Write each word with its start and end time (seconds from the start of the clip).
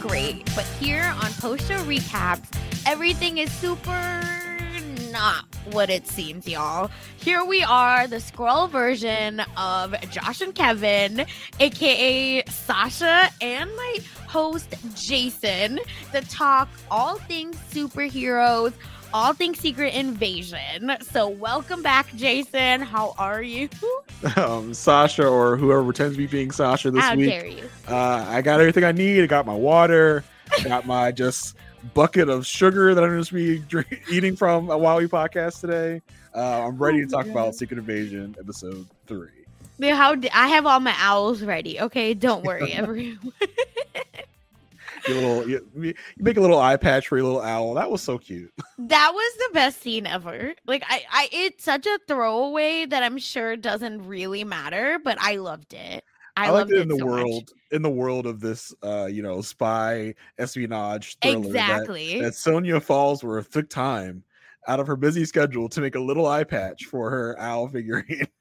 Great, 0.00 0.44
but 0.56 0.64
here 0.80 1.14
on 1.22 1.30
Post 1.34 1.68
Show 1.68 1.78
Recaps, 1.84 2.56
everything 2.86 3.38
is 3.38 3.52
super 3.52 4.22
not 5.12 5.44
what 5.72 5.90
it 5.90 6.06
seems, 6.06 6.48
y'all. 6.48 6.90
Here 7.18 7.44
we 7.44 7.62
are, 7.62 8.06
the 8.06 8.16
Skrull 8.16 8.70
version 8.70 9.42
of 9.56 9.94
Josh 10.10 10.40
and 10.40 10.54
Kevin, 10.54 11.26
aka 11.58 12.42
Sasha, 12.46 13.28
and 13.40 13.70
my 13.76 13.98
host 14.26 14.74
Jason, 14.94 15.80
to 16.12 16.20
talk 16.22 16.68
all 16.90 17.16
things 17.16 17.56
superheroes, 17.70 18.72
all 19.12 19.32
things 19.32 19.58
Secret 19.58 19.94
Invasion. 19.94 20.96
So, 21.02 21.28
welcome 21.28 21.82
back, 21.82 22.14
Jason. 22.16 22.80
How 22.80 23.14
are 23.18 23.42
you? 23.42 23.68
um, 24.36 24.74
Sasha 24.74 25.26
or 25.26 25.56
whoever 25.56 25.84
pretends 25.84 26.14
to 26.14 26.18
be 26.18 26.26
being 26.26 26.50
Sasha 26.50 26.90
this 26.90 27.02
How 27.02 27.14
week. 27.16 27.30
dare 27.30 27.46
you? 27.46 27.64
Uh, 27.88 28.24
I 28.28 28.42
got 28.42 28.60
everything 28.60 28.84
I 28.84 28.92
need. 28.92 29.22
I 29.22 29.26
got 29.26 29.46
my 29.46 29.54
water. 29.54 30.24
I 30.58 30.62
got 30.64 30.86
my 30.86 31.10
just 31.12 31.56
bucket 31.94 32.28
of 32.28 32.46
sugar 32.46 32.94
that 32.94 33.02
I'm 33.02 33.18
just 33.18 33.32
be 33.32 33.58
drink- 33.58 34.02
eating 34.10 34.36
from 34.36 34.70
a 34.70 34.76
Wowie 34.78 35.08
podcast 35.08 35.60
today. 35.60 36.02
Uh, 36.34 36.66
I'm 36.66 36.78
ready 36.78 37.02
Oh 37.02 37.06
to 37.06 37.10
talk 37.10 37.26
my 37.26 37.32
about 37.32 37.54
Secret 37.54 37.78
Invasion 37.78 38.36
episode 38.38 38.86
three. 39.06 39.28
How 39.82 40.14
d- 40.14 40.28
I 40.34 40.48
have 40.48 40.66
all 40.66 40.78
my 40.80 40.94
owls 40.98 41.42
ready. 41.42 41.80
Okay, 41.80 42.12
don't 42.14 42.44
worry, 42.44 42.72
everyone. 42.74 43.32
Your 45.10 45.20
little, 45.20 45.48
you, 45.48 45.68
you 45.76 45.94
make 46.18 46.36
a 46.36 46.40
little 46.40 46.58
eye 46.58 46.76
patch 46.76 47.08
for 47.08 47.16
your 47.16 47.26
little 47.26 47.40
owl. 47.40 47.74
That 47.74 47.90
was 47.90 48.02
so 48.02 48.18
cute. 48.18 48.52
that 48.78 49.10
was 49.12 49.34
the 49.38 49.54
best 49.54 49.82
scene 49.82 50.06
ever. 50.06 50.54
Like 50.66 50.84
I, 50.88 51.02
I, 51.10 51.28
it's 51.32 51.64
such 51.64 51.86
a 51.86 51.98
throwaway 52.06 52.86
that 52.86 53.02
I'm 53.02 53.18
sure 53.18 53.56
doesn't 53.56 54.06
really 54.06 54.44
matter, 54.44 55.00
but 55.02 55.18
I 55.20 55.36
loved 55.36 55.74
it. 55.74 56.04
I, 56.36 56.46
I, 56.46 56.50
loved 56.50 56.70
it 56.72 56.78
in 56.78 56.88
the 56.88 56.96
so 56.96 57.04
much. 57.04 57.12
world, 57.12 57.50
in 57.72 57.82
the 57.82 57.90
world 57.90 58.26
of 58.26 58.40
this, 58.40 58.72
uh, 58.84 59.06
you 59.06 59.22
know, 59.22 59.40
spy 59.40 60.14
espionage 60.38 61.18
thriller. 61.18 61.52
that- 61.52 61.80
Exactly. 61.80 62.20
That, 62.20 62.34
Sonya 62.34 62.80
Falsworth 62.80 63.50
took 63.50 63.68
time 63.68 64.22
out 64.68 64.78
of 64.78 64.86
her 64.86 64.96
busy 64.96 65.24
schedule 65.24 65.68
to 65.68 65.80
make 65.80 65.96
a 65.96 66.00
little 66.00 66.26
eye 66.26 66.44
patch 66.44 66.84
for 66.84 67.10
her 67.10 67.38
owl 67.38 67.68
figurine. 67.68 68.26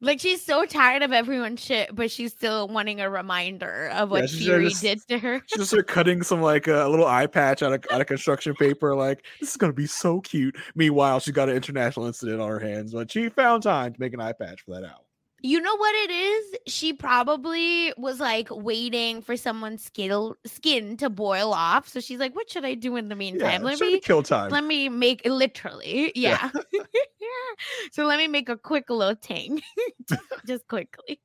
Like 0.00 0.20
she's 0.20 0.44
so 0.44 0.64
tired 0.64 1.02
of 1.02 1.12
everyone's 1.12 1.60
shit, 1.60 1.92
but 1.94 2.10
she's 2.10 2.30
still 2.32 2.68
wanting 2.68 3.00
a 3.00 3.10
reminder 3.10 3.88
of 3.92 4.10
what 4.10 4.30
Yeah, 4.32 4.38
Fury 4.38 4.68
just- 4.68 4.80
did 4.82 5.00
to 5.08 5.18
her. 5.18 5.42
She's 5.46 5.70
just 5.70 5.86
cutting 5.88 6.22
some 6.22 6.40
like 6.40 6.68
a 6.68 6.86
little 6.88 7.06
eye 7.06 7.26
patch 7.26 7.62
out 7.64 7.72
of, 7.72 7.84
out 7.90 8.00
of 8.00 8.06
construction 8.06 8.54
paper. 8.54 8.94
Like 8.94 9.24
this 9.40 9.50
is 9.50 9.56
gonna 9.56 9.72
be 9.72 9.86
so 9.86 10.20
cute. 10.20 10.56
Meanwhile, 10.76 11.18
she's 11.20 11.34
got 11.34 11.48
an 11.48 11.56
international 11.56 12.06
incident 12.06 12.40
on 12.40 12.48
her 12.48 12.60
hands, 12.60 12.92
but 12.92 13.10
she 13.10 13.28
found 13.28 13.64
time 13.64 13.92
to 13.92 14.00
make 14.00 14.14
an 14.14 14.20
eye 14.20 14.32
patch 14.34 14.62
for 14.62 14.70
that 14.72 14.84
owl. 14.84 15.04
You 15.40 15.60
know 15.60 15.76
what 15.76 15.94
it 15.94 16.10
is? 16.10 16.54
She 16.66 16.92
probably 16.92 17.92
was 17.96 18.18
like 18.18 18.48
waiting 18.50 19.22
for 19.22 19.36
someone's 19.36 19.84
skin 19.84 20.32
skin 20.46 20.96
to 20.96 21.10
boil 21.10 21.52
off. 21.52 21.88
So 21.88 22.00
she's 22.00 22.18
like, 22.18 22.34
"What 22.34 22.50
should 22.50 22.64
I 22.64 22.74
do 22.74 22.96
in 22.96 23.08
the 23.08 23.14
Yeah, 23.14 23.18
meantime? 23.18 23.62
let 23.62 23.80
me 23.80 24.00
kill 24.00 24.24
time. 24.24 24.50
let 24.50 24.64
me 24.64 24.88
make 24.88 25.22
literally 25.24 26.10
yeah, 26.16 26.50
so 27.92 28.04
let 28.04 28.18
me 28.18 28.26
make 28.28 28.48
a 28.48 28.56
quick 28.56 28.88
little 28.90 29.16
ting 29.16 29.60
just 30.46 30.66
quickly 30.68 31.20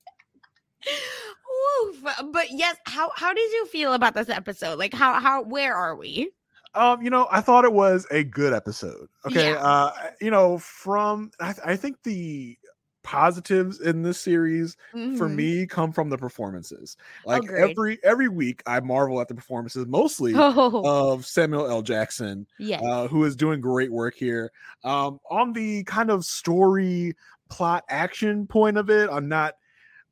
Oof. 1.85 2.03
but 2.31 2.47
yes 2.51 2.75
how 2.85 3.11
how 3.15 3.33
did 3.33 3.51
you 3.51 3.65
feel 3.67 3.93
about 3.93 4.13
this 4.13 4.29
episode 4.29 4.77
like 4.77 4.93
how 4.93 5.19
how 5.19 5.43
where 5.43 5.75
are 5.75 5.95
we 5.95 6.29
Um, 6.75 7.03
you 7.03 7.11
know, 7.11 7.27
I 7.31 7.39
thought 7.41 7.65
it 7.65 7.71
was 7.73 8.07
a 8.09 8.23
good 8.23 8.51
episode. 8.51 9.07
Okay, 9.27 9.51
Yeah. 9.51 9.61
uh, 9.61 9.91
you 10.19 10.31
know, 10.31 10.57
from 10.57 11.29
I, 11.39 11.53
I 11.63 11.75
think 11.75 12.01
the 12.03 12.57
positives 13.03 13.79
in 13.81 14.01
this 14.03 14.19
series 14.19 14.77
for 15.11 15.29
Mhm. 15.29 15.35
me 15.35 15.67
come 15.67 15.91
from 15.91 16.09
the 16.09 16.17
performances. 16.17 16.97
Like 17.25 17.43
Agreed. 17.43 17.61
every 17.71 17.99
every 18.03 18.29
week, 18.29 18.63
I 18.65 18.79
marvel 18.79 19.21
at 19.21 19.27
the 19.27 19.35
performances, 19.35 19.85
mostly 19.87 20.33
oh 20.35 20.83
of 20.83 21.25
Samuel 21.25 21.67
L. 21.69 21.81
Jackson, 21.81 22.47
yes 22.57 22.81
uh, 22.83 23.07
who 23.07 23.23
is 23.25 23.35
doing 23.35 23.61
great 23.61 23.91
work 23.91 24.15
here. 24.15 24.51
Um, 24.83 25.19
on 25.29 25.53
the 25.53 25.83
kind 25.85 26.09
of 26.11 26.25
story, 26.25 27.13
plot, 27.49 27.83
action 27.89 28.47
point 28.47 28.77
of 28.77 28.89
it, 28.89 29.09
I'm 29.11 29.27
not, 29.29 29.55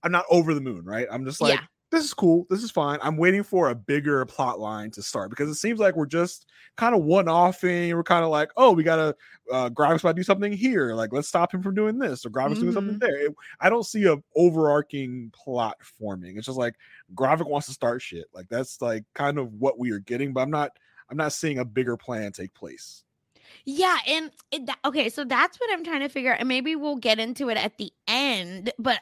I'm 0.04 0.12
not 0.12 0.26
over 0.32 0.54
the 0.54 0.62
moon, 0.62 0.86
right? 0.86 1.08
I'm 1.12 1.26
just 1.26 1.42
like, 1.42 1.62
Yeah. 1.62 1.66
This 1.92 2.06
is 2.06 2.14
cool, 2.14 2.48
this 2.50 2.64
is 2.64 2.72
fine. 2.72 3.00
I'm 3.02 3.18
waiting 3.18 3.44
for 3.44 3.70
a 3.70 3.76
bigger 3.76 4.26
plot 4.26 4.60
line 4.60 4.92
to 4.92 5.02
start 5.04 5.30
because 5.30 5.50
it 5.50 5.56
seems 5.56 5.78
like 5.78 5.98
we're 5.98 6.06
just 6.06 6.46
kind 6.78 6.96
of 6.96 7.04
one-offing. 7.04 7.94
We're 7.94 8.02
kind 8.04 8.24
of 8.24 8.30
like, 8.30 8.50
oh, 8.56 8.72
we 8.72 8.82
gotta, 8.84 9.14
uh, 9.52 9.70
Gravik 9.70 10.00
about 10.00 10.12
to 10.12 10.14
do 10.14 10.24
something 10.24 10.54
here. 10.54 10.94
Like, 10.94 11.12
let's 11.12 11.28
stop 11.28 11.54
him 11.54 11.62
from 11.62 11.76
doing 11.76 12.00
this, 12.00 12.26
or 12.26 12.30
Gravik 12.30 12.60
doing 12.62 12.72
something 12.72 12.96
Mhm. 12.96 13.02
there. 13.02 13.26
It- 13.26 13.36
I 13.60 13.70
don't 13.70 13.86
see 13.86 14.06
a 14.06 14.16
overarching 14.38 15.32
plot 15.32 15.76
forming. 15.84 16.38
It's 16.38 16.46
just 16.46 16.58
like 16.58 16.76
Gravik 17.14 17.50
wants 17.50 17.68
to 17.68 17.74
start 17.74 18.02
shit. 18.02 18.28
Like 18.34 18.48
that's 18.48 18.82
like 18.82 19.04
kind 19.14 19.38
of 19.38 19.54
what 19.56 19.78
we 19.78 19.92
are 19.92 20.00
getting, 20.00 20.32
but 20.32 20.42
I'm 20.42 20.52
not. 20.52 20.72
I'm 21.10 21.18
not 21.18 21.34
seeing 21.34 21.60
a 21.60 21.66
bigger 21.66 21.98
plan 21.98 22.32
take 22.32 22.54
place. 22.54 23.04
Yeah, 23.66 23.98
and 24.08 24.32
it, 24.50 24.70
okay, 24.86 25.10
so 25.10 25.26
that's 25.26 25.60
what 25.60 25.70
I'm 25.74 25.84
trying 25.84 26.00
to 26.00 26.08
figure 26.08 26.32
out, 26.32 26.40
and 26.40 26.48
maybe 26.48 26.78
we'll 26.78 26.96
get 26.96 27.20
into 27.20 27.50
it 27.50 27.58
at 27.58 27.78
the 27.78 27.92
end. 28.08 28.72
But 28.80 29.02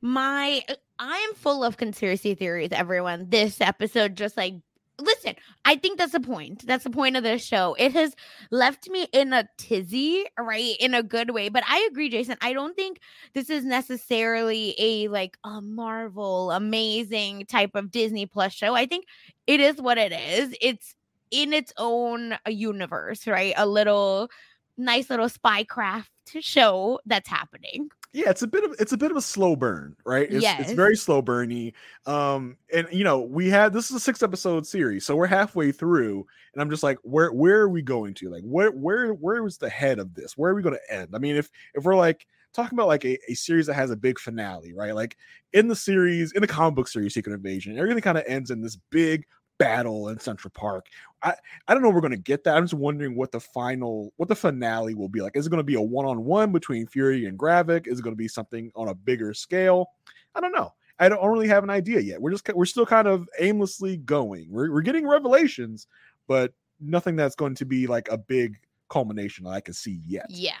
my, 0.00 0.62
I 0.98 1.16
am 1.18 1.34
full 1.34 1.64
of 1.64 1.76
conspiracy 1.76 2.34
theories. 2.34 2.70
Everyone, 2.72 3.26
this 3.28 3.60
episode 3.60 4.16
just 4.16 4.36
like, 4.36 4.54
listen, 5.00 5.34
I 5.64 5.76
think 5.76 5.98
that's 5.98 6.12
the 6.12 6.20
point. 6.20 6.66
That's 6.66 6.84
the 6.84 6.90
point 6.90 7.16
of 7.16 7.22
this 7.22 7.44
show. 7.44 7.74
It 7.78 7.92
has 7.92 8.14
left 8.50 8.88
me 8.88 9.06
in 9.12 9.32
a 9.32 9.48
tizzy, 9.56 10.24
right, 10.38 10.74
in 10.80 10.94
a 10.94 11.02
good 11.02 11.30
way. 11.30 11.48
But 11.48 11.64
I 11.66 11.86
agree, 11.90 12.08
Jason. 12.08 12.36
I 12.40 12.52
don't 12.52 12.74
think 12.74 13.00
this 13.32 13.50
is 13.50 13.64
necessarily 13.64 14.74
a 14.78 15.08
like 15.08 15.38
a 15.44 15.60
Marvel 15.60 16.50
amazing 16.50 17.46
type 17.46 17.72
of 17.74 17.90
Disney 17.90 18.26
Plus 18.26 18.52
show. 18.52 18.74
I 18.74 18.86
think 18.86 19.06
it 19.46 19.60
is 19.60 19.80
what 19.80 19.98
it 19.98 20.12
is. 20.12 20.54
It's 20.60 20.94
in 21.30 21.52
its 21.52 21.72
own 21.76 22.36
universe, 22.46 23.26
right? 23.26 23.54
A 23.56 23.66
little 23.66 24.30
nice 24.76 25.10
little 25.10 25.28
spy 25.28 25.64
spycraft 25.64 26.06
show 26.40 27.00
that's 27.06 27.28
happening. 27.28 27.90
Yeah, 28.12 28.30
it's 28.30 28.42
a 28.42 28.46
bit 28.46 28.64
of 28.64 28.74
it's 28.78 28.92
a 28.92 28.96
bit 28.96 29.10
of 29.10 29.18
a 29.18 29.22
slow 29.22 29.54
burn, 29.54 29.94
right? 30.06 30.26
It's, 30.30 30.42
it's 30.58 30.72
very 30.72 30.96
slow 30.96 31.22
burny. 31.22 31.74
Um, 32.06 32.56
and 32.72 32.88
you 32.90 33.04
know, 33.04 33.20
we 33.20 33.50
had 33.50 33.72
this 33.72 33.90
is 33.90 33.96
a 33.96 34.00
six 34.00 34.22
episode 34.22 34.66
series, 34.66 35.04
so 35.04 35.14
we're 35.14 35.26
halfway 35.26 35.72
through, 35.72 36.26
and 36.54 36.62
I'm 36.62 36.70
just 36.70 36.82
like, 36.82 36.98
where 37.02 37.32
where 37.32 37.60
are 37.60 37.68
we 37.68 37.82
going 37.82 38.14
to? 38.14 38.30
Like, 38.30 38.44
where 38.44 38.70
where 38.70 39.12
where 39.12 39.42
was 39.42 39.58
the 39.58 39.68
head 39.68 39.98
of 39.98 40.14
this? 40.14 40.38
Where 40.38 40.52
are 40.52 40.54
we 40.54 40.62
going 40.62 40.76
to 40.76 40.94
end? 40.94 41.10
I 41.14 41.18
mean, 41.18 41.36
if 41.36 41.50
if 41.74 41.84
we're 41.84 41.96
like 41.96 42.26
talking 42.54 42.76
about 42.76 42.88
like 42.88 43.04
a, 43.04 43.18
a 43.30 43.34
series 43.34 43.66
that 43.66 43.74
has 43.74 43.90
a 43.90 43.96
big 43.96 44.18
finale, 44.18 44.72
right? 44.72 44.94
Like 44.94 45.16
in 45.52 45.68
the 45.68 45.76
series, 45.76 46.32
in 46.32 46.40
the 46.40 46.46
comic 46.46 46.76
book 46.76 46.88
series, 46.88 47.12
Secret 47.12 47.34
Invasion, 47.34 47.78
everything 47.78 48.02
kind 48.02 48.18
of 48.18 48.24
ends 48.26 48.50
in 48.50 48.62
this 48.62 48.76
big 48.90 49.26
battle 49.58 50.08
in 50.08 50.18
Central 50.18 50.50
Park. 50.50 50.86
I 51.22 51.34
I 51.66 51.74
don't 51.74 51.82
know 51.82 51.90
we're 51.90 52.00
gonna 52.00 52.16
get 52.16 52.44
that. 52.44 52.56
I'm 52.56 52.64
just 52.64 52.74
wondering 52.74 53.16
what 53.16 53.32
the 53.32 53.40
final 53.40 54.12
what 54.16 54.28
the 54.28 54.36
finale 54.36 54.94
will 54.94 55.08
be 55.08 55.20
like. 55.20 55.36
Is 55.36 55.46
it 55.46 55.50
gonna 55.50 55.62
be 55.62 55.74
a 55.74 55.80
one-on-one 55.80 56.52
between 56.52 56.86
Fury 56.86 57.26
and 57.26 57.38
Gravik? 57.38 57.86
Is 57.86 57.98
it 57.98 58.02
gonna 58.02 58.16
be 58.16 58.28
something 58.28 58.70
on 58.74 58.88
a 58.88 58.94
bigger 58.94 59.34
scale? 59.34 59.90
I 60.34 60.40
don't 60.40 60.52
know. 60.52 60.72
I 61.00 61.08
don't 61.08 61.24
really 61.30 61.48
have 61.48 61.64
an 61.64 61.70
idea 61.70 62.00
yet. 62.00 62.20
We're 62.20 62.30
just 62.30 62.48
we're 62.54 62.64
still 62.64 62.86
kind 62.86 63.06
of 63.06 63.28
aimlessly 63.38 63.98
going. 63.98 64.48
We're 64.50 64.72
we're 64.72 64.82
getting 64.82 65.06
revelations, 65.06 65.86
but 66.26 66.52
nothing 66.80 67.16
that's 67.16 67.34
going 67.34 67.54
to 67.56 67.64
be 67.64 67.86
like 67.86 68.08
a 68.10 68.18
big 68.18 68.56
culmination 68.88 69.46
I 69.46 69.60
can 69.60 69.74
see 69.74 70.00
yet. 70.06 70.26
Yeah. 70.28 70.52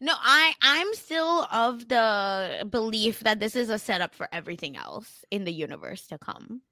No, 0.00 0.14
I 0.16 0.54
I'm 0.62 0.94
still 0.94 1.46
of 1.52 1.88
the 1.88 2.66
belief 2.70 3.20
that 3.20 3.40
this 3.40 3.54
is 3.54 3.68
a 3.68 3.78
setup 3.78 4.14
for 4.14 4.28
everything 4.32 4.76
else 4.76 5.24
in 5.30 5.44
the 5.44 5.52
universe 5.52 6.06
to 6.08 6.18
come. 6.18 6.62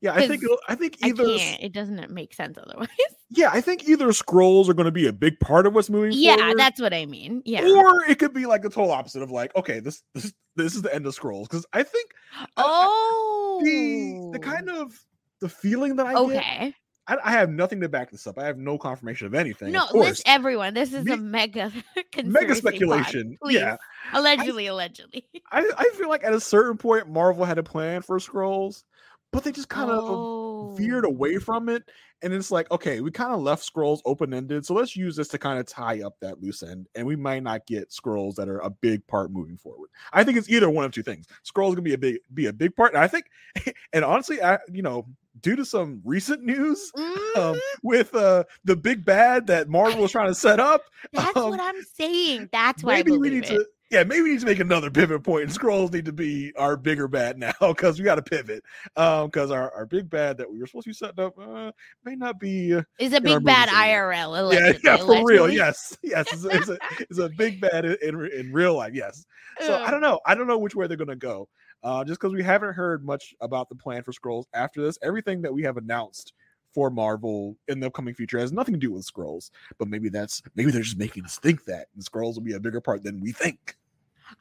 Yeah, 0.00 0.14
I 0.14 0.26
think 0.26 0.42
I 0.68 0.74
think 0.74 0.98
either 1.04 1.24
I 1.24 1.58
it 1.60 1.72
doesn't 1.72 2.10
make 2.10 2.34
sense 2.34 2.58
otherwise. 2.58 2.88
Yeah, 3.30 3.50
I 3.52 3.60
think 3.60 3.86
either 3.86 4.06
Skrulls 4.06 4.70
are 4.70 4.74
going 4.74 4.86
to 4.86 4.90
be 4.90 5.06
a 5.06 5.12
big 5.12 5.38
part 5.38 5.66
of 5.66 5.74
what's 5.74 5.90
moving 5.90 6.12
yeah, 6.14 6.36
forward. 6.36 6.58
that's 6.58 6.80
what 6.80 6.94
I 6.94 7.04
mean. 7.04 7.42
Yeah. 7.44 7.60
Or 7.60 8.02
it 8.08 8.18
could 8.18 8.32
be 8.32 8.46
like 8.46 8.62
the 8.62 8.70
total 8.70 8.90
opposite 8.90 9.20
of 9.20 9.30
like, 9.30 9.54
okay, 9.54 9.80
this 9.80 10.02
this 10.14 10.32
this 10.56 10.74
is 10.74 10.80
the 10.80 10.94
end 10.94 11.06
of 11.06 11.14
Skrulls 11.14 11.42
because 11.42 11.66
I 11.74 11.82
think 11.82 12.12
oh 12.56 13.60
the 13.62 14.38
the 14.38 14.38
kind 14.38 14.70
oh. 14.70 14.80
of 14.80 14.98
the 15.40 15.48
feeling 15.50 15.96
that 15.96 16.06
I 16.06 16.12
get 16.12 16.20
okay. 16.20 16.74
I, 17.08 17.16
I 17.24 17.32
have 17.32 17.50
nothing 17.50 17.80
to 17.80 17.88
back 17.88 18.10
this 18.10 18.26
up. 18.26 18.38
I 18.38 18.44
have 18.44 18.58
no 18.58 18.78
confirmation 18.78 19.26
of 19.26 19.34
anything. 19.34 19.72
No, 19.72 19.84
of 19.84 19.90
course. 19.90 20.08
this 20.08 20.22
everyone. 20.26 20.74
This 20.74 20.92
is 20.92 21.04
Me- 21.04 21.12
a 21.12 21.16
mega 21.16 21.72
mega 21.96 22.08
conspiracy 22.12 22.46
pod, 22.46 22.56
speculation. 22.56 23.38
Yeah, 23.44 23.76
Allegedly, 24.12 24.66
allegedly. 24.66 25.24
I, 25.50 25.70
I 25.76 25.90
feel 25.96 26.08
like 26.08 26.24
at 26.24 26.34
a 26.34 26.40
certain 26.40 26.76
point 26.76 27.08
Marvel 27.08 27.44
had 27.44 27.58
a 27.58 27.62
plan 27.62 28.02
for 28.02 28.18
Skrulls, 28.18 28.84
but 29.32 29.44
they 29.44 29.52
just 29.52 29.68
kind 29.68 29.90
of 29.90 30.04
oh. 30.04 30.74
veered 30.76 31.04
away 31.04 31.38
from 31.38 31.68
it. 31.68 31.84
And 32.22 32.32
it's 32.32 32.50
like, 32.50 32.70
okay, 32.70 33.00
we 33.00 33.10
kind 33.10 33.32
of 33.32 33.40
left 33.40 33.70
Skrulls 33.70 34.00
open 34.04 34.34
ended. 34.34 34.66
So 34.66 34.74
let's 34.74 34.96
use 34.96 35.14
this 35.14 35.28
to 35.28 35.38
kind 35.38 35.58
of 35.58 35.66
tie 35.66 36.02
up 36.02 36.16
that 36.20 36.40
loose 36.42 36.62
end. 36.62 36.88
And 36.94 37.06
we 37.06 37.14
might 37.14 37.42
not 37.42 37.66
get 37.66 37.90
Skrulls 37.90 38.34
that 38.36 38.48
are 38.48 38.58
a 38.58 38.70
big 38.70 39.06
part 39.06 39.30
moving 39.30 39.56
forward. 39.56 39.90
I 40.12 40.24
think 40.24 40.36
it's 40.38 40.48
either 40.50 40.68
one 40.68 40.84
of 40.84 40.92
two 40.92 41.02
things. 41.02 41.26
Skrulls 41.44 41.70
gonna 41.70 41.82
be 41.82 41.94
a 41.94 41.98
big 41.98 42.18
be 42.34 42.46
a 42.46 42.52
big 42.52 42.74
part. 42.74 42.94
And 42.94 43.02
I 43.02 43.06
think, 43.06 43.26
and 43.92 44.04
honestly, 44.04 44.42
I 44.42 44.58
you 44.72 44.82
know, 44.82 45.06
due 45.40 45.54
to 45.56 45.64
some 45.64 46.00
recent 46.04 46.42
news 46.42 46.90
um, 46.96 47.04
Mhm. 47.36 47.58
with 47.82 48.14
uh 48.14 48.44
the 48.64 48.74
big 48.74 49.04
bad 49.04 49.46
that 49.46 49.68
Marvel 49.68 50.02
was 50.02 50.10
trying 50.10 50.28
to 50.28 50.34
set 50.34 50.58
up, 50.58 50.82
That's 51.12 51.36
um, 51.36 51.50
what 51.50 51.60
I'm 51.60 51.82
saying. 51.82 52.48
That's 52.50 52.82
why 52.82 52.94
I 52.94 52.96
maybe 52.96 53.12
we 53.12 53.28
believe 53.28 53.32
need 53.32 53.44
it. 53.44 53.58
to 53.58 53.66
yeah 53.90 54.04
maybe 54.04 54.22
we 54.22 54.30
need 54.30 54.40
to 54.40 54.46
make 54.46 54.58
another 54.60 54.90
pivot 54.90 55.22
point 55.22 55.44
and 55.44 55.52
Skrulls 55.52 55.92
need 55.92 56.04
to 56.04 56.12
be 56.12 56.52
our 56.56 56.76
bigger 56.76 57.08
bad 57.08 57.38
now 57.38 57.52
because 57.60 57.98
we 57.98 58.04
got 58.04 58.16
to 58.16 58.22
pivot 58.22 58.62
um 58.96 59.26
because 59.26 59.50
our, 59.50 59.72
our 59.74 59.86
big 59.86 60.08
bad 60.10 60.36
that 60.38 60.50
we 60.50 60.58
were 60.60 60.66
supposed 60.66 60.84
to 60.84 60.90
be 60.90 60.94
setting 60.94 61.24
up 61.24 61.38
uh, 61.38 61.72
may 62.04 62.14
not 62.16 62.38
be 62.38 62.74
uh, 62.74 62.82
Is 62.98 63.12
a 63.12 63.20
big 63.20 63.42
bad 63.44 63.68
anymore. 63.68 64.12
IRL. 64.12 64.52
yeah 64.54 64.58
Allegedly, 64.72 64.80
yeah 64.84 64.96
for 64.96 65.24
real 65.26 65.48
yes 65.50 65.96
yes 66.02 66.26
it's, 66.32 66.44
a- 66.44 66.48
it's 66.56 66.68
a 66.68 66.78
it's 67.00 67.18
a 67.18 67.28
big 67.30 67.60
bad 67.60 67.84
in, 67.84 67.96
in, 68.02 68.30
in 68.32 68.52
real 68.52 68.74
life 68.76 68.94
yes 68.94 69.24
so 69.60 69.74
i 69.76 69.90
don't 69.90 70.00
know 70.02 70.20
i 70.26 70.34
don't 70.34 70.46
know 70.46 70.58
which 70.58 70.74
way 70.74 70.86
they're 70.86 70.96
gonna 70.96 71.16
go 71.16 71.48
uh 71.82 72.04
just 72.04 72.20
because 72.20 72.34
we 72.34 72.42
haven't 72.42 72.74
heard 72.74 73.04
much 73.04 73.34
about 73.40 73.68
the 73.68 73.74
plan 73.74 74.02
for 74.02 74.12
Skrulls 74.12 74.44
after 74.54 74.82
this 74.82 74.98
everything 75.02 75.40
that 75.42 75.52
we 75.52 75.62
have 75.62 75.76
announced 75.76 76.32
for 76.74 76.90
Marvel 76.90 77.56
in 77.68 77.80
the 77.80 77.86
upcoming 77.86 78.12
future 78.12 78.38
has 78.38 78.52
nothing 78.52 78.74
to 78.74 78.78
do 78.78 78.92
with 78.92 79.02
Skrulls, 79.10 79.50
but 79.78 79.88
maybe 79.88 80.10
that's 80.10 80.42
maybe 80.54 80.70
they're 80.70 80.82
just 80.82 80.98
making 80.98 81.24
us 81.24 81.38
think 81.38 81.64
that 81.64 81.86
and 81.94 82.04
Skrulls 82.04 82.34
will 82.34 82.42
be 82.42 82.52
a 82.52 82.60
bigger 82.60 82.78
part 82.82 83.02
than 83.02 83.20
we 83.20 83.32
think. 83.32 83.74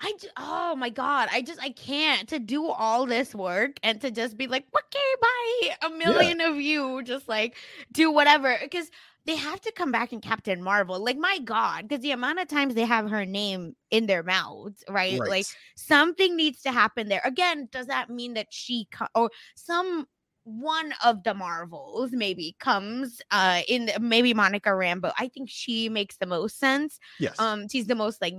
I 0.01 0.13
j- 0.19 0.29
oh 0.37 0.75
my 0.75 0.89
god, 0.89 1.29
I 1.31 1.41
just 1.41 1.61
I 1.61 1.69
can't 1.69 2.27
to 2.29 2.39
do 2.39 2.67
all 2.67 3.05
this 3.05 3.33
work 3.33 3.79
and 3.83 4.01
to 4.01 4.11
just 4.11 4.37
be 4.37 4.47
like, 4.47 4.65
okay, 4.75 5.15
bye, 5.21 5.87
a 5.87 5.89
million 5.91 6.41
of 6.41 6.57
you 6.57 7.03
just 7.03 7.27
like 7.27 7.55
do 7.91 8.11
whatever 8.11 8.57
because 8.61 8.89
they 9.25 9.35
have 9.35 9.59
to 9.61 9.71
come 9.71 9.91
back 9.91 10.13
in 10.13 10.21
Captain 10.21 10.61
Marvel. 10.61 11.03
Like 11.03 11.17
my 11.17 11.39
god, 11.39 11.87
because 11.87 12.01
the 12.01 12.11
amount 12.11 12.39
of 12.39 12.47
times 12.47 12.75
they 12.75 12.85
have 12.85 13.09
her 13.09 13.25
name 13.25 13.75
in 13.91 14.07
their 14.07 14.23
mouths, 14.23 14.83
right? 14.89 15.25
Like 15.25 15.47
something 15.75 16.35
needs 16.35 16.61
to 16.63 16.71
happen 16.71 17.07
there. 17.07 17.21
Again, 17.23 17.67
does 17.71 17.87
that 17.87 18.09
mean 18.09 18.33
that 18.35 18.47
she 18.51 18.87
co- 18.91 19.07
or 19.15 19.31
some 19.55 20.05
one 20.43 20.93
of 21.03 21.23
the 21.23 21.33
Marvels 21.33 22.11
maybe 22.13 22.55
comes 22.59 23.21
uh 23.31 23.61
in 23.67 23.87
the- 23.87 23.99
maybe 23.99 24.33
Monica 24.33 24.69
Rambeau. 24.69 25.11
I 25.17 25.27
think 25.27 25.49
she 25.49 25.89
makes 25.89 26.17
the 26.17 26.25
most 26.25 26.57
sense 26.59 26.99
yes. 27.19 27.35
um 27.39 27.67
she's 27.69 27.87
the 27.87 27.95
most 27.95 28.21
like 28.21 28.33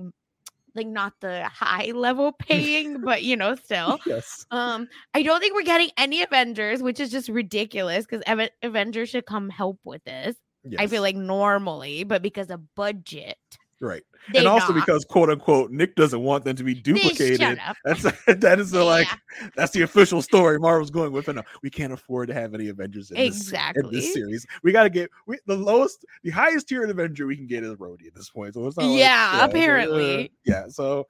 like 0.74 0.86
not 0.86 1.12
the 1.20 1.44
high 1.44 1.90
level 1.94 2.32
paying 2.32 3.00
but 3.04 3.22
you 3.22 3.36
know 3.36 3.54
still. 3.54 3.98
Yes. 4.06 4.46
um 4.50 4.88
i 5.14 5.22
don't 5.22 5.40
think 5.40 5.54
we're 5.54 5.62
getting 5.62 5.90
any 5.96 6.22
avengers 6.22 6.82
which 6.82 7.00
is 7.00 7.10
just 7.10 7.28
ridiculous 7.28 8.06
because 8.06 8.22
avengers 8.62 9.08
should 9.10 9.26
come 9.26 9.50
help 9.50 9.78
with 9.84 10.02
this 10.04 10.36
i 10.78 10.86
feel 10.86 11.02
like 11.02 11.16
normally 11.16 12.04
but 12.04 12.22
because 12.22 12.50
of 12.50 12.60
budget 12.74 13.36
right. 13.80 14.02
they 14.32 14.40
and 14.40 14.48
also 14.48 14.72
not. 14.72 14.84
because 14.86 15.04
quote 15.04 15.30
unquote 15.30 15.70
Nick 15.70 15.94
doesn't 15.94 16.20
want 16.20 16.44
them 16.44 16.56
to 16.56 16.64
be 16.64 16.74
duplicated. 16.74 17.60
That's 17.84 18.02
that 18.26 18.58
is 18.58 18.70
the 18.70 18.84
like 18.84 19.08
that's 19.56 19.72
the 19.72 19.82
official 19.82 20.22
story 20.22 20.58
Marvel's 20.58 20.90
going 20.90 21.12
with. 21.12 21.28
And 21.28 21.42
we 21.62 21.70
can't 21.70 21.92
afford 21.92 22.28
to 22.28 22.34
have 22.34 22.54
any 22.54 22.68
Avengers 22.68 23.10
in 23.10 23.16
this, 23.16 23.52
in 23.52 23.90
this 23.90 24.12
series. 24.12 24.46
We 24.62 24.72
got 24.72 24.84
to 24.84 24.90
get 24.90 25.10
we, 25.26 25.38
the 25.46 25.56
lowest, 25.56 26.04
the 26.22 26.30
highest 26.30 26.68
tier 26.68 26.84
of 26.84 26.90
Avenger 26.90 27.26
we 27.26 27.36
can 27.36 27.46
get 27.46 27.64
is 27.64 27.74
Rhodey 27.74 28.06
at 28.06 28.14
this 28.14 28.30
point. 28.30 28.54
So 28.54 28.66
it's 28.66 28.76
not 28.76 28.86
like, 28.86 28.98
Yeah, 28.98 29.44
apparently. 29.44 30.26
uh, 30.26 30.28
yeah. 30.44 30.68
So 30.68 31.06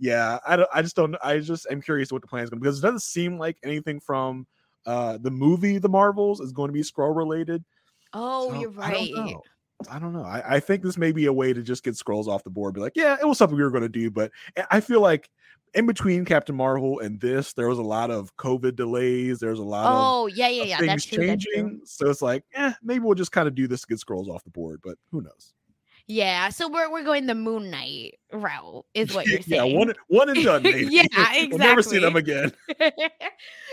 yeah, 0.00 0.38
I 0.46 0.56
don't. 0.56 0.68
I 0.72 0.82
just 0.82 0.96
don't. 0.96 1.14
I 1.22 1.38
just 1.38 1.66
am 1.70 1.82
curious 1.82 2.10
what 2.10 2.22
the 2.22 2.28
plan 2.28 2.42
is 2.42 2.50
going 2.50 2.58
to 2.58 2.64
because 2.64 2.78
it 2.78 2.82
doesn't 2.82 3.02
seem 3.02 3.38
like 3.38 3.58
anything 3.62 4.00
from 4.00 4.46
uh 4.86 5.18
the 5.18 5.30
movie 5.30 5.76
The 5.76 5.90
Marvels 5.90 6.40
is 6.40 6.52
going 6.52 6.68
to 6.68 6.72
be 6.72 6.80
Skrull 6.80 7.14
related. 7.14 7.62
oh 8.14 8.48
So, 8.48 8.60
you're 8.60 8.70
right. 8.70 9.34
I 9.88 9.98
don't 9.98 10.12
know. 10.12 10.24
I, 10.24 10.56
I 10.56 10.60
think 10.60 10.82
this 10.82 10.98
may 10.98 11.12
be 11.12 11.26
a 11.26 11.32
way 11.32 11.52
to 11.52 11.62
just 11.62 11.82
get 11.82 11.94
Skrulls 11.94 12.26
off 12.26 12.44
the 12.44 12.50
board. 12.50 12.74
Be 12.74 12.80
like, 12.80 12.96
yeah, 12.96 13.16
it 13.20 13.26
was 13.26 13.38
something 13.38 13.56
we 13.56 13.62
were 13.62 13.70
going 13.70 13.82
to 13.82 13.88
do, 13.88 14.10
but 14.10 14.30
I- 14.70 14.80
feel 14.80 15.00
like 15.00 15.30
in 15.74 15.86
between 15.86 16.24
Captain 16.24 16.56
Marvel 16.56 16.98
and 16.98 17.20
this, 17.20 17.52
there 17.52 17.68
was 17.68 17.78
a 17.78 17.82
lot 17.82 18.10
of 18.10 18.36
COVID 18.36 18.74
delays. 18.76 19.38
There's 19.38 19.60
a 19.60 19.64
lot 19.64 19.86
of 19.86 19.92
oh 19.94 20.26
yeah 20.26 20.48
yeah 20.48 20.64
yeah 20.64 20.78
things 20.78 20.88
that's 20.88 21.04
true, 21.04 21.26
that's 21.26 21.44
changing. 21.44 21.80
So 21.84 22.10
it's 22.10 22.22
like, 22.22 22.44
eh, 22.54 22.72
maybe 22.82 23.04
we'll 23.04 23.14
just 23.14 23.32
kind 23.32 23.46
of 23.46 23.54
do 23.54 23.68
this 23.68 23.82
to 23.82 23.86
get 23.86 23.98
Skrulls 24.00 24.28
off 24.28 24.42
the 24.44 24.50
board, 24.50 24.80
but 24.82 24.96
who 25.10 25.22
knows? 25.22 25.54
yeah 26.06 26.48
so 26.48 26.68
we're, 26.68 26.90
we're 26.90 27.04
going 27.04 27.26
the 27.26 27.34
moon 27.36 27.70
knight 27.70 28.18
route 28.32 28.84
is 28.94 29.14
what 29.14 29.26
you're 29.28 29.40
saying. 29.42 29.70
yeah, 29.72 29.78
one 29.78 29.92
one 30.08 30.28
and 30.28 30.42
done. 30.44 30.62
Maybe. 30.64 30.88
Yeah, 30.90 31.06
We'll 31.48 31.58
never 31.58 31.82
see 31.82 31.98
them 31.98 32.16
again. 32.16 32.52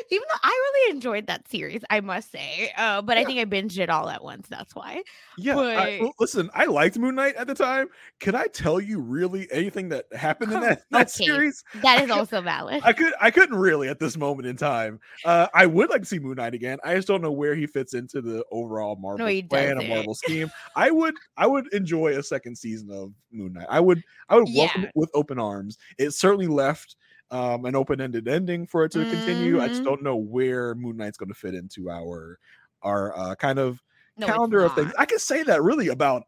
Even 0.09 0.25
though 0.30 0.39
I 0.44 0.50
really 0.50 0.95
enjoyed 0.95 1.27
that 1.27 1.48
series, 1.50 1.81
I 1.89 2.00
must 2.01 2.31
say. 2.31 2.71
Uh, 2.77 3.01
but 3.01 3.18
I 3.18 3.24
think 3.25 3.39
I 3.39 3.45
binged 3.45 3.77
it 3.80 3.89
all 3.89 4.09
at 4.09 4.24
once. 4.24 4.48
That's 4.48 4.75
why. 4.75 5.04
Yeah, 5.38 5.57
I, 5.57 6.00
But- 6.00 6.06
l- 6.06 6.13
listen, 6.19 6.50
I 6.54 6.65
liked 6.65 6.98
Moon 6.98 7.15
Knight 7.15 7.36
at 7.36 7.48
the 7.48 7.56
time. 7.56 7.88
Can 8.19 8.36
I 8.36 8.45
tell 8.48 8.80
you 8.80 9.00
really 9.00 9.48
anything 9.51 9.89
that 9.89 10.06
happened 10.13 10.54
in 10.54 10.60
that, 10.62 10.83
that 10.92 11.01
Okay. 11.07 11.25
series? 11.25 11.63
That 11.81 12.00
I 12.00 12.03
is 12.03 12.12
also 12.12 12.42
valid. 12.42 12.81
I 12.83 12.94
could 12.94 13.13
I 13.19 13.31
couldn't 13.31 13.57
really 13.57 13.89
at 13.89 14.00
this 14.00 14.18
moment 14.18 14.48
in 14.48 14.56
time. 14.56 15.00
Uh, 15.25 15.48
I 15.53 15.65
would 15.65 15.89
like 15.89 16.01
to 16.01 16.07
see 16.07 16.19
Moon 16.19 16.36
Knight 16.36 16.53
again. 16.53 16.77
I 16.83 16.95
just 16.95 17.07
don't 17.07 17.21
know 17.21 17.31
where 17.31 17.56
he 17.56 17.68
fits 17.68 17.94
into 17.94 18.21
the 18.21 18.44
overall 18.51 18.95
Marvel 18.95 19.25
he 19.27 19.44
plan, 19.44 19.80
a. 19.81 19.88
Marvel 19.88 20.15
scheme. 20.15 20.50
I 20.75 20.91
would 20.91 21.15
I 21.36 21.48
would 21.48 21.72
enjoy 21.74 22.17
a 22.17 22.24
second 22.24 22.58
season 22.58 22.89
of 22.91 23.13
Moon 23.32 23.53
Knight. 23.53 23.67
I 23.70 23.79
would 23.79 24.01
I 24.29 24.36
would 24.36 24.47
Yeah. 24.54 24.72
it 24.84 24.92
with 24.96 25.10
open 25.13 25.39
arms. 25.39 25.77
It 25.98 26.12
certainly 26.12 26.48
left 26.48 26.96
um, 27.32 27.66
an 27.66 27.75
open-ended 27.75 28.27
ending 28.27 28.66
for 28.68 28.86
it 28.86 28.92
to 28.94 29.06
continue. 29.06 29.60
I 29.60 29.68
just 29.68 29.84
Mhm. 29.84 29.84
don't 29.84 30.01
know 30.04 30.16
where 30.16 30.75
Moon 30.75 30.98
Knight's 30.98 31.18
going 31.18 31.30
to 31.30 31.36
fit 31.36 31.56
into 31.56 31.89
our 31.89 32.39
our 32.84 33.18
uh, 33.18 33.36
kind 33.36 33.60
of 33.60 33.84
No, 34.18 34.38
calendar 34.38 34.63
of 34.63 34.74
things. 34.74 34.94
I 34.98 35.06
can 35.06 35.20
say 35.20 35.44
that 35.44 35.63
really 35.63 35.88
about 35.89 36.24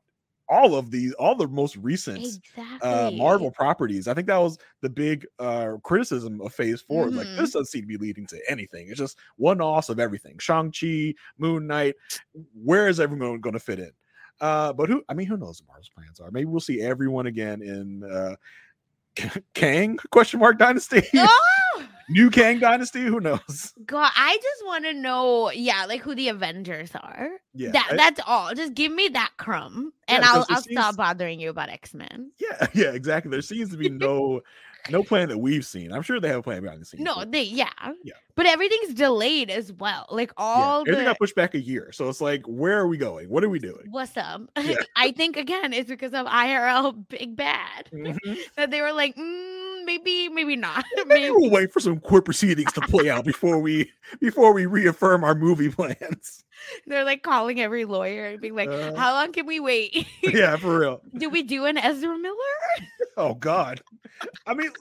all 0.48 0.76
of 0.76 0.90
these, 0.92 1.14
all 1.14 1.36
the 1.36 1.48
most 1.48 1.76
recent 1.78 2.28
Exactly. 2.28 2.82
uh 2.82 3.12
Marvel 3.14 3.52
properties. 3.52 4.08
I 4.08 4.14
think 4.14 4.28
that 4.28 4.38
was 4.38 4.58
the 4.82 4.90
big 4.90 5.26
uh 5.38 5.74
criticism 5.84 6.42
of 6.42 6.54
phase 6.54 6.82
4 6.82 7.12
Like 7.12 7.28
Mhm. 7.28 7.38
this 7.38 7.52
doesn't 7.52 7.68
seem 7.68 7.82
to 7.82 7.88
be 7.88 7.98
leading 7.98 8.26
to 8.28 8.42
anything. 8.50 8.88
It's 8.90 8.98
just 8.98 9.18
one 9.38 9.62
offs 9.62 9.90
of 9.90 10.00
everything. 10.00 10.38
Shang-Chi, 10.40 11.14
Moon 11.38 11.68
Knight. 11.68 11.96
Where 12.54 12.88
is 12.88 13.00
everyone 13.00 13.42
going 13.42 13.54
to 13.54 13.60
fit 13.60 13.80
in? 13.80 13.92
Uh, 14.42 14.74
but 14.74 14.90
who 14.90 15.04
I 15.10 15.14
mean, 15.14 15.28
who 15.28 15.38
knows 15.38 15.62
what 15.62 15.68
Marvel's 15.74 15.90
plans 15.90 16.20
are? 16.20 16.32
Maybe 16.32 16.46
we'll 16.46 16.60
see 16.60 16.82
everyone 16.82 17.28
again 17.28 17.62
in 17.62 18.04
uh 18.04 18.36
Kang 19.54 19.98
question 20.12 20.40
mark 20.40 20.58
dynasty. 20.58 21.04
Oh 21.16 21.84
New 22.10 22.32
Kang 22.32 22.58
dynasty. 22.58 23.02
Who 23.04 23.20
knows? 23.20 23.72
God, 23.86 24.12
I 24.16 24.36
just 24.42 24.66
want 24.66 24.84
to 24.86 24.94
know, 24.96 25.52
yeah, 25.52 25.86
like 25.86 26.02
who 26.02 26.16
the 26.16 26.30
Avengers 26.30 26.90
are. 26.96 27.30
Yeah. 27.54 27.70
that 27.72 27.90
I- 27.92 27.96
that's 27.96 28.20
all. 28.26 28.54
Just 28.56 28.74
give 28.74 28.92
me 28.92 29.10
that 29.10 29.32
crumb, 29.38 29.94
and 30.08 30.24
Yeah, 30.24 30.32
I'll 30.32 30.46
I'll 30.50 30.62
stop 30.64 30.96
bothering 30.98 31.40
you 31.40 31.52
about 31.52 31.70
X 31.70 31.94
Men. 31.94 32.32
yeah, 32.40 32.66
yeah, 32.74 32.92
exactly. 32.94 33.30
There 33.30 33.42
seems 33.42 33.70
to 33.72 33.78
be 33.78 33.90
no 33.90 34.42
no 34.90 35.04
plan 35.04 35.30
that 35.30 35.38
we've 35.38 35.66
seen. 35.66 35.92
I'm 35.94 36.02
sure 36.02 36.20
they 36.20 36.30
have 36.30 36.40
a 36.40 36.44
plan 36.44 36.64
behind 36.64 36.82
the 36.82 36.86
scenes. 36.86 37.04
No, 37.04 37.16
but- 37.16 37.32
they 37.32 37.44
yeah, 37.44 37.70
Yeah. 38.04 38.14
But 38.40 38.48
everything's 38.48 38.94
delayed 38.94 39.50
as 39.50 39.74
well. 39.74 40.06
Like 40.10 40.30
yeah, 40.30 40.44
all 40.46 40.82
everything 40.82 41.04
the 41.04 41.10
got 41.10 41.20
pushed 41.20 41.36
back 41.36 41.56
a 41.56 41.60
year. 41.60 41.92
So 41.92 42.08
it's 42.08 42.22
like, 42.22 42.44
where 42.48 42.80
are 42.80 42.88
we 42.88 42.96
going? 42.98 43.28
What 43.30 43.44
are 43.44 43.50
we 43.50 43.60
doing? 43.60 43.84
what's 43.90 44.16
up? 44.16 44.42
Yeah. 44.58 44.76
I 44.96 45.12
think 45.12 45.36
again 45.36 45.74
it's 45.74 45.90
because 45.90 46.14
of 46.14 46.26
IRL 46.26 46.96
Big 47.10 47.36
Bad 47.36 47.90
Mhm. 47.94 48.38
that 48.56 48.72
they 48.72 48.82
were 48.82 48.94
like, 48.94 49.16
mm, 49.18 49.86
maybe, 49.86 50.30
maybe 50.30 50.56
not. 50.56 50.86
Maybe 50.96 51.10
maybe. 51.10 51.32
we'll 51.32 51.50
wait 51.50 51.74
for 51.74 51.80
some 51.82 52.00
court 52.00 52.24
proceedings 52.26 52.72
to 52.74 52.82
play 52.82 53.10
out 53.10 53.26
before 53.26 53.60
we 53.60 53.92
before 54.22 54.54
we 54.54 54.66
reaffirm 54.68 55.24
our 55.26 55.36
movie 55.36 55.70
plans. 55.70 56.46
They're 56.88 57.04
like 57.06 57.24
calling 57.24 57.60
every 57.60 57.84
lawyer 57.86 58.26
and 58.28 58.42
being 58.42 58.56
like, 58.56 58.70
Uh. 58.70 58.96
how 58.96 59.14
long 59.14 59.32
can 59.34 59.46
we 59.46 59.60
wait? 59.60 60.08
yeah, 60.24 60.56
for 60.58 60.80
real. 60.80 61.02
do 61.18 61.30
we 61.30 61.44
do 61.44 61.66
an 61.66 61.78
Ezra 61.78 62.18
Miller? 62.18 62.36
Oh 63.18 63.34
God. 63.34 63.82
I 64.46 64.54
mean, 64.54 64.72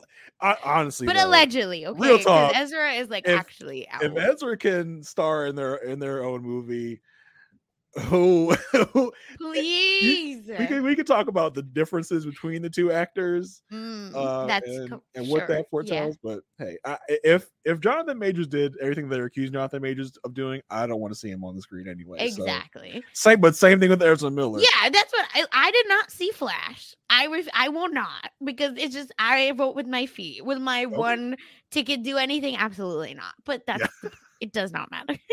I, 0.40 0.56
honestly, 0.64 1.06
but 1.06 1.16
though, 1.16 1.26
allegedly, 1.26 1.86
okay. 1.86 2.00
real 2.00 2.18
talk, 2.18 2.54
Ezra 2.54 2.92
is 2.92 3.08
like 3.08 3.26
if- 3.26 3.38
actually 3.38 3.88
out. 3.88 4.02
if 4.02 4.16
Ezra 4.16 4.56
can 4.56 5.02
star 5.02 5.46
in 5.46 5.56
their 5.56 5.76
in 5.76 5.98
their 5.98 6.22
own 6.24 6.42
movie, 6.42 7.00
who, 8.00 8.54
who 8.92 9.12
Please. 9.38 10.46
we 10.58 10.66
could 10.66 10.82
we 10.82 10.94
could 10.94 11.06
talk 11.06 11.28
about 11.28 11.54
the 11.54 11.62
differences 11.62 12.26
between 12.26 12.62
the 12.62 12.70
two 12.70 12.92
actors 12.92 13.62
Mm, 13.72 14.14
uh, 14.14 14.46
that's 14.46 14.68
and, 14.68 14.90
co- 14.90 15.02
and 15.14 15.28
what 15.28 15.46
sure, 15.46 15.46
that 15.48 15.86
yeah. 15.86 16.10
But 16.22 16.40
hey, 16.58 16.76
I, 16.84 16.96
if 17.08 17.50
if 17.64 17.80
Jonathan 17.80 18.18
Majors 18.18 18.46
did 18.46 18.74
everything 18.80 19.08
they're 19.08 19.24
accusing 19.26 19.52
Jonathan 19.52 19.82
Majors 19.82 20.12
of 20.24 20.34
doing, 20.34 20.60
I 20.70 20.86
don't 20.86 21.00
want 21.00 21.12
to 21.12 21.18
see 21.18 21.30
him 21.30 21.44
on 21.44 21.56
the 21.56 21.62
screen 21.62 21.88
anyway. 21.88 22.18
so- 22.30 22.42
Exactly. 22.42 23.02
Same, 23.12 23.40
but 23.40 23.56
same 23.56 23.80
thing 23.80 23.90
with 23.90 24.02
Ezra 24.02 24.30
Miller. 24.30 24.60
Yeah, 24.60 24.88
that's 24.90 25.12
what 25.12 25.26
I, 25.34 25.44
I 25.52 25.70
did 25.70 25.88
not 25.88 26.10
see 26.10 26.30
Flash. 26.30 26.94
I 27.10 27.26
ref, 27.26 27.48
I 27.54 27.68
will 27.68 27.88
not 27.90 28.30
because 28.44 28.72
it's 28.76 28.94
just 28.94 29.12
I 29.18 29.52
vote 29.52 29.74
with 29.74 29.86
my 29.86 30.06
feet. 30.06 30.44
With 30.44 30.58
my 30.58 30.86
one 30.86 31.36
ticket, 31.70 32.02
do 32.02 32.16
anything? 32.16 32.56
Absolutely 32.56 33.14
not. 33.14 33.34
But 33.44 33.66
that's 33.66 33.88
it 34.40 34.52
does 34.52 34.72
not 34.72 34.90
matter. 34.90 35.18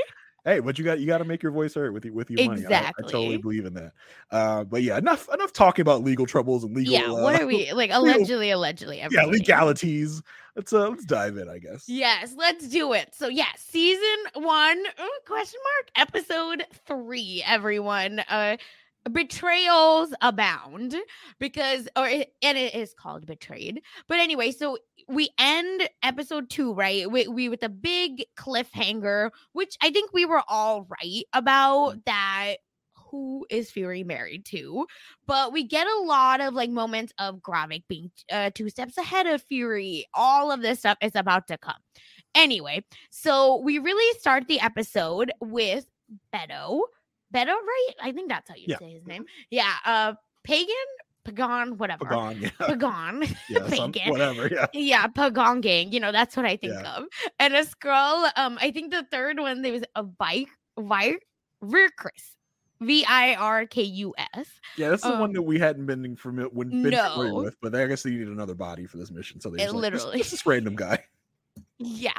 Hey, 0.46 0.60
but 0.60 0.78
you 0.78 0.86
got 0.86 1.00
you 1.00 1.08
got 1.08 1.18
to 1.18 1.26
make 1.26 1.42
your 1.42 1.52
voice 1.52 1.74
heard 1.74 1.92
with 1.92 2.06
your 2.06 2.14
with 2.14 2.30
your 2.30 2.48
money. 2.48 2.64
I- 2.68 2.92
I, 2.98 3.02
totally 3.02 3.38
believe 3.38 3.66
in 3.66 3.74
that. 3.74 3.94
Uh, 4.30 4.64
but 4.64 4.84
yeah, 4.84 4.98
enough 4.98 5.28
enough 5.34 5.52
talking 5.52 5.82
about 5.82 6.04
legal 6.04 6.28
troubles 6.28 6.64
and 6.64 6.76
legal. 6.76 6.94
yeah, 6.94 7.10
what 7.10 7.36
uh, 7.36 7.44
are 7.44 7.48
we 7.48 7.72
like? 7.74 7.90
Allegedly, 7.94 8.52
allegedly. 8.52 9.04
Yeah, 9.10 9.26
legalities. 9.26 10.22
Let's 10.56 10.72
uh 10.72 10.90
let's 10.90 11.04
dive 11.06 11.38
in. 11.38 11.50
I 11.50 11.58
guess. 11.58 11.86
Yes, 11.88 12.36
let's 12.38 12.68
do 12.68 12.94
it. 12.94 13.16
So 13.16 13.28
yeah, 13.28 13.48
season 13.58 14.04
one 14.36 14.84
question 15.26 15.60
mark 15.64 16.08
episode 16.08 16.64
three. 16.86 17.44
Everyone, 17.46 18.20
uh, 18.30 18.58
betrayals 19.12 20.14
abound 20.22 20.96
because, 21.40 21.88
or 21.96 22.08
it, 22.08 22.34
and 22.42 22.58
it 22.58 22.76
is 22.76 22.94
called 22.94 23.26
betrayed. 23.26 23.82
But 24.08 24.20
anyway, 24.20 24.52
so 24.52 24.78
we 25.08 25.30
end 25.38 25.88
episode 26.04 26.50
two 26.50 26.74
right. 26.74 27.10
We, 27.10 27.28
we 27.28 27.50
with 27.50 27.64
a 27.64 27.70
big 27.70 28.26
cliffhanger, 28.38 29.32
which 29.54 29.78
I 29.82 29.92
think 29.92 30.12
we 30.14 30.26
were 30.26 30.42
all 30.48 30.88
right 30.90 31.24
about 31.34 32.04
that. 32.06 32.56
Who 33.12 33.46
is 33.50 33.72
Fury 33.72 34.04
married 34.04 34.46
to? 34.48 34.88
But 35.26 35.54
we 35.54 35.64
get 35.64 35.88
a 35.88 36.02
lot 36.04 36.42
of 36.42 36.54
like 36.54 36.70
moments 36.70 37.14
of 37.20 37.36
Gravik 37.38 37.84
being 37.88 38.12
uh, 38.32 38.50
two 38.54 38.68
steps 38.70 38.98
ahead 38.98 39.26
of 39.28 39.42
Fury. 39.44 40.06
All 40.14 40.52
of 40.52 40.62
this 40.62 40.80
stuff 40.80 40.98
is 41.02 41.16
about 41.16 41.48
to 41.48 41.58
come. 41.58 41.78
Anyway, 42.34 42.84
so 43.12 43.58
we 43.58 43.78
really 43.80 44.20
start 44.20 44.48
the 44.48 44.60
episode 44.60 45.32
with 45.40 45.86
Beto. 46.34 46.82
Beto, 47.34 47.48
right? 47.48 47.92
I 48.02 48.12
think 48.12 48.28
that's 48.28 48.50
how 48.50 48.56
you 48.56 48.66
Yeah. 48.68 48.80
say 48.80 48.92
his 48.94 49.06
name. 49.06 49.26
Yeah. 49.50 49.72
Uh, 49.86 50.14
Pagan, 50.44 50.76
Pagan, 51.26 51.78
whatever. 51.78 52.06
Pagon, 52.06 52.42
yeah, 52.42 52.50
Pagan. 52.60 53.24
yeah, 53.50 53.68
some, 53.76 53.92
whatever, 54.08 54.48
yeah. 54.48 54.68
Yeah, 54.74 55.08
Pagon 55.08 55.60
gang. 55.62 55.92
You 55.92 56.00
know, 56.00 56.12
that's 56.14 56.38
what 56.38 56.46
I 56.46 56.56
think 56.56 56.74
Yeah. 56.74 56.96
of. 56.98 57.04
And 57.40 57.54
a 57.56 57.64
Skrull. 57.66 58.30
Um, 58.38 58.58
I 58.62 58.72
think 58.72 58.92
the 58.92 59.04
third 59.12 59.40
one 59.40 59.62
there 59.62 59.74
was 59.74 59.84
a 59.96 60.04
bike, 60.04 60.48
Vi 60.80 61.16
Virkus. 61.64 62.36
V 62.82 63.06
I 63.08 63.36
R 63.36 63.66
K 63.66 63.82
U 63.84 64.14
S. 64.34 64.48
Yeah, 64.78 64.90
that's 64.90 65.04
the 65.04 65.12
one 65.12 65.22
Um, 65.24 65.34
that 65.34 65.42
we 65.44 65.58
hadn't 65.58 65.86
been 65.86 66.16
familiar, 66.18 66.50
been 66.50 66.70
familiar 66.70 67.30
no. 67.32 67.36
with, 67.36 67.56
but 67.62 67.74
I 67.74 67.88
guess 67.88 68.04
they 68.04 68.10
needed 68.12 68.28
another 68.28 68.54
body 68.54 68.86
for 68.86 68.98
this 68.98 69.12
mission, 69.12 69.40
so 69.40 69.50
they 69.50 69.60
just 69.60 69.74
like, 69.74 69.94
just- 69.94 70.04
literally- 70.06 70.18
just 70.20 70.32
this 70.32 70.46
random 70.46 70.76
guy. 70.76 71.04
Yeah. 71.78 72.12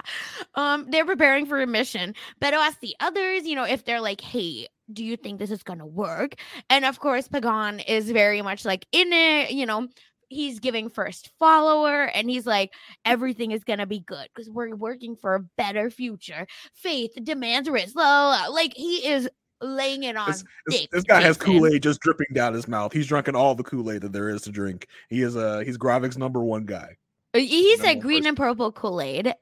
Um, 0.55 0.87
they're 0.91 1.05
preparing 1.05 1.45
for 1.47 1.61
a 1.61 1.67
mission. 1.67 2.15
Beto 2.43 2.55
asks 2.55 2.79
the 2.81 2.95
others, 3.01 3.45
you 3.47 3.55
know, 3.55 3.65
if 3.65 3.85
they're 3.85 4.01
like, 4.01 4.21
hey, 4.23 4.69
do 4.93 5.05
you 5.05 5.17
think 5.17 5.39
this 5.39 5.51
is 5.51 5.63
gonna 5.63 5.87
work? 5.87 6.35
And 6.71 6.85
of 6.85 7.01
course, 7.01 7.29
Pagan 7.29 7.81
is 7.81 8.11
very 8.11 8.43
much 8.43 8.65
like 8.65 8.87
in 8.93 9.13
it, 9.13 9.51
you 9.53 9.67
know. 9.67 9.89
He's 10.29 10.59
giving 10.59 10.91
first 10.91 11.31
follower 11.39 12.07
and 12.07 12.29
he's 12.29 12.47
like, 12.47 12.73
everything 13.05 13.53
is 13.53 13.63
gonna 13.63 13.87
be 13.87 14.01
good 14.01 14.29
because 14.35 14.51
we're 14.51 14.75
working 14.75 15.15
for 15.15 15.37
a 15.37 15.45
better 15.57 15.89
future. 15.89 16.49
Faith 16.75 17.13
demands 17.23 17.71
risk. 17.71 17.95
La, 17.95 18.03
la, 18.03 18.31
la. 18.31 18.47
Like 18.49 18.73
he 18.75 19.07
is 19.07 19.29
laying 19.61 20.03
it 20.03 20.17
on 20.17 20.27
This, 20.27 20.45
this, 20.67 20.81
thick, 20.81 20.91
this 20.91 21.05
guy 21.05 21.21
has 21.21 21.37
Kool 21.37 21.67
Aid 21.67 21.83
just 21.83 22.01
dripping 22.01 22.27
down 22.33 22.55
his 22.55 22.67
mouth. 22.67 22.93
He's 22.93 23.07
drunken 23.07 23.37
all 23.37 23.55
the 23.55 23.63
Kool 23.63 23.91
Aid 23.91 24.03
that 24.03 24.13
there 24.13 24.29
is 24.29 24.43
to 24.43 24.51
drink. 24.51 24.89
He 25.09 25.23
is 25.23 25.37
uh 25.37 25.61
he's 25.65 25.79
Gravik's 25.79 26.19
number 26.19 26.43
one 26.43 26.65
guy. 26.65 26.97
Uh, 27.37 27.41
He 27.41 27.77
said 27.79 28.01
green 28.01 28.21
person. 28.21 28.29
and 28.29 28.37
purple 28.37 28.73
Kool 28.73 29.01
Aid. 29.01 29.35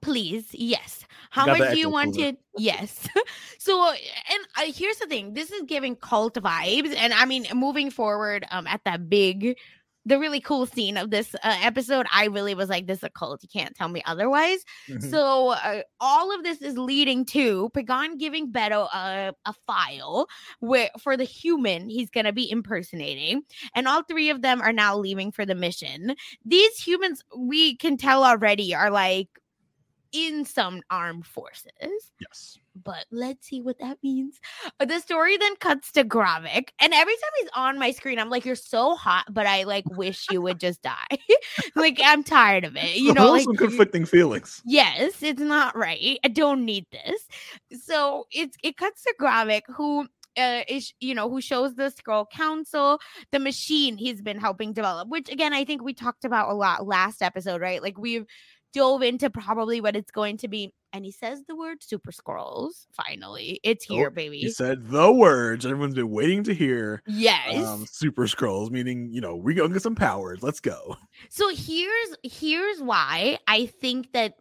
Please, 0.00 0.46
yes. 0.52 1.04
How 1.30 1.46
much 1.46 1.70
do 1.70 1.78
you 1.78 1.90
want 1.90 2.16
it? 2.18 2.38
Yes. 2.56 3.08
so, 3.58 3.80
uh, 3.82 3.92
and 3.92 4.68
uh, 4.68 4.72
here's 4.72 4.96
the 4.98 5.06
thing: 5.06 5.34
this 5.34 5.50
is 5.52 5.62
giving 5.66 5.96
cult 5.96 6.34
vibes, 6.34 6.94
and 6.96 7.12
I 7.12 7.24
mean, 7.24 7.46
moving 7.54 7.90
forward, 7.90 8.46
um, 8.50 8.66
at 8.66 8.82
that 8.84 9.08
big, 9.08 9.56
the 10.08 10.18
really 10.18 10.40
cool 10.40 10.66
scene 10.66 10.96
of 10.96 11.10
this 11.10 11.34
uh, 11.36 11.58
episode, 11.62 12.06
I 12.12 12.26
really 12.26 12.54
was 12.54 12.68
like, 12.68 12.86
"This 12.86 12.98
is 12.98 13.04
a 13.04 13.10
cult. 13.10 13.42
You 13.42 13.48
can't 13.48 13.74
tell 13.76 13.88
me 13.88 14.02
otherwise." 14.06 14.64
Mhm. 14.88 15.10
So 15.10 15.50
uh, 15.50 15.82
all 16.00 16.34
of 16.34 16.42
this 16.42 16.62
is 16.62 16.78
leading 16.78 17.24
to 17.26 17.70
Pagan 17.74 18.16
giving 18.18 18.50
Beto 18.50 18.88
a, 18.92 19.34
a 19.44 19.52
file 19.66 20.26
where 20.60 20.90
for 20.98 21.16
the 21.16 21.24
human 21.24 21.88
he's 21.88 22.10
gonna 22.10 22.32
be 22.32 22.50
impersonating, 22.50 23.42
and 23.74 23.86
all 23.86 24.02
three 24.02 24.30
of 24.30 24.42
them 24.42 24.60
are 24.62 24.72
now 24.72 24.96
leaving 24.96 25.30
for 25.30 25.44
the 25.44 25.54
mission. 25.54 26.14
These 26.44 26.78
humans 26.78 27.22
we 27.36 27.76
can 27.76 27.96
tell 27.96 28.24
already 28.24 28.74
are 28.74 28.90
like 28.90 29.28
in 30.12 30.44
some 30.44 30.82
armed 30.90 31.26
forces. 31.26 32.12
yes. 32.20 32.58
But 32.82 33.06
let's 33.10 33.46
see 33.46 33.60
what 33.60 33.78
that 33.80 33.98
means. 34.02 34.40
Uh, 34.80 34.84
The 34.84 35.00
story 35.00 35.36
then 35.36 35.56
cuts 35.56 35.92
to 35.92 36.04
Gravik, 36.04 36.70
and 36.80 36.94
every 36.94 37.14
time 37.14 37.30
he's 37.40 37.50
on 37.54 37.78
my 37.78 37.90
screen, 37.90 38.18
I'm 38.18 38.30
like, 38.30 38.44
"You're 38.44 38.54
so 38.56 38.94
hot," 38.94 39.24
but 39.30 39.46
I 39.46 39.64
like 39.64 39.84
wish 39.90 40.26
you 40.30 40.42
would 40.42 40.60
just 40.60 40.82
die. 40.82 41.18
like 41.74 42.00
I'm 42.04 42.22
tired 42.22 42.64
of 42.64 42.76
it. 42.76 42.96
You 42.96 43.12
know, 43.14 43.32
like 43.32 43.44
some 43.44 43.56
conflicting 43.56 44.04
feelings. 44.04 44.62
Yes, 44.64 45.22
it's 45.22 45.40
not 45.40 45.76
right. 45.76 46.18
I 46.24 46.28
don't 46.28 46.64
need 46.64 46.86
this. 46.92 47.26
So 47.82 48.26
it's 48.32 48.56
it 48.62 48.76
cuts 48.76 49.02
to 49.02 49.14
Gravik, 49.20 49.62
who 49.68 50.06
uh, 50.38 50.62
is 50.68 50.92
you 51.00 51.14
know 51.14 51.28
who 51.28 51.40
shows 51.40 51.74
the 51.74 51.92
Skrull 51.92 52.30
council 52.30 53.00
the 53.32 53.38
machine 53.38 53.96
he's 53.96 54.22
been 54.22 54.38
helping 54.38 54.72
develop. 54.72 55.08
Which 55.08 55.28
again, 55.28 55.52
I 55.52 55.64
think 55.64 55.82
we 55.82 55.94
talked 55.94 56.24
about 56.24 56.50
a 56.50 56.54
lot 56.54 56.86
last 56.86 57.22
episode, 57.22 57.60
right? 57.60 57.82
Like 57.82 57.98
we've 57.98 58.26
dove 58.72 59.02
into 59.02 59.30
probably 59.30 59.80
what 59.80 59.96
it's 59.96 60.10
going 60.10 60.36
to 60.38 60.48
be, 60.48 60.72
and 60.92 61.04
he 61.04 61.10
says 61.10 61.42
the 61.46 61.56
word 61.56 61.82
super 61.82 62.12
Skrulls. 62.12 62.86
Finally, 62.92 63.60
it's 63.62 63.86
Oh, 63.90 64.10
baby 64.10 64.38
He 64.38 64.50
said 64.50 64.88
the 64.88 65.12
words 65.12 65.64
everyone's 65.64 65.94
been 65.94 66.10
waiting 66.10 66.42
to 66.44 66.54
hear. 66.54 67.02
Yes. 67.06 67.64
Um, 67.64 67.86
super 67.86 68.26
Skrulls, 68.26 68.70
meaning 68.70 69.08
you 69.10 69.20
know 69.20 69.36
we're 69.36 69.54
gonna 69.54 69.72
get 69.72 69.82
some 69.82 69.94
powers. 69.94 70.42
Let's 70.42 70.60
go. 70.60 70.96
So 71.30 71.48
here's 71.54 72.16
here's 72.22 72.80
why 72.80 73.38
I 73.46 73.66
think 73.66 74.12
that 74.12 74.34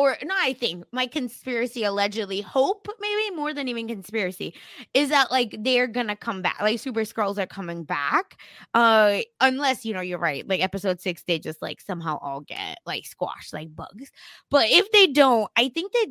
or 0.00 0.16
not 0.24 0.38
I 0.40 0.54
think 0.54 0.84
my 0.92 1.06
conspiracy 1.06 1.84
allegedly 1.84 2.40
hope 2.40 2.88
maybe 3.00 3.36
more 3.36 3.52
than 3.52 3.68
even 3.68 3.86
conspiracy 3.86 4.54
is 4.94 5.10
that 5.10 5.30
like 5.30 5.54
they're 5.60 5.86
gonna 5.86 6.16
come 6.16 6.40
back 6.40 6.60
like 6.60 6.78
super 6.78 7.02
Skrulls 7.02 7.38
are 7.38 7.46
coming 7.46 7.84
back 7.84 8.40
uh 8.74 9.18
unless 9.40 9.84
you 9.84 9.92
know 9.92 10.00
you're 10.00 10.18
right 10.18 10.48
like 10.48 10.62
episode 10.62 11.00
6 11.00 11.22
they 11.24 11.38
just 11.38 11.60
like 11.60 11.80
somehow 11.80 12.18
all 12.22 12.40
get 12.40 12.78
like 12.86 13.04
squashed 13.04 13.52
like 13.52 13.74
bugs. 13.76 14.10
But 14.50 14.70
if 14.70 14.90
they 14.92 15.06
don't 15.06 15.50
I 15.56 15.68
think 15.68 15.92
that 15.92 16.06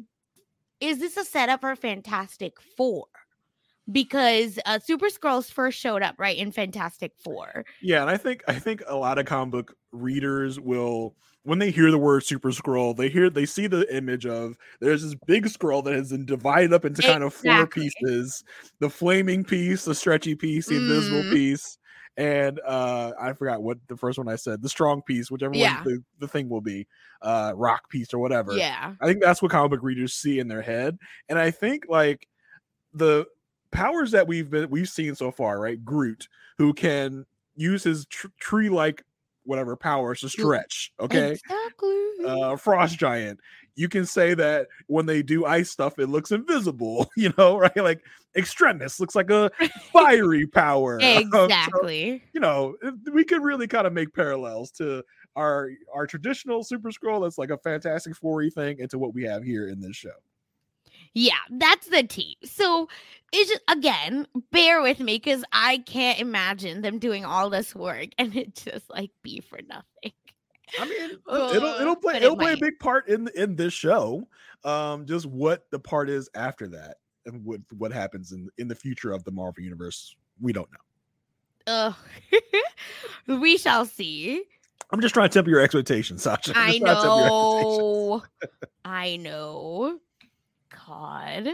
is 0.80 1.00
this 1.00 1.18
a 1.18 1.26
setup 1.26 1.62
for 1.62 1.76
Fantastic 1.76 2.54
4 2.78 3.06
because 3.92 4.60
uh 4.68 4.78
super 4.78 5.08
Skrulls 5.08 5.52
first 5.52 5.80
showed 5.80 6.04
up 6.04 6.16
right 6.20 6.38
in 6.38 6.52
Fantastic 6.52 7.14
4 7.24 7.66
Yeah, 7.82 8.02
and 8.02 8.10
I 8.10 8.18
think 8.18 8.44
I 8.48 8.60
think 8.60 8.84
a 8.88 8.96
lot 8.96 9.18
of 9.18 9.26
comic 9.26 9.52
book 9.52 9.76
readers 9.92 10.60
will 10.60 11.16
when 11.44 11.60
they 11.60 11.72
hear 11.72 11.90
the 11.92 11.98
word 11.98 12.24
super 12.24 12.50
Skrull, 12.52 12.96
they 12.96 13.10
hear 13.10 13.30
they 13.30 13.46
see 13.46 13.68
the 13.68 13.86
image 13.96 14.26
of 14.26 14.56
there's 14.82 15.04
this 15.04 15.16
big 15.26 15.46
Skrull 15.46 15.84
that 15.86 15.94
has 15.94 16.12
been 16.12 16.26
divided 16.26 16.74
up 16.74 16.86
into 16.86 17.04
kind 17.04 17.24
of 17.24 17.34
four 17.34 17.68
pieces. 17.68 18.44
The 18.80 18.90
flaming 18.90 19.44
piece, 19.44 19.86
the 19.86 19.96
stretchy 19.96 20.36
piece, 20.36 20.68
the 20.68 20.78
invisible 20.78 21.24
Mhm. 21.24 21.30
piece, 21.32 21.78
and 22.18 22.60
uh 22.66 23.14
I 23.20 23.34
forgot 23.34 23.64
what 23.64 23.78
the 23.88 23.98
first 23.98 24.18
one 24.18 24.28
I 24.28 24.36
said, 24.36 24.62
the 24.62 24.70
strong 24.70 25.02
piece, 25.02 25.32
whichever 25.32 25.54
Yeah. 25.54 25.80
one 25.80 25.84
the, 25.84 26.04
the 26.20 26.28
thing 26.28 26.50
will 26.50 26.62
be, 26.62 26.88
uh 27.22 27.54
rock 27.56 27.90
piece 27.90 28.14
or 28.14 28.20
whatever. 28.20 28.54
yeah 28.58 28.96
I 29.02 29.08
think 29.08 29.22
that's 29.22 29.42
what 29.42 29.52
comic 29.52 29.72
book 29.72 29.84
readers 29.84 30.14
see 30.14 30.40
in 30.40 30.50
their 30.50 30.62
head. 30.62 30.98
And 31.30 31.40
I 31.40 31.52
think 31.52 31.86
like 31.88 32.28
the 32.94 33.26
powers 33.72 34.12
that 34.12 34.28
we've 34.28 34.50
been 34.50 34.70
we've 34.70 34.90
seen 34.90 35.16
so 35.16 35.32
far, 35.32 35.60
right? 35.60 35.84
Groot, 35.84 36.28
who 36.58 36.74
can 36.74 37.26
use 37.56 37.84
his 37.84 38.06
tr- 38.08 38.28
tree-like 38.40 39.04
whatever 39.50 39.76
powers 39.76 40.22
to 40.22 40.30
stretch. 40.30 40.94
Okay, 41.00 41.32
Exactly. 41.32 41.98
uh, 42.26 42.56
frost 42.56 42.98
giant. 42.98 43.40
You 43.76 43.90
can 43.90 44.06
say 44.06 44.34
that 44.36 44.68
when 44.88 45.06
they 45.06 45.24
do 45.24 45.46
ice 45.46 45.70
stuff, 45.72 45.98
it 46.00 46.08
looks 46.08 46.32
invisible. 46.32 47.10
You 47.18 47.34
know, 47.38 47.58
right? 47.58 47.76
Like 47.76 48.02
extremis 48.36 49.00
looks 49.00 49.16
like 49.16 49.30
a 49.32 49.50
fiery 49.92 50.46
power. 50.48 51.00
Um, 51.02 51.30
so, 51.34 51.46
exactly. 51.46 52.24
you 52.34 52.40
know, 52.40 52.76
we 53.12 53.24
could 53.26 53.42
really 53.44 53.68
kind 53.68 53.88
of 53.88 53.94
make 53.94 54.14
parallels 54.14 54.72
to 54.74 55.04
our 55.36 55.72
our 55.94 56.06
traditional 56.08 56.64
Super 56.64 56.90
Skrull 56.92 57.24
that's 57.24 57.38
like 57.38 57.50
a 57.50 57.58
Fantastic 57.58 58.16
Four 58.16 58.48
thing, 58.52 58.80
into 58.80 59.00
what 59.00 59.14
we 59.14 59.24
have 59.24 59.44
here 59.44 59.68
in 59.68 59.80
this 59.82 59.96
show. 59.96 60.12
Yeah, 61.14 61.34
that's 61.52 61.88
the 61.88 62.04
tea. 62.04 62.38
So 62.44 62.88
it's 63.32 63.50
just 63.50 63.64
again, 63.68 64.28
bear 64.52 64.82
with 64.82 65.00
me 65.00 65.16
because 65.18 65.44
I 65.52 65.80
can't 65.80 66.20
imagine 66.20 66.82
them 66.82 67.00
doing 67.00 67.26
all 67.26 67.50
this 67.50 67.76
work 67.76 68.10
and 68.18 68.36
it 68.36 68.56
just 68.56 68.90
like 68.90 69.12
be 69.24 69.40
for 69.40 69.60
nothing. 69.68 70.14
I 70.80 70.86
mean, 70.86 71.12
it'll 71.28 71.50
it'll 71.54 71.92
Uh, 71.92 71.96
play 71.96 72.14
but 72.14 72.22
it 72.22 72.26
it'll 72.26 72.38
play 72.38 72.54
a 72.54 72.58
big 72.58 72.80
part 72.80 73.08
in 73.08 73.28
in 73.36 73.56
this 73.56 73.74
show. 73.74 74.28
Um, 74.64 75.06
just 75.06 75.26
what 75.26 75.70
the 75.72 75.80
part 75.80 76.10
is 76.10 76.30
after 76.36 76.68
that, 76.70 76.98
and 77.26 77.44
what 77.46 77.62
what 77.78 77.92
happens 77.92 78.32
in 78.32 78.50
in 78.58 78.68
the 78.68 78.76
future 78.76 79.12
of 79.12 79.24
the 79.24 79.32
Marvel 79.32 79.64
universe, 79.64 80.16
we 80.42 80.54
don't 80.54 80.70
know. 80.72 80.78
Ugh. 81.68 81.96
we 83.42 83.58
shall 83.58 83.86
see. 83.86 84.44
I'm 84.92 85.02
just 85.02 85.14
trying 85.14 85.30
to 85.30 85.34
temper 85.34 85.50
your 85.52 85.60
expectations, 85.62 86.24
Sasha. 86.24 86.52
I 86.56 86.80
just 86.80 86.82
trying 86.82 86.96
to 86.96 87.02
temper 87.02 87.08
your 87.08 87.26
expectations. 87.58 87.80
know. 87.80 88.24
I 88.86 89.16
know. 89.18 90.00
God. 90.90 91.50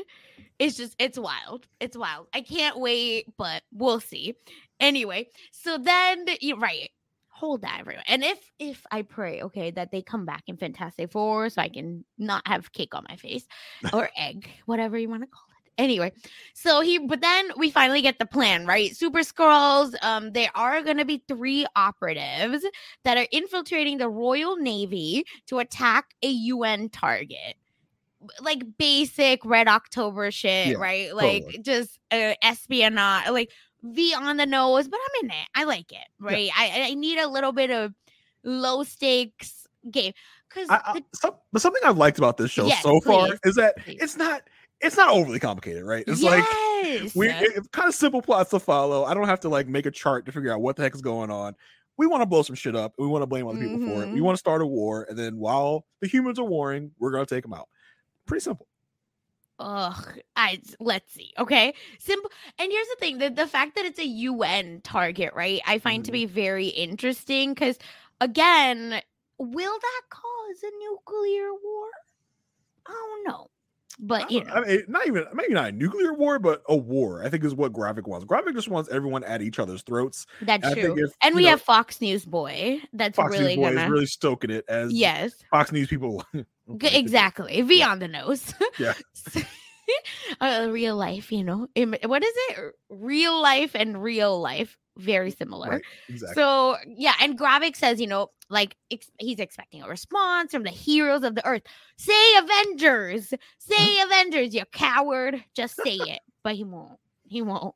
It's 0.60 0.78
just 0.78 0.96
it's 0.98 1.20
wild. 1.20 1.68
It's 1.80 1.98
wild. 1.98 2.28
I 2.34 2.42
can't 2.42 2.80
wait, 2.80 3.26
but 3.38 3.64
we'll 3.74 4.00
see. 4.00 4.36
Anyway, 4.80 5.28
so 5.52 5.78
then 5.78 6.26
you're 6.40 6.58
right. 6.58 6.90
Hold 7.30 7.62
that 7.64 7.78
everyone. 7.82 8.06
And 8.08 8.24
if 8.24 8.40
if 8.60 8.86
I 8.92 9.02
pray, 9.02 9.42
okay, 9.42 9.72
that 9.72 9.92
they 9.92 10.02
come 10.02 10.26
back 10.26 10.44
in 10.48 10.56
Fantastic 10.56 11.12
Four 11.12 11.50
so 11.50 11.62
I 11.62 11.68
can 11.68 12.06
not 12.18 12.48
have 12.48 12.72
cake 12.72 12.96
on 12.96 13.06
my 13.10 13.18
face 13.18 13.46
or 13.94 14.10
egg, 14.16 14.50
whatever 14.66 14.98
you 14.98 15.10
want 15.10 15.24
to 15.24 15.28
call 15.28 15.44
it. 15.50 15.74
Anyway, 15.78 16.14
so 16.54 16.80
he 16.80 16.98
but 16.98 17.20
then 17.20 17.50
we 17.58 17.70
finally 17.70 18.02
get 18.02 18.18
the 18.18 18.26
plan, 18.26 18.66
right? 18.66 18.96
Super 18.96 19.20
Skrulls, 19.20 19.94
um, 20.02 20.32
there 20.32 20.52
are 20.56 20.82
gonna 20.82 21.04
be 21.04 21.22
three 21.28 21.66
operatives 21.76 22.66
that 23.04 23.18
are 23.18 23.28
infiltrating 23.34 23.98
the 23.98 24.08
Royal 24.08 24.56
Navy 24.56 25.26
to 25.48 25.60
attack 25.60 26.16
a 26.24 26.30
UN 26.30 26.88
target. 26.88 27.58
Like 28.42 28.64
basic 28.78 29.44
Red 29.46 29.68
October 29.68 30.32
shit, 30.32 30.68
Yeah, 30.68 30.74
right? 30.78 31.16
Like 31.16 31.44
totally. 31.44 31.64
just 31.64 32.00
uh, 32.12 32.34
espionage, 32.42 33.30
like 33.30 33.52
V 33.84 34.14
on 34.16 34.38
the 34.38 34.46
nose, 34.46 34.88
but 34.88 35.00
I'm 35.00 35.26
in 35.26 35.32
it. 35.32 35.48
I 35.56 35.64
like 35.66 35.92
it, 35.92 36.08
right? 36.20 36.50
I, 36.58 36.88
I 36.90 36.94
need 36.94 37.20
a 37.20 37.28
little 37.28 37.52
bit 37.52 37.72
of 37.72 37.94
low 38.44 38.84
stakes 38.84 39.68
game 39.92 40.14
because 40.50 40.70
I, 40.70 40.80
I, 40.86 41.04
some, 41.14 41.36
but 41.54 41.62
something 41.62 41.82
I've 41.86 41.98
liked 41.98 42.18
about 42.18 42.38
this 42.38 42.52
show 42.52 42.66
Yes, 42.68 42.82
so 42.84 43.00
far 43.02 43.28
please, 43.28 43.40
is 43.44 43.56
that 43.56 43.76
please. 43.84 44.00
it's 44.02 44.18
not 44.18 44.42
it's 44.82 44.98
not 44.98 45.10
overly 45.10 45.40
complicated, 45.40 45.84
right? 45.84 46.04
It's 46.08 46.22
like 46.22 46.44
we 47.16 47.30
it- 47.30 47.54
it's 47.58 47.68
kind 47.70 47.88
of 47.88 47.96
simple 47.96 48.22
plots 48.22 48.50
to 48.52 48.60
follow. 48.60 49.04
I 49.06 49.14
don't 49.14 49.28
have 49.28 49.40
to 49.42 49.50
like 49.50 49.68
make 49.68 49.86
a 49.86 49.92
chart 49.92 50.26
to 50.26 50.32
figure 50.32 50.52
out 50.52 50.62
what 50.62 50.76
the 50.76 50.84
heck 50.84 50.96
is 50.96 51.02
going 51.02 51.32
on. 51.32 51.56
We 51.98 52.08
want 52.08 52.22
to 52.22 52.26
blow 52.26 52.42
some 52.42 52.56
shit 52.56 52.76
up. 52.76 52.94
We 52.98 53.08
want 53.08 53.22
to 53.22 53.26
blame 53.28 53.48
other 53.48 53.58
people 53.58 53.80
for 53.80 54.04
it. 54.04 54.12
We 54.12 54.20
Mhm. 54.20 54.24
want 54.24 54.36
to 54.36 54.40
start 54.40 54.62
a 54.62 54.66
war, 54.66 55.06
and 55.10 55.18
then 55.18 55.38
while 55.38 55.86
the 56.02 56.08
humans 56.08 56.38
are 56.40 56.44
warring, 56.44 56.92
we're 57.00 57.12
gonna 57.12 57.26
take 57.26 57.44
them 57.44 57.54
out. 57.54 57.70
Pretty 58.26 58.42
simple. 58.44 58.68
Ugh, 59.58 60.20
I 60.36 60.62
let's 60.82 61.14
see. 61.14 61.32
Okay, 61.40 61.74
simple. 61.98 62.30
And 62.60 62.72
here's 62.72 62.88
the 62.88 62.96
thing: 63.00 63.18
the 63.20 63.30
the 63.30 63.48
fact 63.48 63.76
that 63.76 63.86
it's 63.86 64.00
a 64.00 64.06
UN 64.06 64.82
target, 64.84 65.34
right? 65.34 65.62
I 65.66 65.80
find 65.80 66.04
to 66.06 66.12
Mhm. 66.12 66.14
be 66.14 66.26
very 66.26 66.68
interesting 66.68 67.54
because, 67.54 67.80
again, 68.20 69.02
will 69.38 69.80
that 69.80 70.02
cause 70.10 70.64
a 70.64 70.72
nuclear 70.78 71.54
war? 71.64 71.88
I 72.86 72.92
don't 72.92 73.28
know, 73.32 73.48
but 73.98 74.30
you 74.30 74.44
know, 74.44 74.54
I 74.56 74.62
mean, 74.66 74.84
not 74.90 75.08
even 75.08 75.26
maybe 75.34 75.54
not 75.54 75.70
a 75.70 75.72
nuclear 75.72 76.14
war, 76.14 76.38
but 76.38 76.62
a 76.68 76.76
war. 76.76 77.24
I 77.24 77.30
think 77.30 77.46
is 77.46 77.56
what 77.56 77.72
Gravik 77.72 78.08
wants. 78.08 78.26
Gravik 78.26 78.56
just 78.56 78.68
wants 78.68 78.90
everyone 78.90 79.24
at 79.24 79.42
each 79.42 79.58
other's 79.58 79.84
throats. 79.84 80.26
that's 80.42 80.68
think 80.68 80.82
true. 80.82 81.02
if, 81.06 81.12
and 81.22 81.34
we 81.34 81.44
know, 81.44 81.52
have 81.52 81.62
Fox 81.62 82.02
News 82.02 82.26
Boy. 82.26 82.82
That's 82.92 83.16
Fox 83.16 83.32
really 83.32 83.56
News 83.56 83.64
Boy 83.64 83.70
gonna. 83.76 83.86
is 83.86 83.90
really 83.90 84.06
stoking 84.06 84.50
it 84.50 84.66
as 84.68 84.92
yes, 84.92 85.34
Fox 85.50 85.72
News 85.72 85.88
people. 85.88 86.26
Okay, 86.74 86.98
exactly. 86.98 87.62
V 87.62 87.84
on 87.84 88.00
the 88.00 88.08
nose. 88.08 88.54
Yeah. 88.80 88.94
uh, 90.42 90.68
real 90.70 90.96
life, 90.96 91.32
you 91.32 91.44
know. 91.44 91.68
What 92.06 92.24
is 92.24 92.34
it? 92.50 92.74
Real 92.90 93.42
life 93.42 93.72
and 93.76 94.02
real 94.02 94.42
life, 94.42 94.78
very 94.98 95.32
similar. 95.32 95.70
Right, 95.70 95.82
exactly. 96.10 96.42
So 96.42 96.78
yeah, 96.88 97.14
and 97.22 97.38
Gravik 97.38 97.76
says, 97.76 98.02
you 98.02 98.08
know, 98.08 98.32
like 98.50 98.76
ex- 98.92 99.12
he's 99.20 99.40
expecting 99.40 99.82
a 99.82 99.88
response 99.88 100.52
from 100.52 100.64
the 100.64 100.72
heroes 100.72 101.24
of 101.24 101.36
the 101.36 101.46
earth. 101.46 101.64
Say 101.98 102.38
Avengers, 102.38 103.34
say 103.60 104.02
Avengers, 104.02 104.54
you 104.54 104.64
coward. 104.72 105.44
Just 105.56 105.76
say 105.76 105.96
it, 105.96 106.20
but 106.44 106.56
he 106.56 106.64
won't. 106.64 107.00
He 107.28 107.42
won't. 107.42 107.76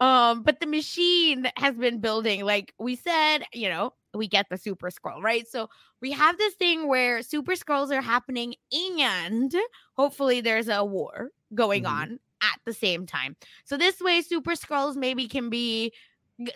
Um, 0.00 0.42
but 0.42 0.60
the 0.60 0.66
machine 0.66 1.50
has 1.56 1.74
been 1.76 2.00
building, 2.00 2.44
like 2.44 2.72
we 2.78 2.94
said, 2.96 3.44
you 3.52 3.68
know, 3.68 3.94
we 4.14 4.28
get 4.28 4.46
the 4.48 4.58
super 4.58 4.90
Skrull, 4.90 5.22
right? 5.22 5.46
So 5.48 5.68
we 6.00 6.12
have 6.12 6.38
this 6.38 6.54
thing 6.54 6.86
where 6.88 7.22
super 7.22 7.52
Skrulls 7.52 7.90
are 7.90 8.00
happening, 8.00 8.54
and 8.72 9.54
hopefully 9.96 10.40
there's 10.40 10.68
a 10.68 10.84
war 10.84 11.30
going 11.54 11.84
Mhm. 11.84 11.86
on 11.86 12.20
at 12.42 12.60
the 12.64 12.72
same 12.72 13.06
time. 13.06 13.36
So 13.64 13.76
this 13.76 14.00
way, 14.00 14.22
super 14.22 14.52
Skrulls 14.52 14.96
maybe 14.96 15.26
can 15.28 15.50
be 15.50 15.92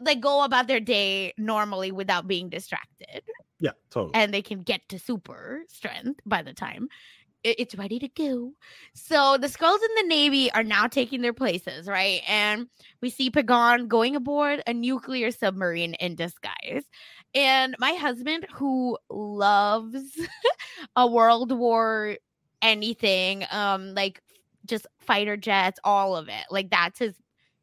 like 0.00 0.20
go 0.20 0.44
about 0.44 0.66
their 0.68 0.80
day 0.80 1.32
normally 1.38 1.90
without 1.92 2.28
being 2.28 2.50
distracted 2.50 3.22
yeah, 3.58 3.72
totally. 3.90 4.14
and 4.14 4.34
they 4.34 4.42
can 4.42 4.62
get 4.62 4.88
to 4.88 4.98
super 4.98 5.62
strength 5.68 6.20
by 6.26 6.42
the 6.42 6.52
time 6.52 6.88
it's 7.42 7.74
ready 7.74 7.98
to 7.98 8.08
go. 8.08 8.52
So 8.94 9.38
the 9.38 9.46
Skrulls 9.46 9.78
in 9.82 10.08
the 10.08 10.14
Navy 10.14 10.52
are 10.52 10.62
now 10.62 10.86
taking 10.86 11.22
their 11.22 11.32
places, 11.32 11.86
right? 11.86 12.20
And 12.28 12.68
we 13.00 13.10
see 13.10 13.30
Pagan 13.30 13.88
going 13.88 14.16
aboard 14.16 14.62
a 14.66 14.74
nuclear 14.74 15.30
submarine 15.30 15.94
in 15.94 16.16
disguise. 16.16 16.84
And 17.34 17.76
my 17.78 17.92
husband, 17.92 18.46
who 18.52 18.98
loves 19.08 20.18
a 20.96 21.06
World 21.06 21.52
War 21.52 22.16
anything, 22.60 23.44
um, 23.50 23.94
like 23.94 24.20
just 24.66 24.86
fighter 24.98 25.36
jets, 25.36 25.80
all 25.84 26.16
of 26.16 26.28
it, 26.28 26.44
like 26.50 26.70
that's 26.70 26.98
his. 26.98 27.14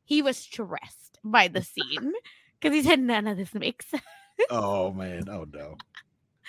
He 0.06 0.22
was 0.22 0.38
stressed 0.38 1.20
by 1.24 1.50
the 1.50 1.62
scene 1.62 2.14
because 2.60 2.74
he 2.74 2.82
said 2.82 3.00
none 3.00 3.28
of 3.28 3.38
this 3.38 3.54
makes 3.54 3.86
sense. 3.90 4.04
oh 4.50 4.92
man, 4.94 5.28
oh 5.30 5.46
no. 5.52 5.76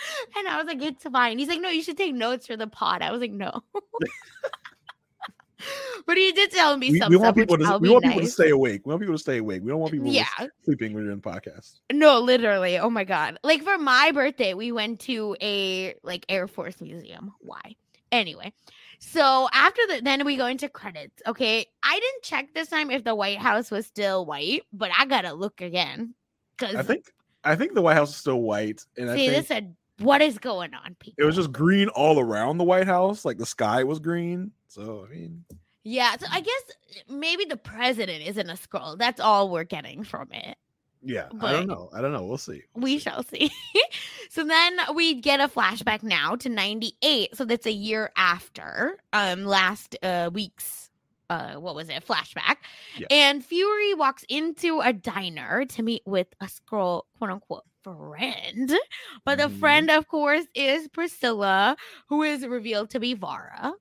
And 0.36 0.48
I 0.48 0.58
was 0.58 0.66
like, 0.66 0.82
it's 0.82 1.04
fine. 1.04 1.38
He's 1.38 1.48
like, 1.48 1.60
no, 1.60 1.68
you 1.70 1.82
should 1.82 1.96
take 1.96 2.14
notes 2.14 2.46
for 2.46 2.56
the 2.56 2.66
pod. 2.66 3.02
I 3.02 3.10
was 3.10 3.20
like, 3.20 3.32
no. 3.32 3.62
but 6.06 6.16
he 6.16 6.32
did 6.32 6.50
tell 6.50 6.76
me 6.76 6.92
We, 6.92 6.98
some 6.98 7.10
we 7.10 7.16
stuff, 7.16 7.24
want 7.24 7.36
people 7.36 7.58
to 7.58 7.78
we 7.78 7.88
want 7.88 8.04
people 8.04 8.20
to 8.20 8.26
stay 8.28 8.50
awake. 8.50 8.82
We 8.84 8.90
want 8.90 9.00
people 9.02 9.14
to 9.14 9.20
stay 9.20 9.38
awake. 9.38 9.62
We 9.62 9.70
don't 9.70 9.80
want 9.80 9.92
people 9.92 10.08
Yeah. 10.12 10.26
sleeping 10.64 10.94
when 10.94 11.04
you're 11.04 11.12
in 11.12 11.20
podcast. 11.20 11.80
No, 11.92 12.20
literally. 12.20 12.78
Oh 12.78 12.90
my 12.90 13.04
god. 13.04 13.38
Like 13.42 13.62
for 13.62 13.78
my 13.78 14.12
birthday, 14.12 14.54
we 14.54 14.72
went 14.72 15.00
to 15.00 15.36
a 15.42 15.94
like 16.02 16.24
Air 16.28 16.46
Force 16.46 16.80
museum. 16.80 17.32
Why? 17.40 17.76
Anyway. 18.12 18.52
So 19.00 19.48
after 19.52 19.80
the 19.88 20.00
then 20.02 20.24
we 20.24 20.36
go 20.36 20.46
into 20.46 20.68
credits. 20.68 21.22
Okay. 21.26 21.66
I 21.82 21.94
didn't 21.94 22.22
check 22.22 22.54
this 22.54 22.68
time 22.68 22.90
if 22.90 23.04
the 23.04 23.14
White 23.14 23.38
House 23.38 23.70
was 23.70 23.86
still 23.86 24.26
white, 24.26 24.62
but 24.72 24.90
I 24.96 25.06
gotta 25.06 25.32
look 25.32 25.60
again. 25.60 26.14
Cause 26.58 26.74
I 26.74 26.82
think 26.82 27.06
I 27.44 27.56
think 27.56 27.74
the 27.74 27.82
White 27.82 27.94
House 27.96 28.10
is 28.10 28.16
still 28.16 28.42
white, 28.42 28.84
and 28.96 29.10
I 29.10 29.16
see 29.16 29.28
think 29.28 29.38
this 29.38 29.48
said 29.48 29.76
what 29.98 30.20
is 30.22 30.38
going 30.38 30.74
on, 30.74 30.96
people? 31.00 31.22
it 31.22 31.26
was 31.26 31.36
just 31.36 31.52
green 31.52 31.88
all 31.88 32.18
around 32.20 32.58
the 32.58 32.64
White 32.64 32.86
House. 32.86 33.24
Like 33.24 33.38
the 33.38 33.46
sky 33.46 33.84
was 33.84 33.98
green. 33.98 34.52
So 34.66 35.06
I 35.08 35.12
mean, 35.14 35.44
Yeah, 35.84 36.16
so 36.18 36.26
I 36.30 36.40
guess 36.40 36.62
maybe 37.08 37.44
the 37.44 37.56
president 37.56 38.26
isn't 38.26 38.48
a 38.50 38.54
Skrull. 38.54 38.98
That's 38.98 39.20
all 39.20 39.48
we're 39.50 39.64
getting 39.64 40.04
from 40.04 40.28
it. 40.32 40.56
yeah, 41.02 41.28
I 41.40 41.52
don't 41.52 41.68
know. 41.68 41.88
I 41.94 42.00
don't 42.00 42.12
know. 42.12 42.24
We'll 42.24 42.38
see. 42.38 42.62
We'll 42.74 42.82
We 42.84 42.98
see. 42.98 42.98
shall 43.00 43.22
see. 43.22 43.50
so 44.30 44.44
then 44.44 44.78
we 44.94 45.14
get 45.20 45.40
a 45.40 45.48
flashback 45.48 46.02
now 46.02 46.36
to 46.36 46.48
98. 46.48 47.36
So 47.36 47.44
that's 47.44 47.66
a 47.66 47.72
year 47.72 48.10
after 48.16 48.98
um 49.12 49.44
last 49.44 49.96
uh 50.02 50.28
week's 50.32 50.90
uh 51.30 51.54
what 51.54 51.74
was 51.74 51.88
it? 51.88 52.04
Flashback. 52.06 52.56
Yeah. 52.96 53.06
And 53.10 53.44
Fury 53.44 53.94
walks 53.94 54.24
into 54.28 54.80
a 54.80 54.92
diner 54.92 55.64
to 55.66 55.82
meet 55.82 56.02
with 56.04 56.28
a 56.40 56.46
Skrull 56.46 57.02
quote 57.18 57.30
unquote 57.30 57.64
friend. 57.96 58.72
But 59.24 59.38
the 59.38 59.48
Mhm. 59.48 59.58
friend 59.60 59.90
of 59.90 60.08
course 60.08 60.46
is 60.54 60.88
Priscilla 60.88 61.76
who 62.08 62.22
is 62.22 62.46
revealed 62.46 62.90
to 62.90 63.00
be 63.00 63.14
Vara. 63.14 63.74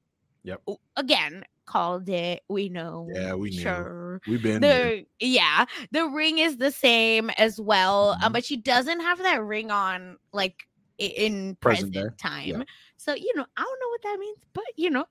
Yep. 0.44 0.62
Again, 0.96 1.44
called 1.66 2.08
it. 2.10 2.44
We 2.50 2.70
know. 2.70 3.08
Yeah, 3.14 3.34
we 3.36 3.50
knew. 3.52 3.62
Sure 3.62 4.22
We've 4.28 4.42
been 4.42 4.62
there. 4.62 4.94
yeah 5.20 5.66
the 5.92 6.08
ring 6.08 6.38
is 6.40 6.58
the 6.58 6.72
same 6.72 7.30
as 7.38 7.60
well 7.60 8.18
uh, 8.22 8.30
Mhm. 8.30 8.34
but 8.34 8.46
she 8.46 8.58
doesn't 8.58 9.00
have 9.02 9.20
that 9.20 9.44
ring 9.44 9.72
on 9.72 10.18
like 10.34 10.68
in 10.98 11.56
Present 11.62 11.94
present, 11.94 12.18
time 12.18 12.64
so 12.98 13.14
you 13.14 13.32
know 13.36 13.46
i 13.58 13.62
don't 13.62 13.80
know 13.80 13.90
what 13.90 14.02
that 14.04 14.18
means 14.20 14.38
but 14.54 14.64
you 14.76 14.90
know 14.90 15.06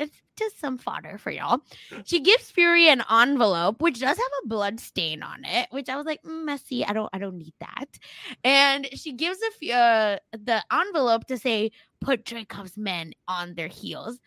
it's 0.00 0.22
just 0.36 0.58
some 0.58 0.78
fodder 0.78 1.18
for 1.18 1.30
y'all. 1.30 1.60
She 2.04 2.20
gives 2.20 2.50
fury 2.50 2.88
an 2.88 3.02
envelope 3.10 3.80
which 3.82 4.00
does 4.00 4.16
have 4.16 4.32
a 4.44 4.48
blood 4.48 4.80
stain 4.80 5.22
on 5.22 5.44
it 5.44 5.68
which 5.70 5.88
i 5.88 5.96
was 5.96 6.06
like 6.06 6.22
"Mm, 6.22 6.44
messy. 6.44 6.84
I 6.84 6.92
don't 6.92 7.10
i 7.12 7.18
don't 7.18 7.36
need 7.36 7.54
that. 7.60 7.98
And 8.44 8.88
she 8.94 9.12
gives 9.12 9.38
a 9.42 9.70
f- 9.70 9.76
uh, 9.76 10.18
the 10.32 10.64
envelope 10.72 11.26
to 11.26 11.38
say 11.38 11.72
put 12.00 12.24
Dreykov's 12.24 12.76
men 12.76 13.12
on 13.28 13.54
their 13.54 13.68
heels. 13.68 14.18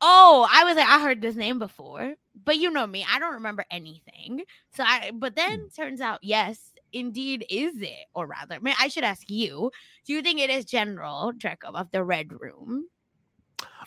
Oh, 0.00 0.48
I 0.52 0.64
was 0.64 0.76
like, 0.76 0.88
I 0.88 1.00
heard 1.00 1.22
this 1.22 1.36
name 1.36 1.60
before, 1.60 2.14
but 2.44 2.56
you 2.56 2.70
know 2.70 2.86
me, 2.86 3.06
I 3.08 3.20
don't 3.20 3.34
remember 3.34 3.64
anything. 3.70 4.42
So 4.74 4.82
I, 4.82 5.12
but 5.14 5.36
then 5.36 5.56
turns 5.76 6.00
out, 6.00 6.18
yes, 6.22 6.72
indeed, 6.92 7.46
is 7.48 7.74
it, 7.80 8.06
or 8.14 8.26
rather, 8.26 8.56
I, 8.56 8.58
mean, 8.58 8.74
I 8.80 8.88
should 8.88 9.04
ask 9.04 9.30
you: 9.30 9.70
Do 10.04 10.12
you 10.12 10.22
think 10.22 10.40
it 10.40 10.50
is 10.50 10.64
General 10.64 11.32
Dreykov 11.32 11.74
of 11.76 11.90
the 11.92 12.02
Red 12.02 12.32
Room? 12.40 12.86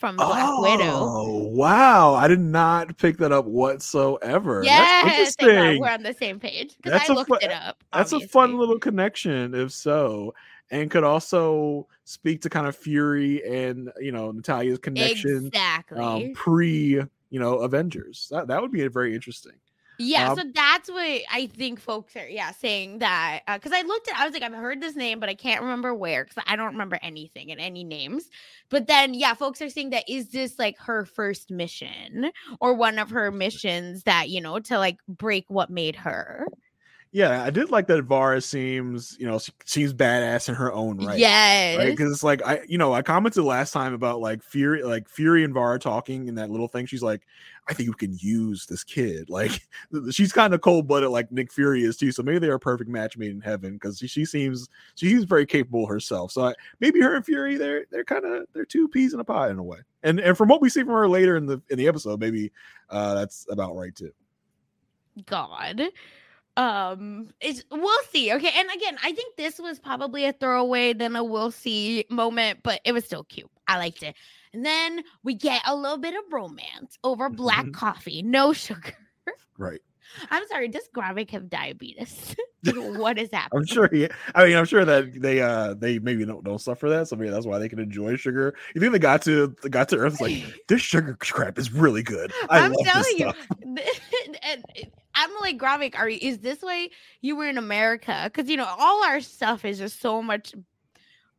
From 0.00 0.16
Black 0.16 0.58
Widow. 0.60 0.92
Oh 0.92 1.48
wow! 1.48 2.14
I 2.14 2.28
did 2.28 2.40
not 2.40 2.96
pick 2.98 3.18
that 3.18 3.32
up 3.32 3.46
whatsoever. 3.46 4.62
Yes, 4.64 5.04
That's 5.04 5.36
interesting. 5.40 5.80
we're 5.80 5.88
on 5.90 6.02
the 6.02 6.14
same 6.14 6.38
page 6.40 6.76
because 6.82 7.08
I 7.08 7.12
looked 7.12 7.28
fu- 7.28 7.36
it 7.36 7.50
up. 7.52 7.82
That's 7.92 8.12
a 8.12 8.20
fun 8.20 8.56
little 8.58 8.78
connection, 8.78 9.54
if 9.54 9.72
so, 9.72 10.34
and 10.70 10.90
could 10.90 11.04
also 11.04 11.86
speak 12.04 12.42
to 12.42 12.50
kind 12.50 12.66
of 12.66 12.76
Fury 12.76 13.42
and 13.46 13.90
you 14.00 14.12
know 14.12 14.30
Natalia's 14.30 14.78
connection 14.78 15.46
Exactly. 15.46 15.98
um, 15.98 16.32
pre 16.34 17.02
you 17.30 17.40
know 17.40 17.58
Avengers. 17.58 18.28
That 18.30 18.48
that 18.48 18.60
would 18.62 18.72
be 18.72 18.86
very 18.88 19.14
interesting. 19.14 19.52
Yeah, 19.98 20.30
Um, 20.30 20.36
so 20.36 20.44
that's 20.54 20.90
what 20.90 21.22
I 21.30 21.46
think 21.56 21.80
folks 21.80 22.16
are, 22.16 22.28
yeah, 22.28 22.50
saying 22.52 22.98
that 22.98 23.40
because 23.46 23.72
I 23.72 23.82
looked 23.82 24.08
at, 24.08 24.18
I 24.18 24.24
was 24.26 24.34
like, 24.34 24.42
I've 24.42 24.52
heard 24.52 24.80
this 24.80 24.94
name, 24.94 25.20
but 25.20 25.28
I 25.30 25.34
can't 25.34 25.62
remember 25.62 25.94
where 25.94 26.24
because 26.24 26.42
I 26.46 26.56
don't 26.56 26.72
remember 26.72 26.98
anything 27.02 27.50
and 27.50 27.60
any 27.60 27.82
names. 27.82 28.28
But 28.68 28.88
then, 28.88 29.14
yeah, 29.14 29.32
folks 29.34 29.62
are 29.62 29.70
saying 29.70 29.90
that 29.90 30.04
is 30.08 30.28
this 30.30 30.58
like 30.58 30.78
her 30.80 31.06
first 31.06 31.50
mission 31.50 32.30
or 32.60 32.74
one 32.74 32.98
of 32.98 33.10
her 33.10 33.30
missions 33.30 34.02
that 34.02 34.28
you 34.28 34.40
know 34.40 34.58
to 34.60 34.78
like 34.78 34.98
break 35.08 35.46
what 35.48 35.70
made 35.70 35.96
her? 35.96 36.46
Yeah, 37.12 37.42
I 37.42 37.50
did 37.50 37.70
like 37.70 37.86
that. 37.86 38.02
Vara 38.02 38.40
seems 38.40 39.16
you 39.18 39.26
know 39.26 39.38
she 39.38 39.52
seems 39.64 39.94
badass 39.94 40.48
in 40.48 40.54
her 40.54 40.72
own 40.72 40.98
right. 41.04 41.18
yes, 41.18 41.78
right 41.78 41.90
because 41.90 42.12
it's 42.12 42.22
like 42.22 42.44
i 42.44 42.60
you 42.68 42.76
know 42.78 42.92
i 42.92 43.00
commented 43.00 43.42
last 43.42 43.72
time 43.72 43.94
about 43.94 44.20
like 44.20 44.42
fury 44.42 44.82
like 44.82 45.08
fury 45.08 45.44
and 45.44 45.54
vara 45.54 45.78
talking 45.78 46.28
and 46.28 46.36
that 46.36 46.50
little 46.50 46.68
thing 46.68 46.84
she's 46.84 47.02
like 47.02 47.22
i 47.68 47.74
think 47.74 47.88
we 47.88 47.94
can 47.94 48.16
use 48.20 48.66
this 48.66 48.84
kid 48.84 49.30
like 49.30 49.66
she's 50.10 50.32
kind 50.32 50.52
of 50.52 50.60
cold-blooded 50.60 51.08
like 51.08 51.30
nick 51.32 51.52
fury 51.52 51.84
is 51.84 51.96
too 51.96 52.12
so 52.12 52.22
maybe 52.22 52.38
they're 52.38 52.54
a 52.54 52.60
perfect 52.60 52.90
match 52.90 53.16
made 53.16 53.30
in 53.30 53.40
heaven 53.40 53.74
because 53.74 53.98
she, 53.98 54.06
she 54.06 54.24
seems 54.24 54.68
she 54.94 55.08
seems 55.08 55.24
very 55.24 55.46
capable 55.46 55.86
herself 55.86 56.30
so 56.30 56.46
I, 56.46 56.54
maybe 56.80 57.00
her 57.00 57.16
and 57.16 57.24
fury 57.24 57.56
they're 57.56 57.86
they're 57.90 58.04
kind 58.04 58.24
of 58.24 58.46
they're 58.52 58.64
two 58.64 58.88
peas 58.88 59.14
in 59.14 59.20
a 59.20 59.24
pod 59.24 59.50
in 59.50 59.58
a 59.58 59.62
way 59.62 59.78
and 60.02 60.20
and 60.20 60.36
from 60.36 60.48
what 60.48 60.60
we 60.60 60.68
see 60.68 60.80
from 60.80 60.92
her 60.92 61.08
later 61.08 61.36
in 61.36 61.46
the 61.46 61.62
in 61.70 61.78
the 61.78 61.88
episode 61.88 62.20
maybe 62.20 62.52
uh 62.90 63.14
that's 63.14 63.46
about 63.50 63.74
right 63.74 63.94
too 63.94 64.12
God. 65.24 65.82
Um, 66.56 67.28
it's 67.40 67.62
we'll 67.70 68.02
see. 68.10 68.32
Okay, 68.32 68.50
and 68.56 68.68
again, 68.74 68.96
I 69.02 69.12
think 69.12 69.36
this 69.36 69.58
was 69.58 69.78
probably 69.78 70.24
a 70.24 70.32
throwaway 70.32 70.92
than 70.94 71.14
a 71.16 71.22
we'll 71.24 71.50
see 71.50 72.04
moment, 72.10 72.60
but 72.62 72.80
it 72.84 72.92
was 72.92 73.04
still 73.04 73.24
cute. 73.24 73.50
I 73.68 73.78
liked 73.78 74.02
it. 74.02 74.14
And 74.52 74.64
then 74.64 75.02
we 75.22 75.34
get 75.34 75.60
a 75.66 75.76
little 75.76 75.98
bit 75.98 76.14
of 76.14 76.32
romance 76.32 76.98
over 77.04 77.28
black 77.28 77.66
Mhm. 77.66 77.74
coffee, 77.74 78.22
no 78.22 78.52
sugar. 78.54 78.96
right 79.58 79.82
I'm 80.30 80.46
sorry, 80.48 80.68
does 80.68 80.88
Gravik 80.94 81.30
have 81.30 81.48
diabetes? 81.48 82.34
What 82.74 83.18
is 83.18 83.28
happening? 83.32 83.60
I'm 83.60 83.66
sure. 83.66 83.88
He, 83.92 84.08
I 84.34 84.46
mean, 84.46 84.56
I'm 84.56 84.64
sure 84.64 84.84
that 84.84 85.20
they 85.20 85.40
uh 85.40 85.74
they 85.74 85.98
maybe 85.98 86.24
don't 86.24 86.42
don't 86.44 86.60
suffer 86.60 86.88
that, 86.88 87.08
so 87.08 87.16
maybe 87.16 87.30
that's 87.30 87.46
why 87.46 87.58
they 87.58 87.68
can 87.68 87.78
enjoy 87.78 88.16
sugar. 88.16 88.54
You 88.74 88.80
think 88.80 88.92
they 88.92 88.98
got 88.98 89.22
to 89.22 89.54
they 89.62 89.68
got 89.68 89.88
to 89.90 89.96
Earth 89.96 90.20
like 90.20 90.42
this 90.68 90.82
sugar 90.82 91.16
crap 91.20 91.58
is 91.58 91.72
really 91.72 92.02
good. 92.02 92.32
I 92.48 92.68
this 92.68 92.82
telling 92.82 93.18
you, 93.18 93.32
I'm 95.14 95.30
like 95.40 95.58
Gravik. 95.58 95.96
Are 95.96 96.08
you- 96.08 96.18
is 96.20 96.38
this 96.38 96.62
way 96.62 96.90
you 97.20 97.36
were 97.36 97.48
in 97.48 97.58
America? 97.58 98.22
Because 98.32 98.50
you 98.50 98.56
know 98.56 98.66
all 98.66 99.04
our 99.04 99.20
stuff 99.20 99.64
is 99.64 99.78
just 99.78 100.00
so 100.00 100.22
much 100.22 100.54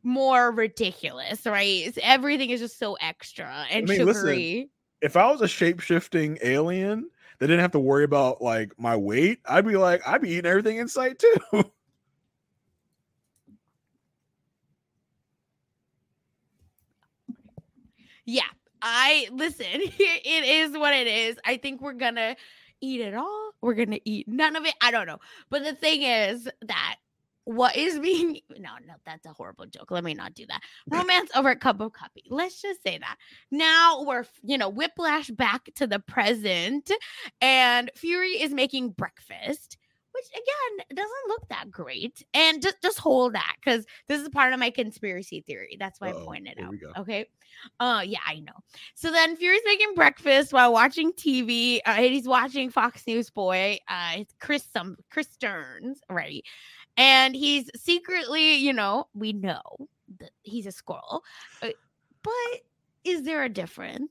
more 0.02 0.50
ridiculous, 0.50 1.44
right? 1.44 1.86
It's, 1.86 1.98
everything 2.02 2.50
is 2.50 2.60
just 2.60 2.78
so 2.78 2.96
extra 3.00 3.66
and 3.70 3.88
mean, 3.88 4.04
listen, 4.04 4.22
sugary. 4.22 4.70
If 5.00 5.16
I 5.16 5.30
was 5.30 5.40
a 5.40 5.48
shape 5.48 5.80
shifting 5.80 6.38
alien 6.42 7.10
that 7.38 7.46
didn't 7.46 7.60
have 7.60 7.72
to 7.72 7.80
worry 7.80 8.04
about 8.04 8.42
like 8.42 8.72
my 8.78 8.96
weight, 8.96 9.40
I'd 9.46 9.66
be 9.66 9.76
like 9.76 10.06
I'd 10.06 10.22
be 10.22 10.30
eating 10.30 10.46
everything 10.46 10.78
in 10.78 10.88
sight 10.88 11.18
too. 11.18 11.36
Yeah, 18.24 18.42
I 18.82 19.28
listen. 19.32 19.66
It 19.74 20.44
is 20.44 20.76
what 20.76 20.92
it 20.94 21.06
is. 21.06 21.36
I 21.44 21.56
think 21.56 21.80
we're 21.80 21.94
gonna 21.94 22.36
eat 22.80 23.00
it 23.00 23.14
all. 23.14 23.52
We're 23.62 23.74
gonna 23.74 24.00
eat 24.04 24.28
none 24.28 24.54
of 24.54 24.66
it. 24.66 24.74
I 24.82 24.90
don't 24.90 25.06
know. 25.06 25.18
But 25.48 25.64
the 25.64 25.74
thing 25.74 26.02
is 26.02 26.46
that 26.66 26.96
what 27.48 27.76
is 27.76 27.98
being 27.98 28.40
no, 28.58 28.70
no, 28.86 28.94
that's 29.06 29.24
a 29.24 29.32
horrible 29.32 29.64
joke. 29.64 29.90
Let 29.90 30.04
me 30.04 30.12
not 30.12 30.34
do 30.34 30.44
that. 30.46 30.60
Romance 30.90 31.30
over 31.34 31.48
a 31.48 31.56
cup 31.56 31.80
of 31.80 31.94
coffee. 31.94 32.24
Let's 32.28 32.60
just 32.60 32.82
say 32.82 32.98
that. 32.98 33.16
Now 33.50 34.02
we're 34.02 34.26
you 34.42 34.58
know 34.58 34.68
whiplash 34.68 35.28
back 35.30 35.70
to 35.76 35.86
the 35.86 35.98
present, 35.98 36.90
and 37.40 37.90
Fury 37.94 38.40
is 38.40 38.52
making 38.52 38.90
breakfast. 38.90 39.78
Which 40.12 40.24
again 40.42 40.96
doesn't 40.96 41.28
look 41.28 41.48
that 41.48 41.70
great, 41.70 42.24
and 42.34 42.60
just 42.60 42.82
just 42.82 42.98
hold 42.98 43.34
that 43.34 43.54
because 43.64 43.86
this 44.08 44.20
is 44.20 44.28
part 44.30 44.52
of 44.52 44.58
my 44.58 44.70
conspiracy 44.70 45.42
theory. 45.42 45.76
That's 45.78 46.00
why 46.00 46.08
I 46.08 46.12
Uh-oh, 46.12 46.24
pointed 46.24 46.58
out. 46.60 46.74
Okay, 46.98 47.26
uh, 47.80 48.02
yeah, 48.04 48.18
I 48.26 48.40
know. 48.40 48.52
So 48.94 49.10
then 49.10 49.36
Fury's 49.36 49.62
making 49.64 49.94
breakfast 49.94 50.52
while 50.52 50.72
watching 50.72 51.12
TV. 51.12 51.78
Uh, 51.86 51.90
and 51.98 52.06
he's 52.06 52.26
watching 52.26 52.70
Fox 52.70 53.06
News 53.06 53.30
Boy. 53.30 53.78
Uh, 53.88 54.12
it's 54.16 54.34
Chris 54.40 54.64
some 54.72 54.96
Chris 55.10 55.28
Stearns, 55.30 56.00
right? 56.10 56.44
And 56.98 57.36
he's 57.36 57.70
secretly, 57.76 58.56
you 58.56 58.72
know, 58.72 59.06
we 59.14 59.32
know 59.32 59.62
that 60.18 60.30
he's 60.42 60.66
a 60.66 60.72
squirrel, 60.72 61.22
uh, 61.62 61.68
but 62.24 62.62
is 63.04 63.22
there 63.22 63.44
a 63.44 63.48
difference? 63.48 64.10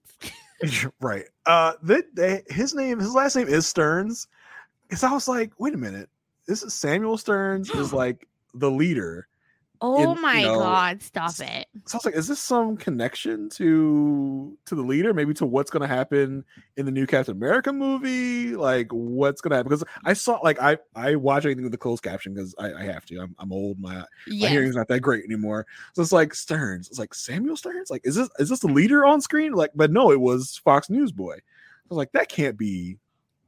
right. 1.01 1.25
Uh, 1.45 1.73
that 1.83 2.15
they, 2.15 2.43
his 2.47 2.73
name, 2.73 2.99
his 2.99 3.13
last 3.13 3.35
name 3.35 3.49
is 3.49 3.67
Stearns. 3.67 4.27
Because 4.87 5.03
I 5.03 5.11
was 5.11 5.27
like, 5.27 5.51
wait 5.57 5.73
a 5.73 5.77
minute, 5.77 6.09
this 6.47 6.63
is 6.63 6.73
Samuel 6.73 7.17
Stearns 7.17 7.69
is 7.71 7.91
like 7.93 8.25
the 8.53 8.71
leader. 8.71 9.27
Oh 9.79 10.13
In- 10.13 10.21
my 10.21 10.39
you 10.39 10.47
know, 10.47 10.59
God! 10.59 11.01
Stop 11.01 11.39
it. 11.39 11.67
So 11.85 11.95
I 11.95 11.97
was 11.97 12.05
like, 12.05 12.15
is 12.15 12.27
this 12.27 12.39
some 12.39 12.77
connection 12.77 13.49
to 13.49 14.57
to 14.65 14.75
the 14.75 14.81
leader? 14.81 15.13
Maybe 15.13 15.33
to 15.35 15.45
what's 15.45 15.69
gonna 15.69 15.87
happen 15.87 16.43
in 16.77 16.85
the 16.85 16.91
new 16.91 17.05
Captain 17.05 17.35
America 17.35 17.71
movie? 17.71 18.55
Like 18.55 18.87
what's 18.91 19.41
gonna 19.41 19.55
happen? 19.55 19.69
Because 19.69 19.83
I 20.05 20.13
saw 20.13 20.39
like 20.43 20.59
I 20.59 20.77
I 20.95 21.15
watch 21.15 21.45
anything 21.45 21.63
with 21.63 21.71
the 21.71 21.77
closed 21.77 22.03
caption 22.03 22.33
because 22.33 22.55
I, 22.57 22.73
I 22.73 22.83
have 22.83 23.05
to. 23.07 23.19
I'm 23.19 23.35
I'm 23.39 23.51
old. 23.51 23.79
My 23.79 24.03
my 24.27 24.47
hearing's 24.47 24.75
not 24.75 24.87
that 24.87 25.01
great 25.01 25.23
anymore. 25.25 25.67
So 25.93 26.01
it's 26.01 26.11
like 26.11 26.33
Stearns. 26.33 26.87
It's 26.89 26.99
like 26.99 27.13
Samuel 27.13 27.57
Stearns. 27.57 27.89
Like, 27.89 28.01
is 28.05 28.15
this 28.15 28.29
is 28.39 28.49
this 28.49 28.59
the 28.59 28.67
leader 28.67 29.05
on 29.05 29.21
screen? 29.21 29.53
Like, 29.53 29.71
but 29.75 29.91
no, 29.91 30.11
it 30.11 30.19
was 30.19 30.57
Fox 30.57 30.89
News 30.89 31.11
boy. 31.11 31.33
I 31.35 31.89
was 31.89 31.97
like, 31.97 32.11
that 32.13 32.29
can't 32.29 32.57
be 32.57 32.97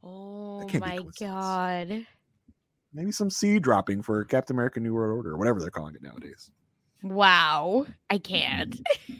Oh 0.04 0.68
my. 0.80 1.00
God! 1.20 2.06
Maybe 2.94 3.12
some 3.12 3.30
seed 3.30 3.64
dropping 3.64 4.02
for 4.02 4.24
Captain 4.26 4.56
America 4.56 4.80
New 4.80 4.94
World 4.94 5.18
Order 5.18 5.32
or 5.32 5.38
whatever 5.38 5.60
they're 5.60 5.70
calling 5.70 5.96
it 5.96 6.02
nowadays. 6.02 6.50
Wow, 7.04 7.86
I 8.10 8.18
can't. 8.18 8.72
Mm-hmm. 8.72 9.14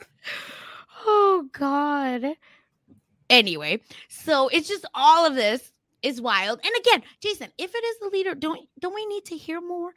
oh 1.06 1.48
God. 1.52 2.36
Anyway, 3.28 3.80
so 4.08 4.48
it's 4.48 4.68
just 4.68 4.86
all 4.94 5.26
of 5.26 5.34
this 5.34 5.72
is 6.02 6.20
wild. 6.20 6.60
And 6.64 6.72
again, 6.80 7.02
Jason, 7.20 7.48
if 7.58 7.74
it 7.74 7.84
is 7.84 7.98
the 8.00 8.10
leader, 8.12 8.34
don't 8.34 8.68
don't 8.78 8.94
we 8.94 9.06
need 9.06 9.24
to 9.26 9.36
hear 9.36 9.60
more? 9.60 9.92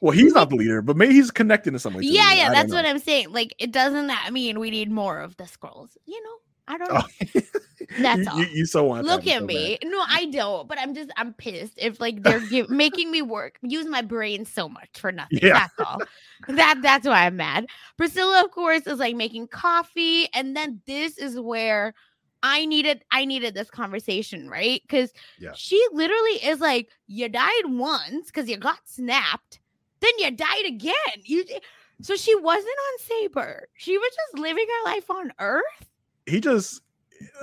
Well, 0.00 0.12
he's 0.12 0.32
not 0.32 0.50
the 0.50 0.56
leader, 0.56 0.80
but 0.82 0.96
maybe 0.96 1.14
he's 1.14 1.30
connected 1.30 1.74
in 1.74 1.78
some 1.78 1.94
way. 1.94 2.02
to 2.02 2.08
the 2.08 2.14
Yeah, 2.14 2.32
yeah, 2.32 2.50
that's 2.50 2.70
know. 2.70 2.76
what 2.76 2.86
I'm 2.86 2.98
saying. 2.98 3.32
Like, 3.32 3.54
it 3.58 3.70
doesn't 3.70 4.06
that 4.06 4.32
mean 4.32 4.58
we 4.58 4.70
need 4.70 4.90
more 4.90 5.20
of 5.20 5.36
the 5.36 5.44
Skrulls? 5.44 5.96
You 6.06 6.22
know, 6.22 6.36
I 6.66 6.78
don't 6.78 6.90
oh, 6.90 6.94
know. 6.94 7.40
Oh. 7.96 8.02
That's 8.02 8.20
you, 8.20 8.30
all. 8.30 8.38
You, 8.38 8.46
you 8.46 8.66
so 8.66 8.84
want 8.84 9.06
Look 9.06 9.26
at 9.26 9.40
so 9.40 9.46
me. 9.46 9.78
bad. 9.80 9.90
No, 9.90 10.02
I 10.08 10.26
don't. 10.26 10.66
But 10.68 10.78
I'm 10.78 10.94
just 10.94 11.10
I'm 11.16 11.34
pissed 11.34 11.74
if 11.76 12.00
like 12.00 12.22
they're 12.22 12.40
give, 12.48 12.70
making 12.70 13.10
me 13.10 13.20
work, 13.22 13.58
use 13.62 13.86
my 13.86 14.00
brain 14.00 14.44
so 14.44 14.68
much 14.68 14.88
for 14.94 15.12
nothing. 15.12 15.40
Yeah. 15.42 15.68
That's 15.76 15.88
all. 15.90 16.02
That 16.48 16.80
that's 16.82 17.06
why 17.06 17.26
I'm 17.26 17.36
mad. 17.36 17.66
Priscilla, 17.96 18.42
of 18.44 18.50
course, 18.50 18.86
is 18.86 18.98
like 18.98 19.16
making 19.16 19.48
coffee, 19.48 20.28
and 20.34 20.56
then 20.56 20.80
this 20.86 21.18
is 21.18 21.38
where 21.38 21.94
I 22.42 22.66
needed 22.66 23.04
I 23.10 23.24
needed 23.24 23.54
this 23.54 23.70
conversation, 23.70 24.48
right? 24.48 24.82
Because 24.82 25.12
Yeah. 25.38 25.52
she 25.54 25.82
literally 25.92 26.44
is 26.44 26.60
like, 26.60 26.88
you 27.06 27.28
died 27.28 27.64
once 27.66 28.26
because 28.26 28.48
you 28.48 28.56
got 28.56 28.78
snapped, 28.84 29.60
then 30.00 30.12
you 30.18 30.30
died 30.30 30.66
again. 30.66 31.22
You 31.22 31.44
eh, 31.50 31.60
so 32.02 32.16
she 32.16 32.34
wasn't 32.34 32.66
on 32.66 32.98
Saber. 33.00 33.68
She 33.76 33.96
was 33.96 34.10
just 34.10 34.42
living 34.42 34.66
her 34.68 34.90
life 34.90 35.10
on 35.10 35.32
Earth. 35.38 35.90
He 36.26 36.40
just 36.40 36.82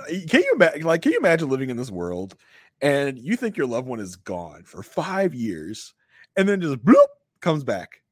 can 0.08 0.40
you 0.40 0.52
imagine? 0.54 0.82
Like, 0.82 1.02
can 1.02 1.12
you 1.12 1.18
imagine 1.18 1.48
living 1.48 1.70
in 1.70 1.76
this 1.76 1.90
world 1.90 2.36
and 2.80 3.18
you 3.18 3.36
think 3.36 3.56
your 3.56 3.66
loved 3.66 3.86
one 3.86 4.00
is 4.00 4.16
gone 4.16 4.64
for 4.64 4.82
five 4.82 5.34
years, 5.34 5.94
and 6.36 6.48
then 6.48 6.60
just 6.60 6.84
bloop 6.84 7.06
comes 7.40 7.64
back, 7.64 8.02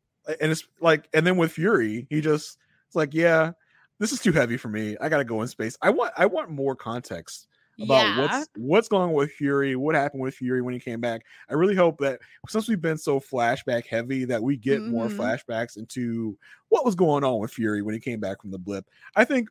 and 0.41 0.51
it's 0.53 0.65
like, 0.81 1.09
and 1.13 1.27
then 1.27 1.37
with 1.37 1.53
Fury, 1.53 2.07
he 2.11 2.21
just 2.21 2.59
it's 2.87 2.97
like, 2.97 3.15
yeah, 3.15 3.53
this 3.99 4.13
is 4.13 4.21
too 4.21 4.33
heavy 4.33 4.57
for 4.57 4.69
me. 4.69 4.97
I 5.01 5.09
gotta 5.09 5.25
go 5.25 5.43
in 5.43 5.49
space. 5.49 5.77
I 5.83 5.91
want 5.91 6.13
I 6.17 6.27
want 6.27 6.51
more 6.51 6.77
context 6.77 7.47
about 7.81 8.15
yeah. 8.17 8.21
what's 8.21 8.49
what's 8.57 8.89
going 8.89 9.03
on 9.03 9.13
with 9.13 9.33
Fury, 9.33 9.75
what 9.77 9.95
happened 9.95 10.23
with 10.23 10.35
Fury 10.35 10.63
when 10.63 10.75
he 10.75 10.81
came 10.81 11.01
back. 11.01 11.23
I 11.49 11.55
really 11.55 11.75
hope 11.75 11.99
that 11.99 12.21
since 12.49 12.69
we've 12.69 12.81
been 12.81 12.99
so 12.99 13.21
flashback 13.21 13.87
heavy 13.87 14.25
that 14.27 14.43
we 14.43 14.57
get 14.57 14.83
more 14.87 15.07
Mhm. 15.07 15.17
flashbacks 15.17 15.77
into 15.77 16.39
what 16.69 16.85
was 16.85 16.95
going 16.95 17.25
on 17.25 17.41
with 17.41 17.53
Fury 17.53 17.83
when 17.83 17.95
he 17.95 18.01
came 18.01 18.21
back 18.21 18.41
from 18.41 18.51
the 18.51 18.59
blip. 18.59 18.87
I 19.17 19.25
think 19.25 19.49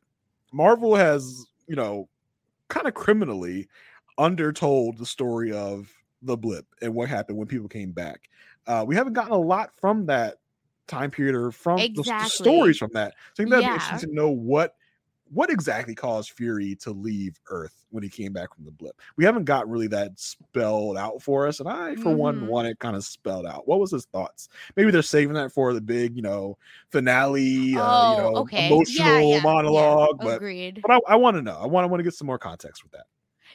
Marvel 0.52 0.94
has, 0.96 1.46
you 1.66 1.76
know, 1.76 2.08
kind 2.68 2.86
of 2.86 2.94
criminally 2.94 3.68
undertold 4.18 4.98
the 4.98 5.06
story 5.06 5.52
of 5.52 5.92
the 6.22 6.36
blip 6.36 6.66
and 6.82 6.94
what 6.94 7.08
happened 7.08 7.38
when 7.38 7.48
people 7.48 7.68
came 7.68 7.92
back. 7.92 8.28
Uh, 8.66 8.84
we 8.86 8.94
haven't 8.94 9.14
gotten 9.14 9.32
a 9.32 9.38
lot 9.38 9.74
from 9.74 10.06
that 10.06 10.36
time 10.86 11.10
period 11.10 11.34
or 11.34 11.50
from 11.50 11.92
the 11.94 12.04
the 12.18 12.28
stories 12.28 12.78
from 12.78 12.90
that. 12.92 13.14
So 13.34 13.42
I 13.42 13.46
think 13.46 13.50
that'd 13.50 13.66
be 13.66 13.72
interesting 13.74 14.10
to 14.10 14.14
know 14.14 14.30
what 14.30 14.76
what 15.32 15.50
exactly 15.50 15.94
caused 15.94 16.32
Fury 16.32 16.74
to 16.80 16.90
leave 16.90 17.38
Earth 17.48 17.86
when 17.90 18.02
he 18.02 18.08
came 18.08 18.32
back 18.32 18.54
from 18.54 18.64
the 18.64 18.70
blip? 18.70 19.00
We 19.16 19.24
haven't 19.24 19.44
got 19.44 19.68
really 19.68 19.86
that 19.88 20.18
spelled 20.18 20.96
out 20.96 21.22
for 21.22 21.46
us, 21.46 21.60
and 21.60 21.68
I, 21.68 21.94
for 21.96 22.14
one, 22.14 22.40
Mhm. 22.40 22.46
want 22.46 22.68
it 22.68 22.78
kind 22.78 22.96
of 22.96 23.04
spelled 23.04 23.46
out. 23.46 23.68
What 23.68 23.80
was 23.80 23.90
his 23.92 24.06
thoughts? 24.06 24.48
Maybe 24.76 24.90
they're 24.90 25.02
saving 25.02 25.34
that 25.34 25.52
for 25.52 25.72
the 25.72 25.80
big, 25.80 26.16
you 26.16 26.22
know, 26.22 26.58
finale, 26.90 27.76
uh, 27.76 27.80
oh, 27.80 28.10
you 28.10 28.16
know, 28.16 28.36
okay. 28.40 28.66
emotional 28.66 29.20
yeah, 29.30 29.36
yeah, 29.36 29.42
monologue. 29.42 30.16
Yeah, 30.20 30.24
but 30.26 30.36
agreed. 30.36 30.80
but 30.82 30.90
I, 30.90 31.12
I 31.12 31.16
want 31.16 31.36
to 31.36 31.42
know. 31.42 31.58
I 31.60 31.66
want 31.66 31.84
to 31.84 31.88
want 31.88 32.00
to 32.00 32.04
get 32.04 32.14
some 32.14 32.26
more 32.26 32.38
context 32.38 32.82
with 32.82 32.92
that. 32.92 33.06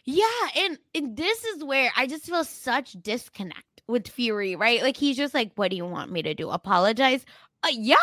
Yeah, 0.06 0.26
and 0.58 0.78
and 0.94 1.18
this 1.18 1.44
is 1.46 1.64
where 1.64 1.92
I 1.96 2.08
just 2.08 2.26
feel 2.26 2.44
such 2.44 2.94
disconnect 3.02 3.64
with 3.88 4.08
Fury, 4.08 4.56
right? 4.56 4.82
Like 4.82 4.98
he's 4.98 5.18
just 5.18 5.34
like, 5.34 5.52
"What 5.56 5.72
do 5.72 5.78
you 5.78 5.86
want 5.86 6.12
me 6.12 6.22
to 6.22 6.34
do? 6.34 6.50
Apologize?" 6.50 7.26
Uh, 7.64 7.70
yeah, 7.72 7.96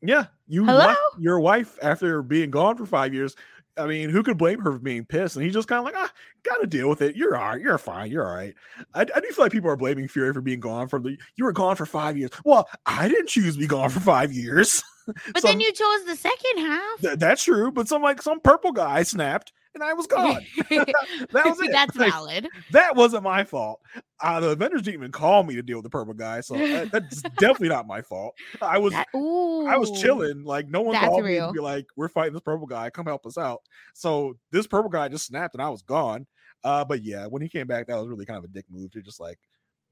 Yeah, 0.00 0.26
you 0.46 0.64
Hello? 0.64 0.78
left 0.78 1.00
your 1.18 1.40
wife 1.40 1.78
after 1.82 2.22
being 2.22 2.50
gone 2.50 2.76
for 2.76 2.86
five 2.86 3.12
years. 3.12 3.34
I 3.76 3.86
mean, 3.86 4.10
who 4.10 4.22
could 4.24 4.38
blame 4.38 4.60
her 4.60 4.72
for 4.72 4.78
being 4.78 5.04
pissed? 5.04 5.36
And 5.36 5.44
he's 5.44 5.54
just 5.54 5.68
kind 5.68 5.78
of 5.78 5.84
like, 5.84 5.94
ah, 5.96 6.12
gotta 6.42 6.66
deal 6.66 6.88
with 6.88 7.00
it. 7.00 7.14
You're 7.14 7.36
all 7.36 7.50
right. 7.50 7.60
You're 7.60 7.78
fine. 7.78 8.10
You're 8.10 8.26
all 8.26 8.34
right. 8.34 8.54
I, 8.94 9.02
I 9.02 9.20
do 9.20 9.28
feel 9.30 9.44
like 9.44 9.52
people 9.52 9.70
are 9.70 9.76
blaming 9.76 10.08
Fury 10.08 10.32
for 10.32 10.40
being 10.40 10.60
gone 10.60 10.88
from 10.88 11.04
the. 11.04 11.16
You 11.36 11.44
were 11.44 11.52
gone 11.52 11.76
for 11.76 11.86
five 11.86 12.16
years. 12.16 12.30
Well, 12.44 12.68
I 12.86 13.08
didn't 13.08 13.28
choose 13.28 13.54
to 13.54 13.60
be 13.60 13.66
gone 13.68 13.90
for 13.90 14.00
five 14.00 14.32
years. 14.32 14.82
but 15.06 15.42
Some- 15.42 15.50
then 15.50 15.60
you 15.60 15.72
chose 15.72 16.04
the 16.06 16.16
second 16.16 16.58
half. 16.58 17.00
Th- 17.00 17.18
that's 17.18 17.44
true. 17.44 17.70
But 17.70 17.86
some 17.88 18.02
like 18.02 18.20
some 18.20 18.40
purple 18.40 18.72
guy 18.72 19.04
snapped, 19.04 19.52
and 19.74 19.82
I 19.82 19.92
was 19.92 20.06
gone. 20.08 20.44
that 20.70 20.86
was 21.32 21.60
it. 21.62 21.70
That's 21.72 21.96
Like, 21.96 22.12
valid. 22.12 22.48
that 22.72 22.96
wasn't 22.96 23.22
my 23.22 23.44
fault. 23.44 23.80
Uh, 24.20 24.40
the 24.40 24.50
Avengers 24.50 24.82
didn't 24.82 25.00
even 25.00 25.12
call 25.12 25.42
me 25.42 25.54
to 25.54 25.62
deal 25.62 25.78
with 25.78 25.84
the 25.84 25.90
purple 25.90 26.14
guy, 26.14 26.40
so 26.40 26.54
that, 26.56 26.90
that's 26.90 27.22
definitely 27.22 27.68
not 27.68 27.86
my 27.86 28.02
fault. 28.02 28.34
I 28.60 28.78
was 28.78 28.92
That, 28.92 29.06
I 29.14 29.76
was 29.76 29.90
chilling. 30.00 30.44
Like 30.44 30.68
no 30.68 30.80
one 30.82 30.94
That's 30.94 31.06
called 31.06 31.24
me 31.24 31.36
to 31.36 31.52
be 31.52 31.60
like, 31.60 31.86
"We're 31.96 32.08
fighting 32.08 32.32
this 32.32 32.42
purple 32.42 32.66
guy. 32.66 32.90
Come 32.90 33.06
help 33.06 33.26
us 33.26 33.38
out." 33.38 33.60
So 33.94 34.36
this 34.50 34.66
purple 34.66 34.90
guy 34.90 35.08
just 35.08 35.26
snapped, 35.26 35.54
and 35.54 35.62
I 35.62 35.68
was 35.70 35.82
gone. 35.82 36.26
Uh, 36.64 36.84
but 36.84 37.02
yeah, 37.04 37.26
when 37.26 37.40
he 37.42 37.48
came 37.48 37.66
back, 37.66 37.86
that 37.86 37.96
was 37.96 38.08
really 38.08 38.26
kind 38.26 38.38
of 38.38 38.44
a 38.44 38.48
dick 38.48 38.64
move 38.68 38.90
to 38.90 39.00
just 39.00 39.20
like, 39.20 39.38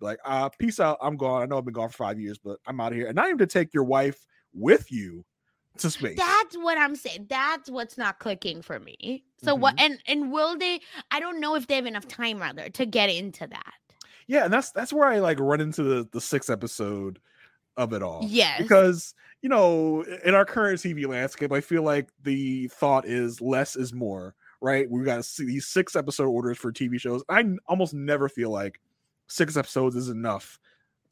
like, 0.01 0.19
uh, 0.25 0.49
peace 0.59 0.81
out. 0.81 0.99
I'm 1.01 1.17
gone. 1.17 1.43
I 1.43 1.47
know 1.47 1.59
I've 1.59 1.65
been 1.65 1.73
gone 1.73 1.89
for 1.91 1.97
five 1.97 2.19
years, 2.19 2.39
but 2.39 2.59
I'm 2.67 2.81
out 2.81 2.91
of 2.93 2.99
here. 2.99 3.07
And 3.07 3.15
not 3.15 3.27
even 3.29 3.39
to 3.39 3.47
take 3.47 3.73
your 3.73 3.85
wife 3.85 4.27
with 4.53 4.91
you 4.91 5.25
to 5.81 5.91
space. 5.91 6.17
That's 6.19 6.57
what 6.57 6.79
I'm 6.79 6.97
saying. 6.97 7.27
That's 7.29 7.71
what's 7.71 7.97
not 7.99 8.19
clicking 8.19 8.63
for 8.63 8.79
me. 8.81 9.25
So 9.43 9.55
what? 9.55 9.77
Mm-hmm. 9.77 9.85
And 9.93 9.99
and 10.07 10.33
will 10.33 10.57
they? 10.59 10.81
I 11.11 11.21
don't 11.21 11.41
know 11.41 11.55
if 11.55 11.67
they 11.67 11.77
have 11.77 11.87
enough 11.87 12.09
time 12.09 12.39
rather 12.39 12.69
to 12.71 12.87
get 12.87 13.11
into 13.11 13.47
that. 13.47 13.75
yeah, 14.27 14.45
and 14.45 14.53
that's 14.53 14.71
that's 14.73 14.93
where 14.93 15.09
I 15.09 15.19
like 15.19 15.39
run 15.41 15.61
into 15.61 15.83
the 15.83 16.09
the 16.13 16.21
sixth 16.21 16.51
episode 16.51 17.19
of 17.77 17.93
it 17.93 18.03
all. 18.03 18.23
Yes. 18.27 18.63
because 18.63 19.15
you 19.43 19.51
know 19.51 20.03
in 20.25 20.35
our 20.35 20.47
current 20.47 20.81
tv 20.81 21.07
landscape 21.07 21.53
i 21.53 21.61
feel 21.61 21.83
like 21.83 22.09
the 22.23 22.69
thought 22.69 23.05
is 23.07 23.41
less 23.43 23.77
is 23.77 23.93
more 23.93 24.35
right 24.63 24.91
We've 24.91 25.05
got 25.05 25.17
to 25.17 25.23
see 25.23 25.45
these 25.45 25.67
six 25.67 25.95
episode 25.95 26.27
orders 26.29 26.57
for 26.57 26.73
tv 26.73 26.99
shows 26.99 27.23
i 27.29 27.45
almost 27.67 27.93
never 27.93 28.31
feel 28.31 28.51
like 28.51 28.81
six 29.29 29.59
episodes 29.59 29.95
is 29.95 30.09
enough 30.09 30.59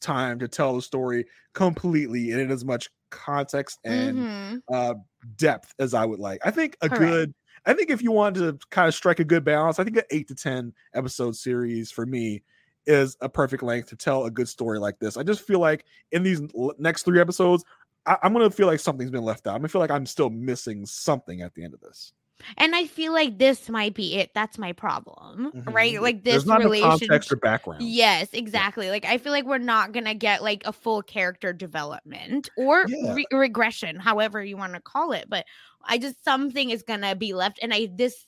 time 0.05 0.39
to 0.39 0.47
tell 0.49 0.77
the 0.77 0.83
story 0.83 1.25
completely 1.55 2.31
and 2.31 2.41
in 2.41 2.51
as 2.51 2.65
much 2.65 2.91
context 3.11 3.79
and 3.85 4.19
Mhm. 4.19 4.63
uh 4.73 4.95
depth 5.37 5.75
as 5.79 5.95
i 5.95 6.05
would 6.05 6.21
like. 6.21 6.41
I 6.45 6.51
think 6.51 6.77
a 6.83 6.89
good 6.89 7.33
i 7.67 7.73
think 7.73 7.91
if 7.91 8.03
you 8.03 8.13
wanted 8.13 8.61
to 8.61 8.67
kind 8.71 8.89
of 8.89 8.95
strike 8.95 9.21
a 9.21 9.25
good 9.25 9.45
balance 9.45 9.79
i 9.79 9.85
think 9.85 9.97
an 9.97 10.03
eight 10.11 10.29
to 10.29 10.35
ten 10.35 10.73
episode 10.95 11.37
series 11.37 11.91
for 11.91 12.05
me 12.07 12.43
is 12.87 13.17
a 13.23 13.29
perfect 13.29 13.63
length 13.63 13.89
to 13.89 13.97
tell 13.97 14.25
a 14.27 14.31
good 14.31 14.47
story 14.49 14.79
like 14.79 14.99
this. 14.99 15.17
I 15.17 15.23
just 15.23 15.41
feel 15.41 15.59
like 15.59 15.87
in 16.13 16.23
these 16.23 16.43
next 16.79 17.05
three 17.05 17.21
episodes 17.21 17.65
I, 18.05 18.19
i'm 18.23 18.33
gonna 18.35 18.51
feel 18.51 18.67
like 18.67 18.81
something's 18.81 19.11
been 19.11 19.25
left 19.25 19.47
out. 19.47 19.55
I'm 19.55 19.61
gonna 19.61 19.69
feel 19.69 19.81
like 19.81 19.91
i'm 19.91 20.07
still 20.07 20.29
missing 20.31 20.85
something 20.85 21.41
at 21.41 21.55
the 21.55 21.65
end 21.65 21.73
of 21.75 21.81
this 21.81 22.13
And 22.57 22.75
I 22.75 22.87
feel 22.87 23.13
like 23.13 23.39
this 23.39 23.69
might 23.69 23.95
be 23.95 24.17
it. 24.17 24.31
That's 24.35 24.59
my 24.59 24.73
problem, 24.73 25.51
right? 25.67 25.95
Mhm. 25.95 26.03
Like 26.03 26.25
this 26.25 26.33
there's 26.35 26.47
not 26.47 26.61
relationship. 26.61 27.31
or 27.33 27.37
background 27.37 27.83
Yes, 27.83 28.29
exactly. 28.33 28.91
Like 28.91 29.05
I 29.05 29.19
feel 29.19 29.33
like 29.33 29.45
we're 29.47 29.59
not 29.59 29.93
gonna 29.93 30.15
get 30.15 30.43
like 30.43 30.63
a 30.67 30.73
full 30.73 31.03
character 31.03 31.53
development 31.53 32.51
or 32.57 32.85
Yeah. 32.89 33.15
re- 33.15 33.27
regression, 33.33 33.97
however 33.97 34.45
you 34.45 34.57
want 34.57 34.75
to 34.75 34.81
call 34.81 35.13
it. 35.13 35.27
But 35.29 35.47
I 35.85 35.99
just 35.99 36.23
something 36.25 36.71
is 36.71 36.83
gonna 36.83 37.15
be 37.17 37.35
left, 37.35 37.59
and 37.63 37.73
I 37.73 37.89
this 37.95 38.27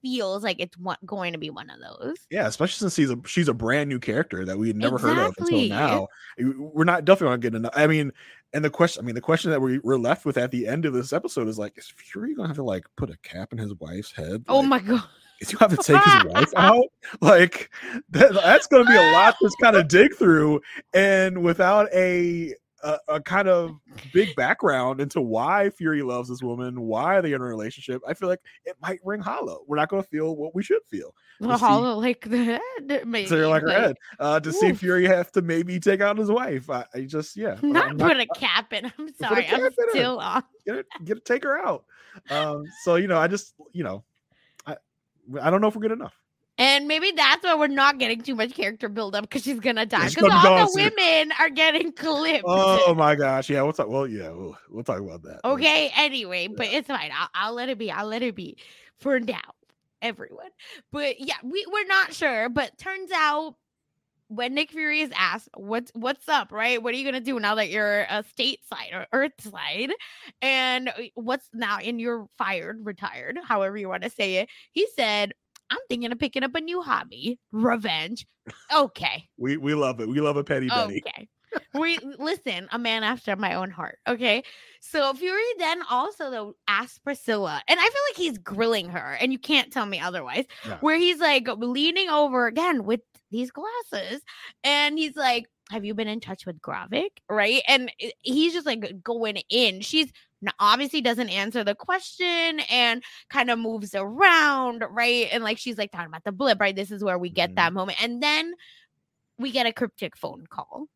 feels 0.00 0.44
like 0.44 0.60
it's 0.60 0.78
one, 0.78 0.96
going 1.04 1.32
to 1.32 1.40
be 1.40 1.50
one 1.50 1.68
of 1.70 1.80
those. 1.80 2.14
yeah 2.30 2.46
especially 2.46 2.78
since 2.78 2.94
she's 2.94 3.10
a 3.10 3.18
she's 3.26 3.48
a 3.48 3.52
brand 3.54 3.88
new 3.88 3.98
character 3.98 4.44
that 4.44 4.56
we 4.56 4.68
had 4.68 4.76
never 4.76 4.96
heard 4.96 5.18
of 5.18 5.34
until 5.38 5.62
now 5.68 6.06
we're 6.38 6.84
not 6.84 7.04
definitely 7.04 7.32
not 7.32 7.40
getting 7.40 7.56
enough 7.56 7.72
i 7.74 7.84
mean 7.88 8.12
and 8.52 8.64
the 8.64 8.70
question 8.70 9.02
i 9.02 9.06
mean 9.06 9.14
the 9.14 9.20
question 9.20 9.50
that 9.50 9.60
we, 9.60 9.78
we're 9.80 9.96
left 9.98 10.24
with 10.24 10.36
at 10.38 10.50
the 10.50 10.66
end 10.66 10.84
of 10.84 10.92
this 10.92 11.12
episode 11.12 11.48
is 11.48 11.58
like 11.58 11.76
is 11.76 11.92
fury 11.96 12.34
gonna 12.34 12.48
have 12.48 12.56
to 12.56 12.62
like 12.62 12.84
put 12.96 13.10
a 13.10 13.16
cap 13.18 13.52
in 13.52 13.58
his 13.58 13.74
wife's 13.74 14.12
head? 14.12 14.44
Oh 14.48 14.60
Like, 14.60 14.68
my 14.68 14.78
god! 14.80 15.04
is 15.40 15.52
you 15.52 15.58
have 15.58 15.70
to 15.70 15.76
take 15.76 16.02
his 16.02 16.24
wife 16.32 16.52
out? 16.56 16.84
Like 17.20 17.70
that, 18.10 18.32
that's 18.34 18.66
gonna 18.66 18.84
be 18.84 18.96
a 18.96 19.12
lot 19.12 19.36
to 19.40 19.50
kind 19.62 19.76
of 19.76 19.88
dig 19.88 20.14
through. 20.16 20.60
And 20.92 21.42
without 21.42 21.88
a, 21.94 22.54
a 22.82 22.98
a 23.08 23.20
kind 23.20 23.48
of 23.48 23.72
big 24.12 24.34
background 24.36 25.00
into 25.00 25.20
why 25.20 25.68
fury 25.70 26.02
loves 26.02 26.28
this 26.28 26.42
woman 26.42 26.80
why 26.80 27.20
they're 27.20 27.34
in 27.36 27.40
a 27.40 27.44
relationship 27.44 28.00
i 28.06 28.14
feel 28.14 28.28
like 28.28 28.40
it 28.64 28.76
might 28.80 29.00
ring 29.04 29.20
hollow 29.20 29.62
we're 29.66 29.76
not 29.76 29.88
gonna 29.88 30.02
feel 30.02 30.36
what 30.36 30.54
we 30.54 30.62
should 30.62 30.82
feel 30.88 31.14
Well, 31.40 31.58
see- 31.58 31.64
hollow 31.64 31.98
like 31.98 32.20
the 32.28 32.44
head, 32.44 33.06
maybe. 33.06 33.26
so 33.28 33.48
like 33.48 33.62
her 33.62 33.68
like, 33.68 33.76
head 33.78 33.96
uh 34.20 34.40
to 34.40 34.52
see 34.52 34.68
oof. 34.70 34.78
fury 34.78 35.06
have 35.06 35.32
to 35.32 35.42
maybe 35.42 35.80
take 35.80 36.00
out 36.00 36.16
his 36.18 36.30
wife 36.30 36.70
i, 36.70 36.84
I 36.94 37.00
just 37.02 37.36
yeah 37.36 37.56
Not 37.62 37.96
not- 37.96 38.08
put 38.12 38.20
a 38.20 38.26
cap 38.38 38.72
in. 38.72 38.92
I'm 38.98 39.12
sorry. 39.14 39.46
I'm 39.48 39.60
her. 39.62 39.70
still 39.90 40.18
on. 40.20 40.42
get 40.66 40.76
it 40.76 40.86
get 41.04 41.16
it 41.18 41.24
take 41.24 41.42
her 41.44 41.58
out 41.58 41.84
um 42.30 42.62
so 42.84 42.94
you 42.96 43.08
know 43.08 43.18
i 43.18 43.26
just 43.26 43.54
you 43.72 43.84
know 43.84 44.04
i 44.66 44.76
i 45.42 45.50
don't 45.50 45.60
know 45.60 45.68
if 45.68 45.74
we're 45.76 45.82
good 45.82 45.92
enough 45.92 46.14
And 46.58 46.88
maybe 46.88 47.12
that's 47.12 47.44
why 47.44 47.54
we're 47.54 47.68
not 47.68 47.98
getting 47.98 48.20
too 48.20 48.34
much 48.34 48.52
character 48.52 48.88
buildup 48.88 49.22
because 49.22 49.44
she's 49.44 49.60
gonna 49.60 49.86
die. 49.86 50.08
Because 50.08 50.28
all 50.32 50.56
the 50.56 50.66
soon. 50.66 50.90
women 50.96 51.32
are 51.38 51.50
getting 51.50 51.92
clipped. 51.92 52.44
Oh 52.44 52.94
my 52.94 53.14
gosh. 53.14 53.48
Yeah, 53.48 53.62
we'll 53.62 53.72
talk. 53.72 53.88
Well, 53.88 54.08
yeah, 54.08 54.30
we'll, 54.30 54.58
we'll 54.68 54.84
talk 54.84 55.00
about 55.00 55.22
that. 55.22 55.40
Okay. 55.44 55.92
Anyway, 55.96 56.48
but 56.48 56.66
it's 56.66 56.88
fine. 56.88 57.12
I'll, 57.16 57.28
I'll 57.32 57.54
let 57.54 57.68
it 57.68 57.78
be. 57.78 57.92
I'll 57.92 58.08
let 58.08 58.22
it 58.22 58.34
be 58.34 58.56
for 58.96 59.20
now, 59.20 59.54
everyone. 60.02 60.50
But 60.90 61.20
yeah, 61.20 61.36
we 61.44 61.64
we're 61.72 61.86
not 61.86 62.12
sure. 62.12 62.48
But 62.48 62.76
turns 62.76 63.10
out 63.14 63.54
when 64.26 64.54
Nick 64.54 64.72
Fury 64.72 65.00
is 65.00 65.12
asked, 65.14 65.48
"What's 65.56 65.92
what's 65.94 66.28
up?" 66.28 66.50
Right? 66.50 66.82
What 66.82 66.92
are 66.92 66.96
you 66.96 67.04
gonna 67.04 67.20
do 67.20 67.38
now 67.38 67.54
that 67.54 67.70
you're 67.70 68.00
a 68.00 68.24
stateside 68.36 68.92
or 68.92 69.06
Earth 69.12 69.40
side? 69.40 69.92
And 70.42 70.88
uh, 70.88 70.92
what's 71.14 71.48
now? 71.54 71.78
And 71.78 72.00
you're 72.00 72.28
fired, 72.36 72.84
retired, 72.84 73.38
however 73.44 73.76
you 73.76 73.88
want 73.88 74.02
to 74.02 74.10
say 74.10 74.38
it. 74.38 74.48
He 74.72 74.88
said, 74.96 75.34
"I'm 75.70 75.78
thinking 75.88 76.12
of 76.12 76.18
picking 76.18 76.42
up 76.42 76.54
a 76.54 76.60
new 76.60 76.82
hobby, 76.82 77.38
revenge." 77.52 78.26
Okay. 78.74 79.28
We 79.36 79.56
we 79.56 79.74
love 79.74 80.00
it. 80.00 80.08
We 80.08 80.20
love 80.20 80.36
a 80.36 80.44
petty 80.44 80.68
Betty. 80.68 81.02
Okay. 81.06 81.28
we 81.74 81.98
listen, 82.18 82.68
a 82.72 82.78
man 82.78 83.02
after 83.02 83.36
my 83.36 83.54
own 83.54 83.70
heart. 83.70 83.98
Okay. 84.06 84.42
So 84.80 85.12
Fury 85.14 85.42
then 85.58 85.80
also 85.90 86.30
though 86.30 86.54
asked 86.66 87.02
Priscilla, 87.04 87.62
and 87.68 87.78
I 87.78 87.82
feel 87.82 88.02
like 88.10 88.16
he's 88.16 88.38
grilling 88.38 88.88
her, 88.90 89.16
and 89.20 89.32
you 89.32 89.38
can't 89.38 89.72
tell 89.72 89.86
me 89.86 90.00
otherwise. 90.00 90.46
Yeah. 90.66 90.78
Where 90.80 90.96
he's 90.96 91.18
like 91.18 91.48
leaning 91.56 92.08
over 92.08 92.46
again 92.46 92.84
with 92.84 93.00
these 93.30 93.50
glasses, 93.50 94.22
and 94.64 94.98
he's 94.98 95.16
like, 95.16 95.46
Have 95.70 95.84
you 95.84 95.94
been 95.94 96.08
in 96.08 96.20
touch 96.20 96.46
with 96.46 96.60
Gravik? 96.60 97.10
Right. 97.28 97.62
And 97.66 97.92
eh, 98.00 98.10
he's 98.22 98.52
just 98.52 98.66
like 98.66 99.02
going 99.02 99.38
in. 99.50 99.80
She's 99.80 100.12
obviously 100.58 101.00
doesn't 101.00 101.28
answer 101.30 101.64
the 101.64 101.74
question 101.74 102.60
and 102.70 103.02
kind 103.28 103.50
of 103.50 103.58
moves 103.58 103.94
around, 103.94 104.84
right? 104.90 105.28
And 105.32 105.42
like 105.42 105.58
she's 105.58 105.78
like 105.78 105.90
talking 105.90 106.06
about 106.08 106.24
the 106.24 106.32
blip, 106.32 106.60
right? 106.60 106.74
This 106.76 106.90
is 106.90 107.02
where 107.02 107.18
we 107.18 107.30
get 107.30 107.50
Mhm. 107.50 107.54
that 107.56 107.72
moment. 107.72 108.02
And 108.02 108.22
then 108.22 108.54
we 109.38 109.50
get 109.50 109.66
a 109.66 109.72
cryptic 109.72 110.16
phone 110.16 110.46
call. 110.48 110.86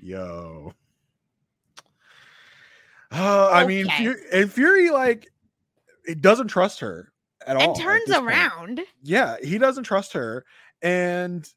Yo. 0.00 0.72
Uh, 3.12 3.50
I 3.52 3.66
mean, 3.66 3.86
Okay. 3.86 3.96
Fury, 3.98 4.22
and 4.32 4.52
Fury 4.52 4.90
like 4.90 5.28
it 6.06 6.20
doesn't 6.20 6.48
trust 6.48 6.80
her 6.80 7.12
at 7.46 7.56
all. 7.56 7.72
and 7.72 7.80
turns 7.80 8.04
this 8.06 8.16
point. 8.16 8.28
around. 8.28 8.80
Yeah, 9.02 9.36
he 9.42 9.58
doesn't 9.58 9.84
trust 9.84 10.12
her, 10.12 10.44
and 10.82 11.48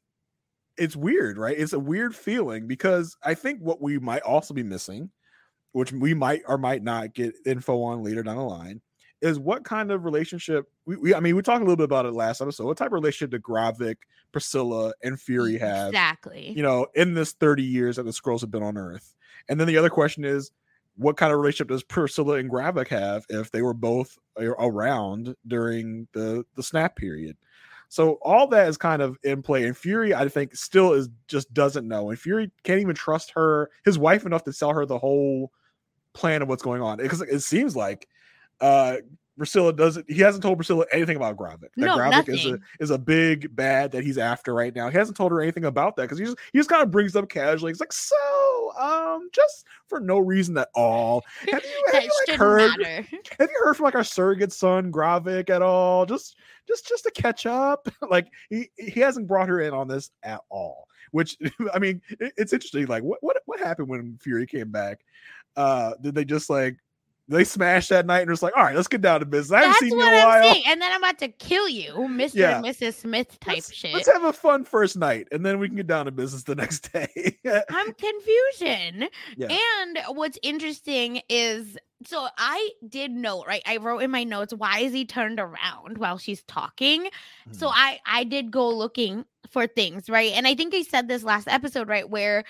it's 0.76 0.96
weird, 0.96 1.38
right? 1.38 1.58
It's 1.58 1.72
a 1.72 1.78
weird 1.78 2.14
feeling 2.14 2.66
because 2.66 3.16
I 3.22 3.34
think 3.34 3.60
what 3.60 3.82
we 3.82 3.98
might 3.98 4.22
also 4.22 4.54
be 4.54 4.62
missing, 4.62 5.10
which 5.72 5.92
we 5.92 6.14
might 6.14 6.42
or 6.46 6.58
might 6.58 6.82
not 6.82 7.14
get 7.14 7.34
info 7.46 7.82
on 7.82 8.02
later 8.02 8.22
down 8.22 8.36
the 8.36 8.42
line, 8.42 8.80
is 9.22 9.38
what 9.38 9.64
kind 9.64 9.90
of 9.90 10.04
relationship 10.04 10.66
we, 10.86 10.96
we 10.96 11.14
I 11.14 11.20
mean, 11.20 11.36
we 11.36 11.42
talked 11.42 11.60
a 11.60 11.64
little 11.64 11.76
bit 11.76 11.84
about 11.84 12.06
it 12.06 12.12
last 12.12 12.40
episode. 12.40 12.66
What 12.66 12.76
type 12.76 12.88
of 12.88 12.94
relationship 12.94 13.30
did 13.30 13.42
Gravik, 13.42 13.96
Priscilla, 14.32 14.92
and 15.02 15.20
Fury 15.20 15.54
mm, 15.54 15.60
have? 15.60 15.88
Exactly. 15.88 16.52
you 16.56 16.62
know, 16.62 16.86
in 16.94 17.14
this 17.14 17.32
30 17.32 17.62
years 17.62 17.96
that 17.96 18.04
the 18.04 18.10
Skrulls 18.10 18.40
have 18.40 18.50
been 18.50 18.62
on 18.62 18.76
Earth. 18.76 19.14
And 19.48 19.58
then 19.58 19.66
the 19.66 19.76
other 19.76 19.90
question 19.90 20.24
is, 20.24 20.50
what 20.96 21.16
kind 21.16 21.32
of 21.32 21.38
relationship 21.38 21.68
does 21.68 21.82
Priscilla 21.82 22.36
and 22.36 22.50
Gravik 22.50 22.88
have 22.88 23.24
if 23.30 23.50
they 23.50 23.62
were 23.62 23.74
both 23.74 24.18
around 24.38 25.34
during 25.46 26.08
the 26.12 26.44
the 26.56 26.62
snap 26.62 26.96
period? 26.96 27.36
So 27.88 28.18
all 28.22 28.46
that 28.48 28.68
is 28.68 28.76
kind 28.76 29.02
of 29.02 29.18
in 29.24 29.42
play. 29.42 29.64
And 29.64 29.76
Fury, 29.76 30.14
I 30.14 30.28
think, 30.28 30.54
still 30.54 30.92
is 30.92 31.08
just 31.26 31.52
doesn't 31.52 31.88
know. 31.88 32.10
And 32.10 32.18
Fury 32.18 32.50
can't 32.62 32.80
even 32.80 32.94
trust 32.94 33.32
her, 33.32 33.70
his 33.84 33.98
wife, 33.98 34.26
enough 34.26 34.44
to 34.44 34.52
tell 34.52 34.72
her 34.72 34.86
the 34.86 34.98
whole 34.98 35.52
plan 36.20 36.42
of 36.42 36.48
what's 36.48 36.62
going 36.62 36.82
on. 36.82 36.98
Because 36.98 37.22
it 37.22 37.40
seems 37.40 37.74
like 37.74 38.06
uh 38.60 38.96
Priscilla 39.38 39.72
doesn't. 39.72 40.04
He 40.10 40.18
hasn't 40.20 40.42
told 40.42 40.58
Priscilla 40.58 40.84
anything 40.92 41.16
about 41.16 41.34
Gravik. 41.38 41.60
That 41.60 41.78
No, 41.78 41.96
Gravik 41.96 42.28
is 42.28 42.44
a 42.44 42.48
nothing. 42.50 42.62
is 42.78 42.90
a 42.90 42.98
big 42.98 43.56
bad 43.56 43.90
that 43.92 44.04
he's 44.04 44.18
after 44.18 44.52
right 44.52 44.74
now. 44.74 44.90
He 44.90 44.98
hasn't 44.98 45.16
told 45.16 45.32
her 45.32 45.40
anything 45.40 45.64
about 45.64 45.96
that 45.96 46.02
because 46.02 46.18
he 46.18 46.26
just 46.26 46.36
he 46.52 46.58
just 46.58 46.68
kind 46.68 46.82
of 46.82 46.90
brings 46.90 47.16
up 47.16 47.26
casually. 47.30 47.70
He's 47.70 47.80
like, 47.80 47.92
so 47.92 48.14
um, 48.78 49.30
just 49.32 49.64
for 49.88 49.98
no 49.98 50.18
reason 50.18 50.58
at 50.58 50.68
all. 50.74 51.24
Have 51.50 51.64
you, 51.64 51.84
have 51.94 52.02
you 52.04 52.10
like 52.28 52.38
heard? 52.38 52.70
matter. 52.78 53.06
Have 53.38 53.48
you 53.50 53.60
heard 53.64 53.74
from 53.78 53.84
like 53.84 53.94
our 53.94 54.04
surrogate 54.04 54.52
son 54.52 54.92
Gravik 54.92 55.48
at 55.48 55.62
all? 55.62 56.04
Just 56.04 56.36
just 56.68 56.86
just 56.86 57.04
to 57.04 57.10
catch 57.12 57.46
up. 57.46 57.88
like 58.10 58.26
he 58.50 58.68
he 58.76 59.00
hasn't 59.00 59.26
brought 59.26 59.48
her 59.48 59.62
in 59.62 59.72
on 59.72 59.88
this 59.88 60.10
at 60.22 60.40
all. 60.50 60.86
Which 61.12 61.38
I 61.72 61.78
mean, 61.78 62.02
it- 62.20 62.34
it's 62.36 62.52
interesting. 62.52 62.86
Like 62.88 63.04
what 63.04 63.18
what 63.22 63.38
what 63.46 63.58
happened 63.58 63.88
when 63.88 64.18
Fury 64.20 64.46
came 64.46 64.70
back? 64.70 65.00
Uh, 65.56 65.92
did 66.00 66.14
they 66.14 66.24
just 66.24 66.48
like 66.50 66.76
they 67.28 67.44
smashed 67.44 67.90
that 67.90 68.06
night 68.06 68.22
and 68.22 68.30
was 68.30 68.42
like, 68.42 68.56
all 68.56 68.64
right, 68.64 68.74
let's 68.74 68.88
get 68.88 69.02
down 69.02 69.20
to 69.20 69.26
business. 69.26 69.52
I 69.52 69.60
haven't 69.60 69.70
That's 69.70 69.80
seen 69.80 69.90
you 69.92 69.96
what 69.98 70.12
in 70.12 70.20
a 70.20 70.26
while. 70.26 70.42
saying. 70.42 70.62
And 70.66 70.82
then 70.82 70.90
I'm 70.90 71.00
about 71.00 71.18
to 71.20 71.28
kill 71.28 71.68
you, 71.68 71.92
Mr. 71.92 72.34
Yeah. 72.34 72.56
and 72.56 72.66
Mrs. 72.66 72.94
Smith 72.94 73.38
type 73.38 73.54
let's, 73.54 73.72
shit. 73.72 73.94
let's 73.94 74.08
have 74.10 74.24
a 74.24 74.32
fun 74.32 74.64
first 74.64 74.96
night 74.96 75.28
and 75.30 75.46
then 75.46 75.60
we 75.60 75.68
can 75.68 75.76
get 75.76 75.86
down 75.86 76.06
to 76.06 76.10
business 76.10 76.42
the 76.42 76.54
next 76.56 76.92
day. 76.92 77.38
I'm 77.70 77.92
confusion. 77.94 79.08
Yeah. 79.36 79.46
And 79.84 79.98
what's 80.08 80.38
interesting 80.42 81.22
is 81.28 81.78
so 82.06 82.26
I 82.38 82.70
did 82.88 83.10
note, 83.12 83.44
right? 83.46 83.62
I 83.66 83.76
wrote 83.76 83.98
in 83.98 84.10
my 84.10 84.24
notes, 84.24 84.54
why 84.54 84.80
is 84.80 84.92
he 84.92 85.04
turned 85.04 85.38
around 85.38 85.98
while 85.98 86.18
she's 86.18 86.42
talking? 86.44 87.10
So 87.52 87.68
Mhm. 87.68 87.72
I 87.76 88.00
I 88.06 88.24
did 88.24 88.50
go 88.50 88.68
looking 88.70 89.24
for 89.50 89.66
things, 89.66 90.08
right? 90.08 90.32
And 90.32 90.46
I 90.46 90.54
think 90.54 90.74
I 90.74 90.82
said 90.82 91.08
this 91.08 91.22
last 91.22 91.46
episode, 91.48 91.88
right? 91.88 92.08
Where 92.08 92.44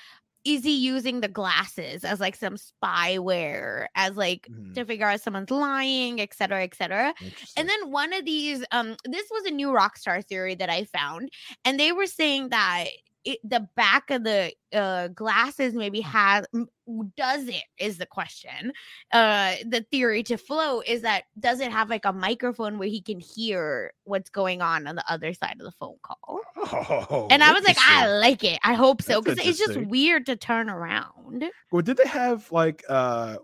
is 0.45 0.65
he 0.65 0.77
using 0.77 1.21
the 1.21 1.29
glasses 1.29 2.05
as 2.05 2.21
like 2.21 2.37
some 2.37 2.57
spyware, 2.57 3.87
as 3.95 4.17
like 4.17 4.49
Mhm. 4.49 4.75
to 4.75 4.85
figure 4.85 5.07
out 5.09 5.21
someone's 5.21 5.51
lying, 5.51 6.21
et 6.21 6.33
cetera, 6.35 6.63
et 6.63 6.75
cetera? 6.75 7.15
And 7.57 7.69
then 7.69 7.91
one 7.91 8.13
of 8.13 8.25
these, 8.25 8.65
um, 8.73 8.97
this 9.05 9.29
was 9.31 9.45
a 9.47 9.51
new 9.51 9.69
Rockstar 9.69 10.25
theory 10.27 10.55
that 10.57 10.71
I 10.71 10.85
found, 10.85 11.31
and 11.65 11.79
they 11.79 11.93
were 11.93 12.07
saying 12.07 12.51
that 12.51 12.87
it, 13.25 13.39
the 13.45 13.69
back 13.77 14.11
of 14.11 14.25
the 14.25 14.53
uh, 14.73 15.09
glasses 15.09 15.75
maybe 15.75 16.01
has 16.01 16.47
m- 16.55 16.69
does 17.17 17.49
it 17.49 17.65
is 17.79 17.99
the 17.99 18.07
question. 18.07 18.73
Uh, 19.13 19.55
the 19.67 19.85
theory 19.91 20.23
to 20.25 20.37
flow 20.37 20.81
is 20.81 21.03
that 21.03 21.25
does 21.39 21.61
it 21.61 21.71
have 21.71 21.91
like 21.91 22.05
a 22.05 22.13
microphone 22.13 22.79
where 22.79 22.89
he 22.89 23.01
can 23.01 23.21
hear 23.21 23.93
what's 24.05 24.31
going 24.31 24.63
on 24.63 24.87
on 24.87 24.97
the 24.97 25.13
other 25.13 25.35
side 25.35 25.57
of 25.59 25.65
the 25.65 25.73
phone 25.73 25.97
call? 26.03 26.41
oh, 26.57 27.29
and 27.31 27.43
I 27.43 27.53
was 27.53 27.65
like, 27.65 27.77
I 27.79 28.07
like 28.07 28.45
it. 28.45 28.59
I 28.63 28.75
hope 28.75 29.03
so 29.03 29.21
because 29.21 29.39
it's 29.39 29.59
just 29.59 29.81
weird 29.89 30.27
to 30.27 30.37
turn 30.37 30.71
around. 30.71 31.45
Well, 31.71 31.83
did 31.83 31.97
they 31.97 32.09
have 32.09 32.51
like 32.51 32.83
uh 32.89 33.37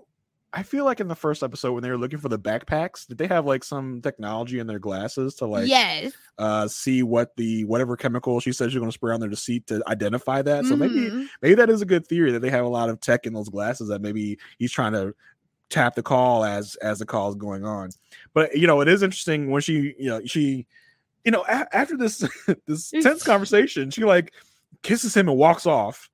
I 0.56 0.62
feel 0.62 0.86
like 0.86 1.00
in 1.00 1.08
the 1.08 1.14
first 1.14 1.42
episode 1.42 1.72
when 1.74 1.82
they 1.82 1.90
were 1.90 1.98
looking 1.98 2.18
for 2.18 2.30
the 2.30 2.38
backpacks, 2.38 3.06
did 3.06 3.18
they 3.18 3.26
have 3.26 3.44
like 3.44 3.62
some 3.62 4.00
technology 4.00 4.58
in 4.58 4.66
their 4.66 4.78
glasses 4.78 5.34
to 5.36 5.46
like 5.46 5.68
yes. 5.68 6.12
uh 6.38 6.66
see 6.66 7.02
what 7.02 7.36
the 7.36 7.64
whatever 7.66 7.94
chemical 7.94 8.40
she 8.40 8.52
says 8.52 8.72
you're 8.72 8.80
gonna 8.80 8.90
spray 8.90 9.12
on 9.12 9.20
their 9.20 9.28
deceit 9.28 9.66
to 9.66 9.82
identify 9.86 10.40
that? 10.40 10.64
So 10.64 10.74
maybe 10.74 10.94
Mhm. 11.10 11.28
maybe 11.42 11.54
that 11.56 11.68
is 11.68 11.82
a 11.82 11.86
good 11.86 12.06
theory 12.06 12.32
that 12.32 12.40
they 12.40 12.48
have 12.48 12.64
a 12.64 12.68
lot 12.68 12.88
of 12.88 13.00
tech 13.00 13.26
in 13.26 13.34
those 13.34 13.50
glasses 13.50 13.88
that 13.88 14.00
maybe 14.00 14.38
he's 14.58 14.72
trying 14.72 14.92
to 14.92 15.14
tap 15.68 15.94
the 15.94 16.02
call 16.02 16.42
as 16.42 16.74
as 16.76 17.00
the 17.00 17.06
call 17.06 17.28
is 17.28 17.34
going 17.34 17.66
on. 17.66 17.90
But 18.32 18.56
you 18.56 18.66
know, 18.66 18.80
it 18.80 18.88
is 18.88 19.02
interesting 19.02 19.50
when 19.50 19.60
she 19.60 19.94
you 19.98 20.08
know 20.08 20.22
she 20.24 20.66
you 21.24 21.32
know 21.32 21.44
a- 21.46 21.76
after 21.76 21.98
this 21.98 22.24
this 22.66 22.90
tense 22.90 23.22
conversation, 23.22 23.90
she 23.90 24.04
like 24.04 24.32
kisses 24.82 25.14
him 25.14 25.28
and 25.28 25.36
walks 25.36 25.66
off 25.66 26.08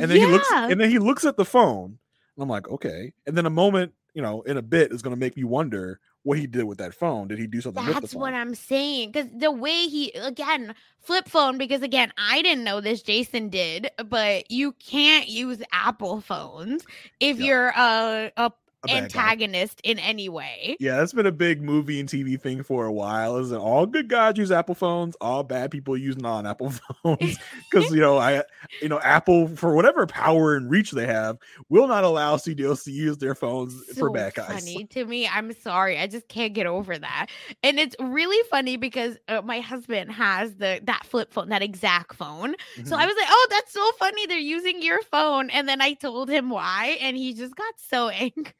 and 0.00 0.10
then 0.10 0.16
he 0.18 0.24
looks 0.26 0.48
and 0.70 0.80
then 0.80 0.88
he 0.88 0.98
looks 0.98 1.26
at 1.26 1.36
the 1.36 1.44
phone 1.44 1.98
and 2.36 2.42
i'm 2.42 2.48
like 2.48 2.68
okay 2.68 3.12
and 3.26 3.36
then 3.36 3.46
a 3.46 3.50
moment 3.50 3.92
you 4.14 4.22
know 4.22 4.42
in 4.42 4.56
a 4.56 4.62
bit 4.62 4.92
is 4.92 5.02
going 5.02 5.14
to 5.14 5.20
make 5.20 5.36
me 5.36 5.44
wonder 5.44 6.00
what 6.24 6.38
he 6.38 6.46
did 6.46 6.64
with 6.64 6.78
that 6.78 6.94
phone 6.94 7.26
did 7.28 7.38
he 7.38 7.46
do 7.46 7.60
something 7.60 7.84
That's 7.84 8.14
what 8.14 8.32
I'm 8.32 8.54
saying. 8.54 9.10
Because 9.10 9.28
the 9.36 9.50
way 9.50 9.88
he, 9.88 10.12
again, 10.12 10.74
flip 11.00 11.28
phone, 11.28 11.58
because 11.58 11.82
again, 11.82 12.12
I 12.16 12.42
didn't 12.42 12.62
know 12.62 12.80
this, 12.80 13.02
Jason 13.02 13.48
did, 13.48 13.90
but 14.06 14.48
you 14.50 14.72
can't 14.72 15.28
use 15.28 15.60
Apple 15.72 16.20
phones 16.20 16.84
if 17.18 17.38
Yeah. 17.38 17.44
you're 17.44 17.68
a, 17.76 18.32
a 18.36 18.52
A 18.84 18.88
bad 18.88 19.12
guy. 19.12 19.20
antagonist 19.22 19.80
in 19.84 19.98
any 19.98 20.28
way. 20.28 20.76
yeah 20.80 20.96
that's 20.96 21.12
been 21.12 21.26
a 21.26 21.32
big 21.32 21.62
movie 21.62 22.00
and 22.00 22.08
tv 22.08 22.40
thing 22.40 22.62
for 22.62 22.84
a 22.86 22.92
while 22.92 23.36
isn't 23.38 23.56
it? 23.56 23.60
all 23.60 23.86
good 23.86 24.08
guys 24.08 24.36
use 24.36 24.50
apple 24.50 24.74
phones 24.74 25.14
all 25.20 25.42
bad 25.44 25.70
people 25.70 25.96
use 25.96 26.16
non-apple 26.16 26.70
phones 27.02 27.38
because 27.70 27.92
you 27.92 28.00
know 28.00 28.18
i 28.18 28.42
you 28.80 28.88
know 28.88 28.98
apple 29.00 29.46
for 29.56 29.74
whatever 29.74 30.06
power 30.06 30.56
and 30.56 30.68
reach 30.70 30.90
they 30.90 31.06
have 31.06 31.38
will 31.68 31.86
not 31.86 32.02
allow 32.04 32.36
cdos 32.36 32.82
to 32.84 32.90
use 32.90 33.18
their 33.18 33.34
phones 33.34 33.74
for 33.98 34.10
bad 34.10 34.34
guys 34.34 34.48
funny 34.64 34.84
to 34.86 35.04
me. 35.04 35.28
I'm 35.28 35.52
sorry. 35.52 35.98
I 35.98 36.06
just 36.06 36.28
can't 36.28 36.52
get 36.52 36.66
over 36.66 36.98
that. 36.98 37.26
And 37.62 37.78
it's 37.78 37.94
really 38.00 38.36
funny 38.48 38.76
because 38.76 39.16
uh, 39.28 39.42
my 39.42 39.60
husband 39.60 40.10
has 40.12 40.54
the 40.56 40.80
that 40.84 41.04
flip 41.06 41.32
phone, 41.32 41.48
that 41.50 41.62
exact 41.62 42.14
phone. 42.14 42.54
So 42.84 42.96
Mhm. 42.96 42.98
I 42.98 43.06
was 43.06 43.14
like, 43.16 43.26
"Oh, 43.30 43.46
that's 43.50 43.72
so 43.72 43.92
funny. 43.98 44.26
They're 44.26 44.38
using 44.38 44.82
your 44.82 45.00
phone." 45.02 45.50
And 45.50 45.68
then 45.68 45.80
I 45.80 45.92
told 45.94 46.28
him 46.28 46.50
why, 46.50 46.98
and 47.00 47.16
he 47.16 47.32
just 47.34 47.54
got 47.54 47.74
so 47.78 48.08
angry. 48.26 48.52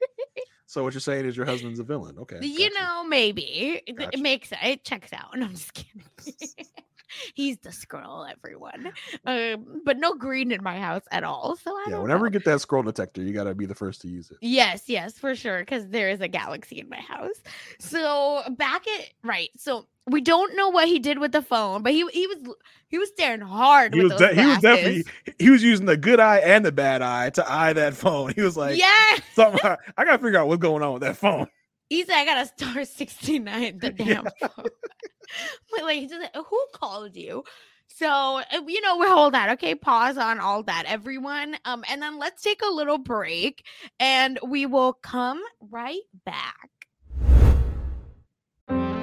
So 0.66 0.82
what 0.82 0.94
you're 0.94 1.00
saying 1.00 1.26
is 1.26 1.36
your 1.36 1.44
husband's 1.46 1.80
a 1.80 1.84
villain 1.84 2.18
okay 2.18 2.38
You 2.40 2.70
gotcha. 2.70 2.80
know, 2.80 3.04
maybe 3.04 3.82
it, 3.86 3.96
Gotcha. 3.98 4.10
it 4.12 4.20
makes 4.20 4.48
it 4.62 4.84
checks 4.84 5.12
out. 5.12 5.30
No, 5.36 5.46
I'm 5.46 5.52
just 5.52 5.74
kidding. 5.74 6.02
He's 7.34 7.58
the 7.58 7.68
Skrull, 7.68 8.30
everyone. 8.30 8.90
Um, 9.26 9.82
but 9.84 9.98
no 9.98 10.14
green 10.14 10.50
in 10.50 10.62
my 10.62 10.78
house 10.80 11.02
at 11.10 11.24
all. 11.24 11.56
So 11.56 11.70
I 11.70 11.88
yeah 11.90 11.98
whenever 11.98 12.24
know. 12.24 12.26
you 12.26 12.30
get 12.30 12.44
that 12.44 12.58
Skrull 12.60 12.84
detector 12.84 13.22
you 13.22 13.32
got 13.34 13.44
to 13.44 13.54
be 13.54 13.66
the 13.66 13.74
first 13.74 14.00
to 14.02 14.08
use 14.08 14.30
it 14.30 14.38
Yes, 14.40 14.84
yes, 14.88 15.18
for 15.18 15.34
sure. 15.34 15.60
Because 15.60 15.88
there 15.88 16.08
is 16.08 16.20
a 16.20 16.28
galaxy 16.28 16.78
in 16.80 16.88
my 16.88 17.00
house. 17.00 17.42
So 17.78 18.42
back 18.56 18.86
at 18.88 19.10
right. 19.22 19.50
So 19.56 19.86
we 20.06 20.20
don't 20.20 20.56
know 20.56 20.68
what 20.68 20.88
he 20.88 20.98
did 20.98 21.18
with 21.18 21.32
the 21.32 21.42
phone, 21.42 21.82
but 21.82 21.92
he 21.92 22.06
he 22.12 22.26
was 22.26 22.38
he 22.88 22.98
was 22.98 23.08
staring 23.10 23.40
hard. 23.40 23.94
he 23.94 24.02
was 24.02 24.14
de- 24.14 24.34
he 24.34 24.46
was 24.46 24.58
definitely 24.58 25.04
he 25.38 25.50
was 25.50 25.62
using 25.62 25.86
the 25.86 25.96
good 25.96 26.18
eye 26.20 26.38
and 26.38 26.64
the 26.64 26.72
bad 26.72 27.02
eye 27.02 27.30
to 27.30 27.50
eye 27.50 27.72
that 27.72 27.94
phone. 27.94 28.32
He 28.36 28.42
was 28.42 28.56
like, 28.56 28.78
yeah. 28.78 29.18
something, 29.34 29.60
I 29.96 30.04
gotta 30.04 30.18
figure 30.22 30.38
out 30.38 30.48
what's 30.48 30.60
going 30.60 30.82
on 30.82 30.94
with 30.94 31.02
that 31.02 31.16
phone. 31.16 31.46
He 31.88 32.04
said, 32.04 32.16
"I 32.16 32.24
got 32.24 32.44
a 32.44 32.46
star 32.46 32.84
sixty 32.86 33.38
nine. 33.38 33.78
The 33.78 33.94
Yeah. 33.98 34.04
damn 34.04 34.24
phone." 34.40 34.66
but 35.70 35.82
like, 35.82 36.08
just 36.08 36.36
who 36.36 36.66
called 36.74 37.14
you? 37.16 37.44
So 37.86 38.08
uh, 38.08 38.62
you 38.66 38.80
know, 38.80 38.96
we 38.96 39.06
hold 39.06 39.34
that. 39.34 39.50
Okay, 39.50 39.74
pause 39.74 40.16
on 40.16 40.40
all 40.40 40.62
that, 40.64 40.84
everyone. 40.88 41.56
Um, 41.64 41.84
and 41.88 42.02
then 42.02 42.18
let's 42.18 42.42
take 42.42 42.62
a 42.62 42.72
little 42.72 42.98
break, 42.98 43.64
and 44.00 44.38
we 44.46 44.66
will 44.66 44.94
come 44.94 45.40
right 45.70 46.00
back. 46.24 46.70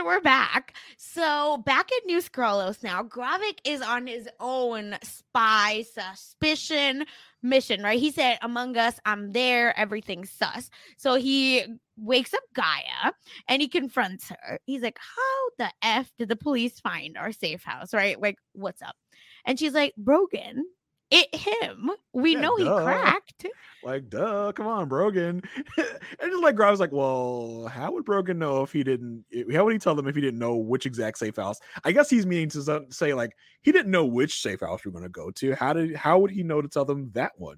And 0.00 0.06
we're 0.06 0.20
back. 0.20 0.74
So 0.96 1.58
back 1.66 1.90
at 1.92 2.06
New 2.06 2.22
Skrullos 2.22 2.82
now, 2.82 3.02
Gravik 3.02 3.58
is 3.66 3.82
on 3.82 4.06
his 4.06 4.30
own 4.40 4.96
spy 5.02 5.84
suspicion 5.92 7.04
mission, 7.42 7.82
right? 7.82 8.00
He 8.00 8.10
said, 8.10 8.38
Among 8.40 8.78
Us, 8.78 8.98
I'm 9.04 9.32
there, 9.32 9.78
everything's 9.78 10.30
sus. 10.30 10.70
So 10.96 11.16
he 11.16 11.66
wakes 11.98 12.32
up 12.32 12.40
Gaia 12.54 13.12
and 13.46 13.60
he 13.60 13.68
confronts 13.68 14.30
her. 14.30 14.58
He's 14.64 14.80
like, 14.80 14.98
How 14.98 15.66
the 15.66 15.70
F 15.82 16.10
did 16.16 16.30
the 16.30 16.36
police 16.36 16.80
find 16.80 17.18
our 17.18 17.30
safe 17.30 17.62
house? 17.62 17.92
Right? 17.92 18.18
Like, 18.18 18.38
what's 18.54 18.80
up? 18.80 18.96
And 19.44 19.58
she's 19.58 19.74
like, 19.74 19.92
Brogan, 19.98 20.64
it 21.10 21.34
him. 21.34 21.90
We 22.12 22.34
Yeah, 22.34 22.40
know 22.40 22.56
he 22.56 22.64
cracked. 22.64 23.46
Like, 23.82 24.10
duh, 24.10 24.52
come 24.52 24.66
on, 24.66 24.88
Brogan. 24.88 25.40
and 25.76 25.86
just 26.22 26.42
like 26.42 26.58
was 26.58 26.80
like, 26.80 26.92
well, 26.92 27.66
how 27.66 27.92
would 27.92 28.04
Brogan 28.04 28.38
know 28.38 28.62
if 28.62 28.72
he 28.72 28.82
didn't? 28.84 29.24
How 29.52 29.64
would 29.64 29.72
he 29.72 29.78
tell 29.78 29.94
them 29.94 30.06
if 30.06 30.14
he 30.14 30.20
didn't 30.20 30.38
know 30.38 30.56
which 30.56 30.86
exact 30.86 31.18
safe 31.18 31.36
house? 31.36 31.58
I 31.84 31.92
guess 31.92 32.10
he's 32.10 32.26
meaning 32.26 32.50
to 32.50 32.86
say 32.90 33.14
like 33.14 33.32
he 33.62 33.72
didn't 33.72 33.90
know 33.90 34.04
which 34.04 34.42
safe 34.42 34.60
house 34.60 34.84
we're 34.84 34.92
going 34.92 35.04
to 35.04 35.08
go 35.08 35.30
to. 35.30 35.54
How 35.54 35.72
did 35.72 35.96
how 35.96 36.18
would 36.18 36.30
he 36.30 36.42
know 36.42 36.60
to 36.60 36.68
tell 36.68 36.84
them 36.84 37.10
that 37.14 37.32
one? 37.36 37.56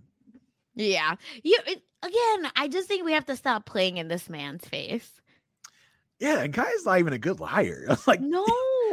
Yeah. 0.75 1.17
You 1.43 1.59
it, 1.67 1.83
again, 2.03 2.53
I 2.57 2.69
just 2.71 2.89
think 2.89 3.05
we 3.05 3.13
have 3.13 3.27
to 3.27 3.37
stop 3.37 3.67
playing 3.67 3.99
in 3.99 4.09
this 4.09 4.29
man's 4.31 4.65
face. 4.67 5.21
Yeah, 6.21 6.41
and 6.43 6.53
guy's 6.53 6.85
not 6.85 7.01
even 7.01 7.13
a 7.13 7.19
good 7.19 7.41
liar. 7.41 7.85
I 7.89 7.93
was 7.93 8.07
like, 8.07 8.21
No. 8.21 8.47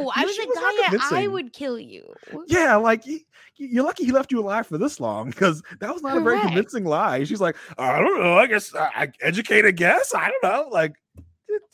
I 0.08 0.20
Yeah, 0.20 0.24
was 0.26 0.34
she 0.34 0.40
like, 0.40 0.48
was 0.48 0.56
not 0.56 0.90
Gaia, 1.00 1.22
I 1.24 1.26
would 1.28 1.52
kill 1.52 1.78
you. 1.78 2.12
Yeah, 2.46 2.76
like 2.76 3.04
y- 3.06 3.20
y- 3.58 3.68
you're 3.70 3.84
lucky 3.84 4.04
he 4.04 4.12
left 4.12 4.32
you 4.32 4.40
alive 4.40 4.66
for 4.66 4.78
this 4.78 5.00
long 5.00 5.30
because 5.30 5.62
that 5.80 5.92
was 5.92 6.02
not 6.02 6.16
a 6.16 6.20
very 6.20 6.38
convincing 6.40 6.84
lie. 6.84 7.24
She's 7.24 7.40
like, 7.40 7.56
I 7.78 8.00
don't 8.00 8.20
know. 8.20 8.34
I 8.38 8.46
guess 8.46 8.74
I, 8.74 8.90
I 8.94 9.08
educated 9.20 9.76
guess. 9.76 10.14
I 10.14 10.30
don't 10.30 10.42
know. 10.44 10.68
Like 10.70 10.94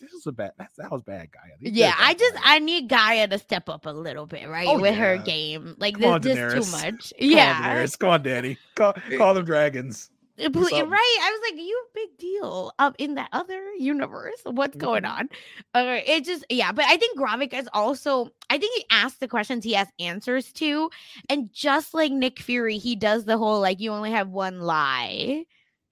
this 0.00 0.12
is 0.12 0.26
a 0.26 0.32
bad. 0.32 0.52
That, 0.58 0.70
that 0.78 0.90
was 0.90 1.02
bad, 1.02 1.30
Gaia. 1.32 1.52
You 1.60 1.66
did 1.70 1.76
Yeah, 1.76 1.90
bad, 1.96 1.96
I 2.00 2.14
just 2.14 2.34
Gaia. 2.34 2.42
I 2.44 2.58
need 2.60 2.88
Gaia 2.88 3.28
to 3.28 3.38
step 3.38 3.68
up 3.68 3.86
a 3.86 3.90
little 3.90 4.26
bit, 4.26 4.48
right? 4.48 4.66
Oh, 4.68 4.78
with 4.80 4.94
her 4.94 5.16
game. 5.18 5.74
Like 5.78 5.98
Come 6.00 6.20
this, 6.20 6.38
is 6.38 6.54
too 6.54 6.70
much. 6.72 7.12
Come 7.18 7.28
on, 7.28 7.28
yeah. 7.30 7.84
Daenerys. 7.84 7.98
come 7.98 8.08
on, 8.10 8.22
Danny. 8.22 8.58
Call, 8.74 8.94
call 9.18 9.34
them 9.34 9.44
dragons. 9.44 10.10
Do 10.38 10.50
ple- 10.50 10.62
something. 10.68 10.90
right 10.90 11.18
i 11.22 11.30
was 11.30 11.50
like 11.50 11.60
you 11.64 11.84
big 11.94 12.18
deal 12.18 12.72
um 12.78 12.94
in 12.98 13.14
that 13.14 13.28
other 13.32 13.62
universe 13.78 14.40
what's 14.44 14.76
going 14.76 15.02
Mhm. 15.04 15.18
on 15.18 15.28
uh, 15.74 16.00
it 16.06 16.24
just 16.24 16.44
yeah 16.50 16.72
but 16.72 16.84
i 16.86 16.96
think 16.96 17.18
gravik 17.18 17.52
is 17.54 17.68
also 17.72 18.28
i 18.50 18.58
think 18.58 18.74
he 18.76 18.84
asks 18.90 19.18
the 19.18 19.28
questions 19.28 19.64
he 19.64 19.72
has 19.72 19.88
answers 19.98 20.52
to 20.52 20.90
and 21.30 21.50
just 21.52 21.94
like 21.94 22.12
nick 22.12 22.38
fury 22.38 22.76
he 22.78 22.94
does 22.96 23.24
the 23.24 23.38
whole 23.38 23.60
like 23.60 23.80
you 23.80 23.90
only 23.92 24.10
have 24.10 24.28
one 24.28 24.60
lie 24.60 25.44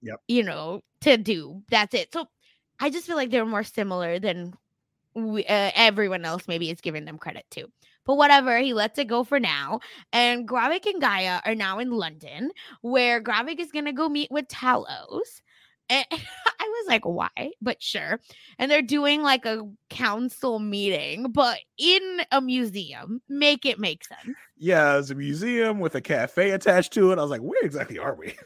Yep. 0.03 0.21
you 0.29 0.43
know 0.43 0.83
to 1.01 1.17
do 1.17 1.63
that's 1.71 1.95
it 1.95 2.13
so 2.13 2.27
i 2.81 2.91
just 2.91 3.07
feel 3.07 3.17
like 3.17 3.31
they're 3.31 3.47
more 3.47 3.65
similar 3.65 4.19
than 4.19 4.53
we, 5.15 5.45
uh, 5.47 5.71
everyone 5.77 6.25
else 6.25 6.47
maybe 6.49 6.71
is 6.71 6.81
giving 6.83 7.05
them 7.07 7.17
credit 7.19 7.47
to 7.53 7.67
but 8.05 8.17
whatever, 8.17 8.59
he 8.59 8.75
lets 8.75 8.99
it 8.99 9.09
go 9.09 9.25
for 9.25 9.41
now. 9.41 9.81
And 10.13 10.49
Gravik 10.49 10.87
and 10.87 11.01
Gaia 11.01 11.41
are 11.45 11.55
now 11.55 11.79
in 11.79 11.91
London, 11.91 12.51
where 12.83 13.23
Gravik 13.23 13.61
is 13.61 13.73
gonna 13.73 13.93
go 13.93 14.09
meet 14.09 14.31
with 14.31 14.49
Talos. 14.49 15.43
And 15.91 16.07
I 16.11 16.67
was 16.67 16.87
like, 16.89 17.05
why? 17.05 17.53
But 17.61 17.83
sure. 17.83 18.21
And 18.59 18.71
they're 18.71 18.83
doing 18.83 19.23
like 19.23 19.45
a 19.47 19.63
council 19.91 20.59
meeting, 20.59 21.31
but 21.33 21.59
in 21.79 22.21
a 22.33 22.41
museum. 22.41 23.21
Make 23.29 23.67
it 23.67 23.79
make 23.79 24.05
sense. 24.05 24.37
Yeah, 24.57 24.99
it's 24.99 25.11
a 25.11 25.15
museum 25.15 25.81
with 25.81 25.95
a 25.95 26.01
cafe 26.01 26.51
attached 26.51 26.93
to 26.95 27.13
it. 27.13 27.19
I 27.19 27.23
was 27.23 27.31
like, 27.31 27.43
where 27.43 27.63
exactly 27.63 27.99
are 27.99 28.15
we? 28.15 28.35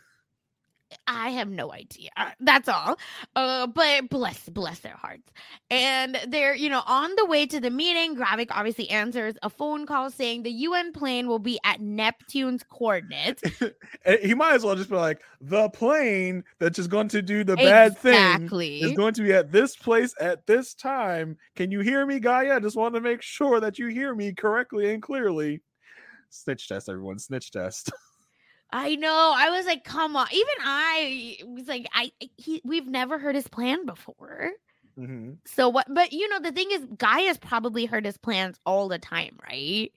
I 1.08 1.30
have 1.30 1.48
no 1.48 1.72
idea. 1.72 2.10
That's 2.38 2.68
all. 2.68 2.98
Uh, 3.34 3.66
but 3.66 4.10
bless, 4.10 4.46
bless 4.50 4.80
their 4.80 4.94
hearts. 4.94 5.32
And 5.70 6.18
they're, 6.28 6.54
you 6.54 6.68
know, 6.68 6.82
on 6.86 7.10
the 7.16 7.24
way 7.24 7.46
to 7.46 7.60
the 7.60 7.70
meeting. 7.70 8.14
Gravik 8.14 8.48
obviously 8.50 8.90
answers 8.90 9.34
a 9.42 9.48
phone 9.48 9.86
call 9.86 10.10
saying 10.10 10.42
the 10.42 10.50
UN 10.50 10.92
plane 10.92 11.26
will 11.26 11.38
be 11.38 11.58
at 11.64 11.80
Neptune's 11.80 12.62
coordinates. 12.62 13.42
He 14.22 14.34
might 14.34 14.54
as 14.54 14.64
well 14.64 14.76
just 14.76 14.90
be 14.90 14.96
like, 14.96 15.22
the 15.40 15.68
plane 15.70 16.44
that's 16.58 16.76
just 16.76 16.90
going 16.90 17.08
to 17.08 17.22
do 17.22 17.44
the 17.44 17.56
bad 17.56 17.96
thing 17.96 18.50
is 18.52 18.92
going 18.92 19.14
to 19.14 19.22
be 19.22 19.32
at 19.32 19.50
this 19.50 19.76
place 19.76 20.14
at 20.20 20.46
this 20.46 20.74
time. 20.74 21.36
Can 21.56 21.70
you 21.70 21.80
hear 21.80 22.04
me, 22.04 22.18
Gaia? 22.20 22.56
I 22.56 22.60
just 22.60 22.76
want 22.76 22.94
to 22.94 23.00
make 23.00 23.22
sure 23.22 23.60
that 23.60 23.78
you 23.78 23.86
hear 23.86 24.14
me 24.14 24.34
correctly 24.34 24.92
and 24.92 25.02
clearly. 25.02 25.62
Snitch 26.30 26.68
test, 26.68 26.88
everyone. 26.88 27.18
Snitch 27.18 27.50
test. 27.50 27.90
I 28.70 28.96
know. 28.96 29.32
I 29.34 29.50
was 29.50 29.66
like, 29.66 29.84
come 29.84 30.16
on. 30.16 30.26
Even 30.30 30.54
I 30.60 31.38
was 31.46 31.68
like, 31.68 31.86
I 31.92 32.12
he 32.36 32.60
we've 32.64 32.86
never 32.86 33.18
heard 33.18 33.34
his 33.34 33.48
plan 33.48 33.86
before. 33.86 34.50
Mhm. 34.98 35.38
So 35.46 35.68
what? 35.68 35.86
But 35.92 36.12
you 36.12 36.28
know, 36.28 36.40
the 36.40 36.52
thing 36.52 36.68
is, 36.70 36.86
Gaia 36.96 37.28
has 37.28 37.38
probably 37.38 37.86
heard 37.86 38.04
his 38.04 38.18
plans 38.18 38.58
all 38.66 38.88
the 38.88 38.98
time, 38.98 39.38
right? 39.48 39.90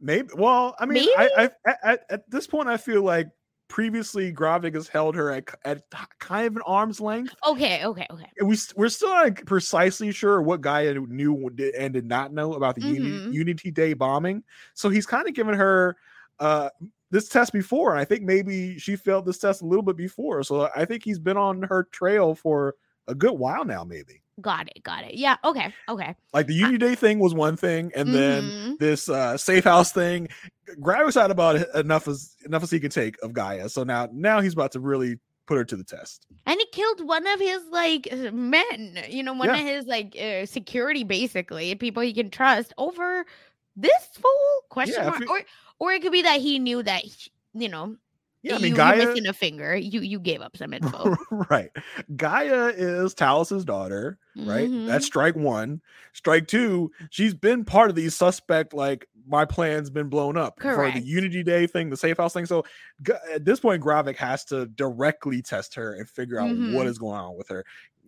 Maybe. 0.00 0.28
Well, 0.36 0.76
I 0.78 0.86
mean, 0.86 1.08
I, 1.16 1.50
I 1.64 1.70
at, 1.82 2.04
at, 2.10 2.30
this 2.30 2.46
point, 2.46 2.68
I 2.68 2.76
feel 2.76 3.02
like 3.02 3.28
previously 3.68 4.32
Gravik 4.32 4.74
has 4.74 4.86
held 4.86 5.14
her 5.16 5.32
at, 5.32 5.48
at 5.64 5.82
kind 6.18 6.46
of 6.46 6.56
an 6.56 6.62
arm's 6.66 7.00
length. 7.00 7.34
Okay, 7.46 7.84
okay, 7.84 8.06
okay. 8.10 8.26
We 8.42 8.56
we're 8.76 8.88
still 8.88 9.08
not 9.08 9.46
precisely 9.46 10.12
sure 10.12 10.42
what 10.42 10.60
Gaia 10.60 10.94
knew 10.94 11.50
and 11.78 11.94
did 11.94 12.06
not 12.06 12.32
know 12.32 12.54
about 12.54 12.74
the 12.74 12.82
Mhm. 12.82 13.32
Unity 13.32 13.70
Day 13.70 13.94
bombing. 13.94 14.44
So 14.74 14.90
he's 14.90 15.06
kind 15.06 15.26
of 15.26 15.34
given 15.34 15.54
her 15.54 15.96
uh 16.38 16.68
this 17.14 17.28
test 17.28 17.52
before, 17.52 17.92
and 17.92 18.00
I 18.00 18.04
think 18.04 18.22
maybe 18.24 18.76
she 18.78 18.96
failed 18.96 19.24
this 19.24 19.38
test 19.38 19.62
a 19.62 19.64
little 19.66 19.82
bit 19.82 19.96
before. 19.96 20.42
So 20.42 20.68
I 20.74 20.84
think 20.84 21.04
he's 21.04 21.18
been 21.20 21.36
on 21.36 21.62
her 21.62 21.84
trail 21.92 22.34
for 22.34 22.74
a 23.06 23.14
good 23.14 23.32
while 23.38 23.64
now. 23.64 23.84
Maybe 23.84 24.20
Got 24.40 24.66
it, 24.74 24.82
got 24.82 25.04
it. 25.04 25.14
Yeah, 25.14 25.36
okay, 25.44 25.72
okay. 25.88 26.16
like 26.32 26.48
the 26.48 26.54
Unity 26.54 26.78
Day 26.78 26.94
thing 26.96 27.20
was 27.20 27.32
one 27.34 27.56
thing, 27.56 27.92
and 27.94 28.12
then 28.12 28.42
Mhm. 28.50 28.78
this 28.80 29.08
uh 29.08 29.36
safe 29.36 29.62
house 29.64 29.92
thing. 29.92 30.26
Gravik's 30.80 31.14
had 31.14 31.30
about 31.30 31.54
it 31.56 31.68
enough 31.74 32.08
as 32.08 32.34
enough 32.44 32.64
as 32.64 32.70
he 32.72 32.80
could 32.80 32.90
take 32.90 33.16
of 33.22 33.32
Gaia. 33.32 33.68
So 33.68 33.84
now 33.84 34.08
now 34.12 34.40
he's 34.40 34.54
about 34.54 34.72
to 34.72 34.80
really 34.80 35.20
put 35.46 35.56
her 35.58 35.64
to 35.64 35.76
the 35.76 35.84
test. 35.84 36.26
and 36.46 36.58
he 36.58 36.66
killed 36.72 37.06
one 37.06 37.26
of 37.28 37.38
his 37.38 37.62
like 37.70 38.08
men, 38.32 38.98
you 39.08 39.22
know, 39.22 39.34
one 39.34 39.48
Yeah. 39.50 39.60
of 39.60 39.66
his 39.66 39.86
like 39.86 40.16
uh, 40.20 40.46
security, 40.46 41.04
basically, 41.04 41.72
people 41.76 42.02
he 42.02 42.12
can 42.12 42.30
trust 42.30 42.72
over 42.76 43.24
this 43.76 44.02
fool? 44.14 44.50
Question 44.70 45.02
Yeah, 45.04 45.10
mark. 45.10 45.28
Or 45.30 45.40
or 45.78 45.92
it 45.92 46.02
could 46.02 46.12
be 46.12 46.22
that 46.22 46.40
he 46.40 46.58
knew 46.58 46.82
that 46.82 47.02
he- 47.02 47.30
you 47.54 47.68
know 47.68 47.96
Yeah, 48.42 48.54
I 48.54 48.56
you, 48.58 48.62
mean 48.62 48.68
you're 48.70 48.76
Gaia. 48.76 49.06
missing 49.06 49.26
a 49.26 49.32
finger. 49.32 49.74
You 49.76 50.00
you 50.00 50.18
gave 50.20 50.40
up 50.42 50.56
some 50.56 50.72
info. 50.74 51.16
right. 51.50 51.70
Gaia 52.16 52.66
is 52.68 53.14
Talos's 53.14 53.64
daughter, 53.64 54.18
right? 54.36 54.68
Mhm. 54.68 54.86
That's 54.86 55.06
strike 55.06 55.36
one. 55.36 55.80
Strike 56.12 56.46
two, 56.48 56.90
she's 57.10 57.34
been 57.34 57.64
part 57.64 57.90
of 57.90 57.96
these 57.96 58.14
suspect, 58.14 58.74
like 58.74 59.06
my 59.26 59.44
plan's 59.46 59.88
been 59.88 60.08
blown 60.10 60.36
up 60.36 60.60
for 60.60 60.90
the 60.90 61.00
Unity 61.00 61.42
Day 61.42 61.66
thing, 61.66 61.88
the 61.88 61.96
safe 61.96 62.18
house 62.18 62.34
thing. 62.34 62.44
So 62.44 62.64
at 63.32 63.44
this 63.46 63.58
point, 63.60 63.82
Gravik 63.82 64.16
has 64.16 64.44
to 64.46 64.66
directly 64.66 65.40
test 65.40 65.74
her 65.76 65.94
and 65.94 66.06
figure 66.08 66.38
out 66.38 66.48
what 66.50 66.56
Mhm. 66.56 66.86
is 66.86 66.98
going 66.98 67.18
on 67.18 67.36
with 67.36 67.48
her. 67.48 67.64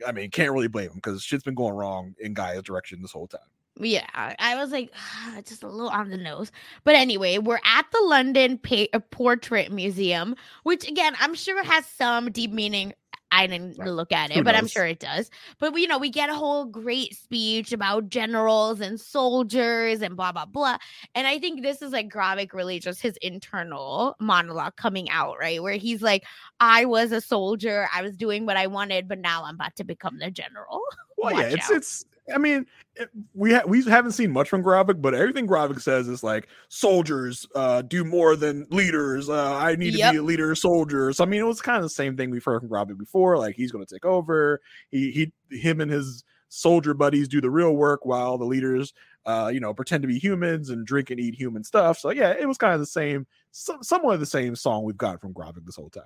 I 0.06 0.12
mean, 0.12 0.30
can't 0.30 0.52
really 0.52 0.68
blame 0.68 0.90
him 0.90 0.96
because 0.96 1.22
shit's 1.22 1.42
been 1.44 1.54
going 1.54 1.72
wrong 1.72 2.14
in 2.20 2.34
Gaia's 2.34 2.64
direction 2.64 3.00
this 3.00 3.12
whole 3.12 3.26
time. 3.28 3.40
Yeah, 3.78 4.06
I 4.14 4.54
was 4.56 4.70
like, 4.72 4.90
just 5.46 5.62
a 5.62 5.68
little 5.68 5.90
on 5.90 6.08
the 6.10 6.16
nose. 6.16 6.50
But 6.84 6.94
anyway, 6.94 7.38
we're 7.38 7.60
at 7.64 7.86
the 7.92 8.00
London 8.04 8.58
pa- 8.58 8.86
uh, 8.92 9.00
Portrait 9.10 9.70
Museum, 9.70 10.34
which 10.62 10.88
again, 10.88 11.14
I'm 11.20 11.34
sure 11.34 11.62
has 11.62 11.86
some 11.86 12.30
deep 12.32 12.52
meaning. 12.52 12.94
I 13.32 13.48
didn't 13.48 13.76
Right. 13.76 13.88
look 13.90 14.12
at 14.12 14.30
it, 14.30 14.36
Who 14.36 14.44
but 14.44 14.54
I'm 14.54 14.68
sure 14.68 14.86
it 14.86 15.00
does. 15.00 15.30
But 15.58 15.74
we, 15.74 15.82
you 15.82 15.88
know, 15.88 15.98
we 15.98 16.10
get 16.10 16.30
a 16.30 16.34
whole 16.34 16.64
great 16.64 17.14
speech 17.16 17.72
about 17.72 18.08
generals 18.08 18.80
and 18.80 18.98
soldiers 19.00 20.00
and 20.00 20.16
blah 20.16 20.30
blah 20.32 20.46
blah. 20.46 20.78
And 21.14 21.26
I 21.26 21.38
think 21.40 21.60
this 21.60 21.82
is 21.82 21.90
like 21.92 22.08
Gravik 22.08 22.54
really 22.54 22.78
just 22.78 23.02
his 23.02 23.18
internal 23.20 24.14
monologue 24.20 24.76
coming 24.76 25.10
out, 25.10 25.38
right? 25.40 25.60
Where 25.60 25.74
he's 25.74 26.02
like, 26.02 26.24
I 26.60 26.84
was 26.84 27.10
a 27.12 27.20
soldier, 27.20 27.88
I 27.92 28.00
was 28.00 28.16
doing 28.16 28.46
what 28.46 28.56
I 28.56 28.68
wanted, 28.68 29.08
but 29.08 29.18
now 29.18 29.42
I'm 29.44 29.56
about 29.56 29.74
to 29.76 29.84
become 29.84 30.18
the 30.18 30.30
general. 30.30 30.80
Well, 31.18 31.34
yeah, 31.34 31.48
it's 31.48 31.70
out. 31.70 31.76
it's. 31.78 32.04
I 32.34 32.38
mean, 32.38 32.66
it, 32.96 33.08
we 33.34 33.54
ha- 33.54 33.64
we 33.66 33.84
haven't 33.84 34.12
seen 34.12 34.32
much 34.32 34.48
from 34.48 34.62
Gravik, 34.62 35.00
but 35.00 35.14
everything 35.14 35.46
Gravik 35.46 35.80
says 35.80 36.08
is 36.08 36.22
like 36.22 36.48
soldiers 36.68 37.46
uh, 37.54 37.82
do 37.82 38.04
more 38.04 38.36
than 38.36 38.66
leaders. 38.70 39.28
Uh, 39.28 39.54
I 39.54 39.76
need 39.76 39.92
to 39.92 40.10
be 40.10 40.18
a 40.18 40.22
leader, 40.22 40.54
soldier. 40.54 41.12
So 41.12 41.24
I 41.24 41.26
mean, 41.26 41.40
it 41.40 41.46
was 41.46 41.60
kind 41.60 41.76
of 41.76 41.84
the 41.84 41.90
same 41.90 42.16
thing 42.16 42.30
we've 42.30 42.44
heard 42.44 42.60
from 42.60 42.68
Gravik 42.68 42.98
before. 42.98 43.38
Like 43.38 43.54
he's 43.54 43.70
going 43.70 43.84
to 43.84 43.94
take 43.94 44.04
over. 44.04 44.60
He 44.90 45.32
he 45.50 45.56
him 45.56 45.80
and 45.80 45.90
his 45.90 46.24
soldier 46.48 46.94
buddies 46.94 47.28
do 47.28 47.40
the 47.40 47.50
real 47.50 47.72
work 47.72 48.04
while 48.06 48.38
the 48.38 48.44
leaders, 48.44 48.92
uh, 49.26 49.50
you 49.52 49.60
know, 49.60 49.74
pretend 49.74 50.02
to 50.02 50.08
be 50.08 50.18
humans 50.18 50.70
and 50.70 50.86
drink 50.86 51.10
and 51.10 51.20
eat 51.20 51.34
human 51.34 51.64
stuff. 51.64 51.98
So 51.98 52.10
yeah, 52.10 52.30
it 52.30 52.46
was 52.46 52.58
kind 52.58 52.74
of 52.74 52.80
the 52.80 52.86
same, 52.86 53.26
some, 53.50 53.82
somewhat 53.82 54.14
of 54.14 54.20
the 54.20 54.26
same 54.26 54.56
song 54.56 54.84
we've 54.84 54.96
got 54.96 55.20
from 55.20 55.34
Gravik 55.34 55.64
this 55.64 55.76
whole 55.76 55.90
time. 55.90 56.04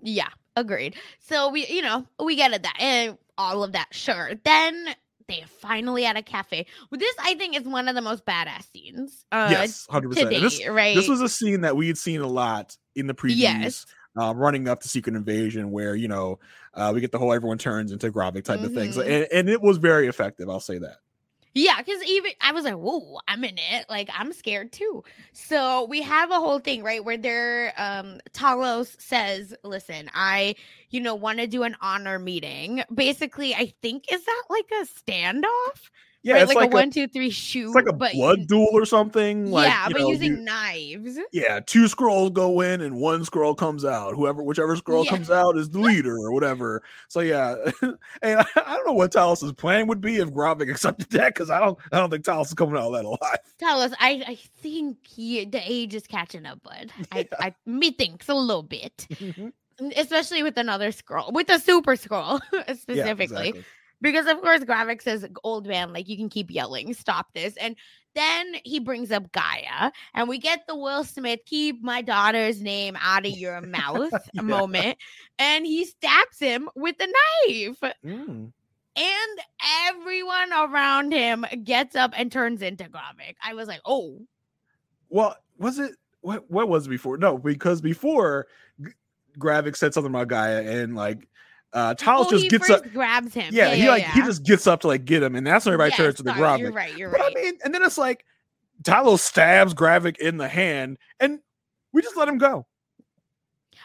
Yeah, 0.00 0.28
agreed. 0.56 0.96
So 1.18 1.48
we, 1.48 1.66
you 1.66 1.82
know, 1.82 2.06
we 2.22 2.36
get 2.36 2.52
it 2.52 2.62
that 2.62 2.76
and 2.78 3.18
all 3.38 3.64
of 3.64 3.72
that. 3.72 3.88
Sure. 3.90 4.32
Then 4.44 4.94
they're 5.28 5.46
finally 5.46 6.04
at 6.04 6.16
a 6.16 6.22
cafe. 6.22 6.66
Well, 6.90 6.98
This, 6.98 7.14
I 7.18 7.34
think, 7.34 7.56
is 7.56 7.64
one 7.64 7.88
of 7.88 7.94
the 7.94 8.02
most 8.02 8.24
badass 8.26 8.70
scenes. 8.72 9.24
Uh, 9.32 9.48
yes, 9.50 9.86
hundred 9.90 10.10
percent. 10.10 10.30
This 10.30 10.66
right? 10.68 10.94
this 10.94 11.08
was 11.08 11.20
a 11.20 11.28
scene 11.28 11.62
that 11.62 11.76
we 11.76 11.86
had 11.86 11.98
seen 11.98 12.20
a 12.20 12.26
lot 12.26 12.76
in 12.94 13.06
the 13.06 13.14
previews. 13.14 13.36
Yes. 13.36 13.86
uh, 14.20 14.32
running 14.34 14.68
up 14.68 14.80
to 14.80 14.88
Secret 14.88 15.16
Invasion, 15.16 15.70
where 15.70 15.94
you 15.94 16.08
know 16.08 16.38
uh, 16.74 16.92
we 16.94 17.00
get 17.00 17.10
the 17.12 17.18
whole 17.18 17.32
everyone 17.32 17.58
turns 17.58 17.90
into 17.92 18.10
Gravik 18.12 18.44
type 18.44 18.60
of 18.60 18.72
thing. 18.72 18.92
So, 18.92 19.02
Mhm. 19.02 19.10
and, 19.22 19.28
and 19.32 19.48
it 19.48 19.60
was 19.60 19.78
very 19.78 20.06
effective. 20.08 20.48
I'll 20.48 20.60
say 20.60 20.78
that. 20.78 20.98
Yeah, 21.56 21.78
because 21.78 22.02
even 22.04 22.32
I 22.40 22.50
was 22.52 22.64
like, 22.64 22.74
whoa, 22.74 23.20
I'm 23.28 23.44
in 23.44 23.56
it. 23.58 23.86
Like, 23.88 24.10
I'm 24.12 24.32
scared 24.32 24.72
too. 24.72 25.04
So 25.32 25.84
we 25.88 26.02
have 26.02 26.30
a 26.32 26.34
whole 26.40 26.58
thing, 26.58 26.82
right? 26.82 27.04
Where 27.04 27.16
they're 27.16 27.72
um 27.76 28.20
Talos 28.32 29.00
says, 29.00 29.54
listen, 29.62 30.10
I, 30.14 30.56
you 30.90 31.00
know, 31.00 31.14
want 31.14 31.38
to 31.38 31.46
do 31.46 31.62
an 31.62 31.76
honor 31.80 32.18
meeting. 32.18 32.82
Basically, 32.92 33.54
I 33.54 33.72
think 33.82 34.04
is 34.12 34.24
that 34.24 34.42
like 34.50 34.66
a 34.72 34.84
standoff? 34.84 35.90
Yeah, 36.24 36.34
right? 36.34 36.42
it's 36.44 36.48
like, 36.48 36.56
like, 36.56 36.72
a 36.72 36.74
one, 36.74 36.90
two, 36.90 37.06
three 37.06 37.28
shoot. 37.28 37.66
it's 37.66 37.74
like 37.74 37.86
a 37.86 37.92
but 37.92 38.12
blood 38.14 38.46
duel 38.46 38.68
or 38.72 38.86
something. 38.86 39.50
Like, 39.50 39.68
yeah, 39.68 39.88
you 39.88 39.92
but 39.92 40.00
know, 40.00 40.08
using 40.08 40.32
you- 40.38 40.40
knives. 40.40 41.18
yeah, 41.32 41.60
two 41.60 41.84
Skrulls 41.84 42.32
go 42.32 42.62
in 42.62 42.80
and 42.80 42.96
one 42.96 43.24
Skrull 43.26 43.54
comes 43.56 43.84
out. 43.84 44.14
Whoever, 44.14 44.42
whichever 44.42 44.74
Skrull 44.74 45.04
Yeah. 45.04 45.10
comes 45.10 45.30
out 45.30 45.58
is 45.58 45.68
the 45.68 45.78
leader 45.80 46.16
or 46.16 46.32
whatever. 46.32 46.82
So 47.08 47.20
yeah, 47.20 47.56
and 48.22 48.40
I, 48.40 48.44
I 48.56 48.74
don't 48.76 48.86
know 48.86 48.94
what 48.94 49.12
Talos's 49.12 49.52
plan 49.52 49.86
would 49.86 50.00
be 50.00 50.16
if 50.16 50.30
Gravik 50.30 50.70
accepted 50.70 51.10
that 51.10 51.34
because 51.34 51.50
I 51.50 51.60
don't, 51.60 51.78
I 51.92 51.98
don't 51.98 52.08
think 52.08 52.24
Talos 52.24 52.46
is 52.46 52.54
coming 52.54 52.76
out 52.76 52.86
of 52.86 52.92
that 52.94 53.04
alive. 53.04 53.38
Talos. 53.60 53.94
I 54.00 54.24
I 54.26 54.38
think 54.62 54.96
he, 55.06 55.44
the 55.44 55.60
age 55.62 55.94
is 55.94 56.06
catching 56.06 56.46
up, 56.46 56.62
bud. 56.62 56.90
I, 57.12 57.18
Yeah. 57.18 57.24
I 57.38 57.54
methinks 57.66 58.28
a 58.30 58.34
little 58.34 58.62
bit, 58.62 59.06
mm-hmm. 59.10 59.48
especially 59.96 60.42
with 60.42 60.56
another 60.56 60.90
Skrull, 60.90 61.32
with 61.34 61.50
a 61.50 61.58
super 61.58 61.96
Skrull 61.96 62.40
Yeah, 62.52 62.72
specifically. 62.74 63.48
exactly. 63.50 63.64
Because 64.00 64.26
of 64.26 64.40
course, 64.42 64.60
Gravik 64.60 65.02
says, 65.02 65.26
"Old 65.42 65.66
man, 65.66 65.92
like 65.92 66.08
you 66.08 66.16
can 66.16 66.28
keep 66.28 66.50
yelling, 66.50 66.92
stop 66.94 67.28
this." 67.34 67.56
And 67.56 67.76
then 68.14 68.54
he 68.64 68.78
brings 68.78 69.10
up 69.10 69.32
Gaia, 69.32 69.90
and 70.14 70.28
we 70.28 70.38
get 70.38 70.66
the 70.68 70.76
Will 70.76 71.04
Smith 71.04 71.40
keep 71.46 71.82
my 71.82 72.00
daughter's 72.02 72.60
name 72.60 72.96
out 73.00 73.26
of 73.26 73.32
your 73.32 73.60
mouth 73.60 74.12
Yeah. 74.34 74.42
moment, 74.42 74.98
and 75.38 75.66
he 75.66 75.84
stabs 75.84 76.38
him 76.38 76.68
with 76.76 76.96
a 77.00 77.06
knife. 77.06 77.94
Mm. 78.04 78.52
And 78.96 79.40
everyone 79.88 80.52
around 80.52 81.12
him 81.12 81.44
gets 81.64 81.96
up 81.96 82.12
and 82.16 82.30
turns 82.30 82.62
into 82.62 82.84
Gravik. 82.84 83.34
I 83.42 83.54
was 83.54 83.66
like, 83.66 83.80
oh, 83.84 84.20
Well, 85.08 85.36
was 85.58 85.78
it 85.80 85.96
what? 86.20 86.48
What 86.50 86.68
was 86.68 86.86
it 86.86 86.90
before? 86.90 87.16
No, 87.18 87.36
because 87.36 87.80
before 87.80 88.46
Gravik 89.38 89.76
said 89.76 89.92
something 89.94 90.12
about 90.12 90.28
Gaia, 90.28 90.62
and 90.62 90.94
like 90.94 91.26
uh 91.74 91.94
Talos 91.94 92.26
oh, 92.26 92.30
just 92.30 92.48
gets 92.48 92.70
up. 92.70 92.92
grabs 92.92 93.34
him. 93.34 93.54
Yeah, 93.54 93.74
he 93.74 93.88
like 93.88 94.04
he 94.04 94.22
just 94.22 94.42
gets 94.44 94.66
up 94.66 94.80
to 94.80 94.86
like 94.86 95.04
get 95.04 95.22
him, 95.22 95.34
and 95.36 95.46
that's 95.46 95.66
when 95.66 95.74
everybody 95.74 95.90
Yes, 95.90 95.98
turns 95.98 96.14
to 96.16 96.22
the 96.22 96.30
sorry, 96.30 96.60
You're 96.60 96.72
right. 96.72 96.94
You're 96.96 97.10
But 97.10 97.20
right. 97.20 97.36
I 97.36 97.42
mean, 97.42 97.58
and 97.64 97.74
then 97.74 97.82
it's 97.82 97.98
like 97.98 98.24
Talos 98.82 99.20
stabs 99.20 99.74
Gravik 99.74 100.18
in 100.18 100.36
the 100.38 100.48
hand, 100.48 100.98
and 101.20 101.40
we 101.92 102.02
just 102.02 102.16
let 102.16 102.28
him 102.28 102.38
go. 102.38 102.66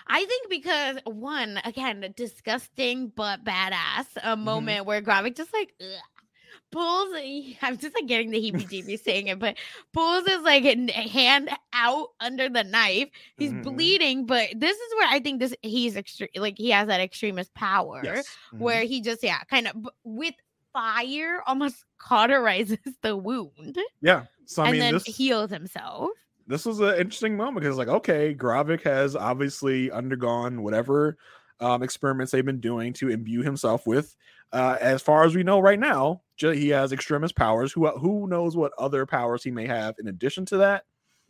I 0.08 0.26
think 0.26 0.50
because 0.50 0.98
one, 1.06 1.60
again, 1.66 2.04
a 2.04 2.10
disgusting 2.10 3.12
but 3.16 3.44
badass 3.44 4.08
a 4.24 4.36
Mm-hmm. 4.44 4.44
moment 4.46 4.86
where 4.86 5.02
Gravik 5.02 5.36
just 5.36 5.54
like 5.54 5.74
pulls. 6.72 7.10
I'm 7.62 7.78
just 7.78 7.96
like 7.96 8.08
getting 8.08 8.32
the 8.32 8.38
heebie-jeebies 8.40 9.02
saying 9.02 9.28
it, 9.28 9.40
but 9.40 9.58
pulls 9.94 10.26
his 10.28 10.42
like 10.42 10.66
n- 10.66 10.88
hand 10.90 11.50
out 11.74 12.10
under 12.20 12.50
the 12.50 12.64
knife. 12.64 13.10
He's 13.38 13.52
Mhm. 13.52 13.64
bleeding, 13.64 14.26
but 14.26 14.48
this 14.56 14.76
is 14.78 14.94
where 14.96 15.08
I 15.10 15.20
think 15.20 15.40
this 15.40 15.54
he's 15.62 15.96
extreme. 15.96 16.30
Like 16.36 16.58
he 16.58 16.70
has 16.72 16.88
that 16.88 17.02
Extremis 17.02 17.50
power 17.56 18.02
Yes. 18.04 18.28
Mhm. 18.54 18.60
where 18.60 18.82
he 18.84 19.02
just 19.02 19.24
yeah, 19.24 19.44
kind 19.50 19.68
of 19.68 19.76
with 20.04 20.36
fire 20.74 21.42
almost 21.48 21.84
cauterizes 22.00 22.78
the 23.02 23.18
wound 23.18 23.78
yeah. 24.02 24.26
So 24.46 24.62
I 24.64 24.68
and 24.68 24.72
mean, 24.74 24.80
then 24.82 24.94
this 24.94 25.04
heals 25.06 25.50
himself. 25.50 26.10
this 26.48 26.66
was 26.66 26.80
an 26.80 26.96
interesting 26.96 27.36
moment 27.36 27.62
because 27.64 27.78
like 27.78 27.88
okay 27.88 28.36
Gravik 28.36 28.84
has 28.84 29.16
obviously 29.16 29.90
undergone 29.92 30.62
whatever 30.62 31.18
um, 31.60 31.84
experiments 31.84 32.32
they've 32.32 32.46
been 32.46 32.60
doing 32.60 32.94
to 32.94 33.10
imbue 33.10 33.42
himself 33.44 33.86
with 33.88 34.16
uh, 34.54 34.78
as 34.82 35.02
far 35.02 35.24
as 35.26 35.36
we 35.36 35.44
know 35.44 35.60
right 35.60 35.80
now 35.80 36.22
he 36.38 36.70
has 36.70 36.92
Extremis 36.94 37.32
powers 37.32 37.72
who 37.74 37.88
who 37.98 38.28
knows 38.28 38.56
what 38.56 38.72
other 38.78 39.06
powers 39.06 39.44
he 39.44 39.52
may 39.52 39.68
have 39.68 39.96
in 40.00 40.08
addition 40.08 40.46
to 40.46 40.58
that 40.58 40.86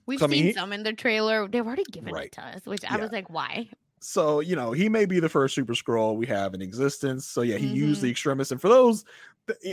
We've 0.06 0.18
So, 0.20 0.26
I 0.26 0.28
mean, 0.30 0.38
seen 0.40 0.46
he- 0.48 0.54
some 0.54 0.74
in 0.74 0.82
the 0.82 0.94
trailer. 0.94 1.48
They've 1.48 1.66
already 1.66 1.84
given 1.84 2.12
Right. 2.14 2.26
it 2.28 2.32
to 2.32 2.42
us, 2.44 2.66
which 2.66 2.84
I 2.84 2.96
Yeah. 2.96 3.02
was 3.04 3.12
like, 3.12 3.30
why? 3.30 3.70
so 4.02 4.40
you 4.40 4.56
know 4.56 4.72
he 4.72 4.88
may 4.88 5.06
be 5.06 5.20
the 5.20 5.28
first 5.28 5.54
super 5.54 5.74
Skrull 5.74 6.16
we 6.16 6.26
have 6.26 6.54
in 6.54 6.62
existence 6.62 7.26
so 7.26 7.42
yeah 7.42 7.58
he 7.58 7.68
used 7.68 8.00
Mhm. 8.00 8.04
the 8.04 8.10
Extremis 8.12 8.50
and 8.52 8.62
for 8.62 8.70
those 8.70 9.04
th- 9.04 9.14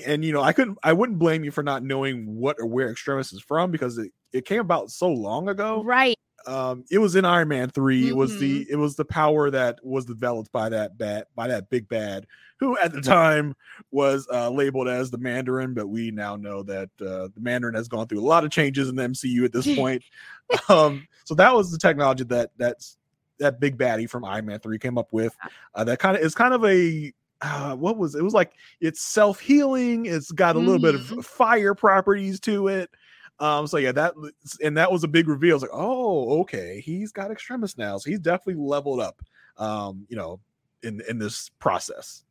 and 0.07 0.25
you 0.25 0.33
know 0.33 0.43
i 0.43 0.53
couldn't 0.53 0.79
i 0.83 0.93
wouldn't 0.93 1.19
blame 1.19 1.45
you 1.45 1.51
for 1.51 1.63
not 1.63 1.83
knowing 1.83 2.37
what 2.37 2.57
or 2.59 2.67
where 2.67 2.91
Extremis 2.91 3.33
is 3.33 3.41
from 3.41 3.71
because 3.71 3.99
it, 3.99 4.13
it 4.33 4.45
came 4.45 4.61
about 4.61 4.91
so 4.91 5.09
long 5.09 5.49
ago. 5.49 5.83
Right. 5.85 6.19
um 6.47 6.85
it 6.91 6.99
was 6.99 7.17
in 7.17 7.25
iron 7.25 7.49
man 7.49 7.71
3 7.71 8.09
it 8.09 8.17
was 8.17 8.39
the 8.39 8.67
it 8.71 8.77
was 8.77 8.97
the 8.97 9.05
power 9.05 9.51
that 9.51 9.79
was 9.83 10.05
developed 10.05 10.53
by 10.53 10.69
that 10.69 10.97
bad 10.97 11.25
by 11.35 11.49
that 11.49 11.69
big 11.71 11.89
bad 11.89 12.27
who 12.59 12.79
at 12.79 12.93
the 12.93 13.01
time 13.01 13.55
was 13.91 14.27
uh 14.33 14.49
labeled 14.51 14.89
as 14.89 15.11
the 15.11 15.19
mandarin 15.19 15.75
but 15.75 15.89
we 15.89 16.11
now 16.11 16.37
know 16.37 16.63
that 16.63 16.89
uh 17.01 17.29
the 17.35 17.41
mandarin 17.41 17.75
has 17.75 17.89
gone 17.89 18.07
through 18.07 18.21
a 18.21 18.21
lot 18.21 18.45
of 18.45 18.51
changes 18.51 18.89
in 18.89 18.97
the 18.97 19.03
mcu 19.03 19.45
at 19.45 19.53
this 19.53 19.75
point. 19.75 20.03
Um 20.69 21.09
so 21.25 21.35
that 21.35 21.53
was 21.55 21.73
the 21.73 21.79
technology 21.79 22.23
that 22.25 22.51
that's 22.57 22.97
that 23.39 23.59
big 23.61 23.77
baddie 23.77 24.09
from 24.09 24.25
iron 24.25 24.47
man 24.47 24.61
3 24.61 24.79
came 24.79 24.97
up 24.97 25.13
with. 25.13 25.35
Uh, 25.75 25.85
that 25.85 25.99
kind 25.99 26.17
of 26.17 26.23
is 26.23 26.35
kind 26.35 26.55
of 26.55 26.65
a 26.65 27.13
uh, 27.43 27.75
what 27.77 27.97
was 27.97 28.15
it 28.15 28.23
was 28.23 28.35
like 28.35 28.53
it's 28.81 29.03
self-healing 29.03 30.07
it's 30.07 30.33
got 30.33 30.57
a 30.57 30.59
little 30.59 30.79
bit 30.81 30.95
Mhm. 30.95 31.19
of 31.19 31.27
fire 31.27 31.75
properties 31.75 32.41
to 32.41 32.69
it 32.69 32.91
um, 33.39 33.67
so 33.67 33.77
yeah, 33.77 33.93
that 33.93 34.15
and 34.63 34.77
that 34.79 34.91
was 34.91 35.05
a 35.05 35.09
big 35.09 35.29
reveal. 35.29 35.57
It's 35.57 35.63
like, 35.63 35.71
oh, 35.75 36.41
okay, 36.41 36.81
he's 36.83 37.13
got 37.13 37.31
extremis 37.31 37.77
now, 37.77 37.99
so 37.99 38.09
he's 38.09 38.19
definitely 38.19 38.63
leveled 38.63 39.01
up. 39.01 39.21
Um, 39.59 40.07
you 40.09 40.17
know, 40.17 40.41
in 40.83 41.03
in 41.09 41.19
this 41.19 41.51
process. 41.59 42.25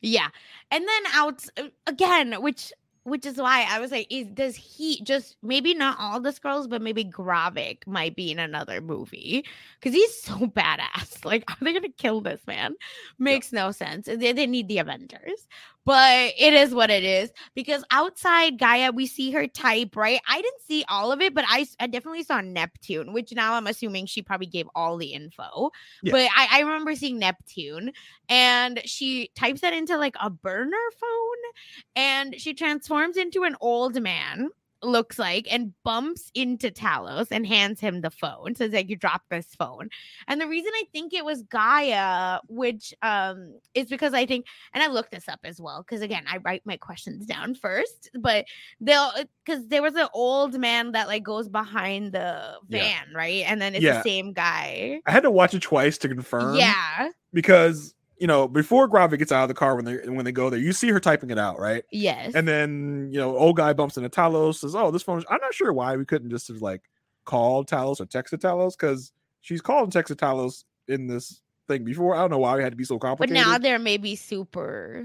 Yeah. 0.00 0.28
And 0.70 0.84
then 0.86 1.12
out 1.12 1.44
uh, 1.56 1.68
again, 1.88 2.40
which 2.40 2.72
which 3.04 3.26
is 3.26 3.36
why 3.36 3.66
I 3.68 3.80
was 3.80 3.90
like, 3.90 4.06
is 4.10 4.26
does 4.28 4.56
he 4.56 5.00
just 5.02 5.36
maybe 5.42 5.74
not 5.74 5.96
all 6.00 6.20
the 6.20 6.30
Skrulls, 6.30 6.68
but 6.68 6.82
maybe 6.82 7.04
Gravik 7.04 7.86
might 7.86 8.16
be 8.16 8.30
in 8.30 8.38
another 8.38 8.80
movie 8.80 9.44
because 9.78 9.94
he's 9.94 10.20
so 10.22 10.34
badass. 10.46 11.24
Like, 11.24 11.50
are 11.50 11.56
they 11.60 11.72
gonna 11.72 11.90
kill 11.90 12.20
this 12.20 12.40
man? 12.46 12.74
Makes 13.18 13.52
no 13.52 13.70
sense. 13.70 14.06
They, 14.06 14.32
they 14.32 14.46
need 14.46 14.68
the 14.68 14.78
Avengers, 14.78 15.46
but 15.84 16.32
it 16.38 16.54
is 16.54 16.74
what 16.74 16.90
it 16.90 17.04
is. 17.04 17.30
Because 17.54 17.84
outside 17.90 18.58
Gaia, 18.58 18.92
we 18.92 19.06
see 19.06 19.30
her 19.32 19.46
type, 19.46 19.96
right? 19.96 20.20
I 20.28 20.40
didn't 20.40 20.62
see 20.62 20.84
all 20.88 21.12
of 21.12 21.20
it, 21.20 21.34
but 21.34 21.44
I, 21.48 21.66
I 21.78 21.86
definitely 21.86 22.22
saw 22.22 22.40
Neptune, 22.40 23.12
which 23.12 23.32
now 23.32 23.54
I'm 23.54 23.66
assuming 23.66 24.06
she 24.06 24.22
probably 24.22 24.46
gave 24.46 24.68
all 24.74 24.96
the 24.96 25.12
info. 25.12 25.70
Yeah. 26.02 26.12
But 26.12 26.28
I, 26.36 26.48
I 26.52 26.60
remember 26.60 26.94
seeing 26.94 27.18
Neptune 27.18 27.92
and 28.28 28.80
she 28.84 29.30
types 29.36 29.60
that 29.60 29.72
into 29.72 29.96
like 29.98 30.16
a 30.20 30.30
burner 30.30 30.76
phone 30.98 31.52
and 31.96 32.40
she 32.40 32.54
transforms 32.54 33.16
into 33.16 33.44
an 33.44 33.56
old 33.60 34.00
man 34.00 34.48
looks 34.84 35.18
like 35.18 35.46
and 35.50 35.72
bumps 35.84 36.30
into 36.34 36.70
Talos 36.70 37.28
and 37.30 37.46
hands 37.46 37.80
him 37.80 38.00
the 38.00 38.10
phone 38.10 38.54
says 38.54 38.72
like 38.72 38.88
you 38.88 38.96
dropped 38.96 39.30
this 39.30 39.48
phone 39.58 39.88
and 40.28 40.40
the 40.40 40.46
reason 40.46 40.70
I 40.74 40.84
think 40.92 41.12
it 41.12 41.24
was 41.24 41.42
Gaia 41.42 42.40
which 42.48 42.92
um 43.02 43.58
is 43.74 43.86
because 43.86 44.14
I 44.14 44.26
think 44.26 44.46
and 44.72 44.82
I 44.82 44.88
looked 44.88 45.10
this 45.12 45.28
up 45.28 45.40
as 45.44 45.60
well 45.60 45.82
because 45.82 46.02
again 46.02 46.24
I 46.28 46.38
write 46.38 46.62
my 46.64 46.76
questions 46.76 47.26
down 47.26 47.54
first 47.54 48.10
but 48.20 48.44
they'll 48.80 49.10
because 49.44 49.66
there 49.68 49.82
was 49.82 49.94
an 49.94 50.08
old 50.14 50.58
man 50.58 50.92
that 50.92 51.08
like 51.08 51.22
goes 51.22 51.48
behind 51.48 52.12
the 52.12 52.54
Yeah. 52.68 52.80
van 52.82 53.14
right 53.14 53.44
and 53.46 53.60
then 53.60 53.74
it's 53.74 53.82
Yeah. 53.84 53.98
the 53.98 54.02
same 54.02 54.32
guy 54.32 55.00
I 55.06 55.10
had 55.12 55.22
to 55.22 55.30
watch 55.30 55.54
it 55.54 55.62
twice 55.62 55.98
to 55.98 56.08
confirm. 56.08 56.56
yeah 56.56 57.08
because 57.32 57.93
you 58.18 58.26
know 58.26 58.46
before 58.48 58.88
Gravik 58.88 59.18
gets 59.18 59.32
out 59.32 59.42
of 59.42 59.48
the 59.48 59.54
car 59.54 59.76
when 59.76 59.84
they 59.84 59.96
when 60.08 60.24
they 60.24 60.32
go 60.32 60.50
there, 60.50 60.60
you 60.60 60.72
see 60.72 60.88
her 60.90 61.00
typing 61.00 61.30
it 61.30 61.38
out, 61.38 61.58
right? 61.58 61.84
yes 61.90 62.34
And 62.34 62.46
then 62.46 63.08
you 63.12 63.18
know, 63.18 63.36
old 63.36 63.56
guy 63.56 63.72
bumps 63.72 63.96
into 63.96 64.08
Talos, 64.08 64.56
says, 64.56 64.74
"Oh, 64.74 64.90
this 64.90 65.02
phone." 65.02 65.18
is-" 65.18 65.24
I'm 65.30 65.40
not 65.40 65.54
sure 65.54 65.72
why 65.72 65.96
we 65.96 66.04
couldn't 66.04 66.30
just 66.30 66.48
have 66.48 66.62
like 66.62 66.82
called 67.24 67.68
Talos 67.68 68.00
or 68.00 68.06
texted 68.06 68.38
Talos 68.40 68.72
because 68.78 69.12
she's 69.40 69.60
called 69.60 69.94
and 69.94 70.04
texted 70.04 70.16
Talos 70.16 70.64
in 70.88 71.06
this 71.06 71.40
thing 71.68 71.84
before. 71.84 72.14
I 72.14 72.20
don't 72.20 72.30
know 72.30 72.38
why 72.38 72.56
we 72.56 72.62
had 72.62 72.72
to 72.72 72.76
be 72.76 72.84
so 72.84 72.98
complicated. 72.98 73.42
but 73.42 73.50
now 73.50 73.58
they're 73.58 73.78
maybe 73.78 74.14
super 74.16 75.04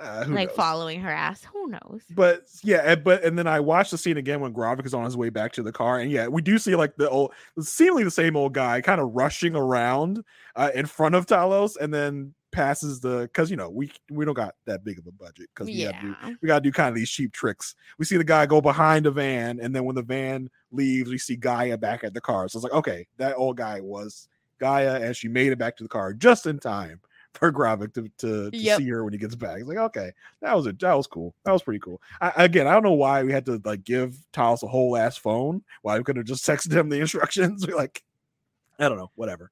uh, 0.00 0.24
like 0.28 0.48
knows? 0.48 0.56
following 0.56 1.00
her 1.00 1.10
ass. 1.10 1.44
Who 1.52 1.68
knows? 1.68 2.02
but 2.10 2.42
yeah, 2.64 2.78
and- 2.78 3.04
but 3.04 3.22
and 3.22 3.38
then 3.38 3.46
I 3.46 3.60
watched 3.60 3.90
the 3.92 3.98
scene 3.98 4.16
again 4.16 4.40
when 4.40 4.52
Gravik 4.52 4.84
is 4.86 4.94
on 4.94 5.04
his 5.04 5.16
way 5.16 5.28
back 5.28 5.52
to 5.52 5.62
the 5.62 5.70
car, 5.70 6.00
and 6.00 6.10
yeah, 6.10 6.26
we 6.28 6.42
do 6.42 6.58
see 6.58 6.74
like 6.74 6.96
the 6.96 7.08
old, 7.08 7.32
seemingly 7.60 8.02
the 8.02 8.10
same 8.10 8.34
old 8.36 8.54
guy, 8.54 8.80
kind 8.80 9.00
of 9.00 9.10
rushing 9.14 9.54
around 9.54 10.24
uh, 10.56 10.70
in 10.74 10.86
front 10.86 11.14
of 11.14 11.26
Talos, 11.26 11.76
and 11.80 11.92
then 11.94 12.34
passes 12.52 13.00
the 13.00 13.22
because 13.22 13.50
you 13.50 13.56
know 13.56 13.68
we 13.70 13.90
we 14.10 14.24
don't 14.24 14.34
got 14.34 14.54
that 14.66 14.84
big 14.84 14.98
of 14.98 15.06
a 15.06 15.12
budget 15.12 15.48
because 15.54 15.66
we 15.66 15.84
gotta 15.84 16.06
do 16.06 16.36
we 16.40 16.46
gotta 16.46 16.60
do 16.60 16.70
kind 16.70 16.88
of 16.90 16.94
these 16.94 17.10
cheap 17.10 17.32
tricks. 17.32 17.74
We 17.98 18.04
see 18.04 18.16
the 18.16 18.24
guy 18.24 18.46
go 18.46 18.60
behind 18.60 19.06
a 19.06 19.10
van, 19.10 19.58
and 19.60 19.74
then 19.74 19.84
when 19.84 19.96
the 19.96 20.02
van 20.02 20.50
leaves, 20.70 21.10
we 21.10 21.18
see 21.18 21.36
Gaia 21.36 21.76
back 21.76 22.04
at 22.04 22.14
the 22.14 22.20
car. 22.20 22.48
So 22.48 22.58
it's 22.58 22.64
like, 22.64 22.72
okay, 22.72 23.06
that 23.16 23.34
old 23.36 23.56
guy 23.56 23.80
was 23.80 24.28
Gaia, 24.60 25.00
and 25.00 25.16
she 25.16 25.28
made 25.28 25.50
it 25.52 25.58
back 25.58 25.76
to 25.78 25.82
the 25.82 25.88
car 25.88 26.12
just 26.12 26.46
in 26.46 26.58
time 26.58 27.00
for 27.34 27.50
Gravik 27.50 27.94
to, 27.94 28.02
to, 28.18 28.50
to 28.50 28.56
Yep. 28.56 28.78
see 28.78 28.88
her 28.90 29.02
when 29.04 29.12
he 29.14 29.18
gets 29.18 29.34
back. 29.34 29.58
It's 29.58 29.66
like, 29.68 29.78
okay, 29.78 30.12
that 30.42 30.54
was 30.54 30.66
it. 30.66 30.78
That 30.80 30.92
was 30.94 31.06
cool. 31.06 31.34
That 31.44 31.52
was 31.52 31.62
pretty 31.62 31.80
cool. 31.80 32.00
I, 32.20 32.32
again, 32.36 32.66
I 32.66 32.72
don't 32.74 32.82
know 32.82 32.92
why 32.92 33.22
we 33.22 33.32
had 33.32 33.46
to 33.46 33.60
like 33.64 33.84
give 33.84 34.16
Talos 34.32 34.62
a 34.62 34.66
whole 34.68 34.96
ass 34.96 35.16
phone. 35.16 35.62
Why 35.80 35.96
we 35.96 36.04
could 36.04 36.16
have 36.16 36.26
just 36.26 36.44
texted 36.46 36.72
him 36.72 36.90
the 36.90 37.00
instructions. 37.00 37.66
We're 37.68 37.76
like, 37.76 38.02
I 38.78 38.88
don't 38.88 38.98
know, 38.98 39.10
whatever. 39.14 39.50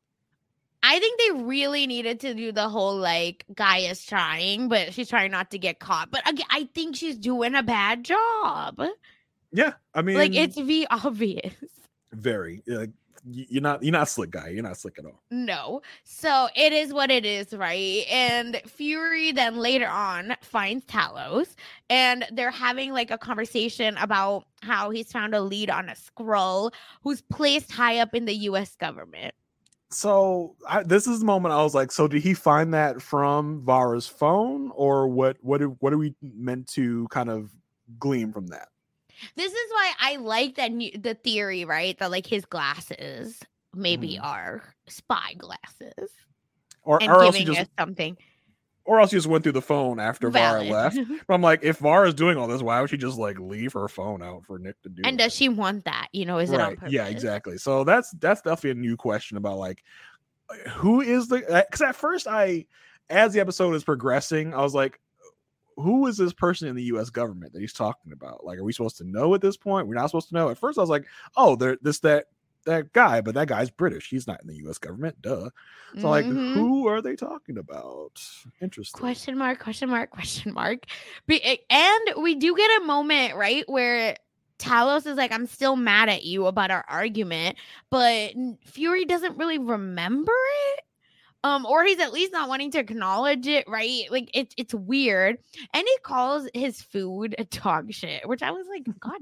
I 0.83 0.99
think 0.99 1.21
they 1.21 1.45
really 1.45 1.87
needed 1.87 2.21
to 2.21 2.35
do 2.35 2.53
the 2.53 2.69
whole 2.69 2.97
like 2.97 3.45
Gaia's 3.55 4.05
trying, 4.05 4.69
but 4.69 4.95
she's 4.95 5.09
trying 5.09 5.31
not 5.31 5.51
to 5.51 5.59
get 5.59 5.79
caught. 5.79 6.11
But 6.11 6.29
again, 6.29 6.47
I 6.51 6.69
think 6.75 6.97
she's 6.97 7.19
doing 7.19 7.55
a 7.55 7.63
bad 7.63 8.05
job. 8.05 8.81
Yeah, 9.53 9.75
I 9.95 10.03
mean, 10.03 10.17
like 10.17 10.35
it's 10.35 10.57
the 10.57 10.87
obvious. 10.91 11.55
very 12.13 12.63
like 12.67 12.91
you're 13.25 13.63
not 13.63 13.83
you're 13.83 13.93
not 13.93 14.09
slick 14.09 14.31
guy. 14.31 14.49
You're 14.49 14.63
not 14.63 14.79
slick 14.79 14.99
at 14.99 15.05
all. 15.05 15.23
No. 15.31 15.83
So 16.05 16.49
it 16.57 16.73
is 16.73 16.93
what 16.93 17.11
it 17.11 17.27
is, 17.27 17.53
right? 17.53 18.05
And 18.11 18.61
Fury 18.67 19.33
then 19.33 19.57
later 19.57 19.89
on 19.89 20.37
finds 20.41 20.87
Talos 20.87 21.55
and 21.91 22.25
they're 22.33 22.51
having 22.51 22.93
like 22.93 23.11
a 23.11 23.19
conversation 23.19 23.97
about 23.99 24.45
how 24.63 24.91
he's 24.91 25.13
found 25.13 25.35
a 25.35 25.41
lead 25.41 25.71
on 25.71 25.89
a 25.89 25.95
Skrull 25.95 26.73
who's 27.03 27.21
placed 27.23 27.71
high 27.71 27.99
up 27.99 28.15
in 28.15 28.25
the 28.25 28.35
US 28.35 28.77
government. 28.77 29.35
So 29.91 30.57
I, 30.69 30.83
this 30.85 31.07
is 31.07 31.21
the 31.21 31.27
moment 31.27 31.53
I 31.53 31.63
was 31.63 31.75
like, 31.75 31.91
so 31.91 32.07
did 32.07 32.23
he 32.23 32.33
find 32.35 32.73
that 32.75 33.03
from 33.03 33.63
Varra's 33.65 34.07
phone, 34.07 34.71
or 34.75 35.09
what? 35.09 35.37
What? 35.41 35.61
are- 35.63 35.69
What 35.69 35.93
are 35.93 35.99
we 35.99 36.15
meant 36.23 36.69
to 36.69 37.09
kind 37.09 37.29
of 37.29 37.51
glean 37.99 38.33
from 38.33 38.47
that? 38.49 38.69
This 39.37 39.53
is 39.53 39.71
why 39.73 39.93
I 40.01 40.17
like 40.17 40.55
that 40.55 40.73
new, 40.73 40.93
the 40.97 41.15
theory, 41.15 41.65
right? 41.65 41.99
That 41.99 42.11
like 42.11 42.27
his 42.27 42.45
glasses 42.45 43.41
maybe 43.75 44.15
Mhm. 44.17 44.25
are 44.25 44.75
spy 44.89 45.35
glasses 45.37 46.11
Or, 46.83 47.03
and 47.03 47.11
or 47.11 47.23
else 47.23 47.37
he 47.37 47.45
giving 47.45 47.57
just 47.57 47.71
us 47.71 47.75
something. 47.79 48.17
Or 48.87 48.99
else 48.99 49.11
she 49.11 49.17
just 49.17 49.29
went 49.29 49.45
through 49.45 49.53
the 49.53 49.63
phone 49.63 50.01
after 50.01 50.31
Varra 50.31 50.65
left. 50.65 50.99
But 51.27 51.35
I'm 51.35 51.43
like, 51.43 51.63
if 51.63 51.79
Varra's 51.79 52.15
doing 52.15 52.37
all 52.37 52.49
this, 52.49 52.63
why 52.63 52.81
would 52.81 52.91
she 52.91 52.97
just 52.97 53.19
like 53.19 53.39
leave 53.39 53.73
her 53.75 53.89
phone 53.89 54.23
out 54.23 54.45
for 54.47 54.59
Nick 54.59 54.81
to 54.83 54.89
do? 54.89 55.03
and 55.05 55.19
does 55.19 55.35
she 55.35 55.49
want 55.49 55.85
that? 55.85 56.09
You 56.13 56.25
know, 56.27 56.39
is 56.39 56.51
it 56.51 56.61
on 56.61 56.77
purpose? 56.77 56.93
Yeah, 56.93 57.07
exactly. 57.07 57.59
So 57.59 57.85
that's 57.85 58.11
that's 58.13 58.41
definitely 58.41 58.71
a 58.71 58.75
new 58.83 58.97
question 58.97 59.37
about 59.37 59.59
like 59.59 59.85
who 60.71 61.01
is 61.01 61.29
the 61.29 61.47
uh, 61.49 61.63
because 61.65 61.83
at 61.83 61.95
first 61.95 62.27
I, 62.27 62.67
as 63.09 63.33
the 63.33 63.41
episode 63.41 63.75
is 63.75 63.85
progressing, 63.85 64.55
I 64.55 64.63
was 64.63 64.75
like, 64.75 65.01
who 65.77 66.07
is 66.07 66.17
this 66.17 66.33
person 66.33 66.69
in 66.69 66.77
the 66.77 66.85
U.S. 66.85 67.11
government 67.11 67.53
that 67.53 67.61
he's 67.61 67.73
talking 67.73 68.13
about? 68.13 68.45
Like, 68.45 68.59
are 68.59 68.65
we 68.65 68.73
supposed 68.73 68.99
to 68.99 69.05
know 69.05 69.35
at 69.35 69.41
this 69.41 69.57
point? 69.57 69.87
We're 69.87 69.95
not 69.95 70.11
supposed 70.11 70.29
to 70.29 70.35
know. 70.35 70.49
At 70.49 70.59
first, 70.59 70.79
I 70.79 70.81
was 70.81 70.91
like, 70.91 71.07
oh, 71.37 71.57
there 71.57 71.77
this 71.83 72.01
that 72.01 72.27
that 72.67 72.93
guy, 72.93 73.21
but 73.21 73.35
that 73.35 73.49
guy's 73.49 73.71
British. 73.71 74.09
He's 74.11 74.27
not 74.27 74.41
in 74.43 74.49
the 74.49 74.57
U.S. 74.65 74.79
government. 74.79 75.21
Duh. 75.23 75.51
So 75.99 76.09
like, 76.11 76.25
Mhm. 76.27 76.53
who 76.55 76.87
are 76.89 77.01
they 77.03 77.17
talking 77.17 77.59
about? 77.59 78.23
Interesting. 78.61 79.01
question 79.01 79.37
mark 79.39 79.59
question 79.59 79.89
mark 79.89 80.11
question 80.11 80.53
mark 80.53 80.85
and 81.29 82.01
we 82.23 82.35
do 82.37 82.55
get 82.57 82.83
a 82.83 82.85
moment 82.85 83.35
right 83.35 83.65
where 83.69 84.17
talos 84.59 85.07
is 85.07 85.17
like 85.17 85.33
i'm 85.33 85.47
still 85.47 85.75
mad 85.75 86.09
at 86.11 86.23
you 86.23 86.47
about 86.47 86.71
our 86.71 86.85
argument 86.89 87.57
but 87.89 88.33
fury 88.67 89.05
doesn't 89.07 89.39
really 89.39 89.57
remember 89.59 90.33
it 90.75 90.85
um 91.45 91.65
or 91.65 91.83
he's 91.83 91.99
at 91.99 92.13
least 92.13 92.31
not 92.31 92.49
wanting 92.51 92.71
to 92.71 92.79
acknowledge 92.79 93.47
it 93.47 93.65
right 93.67 94.03
like 94.11 94.31
it's 94.35 94.55
it's 94.59 94.75
weird 94.75 95.39
and 95.73 95.83
he 95.87 95.97
calls 96.03 96.47
his 96.53 96.83
food 96.83 97.35
a 97.39 97.45
dog 97.47 97.91
shit 97.93 98.29
which 98.29 98.43
i 98.43 98.51
was 98.51 98.67
like 98.69 98.85
god 99.01 99.21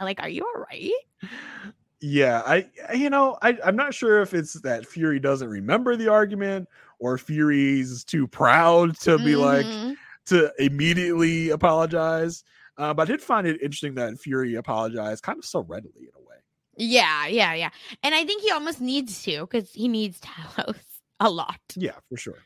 like 0.00 0.20
are 0.20 0.28
you 0.28 0.42
all 0.42 0.62
right 0.68 0.90
Yeah, 2.00 2.42
I 2.46 2.68
you 2.94 3.10
know 3.10 3.36
I 3.42 3.58
I'm 3.64 3.76
not 3.76 3.92
sure 3.94 4.20
if 4.22 4.32
it's 4.34 4.54
that 4.62 4.86
Fury 4.86 5.20
doesn't 5.20 5.48
remember 5.48 5.96
the 5.96 6.08
argument 6.08 6.68
or 6.98 7.18
Fury's 7.18 8.04
too 8.04 8.26
proud 8.26 8.98
to 9.00 9.18
be 9.18 9.36
like 9.36 9.66
Mhm. 9.66 9.96
to 10.26 10.50
immediately 10.58 11.50
apologize. 11.50 12.42
Uh, 12.78 12.94
but 12.94 13.02
I 13.08 13.12
did 13.12 13.20
find 13.22 13.46
it 13.46 13.60
interesting 13.60 13.94
that 13.96 14.18
Fury 14.18 14.54
apologized 14.54 15.22
kind 15.22 15.38
of 15.38 15.44
so 15.44 15.60
readily 15.60 16.04
in 16.04 16.10
a 16.16 16.20
way. 16.20 16.36
yeah 16.78 17.26
yeah 17.26 17.52
yeah 17.52 17.70
and 18.02 18.14
i 18.14 18.24
think 18.24 18.40
he 18.42 18.50
almost 18.50 18.80
needs 18.80 19.22
to 19.22 19.40
because 19.40 19.70
he 19.72 19.86
needs 19.88 20.18
talos 20.26 20.76
a 21.18 21.28
lot 21.28 21.60
Yeah, 21.76 21.96
for 22.08 22.16
sure. 22.16 22.38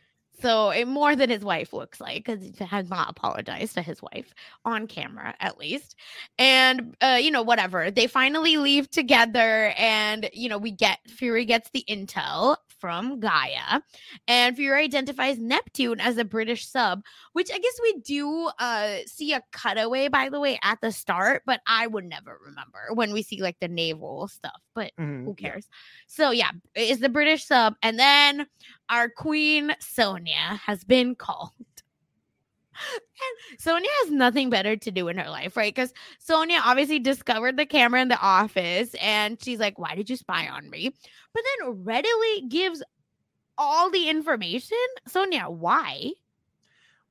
So 0.44 0.68
it, 0.68 0.86
more 0.86 1.16
than 1.16 1.30
his 1.30 1.42
wife 1.42 1.72
looks 1.72 2.02
like, 2.02 2.26
because 2.26 2.42
he 2.42 2.64
has 2.66 2.90
not 2.90 3.08
apologized 3.08 3.76
to 3.76 3.82
his 3.82 4.02
wife 4.02 4.34
on 4.66 4.86
camera, 4.86 5.34
at 5.40 5.56
least. 5.56 5.96
And 6.38 6.94
uh, 7.00 7.18
you 7.18 7.30
know, 7.30 7.40
whatever. 7.40 7.90
They 7.90 8.06
finally 8.06 8.58
leave 8.58 8.90
together, 8.90 9.72
and 9.78 10.28
you 10.34 10.50
know, 10.50 10.58
we 10.58 10.70
get 10.70 10.98
Fury 11.06 11.46
gets 11.46 11.70
the 11.70 11.82
intel 11.88 12.58
from 12.80 13.20
Gaia, 13.20 13.80
and 14.28 14.56
Fury 14.56 14.84
identifies 14.84 15.38
Neptune 15.38 16.00
as 16.00 16.18
a 16.18 16.24
British 16.24 16.66
sub, 16.66 17.02
which 17.32 17.50
I 17.52 17.58
guess 17.58 17.78
we 17.82 17.94
do 18.04 18.50
uh 18.58 18.96
see 19.06 19.32
a 19.32 19.42
cutaway, 19.52 20.08
by 20.08 20.28
the 20.28 20.40
way, 20.40 20.58
at 20.62 20.80
the 20.80 20.92
start, 20.92 21.42
but 21.46 21.60
I 21.66 21.86
would 21.86 22.04
never 22.04 22.38
remember 22.44 22.88
when 22.94 23.12
we 23.12 23.22
see 23.22 23.40
like 23.42 23.56
the 23.60 23.68
naval 23.68 24.28
stuff. 24.28 24.60
But 24.74 24.92
Mhm, 24.98 25.24
who 25.24 25.34
cares? 25.34 25.68
So 26.06 26.30
yeah, 26.30 26.50
it's 26.74 27.00
the 27.00 27.08
British 27.08 27.46
sub, 27.46 27.74
and 27.82 27.98
then 27.98 28.46
our 28.90 29.08
queen 29.08 29.74
Sonya 29.80 30.60
has 30.66 30.84
been 30.84 31.14
called. 31.14 31.52
And 32.74 33.58
Sonya 33.60 33.88
has 34.02 34.10
nothing 34.10 34.50
better 34.50 34.76
to 34.76 34.90
do 34.90 35.08
in 35.08 35.18
her 35.18 35.30
life, 35.30 35.56
right? 35.56 35.74
Because 35.74 35.92
Sonya 36.18 36.60
obviously 36.64 36.98
discovered 36.98 37.56
the 37.56 37.66
camera 37.66 38.00
in 38.02 38.08
the 38.08 38.20
office 38.20 38.94
and 39.00 39.42
she's 39.42 39.58
like, 39.60 39.78
Why 39.78 39.94
did 39.94 40.10
you 40.10 40.16
spy 40.16 40.48
on 40.48 40.68
me? 40.70 40.90
But 41.32 41.42
then 41.60 41.84
readily 41.84 42.46
gives 42.48 42.82
all 43.58 43.90
the 43.90 44.08
information. 44.08 44.78
Sonya, 45.06 45.44
why? 45.48 46.12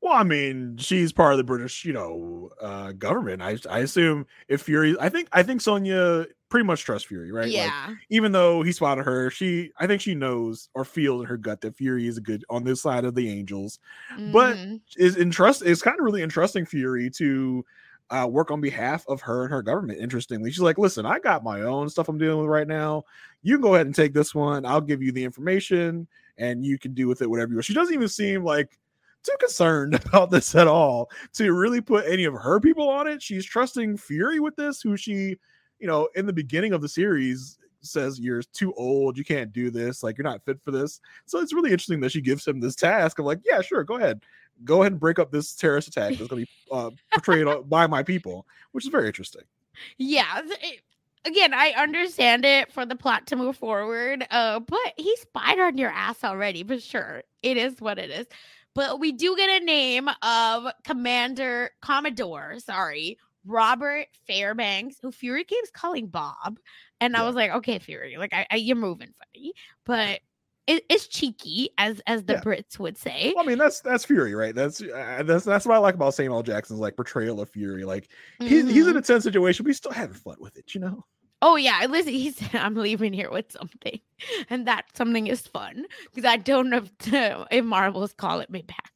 Well, 0.03 0.13
I 0.15 0.23
mean, 0.23 0.75
she's 0.79 1.13
part 1.13 1.31
of 1.33 1.37
the 1.37 1.45
British, 1.45 1.85
you 1.85 1.93
know, 1.93 2.49
uh, 2.61 2.91
government. 2.91 3.41
I 3.41 3.57
I 3.69 3.79
assume 3.79 4.27
if 4.49 4.63
Fury, 4.63 4.97
I 4.99 5.07
think 5.07 5.29
I 5.31 5.43
think 5.43 5.61
Sonya 5.61 6.25
pretty 6.49 6.65
much 6.65 6.83
trusts 6.83 7.07
Fury, 7.07 7.31
right? 7.31 7.45
Like, 7.45 7.53
Yeah. 7.53 7.95
even 8.09 8.33
though 8.33 8.63
he 8.63 8.73
spotted 8.73 9.05
her, 9.05 9.29
she 9.29 9.71
I 9.77 9.87
think 9.87 10.01
she 10.01 10.13
knows 10.13 10.69
or 10.73 10.83
feels 10.83 11.21
in 11.21 11.27
her 11.27 11.37
gut 11.37 11.61
that 11.61 11.77
Fury 11.77 12.05
is 12.07 12.17
a 12.17 12.21
good 12.21 12.43
on 12.49 12.65
this 12.65 12.81
side 12.81 13.05
of 13.05 13.15
the 13.15 13.29
angels. 13.29 13.79
but- 14.33 14.57
Mhm. 14.57 14.81
Is 14.97 15.15
interest 15.17 15.63
it's 15.65 15.81
kind 15.81 15.97
of 15.99 16.03
really 16.05 16.21
interesting 16.21 16.65
Fury 16.65 17.09
to 17.11 17.65
uh, 18.09 18.27
work 18.29 18.51
on 18.51 18.61
behalf 18.61 19.05
of 19.07 19.21
her 19.21 19.43
and 19.45 19.51
her 19.53 19.63
government. 19.63 19.99
Interestingly, 19.99 20.51
she's 20.51 20.61
like, 20.61 20.77
"Listen, 20.77 21.05
I 21.05 21.19
got 21.19 21.43
my 21.45 21.61
own 21.61 21.89
stuff 21.89 22.09
I'm 22.09 22.17
dealing 22.19 22.41
with 22.41 22.49
right 22.49 22.67
now. 22.67 23.05
You 23.41 23.55
can 23.55 23.61
go 23.61 23.73
ahead 23.75 23.87
and 23.87 23.95
take 23.95 24.13
this 24.13 24.35
one. 24.35 24.65
I'll 24.65 24.81
give 24.81 25.01
you 25.01 25.11
the 25.13 25.23
information, 25.23 26.07
and 26.37 26.63
you 26.65 26.77
can 26.77 26.93
do 26.93 27.07
with 27.07 27.21
it 27.23 27.29
whatever 27.29 27.51
you 27.51 27.55
want." 27.55 27.65
She 27.65 27.73
doesn't 27.73 27.93
even 27.95 28.09
seem 28.09 28.43
like 28.43 28.77
too 29.23 29.35
concerned 29.39 29.95
about 30.05 30.31
this 30.31 30.53
at 30.55 30.67
all 30.67 31.09
to 31.33 31.53
really 31.53 31.81
put 31.81 32.05
any 32.07 32.25
of 32.25 32.33
her 32.33 32.59
people 32.59 32.89
on 32.89 33.07
it. 33.07 33.21
She's 33.21 33.45
trusting 33.45 33.97
Fury 33.97 34.39
with 34.39 34.55
this, 34.55 34.81
who 34.81 34.97
she, 34.97 35.37
you 35.79 35.87
know, 35.87 36.09
in 36.15 36.25
the 36.25 36.33
beginning 36.33 36.73
of 36.73 36.81
the 36.81 36.89
series 36.89 37.57
says 37.81 38.19
you're 38.19 38.41
too 38.41 38.73
old, 38.75 39.17
you 39.17 39.25
can't 39.25 39.51
do 39.51 39.69
this, 39.69 40.03
like 40.03 40.17
you're 40.17 40.23
not 40.23 40.43
fit 40.45 40.61
for 40.61 40.71
this. 40.71 41.01
So 41.25 41.39
it's 41.39 41.53
really 41.53 41.71
interesting 41.71 41.99
that 42.01 42.11
she 42.11 42.21
gives 42.21 42.47
him 42.47 42.59
this 42.59 42.75
task 42.75 43.19
of 43.19 43.25
like, 43.25 43.39
yeah, 43.43 43.61
sure, 43.61 43.83
go 43.83 43.95
ahead, 43.97 44.21
go 44.63 44.81
ahead 44.81 44.93
and 44.93 44.99
break 45.01 45.19
up 45.19 45.31
this 45.31 45.53
terrorist 45.53 45.89
attack 45.89 46.15
that's 46.17 46.29
going 46.29 46.45
to 46.45 46.47
be 46.47 46.49
uh, 46.71 46.91
portrayed 47.13 47.47
by 47.69 47.87
my 47.87 48.01
people, 48.03 48.47
which 48.71 48.85
is 48.85 48.91
very 48.91 49.07
interesting. 49.07 49.41
Yeah. 49.97 50.41
it- 50.45 50.81
again, 51.25 51.53
I 51.53 51.73
understand 51.77 52.45
it 52.45 52.71
for 52.71 52.85
the 52.85 52.95
plot 52.95 53.27
to 53.27 53.35
move 53.35 53.57
forward. 53.57 54.25
Uh, 54.29 54.59
but 54.59 54.93
he 54.97 55.15
spied 55.17 55.59
on 55.59 55.77
your 55.77 55.89
ass 55.89 56.23
already, 56.23 56.63
but 56.63 56.81
sure, 56.81 57.23
it 57.41 57.57
is 57.57 57.79
what 57.79 57.97
it 57.97 58.09
is. 58.09 58.27
But 58.75 58.99
we 58.99 59.11
do 59.11 59.35
get 59.35 59.61
a 59.61 59.65
name 59.65 60.09
of 60.21 60.65
Commander 60.83 61.69
Commodore, 61.81 62.59
sorry, 62.59 63.17
Robert 63.45 64.07
Fairbanks, 64.25 64.95
who 65.01 65.11
Fury 65.11 65.43
keeps 65.43 65.69
calling 65.69 66.07
Bob. 66.07 66.57
And 67.01 67.15
I 67.17 67.23
was 67.25 67.35
like, 67.35 67.51
okay, 67.51 67.79
Fury, 67.79 68.15
like 68.17 68.33
I, 68.33 68.47
I 68.49 68.55
you're 68.55 68.75
moving 68.77 69.09
funny, 69.33 69.53
but 69.85 70.21
it, 70.65 70.85
it's 70.89 71.07
cheeky, 71.07 71.71
as 71.77 72.01
as 72.07 72.23
the 72.23 72.33
Yeah. 72.33 72.41
Brits 72.41 72.79
would 72.79 72.97
say. 72.97 73.33
Well, 73.35 73.43
I 73.43 73.47
mean, 73.47 73.57
that's 73.57 73.81
that's 73.81 74.05
Fury, 74.05 74.33
right? 74.33 74.55
That's 74.55 74.81
uh, 74.81 75.21
that's 75.25 75.43
that's 75.43 75.65
what 75.65 75.75
I 75.75 75.79
like 75.79 75.95
about 75.95 76.13
Samuel 76.13 76.41
Jackson's 76.41 76.79
like 76.79 76.95
portrayal 76.95 77.41
of 77.41 77.49
Fury. 77.49 77.83
Like 77.83 78.09
he's 78.39 78.69
he's 78.71 78.87
in 78.87 78.93
Mhm. 78.93 78.99
a 78.99 79.01
tense 79.01 79.25
situation, 79.25 79.63
but 79.65 79.69
he's 79.71 79.77
still 79.77 79.91
having 79.91 80.15
fun 80.15 80.37
with 80.39 80.57
it, 80.57 80.73
you 80.73 80.79
know. 80.79 81.03
Oh 81.45 81.57
yeah, 81.57 81.85
listen, 81.89 82.13
he 82.13 82.31
said 82.31 82.55
I'm 82.55 82.73
leaving 82.73 83.11
here 83.11 83.29
with 83.29 83.51
something, 83.51 83.99
and 84.49 84.65
that 84.65 84.85
something 84.95 85.27
is 85.27 85.41
fun 85.41 85.85
because 86.15 86.25
I 86.27 86.37
don't 86.37 86.69
know 86.69 86.77
if, 86.77 87.45
if 87.51 87.65
Marvel's 87.65 88.13
calling 88.13 88.47
me 88.49 88.61
back. 88.61 88.91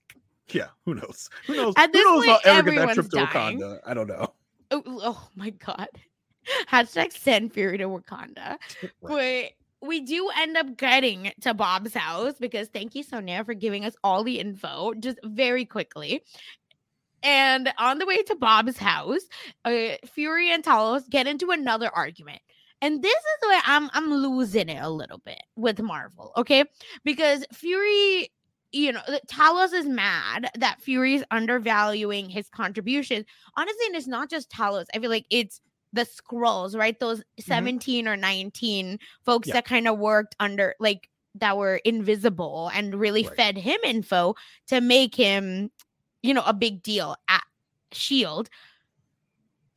Yeah, 0.49 0.67
who 0.85 0.95
knows? 0.95 1.29
Who 1.45 1.55
knows? 1.57 1.73
At 1.75 1.87
who 1.87 1.91
this 1.91 2.05
knows 2.05 2.25
point, 2.25 2.41
I'll 2.45 2.57
ever 2.57 2.71
get 2.71 2.87
that 2.87 2.93
trip 2.93 3.09
to 3.09 3.27
dying. 3.33 3.59
Wakanda? 3.59 3.79
I 3.85 3.93
don't 3.93 4.07
know. 4.07 4.33
Oh, 4.71 4.83
oh 4.85 5.27
my 5.35 5.49
god! 5.49 5.89
Hashtag 6.69 7.11
send 7.11 7.51
Fury 7.51 7.77
to 7.79 7.85
Wakanda. 7.85 8.57
Right. 9.01 9.51
But 9.81 9.87
we 9.87 9.99
do 10.01 10.29
end 10.37 10.57
up 10.57 10.77
getting 10.77 11.31
to 11.41 11.53
Bob's 11.53 11.93
house 11.93 12.35
because 12.39 12.69
thank 12.69 12.95
you, 12.95 13.03
Sonya, 13.03 13.43
for 13.43 13.53
giving 13.53 13.85
us 13.85 13.95
all 14.03 14.23
the 14.23 14.39
info 14.39 14.93
just 14.95 15.19
very 15.23 15.65
quickly. 15.65 16.23
And 17.23 17.73
on 17.77 17.97
the 17.99 18.05
way 18.05 18.21
to 18.23 18.35
Bob's 18.35 18.77
house, 18.77 19.21
uh, 19.65 19.95
Fury 20.05 20.51
and 20.51 20.63
Talos 20.63 21.09
get 21.09 21.27
into 21.27 21.51
another 21.51 21.89
argument. 21.93 22.39
And 22.81 23.01
this 23.01 23.11
is 23.15 23.47
where 23.47 23.61
I'm 23.65 23.89
I'm 23.93 24.11
losing 24.13 24.69
it 24.69 24.81
a 24.81 24.89
little 24.89 25.17
bit 25.19 25.41
with 25.55 25.81
Marvel, 25.81 26.31
okay? 26.37 26.63
Because 27.03 27.43
Fury, 27.51 28.29
you 28.71 28.91
know, 28.91 29.01
Talos 29.27 29.73
is 29.73 29.87
mad 29.87 30.49
that 30.59 30.79
Fury's 30.81 31.23
undervaluing 31.31 32.29
his 32.29 32.49
contribution. 32.49 33.25
Honestly, 33.55 33.85
and 33.87 33.95
it's 33.95 34.05
not 34.07 34.29
just 34.29 34.51
Talos. 34.51 34.85
I 34.93 34.99
feel 34.99 35.09
like 35.09 35.25
it's 35.31 35.59
the 35.93 36.05
Skrulls, 36.05 36.77
right? 36.77 36.99
Those 36.99 37.23
17 37.39 38.07
or 38.07 38.15
19 38.15 38.99
folks 39.25 39.47
Yeah. 39.47 39.55
that 39.55 39.65
kind 39.65 39.87
of 39.87 39.97
worked 39.97 40.35
under 40.39 40.75
like 40.79 41.09
that 41.35 41.57
were 41.57 41.77
invisible 41.77 42.69
and 42.73 42.93
really 42.95 43.23
Right. 43.25 43.35
fed 43.35 43.57
him 43.57 43.79
info 43.83 44.35
to 44.67 44.81
make 44.81 45.15
him, 45.15 45.71
you 46.27 46.33
know, 46.33 46.43
a 46.45 46.53
big 46.53 46.83
deal 46.83 47.15
at 47.29 47.43
Shield. 47.93 48.49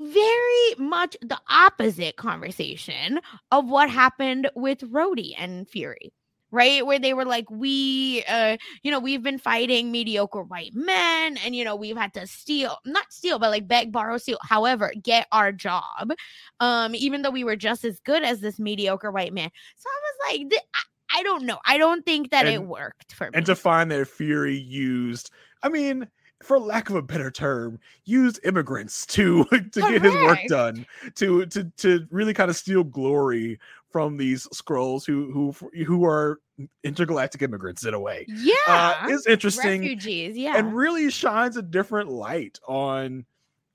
Very 0.01 0.75
much 0.79 1.17
the 1.21 1.39
opposite 1.49 2.17
conversation 2.17 3.21
of 3.53 3.69
what 3.69 3.89
happened 3.91 4.51
with 4.57 4.81
Rhodey 4.81 5.35
and 5.39 5.69
Fury, 5.69 6.13
right? 6.51 6.85
Where 6.85 6.99
they 6.99 7.13
were 7.13 7.27
like, 7.27 7.49
we, 7.51 8.25
uh, 8.27 8.57
you 8.83 8.91
know, 8.91 8.99
we've 8.99 9.23
been 9.23 9.39
fighting 9.39 9.93
mediocre 9.93 10.43
white 10.43 10.73
men, 10.75 11.37
and 11.45 11.55
you 11.55 11.65
know, 11.65 11.77
we've 11.77 11.99
had 11.99 12.15
to 12.15 12.27
steal, 12.27 12.79
not 12.87 13.13
steal, 13.13 13.39
but 13.39 13.51
like 13.51 13.69
beg, 13.69 13.93
borrow, 13.93 14.17
steal, 14.17 14.39
however, 14.43 14.91
get 15.01 15.29
our 15.33 15.53
job. 15.53 16.13
Um, 16.61 16.95
even 16.95 17.23
though 17.23 17.31
we 17.31 17.45
were 17.45 17.57
just 17.57 17.85
as 17.85 18.01
good 18.01 18.23
as 18.25 18.41
this 18.41 18.59
mediocre 18.59 19.13
white 19.13 19.35
man. 19.35 19.51
So 19.77 19.89
I 19.89 20.01
was 20.03 20.51
like, 20.51 20.61
I, 20.75 21.21
I 21.21 21.23
don't 21.23 21.45
know. 21.45 21.59
I 21.67 21.77
don't 21.77 22.07
think 22.07 22.31
that 22.31 22.47
it 22.47 22.63
worked 22.63 23.13
for 23.13 23.27
me. 23.27 23.33
and 23.35 23.47
to 23.47 23.55
find 23.55 23.91
that 23.91 24.09
Fury 24.09 24.57
used, 24.57 25.31
I 25.63 25.69
mean, 25.69 26.09
for 26.43 26.59
lack 26.59 26.89
of 26.91 26.97
a 26.97 27.03
better 27.03 27.31
term, 27.31 27.79
used 28.05 28.41
immigrants 28.45 29.07
to 29.07 29.45
to 29.73 29.81
get 29.81 30.03
his 30.03 30.15
work 30.15 30.41
done, 30.49 30.87
to 31.17 31.47
to 31.47 31.65
to 31.77 32.07
really 32.11 32.35
kind 32.35 32.51
of 32.51 32.57
steal 32.57 32.85
glory 32.85 33.59
from 33.91 34.17
these 34.17 34.47
Skrulls 34.49 35.05
who 35.05 35.31
who 35.33 35.85
who 35.85 36.05
are 36.05 36.41
intergalactic 36.85 37.43
immigrants 37.43 37.85
in 37.85 37.95
a 37.95 38.01
way. 38.01 38.27
Yeah. 38.29 38.55
Uh, 38.67 39.07
it's 39.09 39.27
interesting 39.27 39.83
Refugees. 39.83 40.37
Yeah. 40.37 40.57
and 40.57 40.75
really 40.75 41.11
shines 41.11 41.57
a 41.57 41.63
different 41.63 42.11
light 42.11 42.59
on 42.67 43.25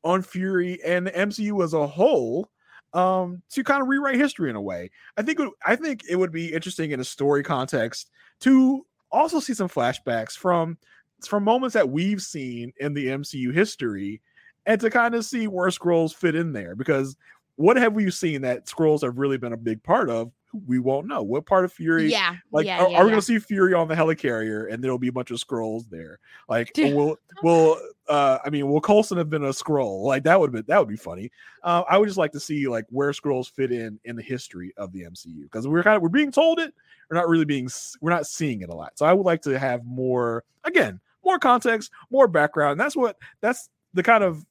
on 0.04 0.22
Fury 0.22 0.80
and 0.84 1.08
the 1.08 1.12
MCU 1.12 1.64
as 1.64 1.74
a 1.74 1.88
whole 1.88 2.50
um 2.94 3.42
to 3.50 3.64
kind 3.64 3.82
of 3.82 3.88
rewrite 3.88 4.16
history 4.16 4.50
in 4.50 4.56
a 4.56 4.62
way. 4.62 4.90
I 5.18 5.22
think 5.22 5.40
I 5.66 5.76
think 5.76 6.04
it 6.10 6.16
would 6.16 6.32
be 6.32 6.54
interesting 6.54 6.92
in 6.92 7.00
a 7.00 7.06
story 7.06 7.44
context 7.44 8.10
to 8.42 8.86
also 9.12 9.40
see 9.40 9.54
some 9.54 9.70
flashbacks 9.70 10.38
from 10.38 10.78
from 11.26 11.44
moments 11.44 11.74
that 11.74 11.90
we've 11.90 12.22
seen 12.22 12.74
in 12.80 12.94
the 12.94 13.08
MCU 13.08 13.54
history 13.54 14.22
and 14.66 14.80
to 14.82 14.90
kind 14.90 15.16
of 15.16 15.26
see 15.26 15.48
where 15.48 15.70
Skrulls 15.70 16.14
fit 16.14 16.36
in 16.36 16.54
there 16.54 16.76
because 16.76 17.16
what 17.56 17.78
have 17.78 17.94
we 17.94 18.10
seen 18.12 18.42
that 18.42 18.66
Skrulls 18.66 19.02
have 19.04 19.18
really 19.18 19.38
been 19.38 19.54
a 19.54 19.58
big 19.58 19.82
part 19.84 20.10
of? 20.10 20.32
We 20.68 20.80
won't 20.80 21.08
know. 21.08 21.22
What 21.22 21.46
part 21.46 21.66
of 21.66 21.74
Fury 21.74 22.10
yeah. 22.10 22.36
like, 22.52 22.66
yeah, 22.66 22.82
are, 22.82 22.90
yeah, 22.90 22.98
are 22.98 23.04
we 23.04 23.10
gonna 23.10 23.22
see 23.22 23.40
Fury 23.40 23.74
on 23.74 23.90
the 23.90 23.96
helicarrier, 23.96 24.72
and 24.72 24.82
there'll 24.82 24.98
be 24.98 25.10
a 25.10 25.12
bunch 25.12 25.32
of 25.32 25.38
Skrulls 25.38 25.90
there? 25.90 26.20
Like, 26.48 26.72
Dude. 26.72 26.96
will 26.96 27.18
will 27.44 27.78
uh, 28.08 28.38
I 28.46 28.50
mean, 28.50 28.70
will 28.70 28.80
Coulson 28.80 29.18
have 29.18 29.30
been 29.30 29.44
a 29.44 29.50
Skrull? 29.50 30.04
Like, 30.04 30.24
that 30.24 30.40
would 30.40 30.54
be 30.54 30.62
that 30.62 30.80
would 30.80 30.88
be 30.88 30.96
funny. 30.96 31.30
Uh, 31.64 31.84
I 31.90 31.98
would 31.98 32.08
just 32.08 32.18
like 32.18 32.32
to 32.34 32.40
see 32.40 32.68
like 32.68 32.86
where 32.90 33.12
Skrulls 33.12 33.52
fit 33.52 33.72
in 33.72 34.00
in 34.06 34.16
the 34.16 34.24
history 34.24 34.74
of 34.78 34.94
the 34.94 35.04
MCU 35.04 35.44
because 35.44 35.68
we're 35.68 35.84
kind 35.84 35.98
of 35.98 36.02
we're 36.02 36.10
being 36.10 36.32
told 36.32 36.60
it, 36.60 36.74
we're 37.10 37.18
not 37.18 37.28
really 37.28 37.46
being 37.46 37.70
we're 38.00 38.12
not 38.12 38.28
seeing 38.28 38.62
it 38.62 38.70
a 38.70 38.76
lot. 38.76 38.98
So 38.98 39.06
I 39.06 39.14
would 39.14 39.26
like 39.26 39.42
to 39.44 39.60
have 39.60 39.86
more 39.86 40.44
again, 40.64 41.00
more 41.26 41.40
context, 41.40 41.92
more 42.12 42.28
background. 42.28 42.80
That's 42.80 42.96
what 42.96 43.18
that's 43.42 43.70
the 43.94 44.04
kind 44.04 44.24
of 44.24 44.46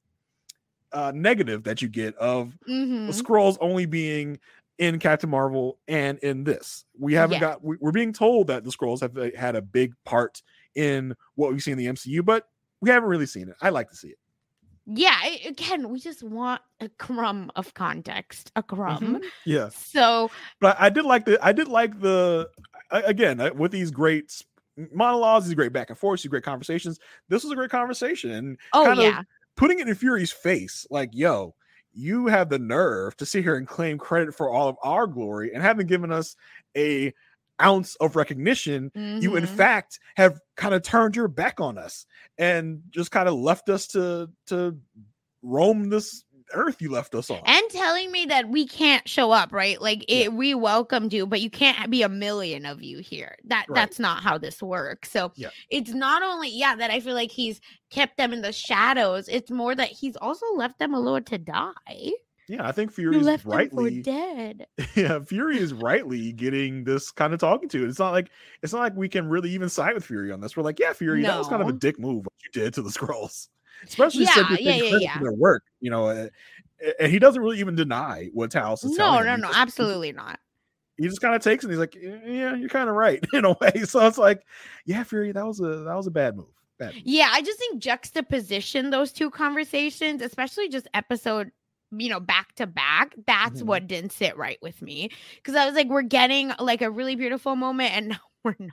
uh, 0.92 1.12
negative 1.14 1.64
that 1.64 1.82
you 1.82 1.88
get 1.88 2.14
of 2.16 2.52
Mhm. 2.68 3.06
the 3.06 3.12
Skrulls 3.22 3.56
only 3.60 3.86
being 3.86 4.38
in 4.78 4.98
Captain 4.98 5.28
Marvel 5.30 5.78
and 5.88 6.18
in 6.18 6.44
this. 6.44 6.84
We 6.98 7.14
haven't 7.14 7.34
Yeah. 7.34 7.40
got 7.40 7.64
we, 7.64 7.76
we're 7.80 7.92
being 7.92 8.12
told 8.12 8.46
that 8.48 8.64
the 8.64 8.70
Skrulls 8.70 9.00
have 9.00 9.16
uh, 9.16 9.30
had 9.36 9.56
a 9.56 9.62
big 9.62 9.94
part 10.04 10.42
in 10.74 11.14
what 11.36 11.52
we 11.52 11.60
see 11.60 11.70
in 11.72 11.78
the 11.78 11.86
MCU, 11.86 12.22
but 12.24 12.48
we 12.80 12.90
haven't 12.90 13.08
really 13.08 13.26
seen 13.26 13.48
it. 13.48 13.56
I 13.62 13.70
like 13.70 13.90
to 13.90 13.96
see 13.96 14.08
it. 14.08 14.18
Yeah. 14.86 15.16
Again, 15.46 15.88
we 15.88 15.98
just 15.98 16.22
want 16.22 16.60
a 16.80 16.88
crumb 16.90 17.50
of 17.56 17.72
context, 17.74 18.52
a 18.54 18.62
crumb. 18.62 19.20
Yeah, 19.44 19.70
So 19.70 20.30
but 20.60 20.76
I 20.78 20.90
did 20.90 21.04
like 21.04 21.24
the 21.24 21.38
I 21.44 21.52
did 21.52 21.68
like 21.68 21.98
the 22.00 22.50
again 22.90 23.40
uh, 23.40 23.50
with 23.54 23.72
these 23.72 23.90
great 23.90 24.44
monologues, 24.76 25.46
these 25.46 25.54
great 25.54 25.72
back 25.72 25.90
and 25.90 25.98
forth, 25.98 26.22
these 26.22 26.30
great 26.30 26.42
conversations. 26.44 26.98
This 27.28 27.44
was 27.44 27.52
a 27.52 27.56
great 27.56 27.70
conversation 27.70 28.30
and 28.30 28.58
oh 28.72 28.84
kind 28.84 29.00
of 29.00 29.04
yeah. 29.04 29.22
putting 29.56 29.78
it 29.78 29.88
in 29.88 29.94
Fury's 29.94 30.32
face, 30.32 30.86
like, 30.90 31.10
yo, 31.12 31.54
you 31.92 32.26
have 32.26 32.48
the 32.48 32.58
nerve 32.58 33.16
to 33.18 33.26
sit 33.26 33.44
here 33.44 33.54
and 33.56 33.68
claim 33.68 33.98
credit 33.98 34.34
for 34.34 34.50
all 34.50 34.68
of 34.68 34.76
our 34.82 35.06
glory 35.06 35.52
and 35.54 35.62
haven't 35.62 35.86
given 35.86 36.10
us 36.10 36.34
a 36.76 37.12
ounce 37.62 37.94
of 37.96 38.16
recognition. 38.16 38.90
You, 39.20 39.36
in 39.36 39.44
Mhm. 39.44 39.48
fact, 39.48 40.00
have 40.16 40.40
kind 40.56 40.74
of 40.74 40.82
turned 40.82 41.14
your 41.14 41.28
back 41.28 41.60
on 41.60 41.78
us 41.78 42.04
and 42.36 42.82
just 42.90 43.12
kind 43.12 43.28
of 43.28 43.34
left 43.34 43.68
us 43.68 43.86
to 43.88 44.28
to 44.46 44.76
roam 45.42 45.88
this 45.88 46.24
earth 46.54 46.80
you 46.80 46.90
left 46.90 47.14
us 47.14 47.30
on. 47.30 47.40
and 47.44 47.62
telling 47.70 48.10
me 48.10 48.24
that 48.26 48.48
we 48.48 48.66
can't 48.66 49.08
show 49.08 49.30
up 49.32 49.52
right 49.52 49.80
like 49.82 50.04
Yeah. 50.08 50.28
we 50.28 50.54
welcomed 50.54 51.12
you 51.12 51.26
but 51.26 51.40
you 51.40 51.50
can't 51.50 51.90
be 51.90 52.02
a 52.02 52.08
million 52.08 52.64
of 52.66 52.82
you 52.82 52.98
here 53.00 53.36
that 53.44 53.66
Right. 53.68 53.74
that's 53.74 53.98
not 53.98 54.22
how 54.22 54.38
this 54.38 54.62
works 54.62 55.10
so 55.10 55.32
Yeah. 55.36 55.48
it's 55.70 55.90
not 55.92 56.22
only 56.22 56.48
yeah 56.50 56.74
that 56.76 56.90
i 56.90 57.00
feel 57.00 57.14
like 57.14 57.30
he's 57.30 57.60
kept 57.90 58.16
them 58.16 58.32
in 58.32 58.42
the 58.42 58.52
shadows 58.52 59.28
it's 59.28 59.50
more 59.50 59.74
that 59.74 59.88
he's 59.88 60.16
also 60.16 60.46
left 60.54 60.78
them 60.78 60.94
alone 60.94 61.24
to 61.24 61.38
die 61.38 62.10
yeah, 62.46 62.68
I 62.68 62.72
think 62.72 62.92
Fury 62.92 63.16
is 63.16 63.24
left 63.24 63.44
them 63.44 63.52
for 63.52 63.56
rightly 63.56 64.02
dead 64.02 64.66
yeah, 64.94 65.18
Fury 65.20 65.56
is 65.58 65.72
rightly 65.72 66.30
getting 66.32 66.84
this 66.84 67.10
kind 67.10 67.32
of 67.32 67.40
talking 67.40 67.70
to. 67.70 67.88
It's 67.88 67.98
not 67.98 68.10
like 68.10 68.28
it's 68.62 68.70
not 68.74 68.80
like 68.80 68.94
we 68.94 69.08
can 69.08 69.30
really 69.30 69.48
even 69.52 69.70
side 69.70 69.94
with 69.94 70.04
Fury 70.04 70.30
on 70.30 70.42
this. 70.42 70.54
We're 70.54 70.62
like, 70.62 70.78
yeah, 70.78 70.92
Fury, 70.92 71.22
that 71.22 71.38
was 71.38 71.48
kind 71.48 71.62
of 71.62 71.68
a 71.68 71.72
dick 71.72 71.98
move 71.98 72.26
what 72.26 72.34
you 72.44 72.50
did 72.52 72.74
to 72.74 72.82
the 72.82 72.90
Skrulls, 72.98 73.48
especially 73.86 74.24
Yeah, 74.24 74.32
since 74.34 74.48
you're 74.50 74.58
yeah, 74.60 74.74
yeah, 74.82 74.98
yeah. 75.00 75.18
their 75.20 75.32
work. 75.32 75.62
You 75.80 75.90
know, 75.90 76.08
uh, 76.08 76.28
and 77.00 77.10
he 77.10 77.18
doesn't 77.18 77.40
really 77.40 77.60
even 77.60 77.74
deny 77.76 78.30
what 78.34 78.50
Talos 78.50 78.84
is 78.84 78.92
no 78.92 78.96
telling 78.96 79.26
him. 79.26 79.40
no 79.40 79.48
no 79.48 79.54
absolutely 79.54 80.12
not 80.12 80.38
He 80.98 81.04
just 81.08 81.20
kind 81.20 81.34
of 81.34 81.42
takes 81.42 81.64
it. 81.64 81.68
And 81.68 81.72
he's 81.72 81.78
like, 81.80 81.94
yeah, 81.94 82.54
you're 82.54 82.68
kind 82.68 82.88
of 82.88 82.94
right 82.94 83.24
in 83.32 83.44
a 83.44 83.52
way. 83.60 83.72
So 83.84 84.06
it's 84.06 84.18
like, 84.18 84.44
yeah, 84.84 85.02
Fury, 85.04 85.32
that 85.32 85.46
was 85.46 85.60
a 85.60 85.84
that 85.84 85.94
was 85.94 86.06
a 86.06 86.10
bad 86.10 86.36
move. 86.36 86.46
Bad. 86.78 86.94
move. 86.94 87.02
Yeah, 87.06 87.28
I 87.32 87.40
just 87.42 87.58
think 87.58 87.78
juxtaposition 87.80 88.90
those 88.90 89.12
two 89.12 89.30
conversations, 89.30 90.20
especially 90.22 90.68
just 90.68 90.88
episode, 90.94 91.52
you 91.96 92.08
know, 92.10 92.20
back 92.20 92.54
to 92.56 92.66
back, 92.66 93.14
that's 93.26 93.62
Mhm. 93.62 93.66
what 93.66 93.86
didn't 93.86 94.12
sit 94.12 94.36
right 94.36 94.58
with 94.60 94.82
me. 94.82 95.10
Cause 95.44 95.54
I 95.54 95.66
was 95.66 95.74
like, 95.74 95.88
we're 95.88 96.02
getting 96.02 96.52
like 96.58 96.82
a 96.82 96.90
really 96.90 97.14
beautiful 97.16 97.54
moment 97.56 97.92
and 97.94 98.18
we're 98.44 98.56
not. 98.58 98.72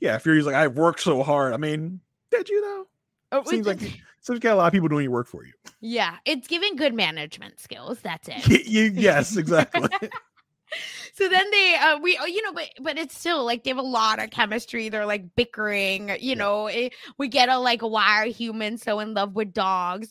Yeah, 0.00 0.18
Fury's 0.18 0.46
like, 0.46 0.54
I've 0.56 0.76
worked 0.76 1.00
so 1.00 1.22
hard. 1.22 1.52
I 1.52 1.58
mean, 1.58 2.00
did 2.30 2.48
you 2.48 2.60
though? 2.60 2.86
Oh, 3.32 3.40
it 3.40 3.48
Seems 3.48 3.66
like 3.66 3.78
just- 3.78 3.92
seems 3.92 4.28
like 4.28 4.36
you 4.36 4.40
got 4.40 4.54
a 4.54 4.56
lot 4.56 4.66
of 4.68 4.72
people 4.72 4.88
doing 4.88 5.02
your 5.04 5.12
work 5.12 5.26
for 5.26 5.44
you. 5.44 5.52
yeah, 5.80 6.16
it's 6.24 6.46
giving 6.46 6.76
good 6.76 6.94
management 6.94 7.58
skills. 7.60 7.98
That's 8.00 8.28
it. 8.30 8.46
Y- 8.48 8.62
y- 8.66 8.90
yes, 8.94 9.36
exactly. 9.36 9.88
so 11.14 11.28
then 11.28 11.50
they 11.50 11.76
uh 11.80 11.98
we 11.98 12.16
oh, 12.20 12.24
you 12.24 12.40
know 12.42 12.52
but 12.52 12.68
but 12.80 12.96
it's 12.98 13.18
still 13.18 13.44
like 13.44 13.62
they 13.64 13.68
have 13.70 13.76
a 13.78 13.82
lot 13.82 14.22
of 14.22 14.30
chemistry 14.30 14.88
they're 14.88 15.04
like 15.04 15.34
bickering 15.36 16.08
you 16.08 16.16
Yeah. 16.20 16.34
know 16.36 16.66
it, 16.68 16.94
we 17.18 17.28
get 17.28 17.50
a 17.50 17.58
like 17.58 17.82
why 17.82 18.22
are 18.22 18.26
humans 18.26 18.82
so 18.82 18.98
in 19.00 19.12
love 19.12 19.34
with 19.34 19.52
dogs 19.52 20.10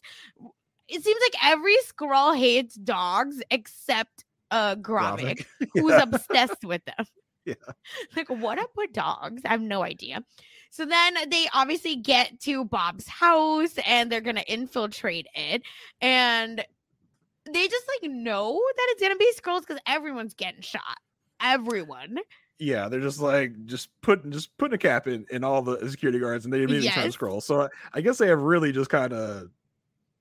it 0.88 1.04
seems 1.04 1.20
like 1.32 1.44
every 1.52 1.74
Skrull 1.88 2.38
hates 2.38 2.76
dogs 2.76 3.42
except 3.50 4.24
uh 4.52 4.76
Gravik, 4.76 5.46
Gravik. 5.60 5.70
who's 5.74 5.92
Yeah. 5.94 6.04
obsessed 6.04 6.64
with 6.64 6.86
them 6.86 7.06
Yeah. 7.46 7.56
like 8.16 8.30
what 8.30 8.60
up 8.60 8.70
with 8.78 8.94
dogs 8.94 9.42
i 9.46 9.50
have 9.50 9.62
no 9.62 9.84
idea 9.84 10.24
so 10.70 10.86
then 10.86 11.16
they 11.30 11.48
obviously 11.54 11.98
get 11.98 12.40
to 12.42 12.64
Bob's 12.64 13.08
house 13.08 13.74
and 13.86 14.10
they're 14.12 14.22
gonna 14.22 14.44
infiltrate 14.48 15.28
it 15.36 15.64
and 16.00 16.64
they 17.52 17.68
just 17.68 17.86
like 18.02 18.10
know 18.12 18.54
that 18.78 18.88
it's 18.92 19.02
gonna 19.02 19.16
be 19.18 19.34
Skrulls 19.36 19.62
because 19.62 19.80
everyone's 19.88 20.34
getting 20.36 20.62
shot. 20.62 20.98
Everyone. 21.42 22.20
yeah, 22.60 22.88
they're 22.88 23.02
just 23.02 23.20
like 23.20 23.66
just 23.66 23.90
putting 24.02 24.32
just 24.32 24.56
putting 24.58 24.76
a 24.76 24.78
cap 24.78 25.08
in 25.08 25.26
in 25.32 25.44
all 25.44 25.62
the 25.64 25.90
security 25.90 26.20
guards, 26.20 26.46
and 26.46 26.54
they 26.54 26.60
immediately 26.62 26.90
try 26.92 27.04
to 27.04 27.10
Skrull. 27.18 27.42
So 27.42 27.64
I, 27.64 27.68
I 27.96 28.02
guess 28.02 28.18
they 28.20 28.28
have 28.28 28.42
really 28.42 28.72
just 28.72 28.92
kind 28.92 29.12
of 29.12 29.50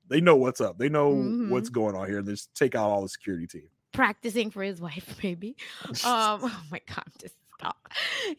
they 0.08 0.20
know 0.20 0.34
what's 0.36 0.60
up. 0.62 0.78
They 0.78 0.88
know 0.88 1.12
Mhm. 1.14 1.50
what's 1.50 1.68
going 1.68 1.94
on 1.94 2.08
here. 2.08 2.22
They 2.22 2.32
just 2.32 2.52
take 2.54 2.74
out 2.74 2.88
all 2.90 3.02
the 3.02 3.08
security 3.08 3.46
team. 3.46 3.68
Practicing 3.92 4.50
for 4.50 4.62
his 4.62 4.80
wife, 4.80 5.16
maybe. 5.22 5.56
Um, 5.88 5.94
oh 6.04 6.62
my 6.70 6.80
god, 6.86 7.04
just 7.20 7.34
stop. 7.58 7.76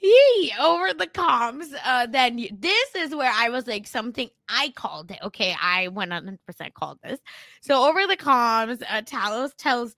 Yee, 0.01 0.53
over 0.59 0.93
the 0.93 1.07
comms. 1.07 1.67
Uh, 1.85 2.07
then 2.07 2.37
you, 2.39 2.49
this 2.57 2.95
is 2.95 3.13
where 3.13 3.31
I 3.33 3.49
was 3.49 3.67
like, 3.67 3.85
something 3.85 4.29
I 4.49 4.71
called 4.75 5.11
it. 5.11 5.19
Okay, 5.21 5.55
I 5.61 5.87
100% 5.89 6.37
called 6.73 6.99
this. 7.03 7.19
So 7.61 7.87
over 7.87 8.07
the 8.07 8.17
comms, 8.17 8.81
uh, 8.89 9.01
Talos 9.01 9.51
tells 9.57 9.95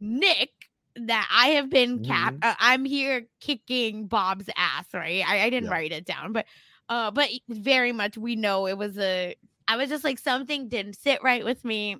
Nick 0.00 0.50
that 0.96 1.28
I 1.30 1.48
have 1.48 1.68
been 1.70 2.04
cap. 2.04 2.34
Mhm. 2.34 2.44
Uh, 2.44 2.54
I'm 2.58 2.84
here 2.84 3.26
kicking 3.40 4.06
Bob's 4.06 4.48
ass. 4.56 4.86
Right? 4.94 5.24
I, 5.28 5.42
I 5.44 5.50
didn't 5.50 5.68
Yeah. 5.68 5.72
write 5.72 5.92
it 5.92 6.04
down, 6.06 6.32
but 6.32 6.46
uh, 6.88 7.10
but 7.10 7.28
very 7.48 7.92
much 7.92 8.16
we 8.16 8.36
know 8.36 8.66
it 8.66 8.78
was 8.78 8.96
a. 8.98 9.34
I 9.66 9.76
was 9.76 9.88
just 9.88 10.04
like 10.04 10.18
something 10.18 10.68
didn't 10.68 10.96
sit 10.96 11.22
right 11.22 11.44
with 11.44 11.64
me. 11.64 11.96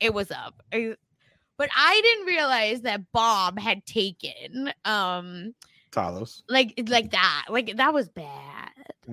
It 0.00 0.14
was 0.14 0.30
up. 0.30 0.62
I- 0.72 0.96
but 1.56 1.68
I 1.76 2.00
didn't 2.02 2.26
realize 2.26 2.80
that 2.82 3.10
Bob 3.12 3.58
had 3.58 3.84
taken 3.86 4.72
um 4.84 5.54
Talos. 5.92 6.42
like 6.48 6.74
like 6.88 7.10
that. 7.12 7.46
Like 7.48 7.76
that 7.76 7.92
was 7.94 8.08
bad. 8.08 8.70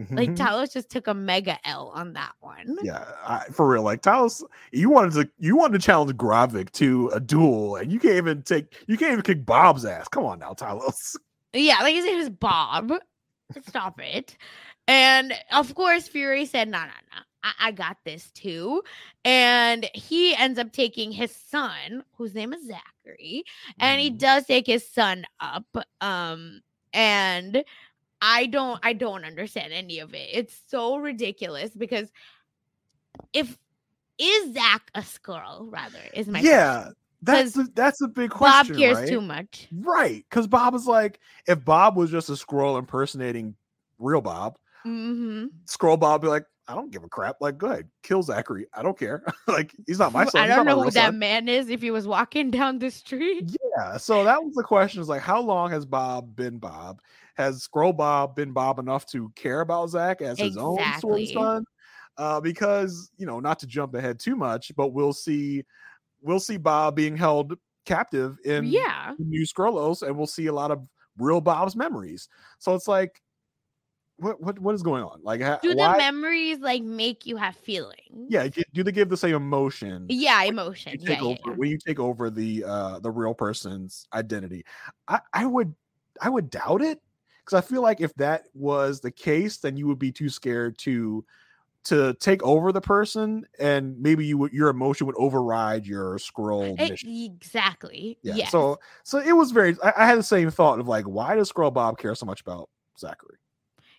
Like 0.09 0.29
Mhm. 0.29 0.37
Talos 0.37 0.73
just 0.73 0.89
took 0.89 1.07
a 1.07 1.13
mega 1.13 1.57
L 1.67 1.91
on 1.93 2.13
that 2.13 2.31
one. 2.39 2.77
yeah, 2.81 3.05
I, 3.25 3.43
for 3.51 3.67
real. 3.69 3.83
Like 3.83 4.01
Talos, 4.01 4.41
you 4.71 4.89
wanted 4.89 5.13
to 5.13 5.29
you 5.37 5.55
wanted 5.57 5.79
to 5.81 5.85
challenge 5.85 6.13
Gravik 6.13 6.71
to 6.73 7.09
a 7.13 7.19
duel, 7.19 7.75
and 7.75 7.91
you 7.91 7.99
can't 7.99 8.15
even 8.15 8.41
take 8.41 8.73
you 8.87 8.97
can't 8.97 9.11
even 9.11 9.23
kick 9.23 9.45
Bob's 9.45 9.85
ass. 9.85 10.07
Come 10.07 10.23
on 10.25 10.39
now, 10.39 10.53
Talos. 10.53 11.17
Yeah, 11.53 11.79
like 11.81 11.93
his 11.93 12.05
name 12.05 12.19
is 12.19 12.29
Bob. 12.29 12.93
Stop 13.67 13.99
it. 14.01 14.37
And 14.87 15.33
of 15.51 15.75
course, 15.75 16.07
Fury 16.07 16.45
said, 16.45 16.69
no, 16.69 16.79
no, 16.79 16.85
no. 16.85 17.21
I, 17.43 17.51
I 17.59 17.71
got 17.71 17.97
this 18.05 18.31
too. 18.31 18.83
And 19.25 19.89
he 19.93 20.35
ends 20.35 20.59
up 20.59 20.71
taking 20.71 21.11
his 21.11 21.35
son, 21.35 22.03
whose 22.17 22.33
name 22.35 22.53
is 22.53 22.65
Zachary, 22.67 23.43
and 23.79 23.99
he 23.99 24.11
Mhm. 24.11 24.17
does 24.17 24.45
take 24.45 24.67
his 24.67 24.87
son 24.87 25.25
up. 25.39 25.65
Um, 26.01 26.61
and 26.93 27.63
I 28.21 28.45
don't 28.45 28.79
I 28.83 28.93
don't 28.93 29.25
understand 29.25 29.73
any 29.73 29.99
of 29.99 30.13
it. 30.13 30.29
It's 30.31 30.61
so 30.67 30.97
ridiculous 30.97 31.71
because 31.71 32.11
if 33.33 33.57
is 34.17 34.53
Zach 34.53 34.91
a 34.93 35.01
Skrull, 35.01 35.71
rather, 35.71 35.99
is 36.13 36.27
my 36.27 36.39
yeah, 36.39 36.89
That's 37.23 37.53
the, 37.53 37.69
that's 37.73 38.01
a 38.01 38.07
big 38.07 38.29
question. 38.29 38.75
Bob 38.75 38.81
cares 38.81 38.97
right? 38.97 39.09
too 39.09 39.21
much. 39.21 39.67
Right. 39.71 40.25
Because 40.29 40.47
Bob 40.47 40.75
is 40.75 40.85
like, 40.85 41.19
if 41.47 41.63
Bob 41.63 41.95
was 41.95 42.11
just 42.11 42.29
a 42.29 42.33
Skrull 42.33 42.77
impersonating 42.77 43.55
real 43.99 44.21
Bob, 44.21 44.57
hmm 44.83 45.45
Skrull 45.65 45.99
Bob 45.99 46.21
be 46.21 46.27
like, 46.27 46.45
I 46.71 46.75
don't 46.75 46.89
give 46.89 47.03
a 47.03 47.09
crap. 47.09 47.41
Like, 47.41 47.57
go 47.57 47.67
ahead, 47.67 47.89
kill 48.01 48.23
Zachary. 48.23 48.65
I 48.73 48.81
don't 48.81 48.97
care. 48.97 49.23
like, 49.47 49.75
he's 49.85 49.99
not 49.99 50.13
my 50.13 50.25
son. 50.25 50.41
I 50.41 50.47
don't 50.47 50.65
know 50.65 50.81
who 50.81 50.91
that 50.91 51.07
son. 51.07 51.19
man 51.19 51.49
is 51.49 51.69
if 51.69 51.81
he 51.81 51.91
was 51.91 52.07
walking 52.07 52.49
down 52.51 52.79
the 52.79 52.89
street. 52.89 53.55
Yeah. 53.77 53.97
So 53.97 54.23
that 54.23 54.41
was 54.41 54.53
the 54.55 54.63
question: 54.63 55.01
is 55.01 55.09
like, 55.09 55.21
how 55.21 55.41
long 55.41 55.69
has 55.71 55.85
Bob 55.85 56.33
been 56.35 56.57
Bob? 56.59 57.01
Has 57.35 57.67
Skrull 57.67 57.95
Bob 57.95 58.35
been 58.35 58.53
Bob 58.53 58.79
enough 58.79 59.05
to 59.07 59.31
care 59.35 59.61
about 59.61 59.89
Zach 59.89 60.21
as 60.21 60.39
his 60.39 60.55
own 60.55 60.79
sort 60.99 61.21
of 61.21 61.27
son? 61.27 61.65
Uh, 62.17 62.39
because 62.39 63.11
you 63.17 63.25
know, 63.25 63.39
not 63.39 63.59
to 63.59 63.67
jump 63.67 63.93
ahead 63.93 64.19
too 64.19 64.37
much, 64.37 64.71
but 64.77 64.89
we'll 64.89 65.13
see, 65.13 65.63
we'll 66.21 66.39
see 66.39 66.57
Bob 66.57 66.95
being 66.95 67.17
held 67.17 67.57
captive 67.85 68.37
in 68.45 68.65
yeah. 68.65 69.13
New 69.19 69.45
Skrullos, 69.45 70.03
and 70.03 70.17
we'll 70.17 70.27
see 70.27 70.47
a 70.47 70.53
lot 70.53 70.71
of 70.71 70.81
real 71.17 71.41
Bob's 71.41 71.75
memories. 71.75 72.29
So 72.59 72.75
it's 72.75 72.87
like, 72.87 73.21
what 74.21 74.41
what 74.41 74.59
what 74.59 74.75
is 74.75 74.83
going 74.83 75.03
on? 75.03 75.19
Like, 75.23 75.41
ha- 75.41 75.59
Do 75.61 75.75
why? 75.75 75.93
the 75.93 75.97
memories 75.97 76.59
like 76.59 76.83
make 76.83 77.25
you 77.25 77.37
have 77.37 77.55
feelings? 77.55 78.27
yeah, 78.29 78.47
do 78.73 78.83
they 78.83 78.91
give 78.91 79.09
the 79.09 79.17
same 79.17 79.35
emotion? 79.35 80.05
Yeah, 80.07 80.43
you 80.43 80.49
emotion. 80.49 80.99
take 80.99 81.09
Yeah, 81.09 81.15
yeah, 81.21 81.29
over 81.29 81.39
yeah. 81.45 81.53
when 81.55 81.69
you 81.69 81.77
take 81.77 81.99
over 81.99 82.29
the 82.29 82.63
uh 82.63 82.99
the 82.99 83.11
real 83.11 83.33
person's 83.33 84.07
identity 84.13 84.63
i 85.07 85.19
i 85.33 85.45
would 85.45 85.73
i 86.21 86.29
would 86.29 86.49
doubt 86.49 86.81
it 86.81 86.99
because 87.43 87.57
i 87.57 87.61
feel 87.65 87.81
like 87.81 88.01
if 88.01 88.13
that 88.15 88.43
was 88.53 88.99
the 89.01 89.11
case 89.11 89.57
then 89.57 89.75
you 89.75 89.87
would 89.87 89.99
be 89.99 90.11
too 90.11 90.29
scared 90.29 90.77
to 90.77 91.25
to 91.83 92.13
take 92.15 92.43
over 92.43 92.71
the 92.71 92.81
person 92.81 93.43
and 93.59 93.99
maybe 93.99 94.25
you 94.25 94.37
would 94.37 94.53
your 94.53 94.69
emotion 94.69 95.07
would 95.07 95.15
override 95.17 95.85
your 95.85 96.17
Skrull 96.17 96.77
mission 96.77 97.09
exactly. 97.09 98.17
yeah 98.23 98.35
Yes. 98.35 98.51
so 98.51 98.77
so 99.03 99.17
it 99.19 99.33
was 99.33 99.51
very 99.51 99.75
I, 99.83 99.93
I 99.97 100.05
had 100.05 100.19
the 100.19 100.23
same 100.23 100.51
thought 100.51 100.79
of 100.79 100.87
like 100.87 101.05
why 101.05 101.35
does 101.35 101.51
Skrull 101.51 101.73
bob 101.73 101.97
care 101.97 102.15
so 102.15 102.25
much 102.25 102.41
about 102.41 102.69
zachary 102.99 103.37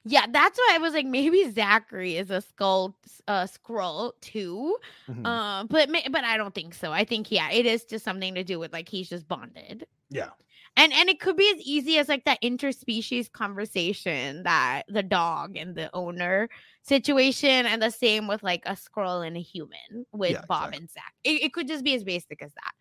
yeah, 0.05 0.27
that's 0.31 0.59
why 0.59 0.73
I 0.75 0.79
was 0.79 0.95
like, 0.95 1.07
maybe 1.07 1.51
Zachary 1.51 2.17
is 2.17 2.31
a 2.31 2.41
skull 2.41 2.99
uh 3.29 3.45
Skrull 3.47 4.13
too. 4.21 4.77
Mhm. 5.09 5.25
Um, 5.25 5.69
but 5.69 5.89
but 6.11 6.25
I 6.25 6.37
don't 6.37 6.55
think 6.55 6.75
so. 6.75 6.93
I 6.93 7.05
think 7.05 7.31
yeah, 7.31 7.51
it 7.51 7.67
is 7.67 7.85
just 7.85 8.05
something 8.05 8.35
to 8.35 8.45
do 8.45 8.59
with 8.59 8.73
like 8.73 8.89
he's 8.89 9.09
just 9.09 9.29
bonded. 9.29 9.87
yeah 10.11 10.33
And 10.77 10.93
and 10.93 11.09
it 11.11 11.21
could 11.21 11.37
be 11.37 11.51
as 11.55 11.61
easy 11.63 11.99
as 11.99 12.09
like 12.09 12.25
that 12.27 12.43
interspecies 12.43 13.31
conversation 13.33 14.45
that 14.45 14.85
the 14.89 15.03
dog 15.03 15.57
and 15.57 15.77
the 15.77 15.91
owner 15.95 16.49
situation, 16.83 17.67
and 17.67 17.83
the 17.83 17.91
same 17.91 18.27
with 18.29 18.43
like 18.43 18.63
a 18.67 18.73
Skrull 18.73 19.27
and 19.27 19.37
a 19.37 19.41
human 19.41 20.07
with 20.13 20.39
Yeah, 20.39 20.45
Bob 20.47 20.73
exactly. 20.73 20.75
and 20.75 20.91
Zach. 20.91 21.15
It, 21.25 21.43
it 21.43 21.53
could 21.55 21.69
just 21.69 21.85
be 21.85 21.95
as 21.95 22.05
basic 22.05 22.43
as 22.43 22.53
that. 22.55 22.73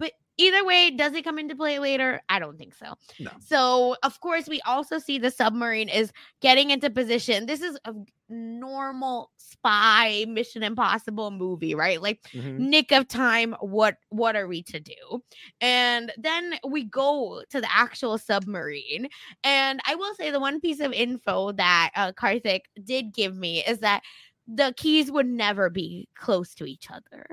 But 0.00 0.12
either 0.38 0.64
way, 0.64 0.90
does 0.90 1.12
it 1.12 1.22
come 1.22 1.38
into 1.38 1.54
play 1.54 1.78
later? 1.78 2.20
I 2.28 2.40
don't 2.40 2.58
think 2.58 2.74
so. 2.74 2.94
No. 3.20 3.30
So 3.38 3.96
of 4.02 4.18
course, 4.20 4.48
we 4.48 4.60
also 4.62 4.98
see 4.98 5.18
the 5.18 5.30
submarine 5.30 5.88
is 5.90 6.10
getting 6.40 6.70
into 6.70 6.90
position. 6.90 7.46
This 7.46 7.60
is 7.60 7.78
a 7.84 7.94
normal 8.28 9.30
spy 9.36 10.24
Mission 10.26 10.62
Impossible 10.62 11.30
movie, 11.30 11.74
right? 11.74 12.00
Like 12.00 12.22
Mhm. 12.34 12.58
nick 12.58 12.90
of 12.92 13.06
time 13.06 13.54
what 13.60 13.96
what 14.08 14.34
are 14.36 14.46
we 14.48 14.62
to 14.62 14.80
do 14.80 15.22
and 15.60 16.12
then 16.16 16.54
we 16.66 16.84
go 16.84 17.42
to 17.50 17.60
the 17.60 17.68
actual 17.70 18.16
submarine 18.18 19.08
and 19.44 19.80
i 19.86 19.94
will 19.94 20.14
say 20.14 20.30
the 20.30 20.40
one 20.40 20.60
piece 20.60 20.80
of 20.80 20.92
info 20.92 21.52
that 21.52 21.90
uh, 21.96 22.12
karthik 22.12 22.62
did 22.84 23.12
give 23.12 23.36
me 23.36 23.64
is 23.66 23.78
that 23.80 24.02
the 24.46 24.72
keys 24.76 25.10
would 25.12 25.26
never 25.26 25.68
be 25.70 26.08
close 26.14 26.54
to 26.54 26.64
each 26.64 26.88
other 26.90 27.26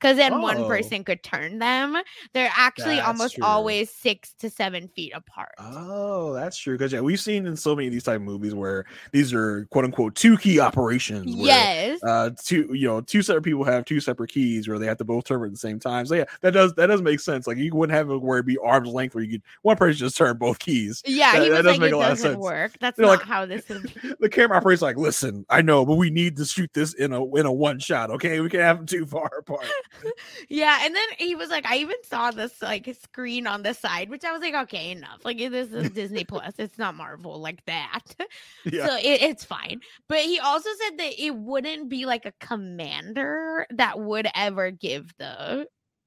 because 0.00 0.16
then 0.16 0.40
one 0.40 0.58
Oh. 0.58 0.66
person 0.68 1.04
could 1.04 1.22
turn 1.22 1.58
them 1.58 1.96
they're 2.32 2.50
actually 2.56 2.96
That's 2.96 3.08
almost 3.08 3.34
true. 3.36 3.44
always 3.44 3.90
six 3.90 4.32
to 4.40 4.50
seven 4.50 4.88
feet 4.88 5.12
apart 5.14 5.54
Oh, 5.58 6.32
that's 6.34 6.56
true. 6.56 6.76
Because 6.76 6.92
yeah, 6.92 7.00
we've 7.00 7.20
seen 7.20 7.46
in 7.46 7.56
so 7.56 7.74
many 7.74 7.88
of 7.88 7.92
these 7.92 8.04
type 8.04 8.16
of 8.16 8.22
movies 8.22 8.54
where 8.54 8.84
these 9.12 9.32
are 9.32 9.66
quote 9.70 9.84
unquote 9.84 10.14
two 10.14 10.36
key 10.36 10.60
operations. 10.60 11.34
Where, 11.36 11.46
yes 11.46 12.02
uh 12.02 12.30
two 12.42 12.68
you 12.72 12.86
know 12.86 13.00
two 13.00 13.22
separate 13.22 13.42
people 13.42 13.64
have 13.64 13.84
two 13.84 14.00
separate 14.00 14.30
keys 14.30 14.68
where 14.68 14.78
they 14.78 14.86
have 14.86 14.98
to 14.98 15.04
both 15.04 15.24
turn 15.24 15.42
at 15.44 15.50
the 15.50 15.56
same 15.56 15.78
time 15.80 16.06
so 16.06 16.14
yeah 16.14 16.24
that 16.40 16.52
does 16.52 16.74
that 16.74 16.86
does 16.86 17.02
make 17.02 17.20
sense 17.20 17.46
like 17.46 17.56
you 17.56 17.74
wouldn't 17.74 17.96
have 17.96 18.10
it 18.10 18.18
where 18.22 18.38
it'd 18.38 18.46
be 18.46 18.58
arm's 18.58 18.88
length 18.88 19.14
where 19.14 19.24
you 19.24 19.32
could 19.32 19.42
one 19.62 19.76
person 19.76 19.98
just 19.98 20.16
turn 20.16 20.36
both 20.36 20.58
keys 20.58 21.02
yeah 21.06 21.32
that- 21.34 21.42
he 21.42 21.48
that 21.48 21.56
was 21.56 21.64
does 21.64 21.72
like 21.72 21.80
make 21.80 21.90
it 21.90 21.94
a 21.94 21.96
lot 21.98 22.10
of 22.12 22.18
doesn't 22.18 22.32
sense. 22.32 22.42
work 22.42 22.72
that's 22.80 22.98
not 22.98 23.08
like- 23.08 23.22
how 23.22 23.44
this 23.46 23.68
is 23.70 23.84
the 24.20 24.28
camera 24.28 24.56
operator's 24.56 24.82
like 24.82 24.96
listen 24.96 25.44
i 25.50 25.60
know 25.62 25.84
but 25.84 25.94
we 25.96 26.10
need 26.10 26.36
to 26.36 26.44
shoot 26.44 26.70
this 26.74 26.94
in 26.94 27.12
a 27.12 27.24
in 27.36 27.46
a 27.46 27.52
one 27.52 27.78
shot 27.78 28.10
okay 28.10 28.40
we 28.40 28.48
can't 28.48 28.62
have 28.62 28.76
them 28.78 28.86
too 28.86 29.06
far 29.06 29.30
apart 29.38 29.64
Yeah, 30.48 30.80
and 30.82 30.94
then 30.94 31.06
he 31.18 31.34
was 31.34 31.50
like, 31.50 31.66
I 31.66 31.78
even 31.78 31.96
saw 32.04 32.30
this 32.30 32.60
like 32.62 32.94
screen 33.02 33.46
on 33.46 33.62
the 33.62 33.74
side, 33.74 34.10
which 34.10 34.24
I 34.24 34.32
was 34.32 34.40
like, 34.40 34.54
okay, 34.54 34.90
enough. 34.90 35.24
Like 35.24 35.38
this 35.38 35.72
is 35.72 35.90
Disney 35.90 36.24
Plus, 36.24 36.54
it's 36.58 36.78
not 36.78 36.94
Marvel 36.94 37.40
like 37.40 37.64
that, 37.66 38.02
yeah 38.64 38.86
so 38.86 38.96
it, 38.96 39.22
it's 39.22 39.44
fine. 39.44 39.80
But 40.08 40.20
he 40.20 40.38
also 40.38 40.68
said 40.82 40.98
that 40.98 41.22
it 41.22 41.34
wouldn't 41.34 41.88
be 41.88 42.06
like 42.06 42.26
a 42.26 42.32
commander 42.40 43.66
that 43.70 43.98
would 43.98 44.28
ever 44.34 44.70
give 44.70 45.12
the, 45.18 45.66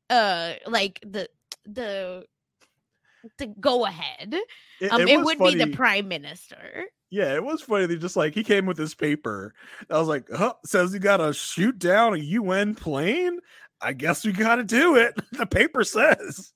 uh, 0.09 0.53
like 0.67 0.99
the 1.05 1.27
the 1.65 2.25
the 3.37 3.47
go 3.59 3.85
ahead. 3.85 4.35
it, 4.79 4.91
Um, 4.91 5.01
it, 5.07 5.17
was 5.17 5.25
would 5.25 5.39
be 5.39 5.55
the 5.55 5.67
prime 5.75 6.07
minister. 6.07 6.85
yeah 7.11 7.35
it 7.35 7.43
was 7.43 7.61
funny 7.61 7.85
they 7.85 7.97
just 7.97 8.15
like 8.15 8.33
he 8.33 8.43
came 8.43 8.65
with 8.65 8.77
this 8.77 8.95
paper 8.95 9.53
i 9.89 9.99
was 9.99 10.07
like 10.07 10.25
huh, 10.33 10.53
says 10.65 10.93
you 10.93 10.99
gotta 10.99 11.33
shoot 11.33 11.77
down 11.77 12.15
a 12.15 12.19
un 12.19 12.73
plane 12.73 13.37
i 13.81 13.93
guess 13.93 14.25
we 14.25 14.31
gotta 14.31 14.63
do 14.63 14.95
it 14.95 15.15
the 15.33 15.45
paper 15.45 15.83
says 15.83 16.53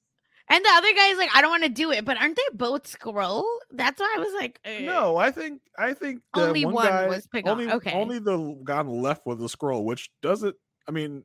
And 0.47 0.63
the 0.63 0.69
other 0.76 0.93
guy's 0.95 1.17
like, 1.17 1.32
I 1.34 1.41
don't 1.41 1.49
want 1.49 1.63
to 1.63 1.69
do 1.69 1.89
it, 1.91 2.05
but 2.05 2.17
aren't 2.17 2.36
they 2.36 2.43
both 2.53 2.84
Skrull? 2.84 3.43
That's 3.71 3.99
why 3.99 4.13
I 4.15 4.19
was 4.19 4.32
like, 4.39 4.59
eh. 4.63 4.86
No, 4.86 5.17
I 5.17 5.32
think 5.32 5.59
I 5.76 5.93
think 5.93 6.21
the 6.36 6.47
Only 6.47 6.65
one 6.65 6.86
guy, 6.86 7.07
was 7.07 7.26
picked 7.26 7.47
on- 7.47 7.59
only, 7.61 7.73
okay. 7.73 7.91
only 7.93 8.19
the 8.19 8.55
guy 8.63 8.78
on 8.78 8.86
the 8.86 8.91
left 8.91 9.26
was 9.26 9.39
the 9.39 9.47
Skrull, 9.47 9.84
which 9.84 10.11
doesn't. 10.21 10.55
I 10.88 10.91
mean, 10.91 11.23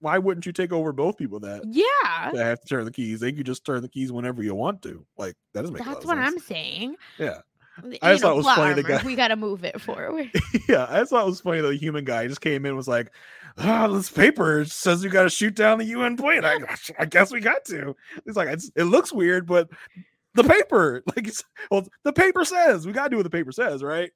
why 0.00 0.16
wouldn't 0.16 0.46
you 0.46 0.52
take 0.52 0.72
over 0.72 0.90
both 0.90 1.18
people 1.18 1.38
that, 1.40 1.62
yeah. 1.66 2.30
that 2.32 2.44
have 2.44 2.60
to 2.62 2.66
turn 2.66 2.86
the 2.86 2.90
keys? 2.90 3.20
They 3.20 3.32
could 3.32 3.44
just 3.44 3.66
turn 3.66 3.82
the 3.82 3.90
keys 3.90 4.10
whenever 4.10 4.42
you 4.42 4.54
want 4.54 4.80
to. 4.82 5.04
Like 5.18 5.34
that 5.52 5.60
doesn't 5.60 5.74
make. 5.76 5.84
That's 5.84 6.06
what 6.06 6.16
sense. 6.16 6.32
I'm 6.32 6.38
saying. 6.38 6.96
Yeah, 7.18 7.42
I 8.02 8.12
just 8.12 8.22
know, 8.22 8.28
thought 8.28 8.32
it 8.32 8.36
was 8.36 8.46
funny 8.46 8.74
the 8.74 8.82
guy- 8.82 9.02
We 9.04 9.14
got 9.16 9.28
to 9.28 9.36
move 9.36 9.64
it 9.64 9.80
forward. 9.80 10.30
yeah. 10.68 10.86
I 10.88 11.00
just 11.00 11.10
thought 11.10 11.22
it 11.22 11.30
was 11.30 11.40
funny. 11.40 11.60
The 11.60 11.74
human 11.74 12.04
guy 12.04 12.26
just 12.28 12.40
came 12.40 12.64
in 12.64 12.70
and 12.70 12.76
was 12.76 12.88
like, 12.88 13.10
"Ah, 13.58 13.88
this 13.88 14.10
paper 14.10 14.64
says 14.66 15.02
you 15.02 15.10
got 15.10 15.22
to 15.24 15.30
shoot 15.30 15.54
down 15.54 15.78
the 15.78 15.86
UN 15.86 16.16
plane. 16.16 16.44
I, 16.44 16.58
I 16.98 17.06
guess 17.06 17.32
we 17.32 17.40
got 17.40 17.64
to." 17.66 17.96
It's 18.26 18.36
like 18.36 18.48
it's, 18.48 18.70
it 18.76 18.84
looks 18.84 19.12
weird, 19.12 19.46
but 19.46 19.70
the 20.34 20.44
paper, 20.44 21.02
like, 21.16 21.28
it's, 21.28 21.42
well, 21.70 21.86
the 22.04 22.12
paper 22.12 22.44
says 22.44 22.86
we 22.86 22.92
got 22.92 23.04
to 23.04 23.10
do 23.10 23.16
what 23.16 23.22
the 23.24 23.30
paper 23.30 23.52
says, 23.52 23.82
right? 23.82 24.10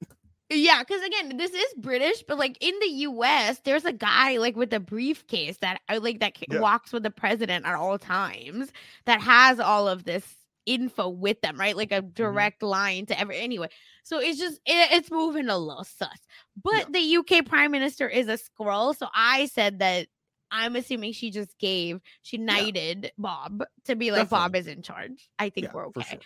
yeah, 0.48 0.80
because 0.80 1.02
again, 1.02 1.36
this 1.38 1.50
is 1.52 1.74
British, 1.78 2.22
but 2.28 2.38
like 2.38 2.56
in 2.60 2.72
the 2.80 2.86
U.S., 2.88 3.60
there's 3.64 3.84
a 3.84 3.92
guy 3.92 4.36
like 4.38 4.54
with 4.54 4.72
a 4.72 4.78
briefcase 4.80 5.56
that 5.58 5.80
I 5.88 5.98
like 5.98 6.20
that 6.20 6.36
Yeah. 6.48 6.60
walks 6.60 6.92
with 6.92 7.02
the 7.02 7.10
president 7.10 7.66
at 7.66 7.74
all 7.74 7.98
times 7.98 8.70
that 9.06 9.20
has 9.20 9.58
all 9.58 9.88
of 9.88 10.04
this 10.04 10.24
info 10.66 11.08
with 11.08 11.40
them, 11.40 11.58
right? 11.58 11.76
Like 11.76 11.92
a 11.92 12.02
Mm-hmm. 12.02 12.12
direct 12.14 12.62
line 12.62 13.06
to 13.06 13.18
every 13.18 13.38
anyway. 13.38 13.68
So 14.02 14.18
it's 14.18 14.38
just 14.38 14.56
it, 14.66 14.88
it's 14.92 15.10
moving 15.10 15.48
a 15.48 15.56
little 15.56 15.84
sus. 15.84 16.18
But 16.62 16.92
the 16.92 17.16
UK 17.16 17.46
prime 17.46 17.70
minister 17.70 18.08
is 18.08 18.28
a 18.28 18.36
scroll, 18.36 18.92
so 18.94 19.08
I 19.14 19.46
said 19.46 19.78
that 19.78 20.08
I'm 20.50 20.76
assuming 20.76 21.12
she 21.12 21.30
just 21.30 21.58
gave 21.58 22.00
she 22.22 22.38
knighted 22.38 23.10
Bob 23.18 23.64
to 23.86 23.96
be 23.96 24.10
like 24.12 24.28
Bob 24.28 24.54
is 24.54 24.66
in 24.66 24.82
charge. 24.82 25.28
I 25.38 25.50
think 25.50 25.66
Yeah, 25.66 25.72
we're 25.74 25.86
okay. 25.88 26.18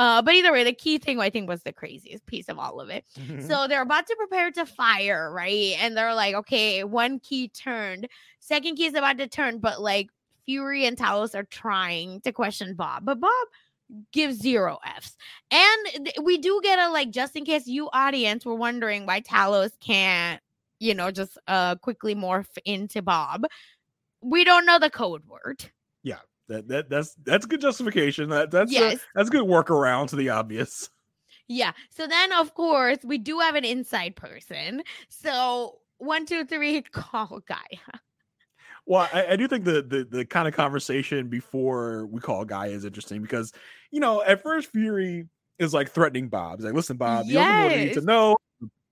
Uh, 0.00 0.22
but 0.22 0.34
either 0.34 0.52
way, 0.52 0.62
the 0.62 0.72
key 0.72 0.98
thing 0.98 1.18
I 1.20 1.28
think 1.30 1.48
was 1.48 1.62
the 1.64 1.72
craziest 1.72 2.24
piece 2.26 2.48
of 2.48 2.56
all 2.58 2.80
of 2.80 2.88
it. 2.88 3.04
Mhm. 3.18 3.42
So 3.48 3.66
they're 3.66 3.82
about 3.82 4.06
to 4.06 4.14
prepare 4.16 4.50
to 4.52 4.64
fire, 4.64 5.32
right? 5.32 5.74
And 5.80 5.96
they're 5.96 6.14
like, 6.14 6.36
okay, 6.36 6.84
one 6.84 7.18
key 7.18 7.48
turned, 7.48 8.06
second 8.38 8.76
key 8.76 8.86
is 8.86 8.94
about 8.94 9.18
to 9.18 9.26
turn, 9.26 9.58
but 9.58 9.80
like 9.82 10.08
Fury 10.44 10.86
and 10.86 10.96
Talos 10.96 11.34
are 11.34 11.42
trying 11.42 12.20
to 12.22 12.32
question 12.32 12.74
Bob, 12.74 13.04
but 13.04 13.18
Bob 13.20 13.46
gives 14.12 14.38
zero 14.38 14.78
Fs. 14.98 15.16
And 15.50 16.06
th- 16.06 16.16
we 16.22 16.38
do 16.38 16.60
get 16.62 16.78
a 16.78 16.90
like, 16.90 17.10
just 17.10 17.36
in 17.36 17.44
case 17.44 17.66
you 17.66 17.88
audience 17.92 18.44
were 18.44 18.54
wondering 18.54 19.06
why 19.06 19.20
Talos 19.20 19.72
can't, 19.80 20.40
you 20.80 20.94
know, 20.94 21.10
just 21.10 21.38
uh 21.46 21.76
quickly 21.76 22.14
morph 22.14 22.46
into 22.64 23.02
Bob. 23.02 23.44
We 24.20 24.44
don't 24.44 24.66
know 24.66 24.78
the 24.78 24.90
code 24.90 25.22
word. 25.26 25.64
Yeah, 26.02 26.18
that, 26.48 26.68
that 26.68 26.90
that's 26.90 27.14
that's 27.24 27.46
good 27.46 27.60
justification. 27.60 28.28
That 28.30 28.50
that's 28.50 28.72
a- 28.94 29.00
that's 29.14 29.28
a 29.28 29.32
good 29.32 29.46
workaround 29.46 30.08
to 30.08 30.16
the 30.16 30.30
obvious. 30.30 30.90
Yeah. 31.48 31.72
So 31.90 32.06
then, 32.06 32.32
of 32.32 32.54
course, 32.54 32.98
we 33.02 33.16
do 33.16 33.38
have 33.38 33.54
an 33.54 33.64
inside 33.64 34.16
person. 34.16 34.82
So 35.08 35.78
one, 35.96 36.26
two, 36.26 36.44
three, 36.44 36.82
call 36.92 37.40
Gaia. 37.48 37.98
Well, 38.88 39.06
I, 39.12 39.32
I 39.32 39.36
do 39.36 39.46
think 39.46 39.66
the, 39.66 39.82
the 39.82 40.04
the 40.04 40.24
kind 40.24 40.48
of 40.48 40.54
conversation 40.54 41.28
before 41.28 42.06
we 42.06 42.22
call 42.22 42.46
Gaia 42.46 42.70
is 42.70 42.86
interesting 42.86 43.20
because 43.20 43.52
you 43.90 44.00
know 44.00 44.22
at 44.22 44.42
first 44.42 44.72
Fury 44.72 45.28
is 45.58 45.74
like 45.74 45.90
threatening 45.90 46.28
Bob. 46.28 46.58
He's 46.58 46.64
like, 46.64 46.72
"Listen, 46.72 46.96
Bob, 46.96 47.26
you 47.26 47.34
don't 47.34 47.46
know 47.46 47.68
need 47.68 47.92
to 47.92 48.00
know. 48.00 48.36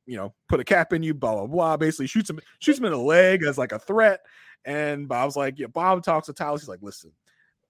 You 0.04 0.18
know, 0.18 0.34
put 0.50 0.60
a 0.60 0.64
cap 0.64 0.92
in 0.92 1.02
you, 1.02 1.14
blah 1.14 1.34
blah 1.34 1.46
blah." 1.46 1.76
Basically, 1.78 2.06
shoots 2.06 2.28
him 2.28 2.40
shoots 2.58 2.78
him 2.78 2.84
in 2.84 2.92
the 2.92 2.98
leg 2.98 3.42
as 3.42 3.56
like 3.56 3.72
a 3.72 3.78
threat. 3.78 4.20
And 4.66 5.08
Bob's 5.08 5.34
like, 5.34 5.58
"Yeah." 5.58 5.68
Bob 5.68 6.02
talks 6.02 6.26
to 6.26 6.34
Talos. 6.34 6.60
He's 6.60 6.68
like, 6.68 6.82
"Listen." 6.82 7.12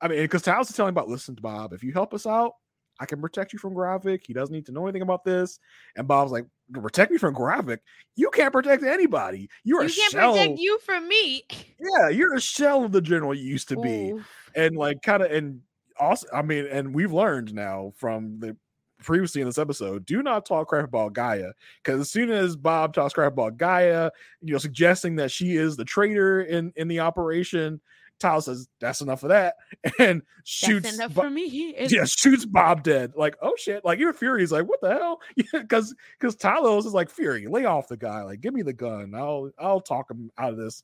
I 0.00 0.08
mean, 0.08 0.18
because 0.22 0.42
Talos 0.42 0.68
is 0.68 0.74
telling 0.74 0.90
about, 0.90 1.08
"Listen, 1.08 1.36
Bob, 1.40 1.72
if 1.72 1.84
you 1.84 1.92
help 1.92 2.12
us 2.12 2.26
out, 2.26 2.54
I 2.98 3.06
can 3.06 3.20
protect 3.20 3.52
you 3.52 3.58
from 3.58 3.74
Gravik. 3.74 4.26
He 4.26 4.32
doesn't 4.32 4.52
need 4.54 4.66
to 4.66 4.72
know 4.72 4.84
anything 4.86 5.02
about 5.02 5.24
this. 5.24 5.58
And 5.96 6.08
Bob's 6.08 6.32
like, 6.32 6.46
protect 6.72 7.12
me 7.12 7.18
from 7.18 7.34
Gravik. 7.34 7.78
You 8.16 8.30
can't 8.30 8.52
protect 8.52 8.82
anybody. 8.82 9.48
You're 9.64 9.82
You 9.82 9.88
a 9.88 9.92
can't 9.92 10.12
shell. 10.12 10.32
protect 10.32 10.58
you 10.58 10.78
from 10.80 11.08
me. 11.08 11.44
Yeah, 11.78 12.08
you're 12.08 12.34
a 12.34 12.40
shell 12.40 12.84
of 12.84 12.92
the 12.92 13.00
general 13.02 13.34
you 13.34 13.44
used 13.44 13.68
to 13.68 13.76
be. 13.76 14.10
Ooh. 14.10 14.24
And 14.54 14.76
like 14.76 15.02
kind 15.02 15.22
of 15.22 15.30
and 15.30 15.60
also 16.00 16.26
I 16.32 16.42
mean, 16.42 16.66
and 16.66 16.94
we've 16.94 17.12
learned 17.12 17.54
now 17.54 17.92
from 17.96 18.40
the 18.40 18.56
previously 19.02 19.42
in 19.42 19.46
this 19.46 19.58
episode, 19.58 20.06
do 20.06 20.22
not 20.22 20.46
talk 20.46 20.68
crap 20.68 20.84
about 20.84 21.12
Gaia. 21.12 21.50
Because 21.84 22.00
as 22.00 22.10
soon 22.10 22.30
as 22.30 22.56
Bob 22.56 22.94
talks 22.94 23.12
crap 23.12 23.32
about 23.32 23.58
Gaia, 23.58 24.10
you 24.40 24.52
know, 24.52 24.58
suggesting 24.58 25.16
that 25.16 25.30
she 25.30 25.56
is 25.56 25.76
the 25.76 25.84
traitor 25.84 26.42
in 26.42 26.72
in 26.76 26.88
the 26.88 27.00
operation, 27.00 27.80
Talos 28.20 28.44
says, 28.44 28.68
That's 28.80 29.00
enough 29.00 29.22
of 29.22 29.28
that, 29.30 29.56
and 29.98 30.22
shoots 30.44 30.84
That's 30.84 30.96
enough 30.96 31.14
Bo- 31.14 31.22
for 31.22 31.30
me. 31.30 31.70
It's- 31.70 31.92
yeah, 31.92 32.04
shoots 32.04 32.44
Bob 32.44 32.82
dead. 32.82 33.12
Like, 33.16 33.36
oh 33.42 33.54
shit! 33.56 33.84
Like 33.84 33.98
even 34.00 34.12
Fury's 34.14 34.52
like, 34.52 34.66
what 34.68 34.80
the 34.80 34.90
hell? 34.92 35.20
Yeah, 35.36 35.60
because 35.60 35.94
because 36.18 36.36
Talos 36.36 36.86
is 36.86 36.94
like, 36.94 37.10
Fury, 37.10 37.46
lay 37.46 37.64
off 37.64 37.88
the 37.88 37.96
guy. 37.96 38.22
Like, 38.22 38.40
give 38.40 38.54
me 38.54 38.62
the 38.62 38.72
gun. 38.72 39.14
I'll 39.14 39.50
I'll 39.58 39.80
talk 39.80 40.10
him 40.10 40.30
out 40.38 40.50
of 40.52 40.56
this. 40.58 40.82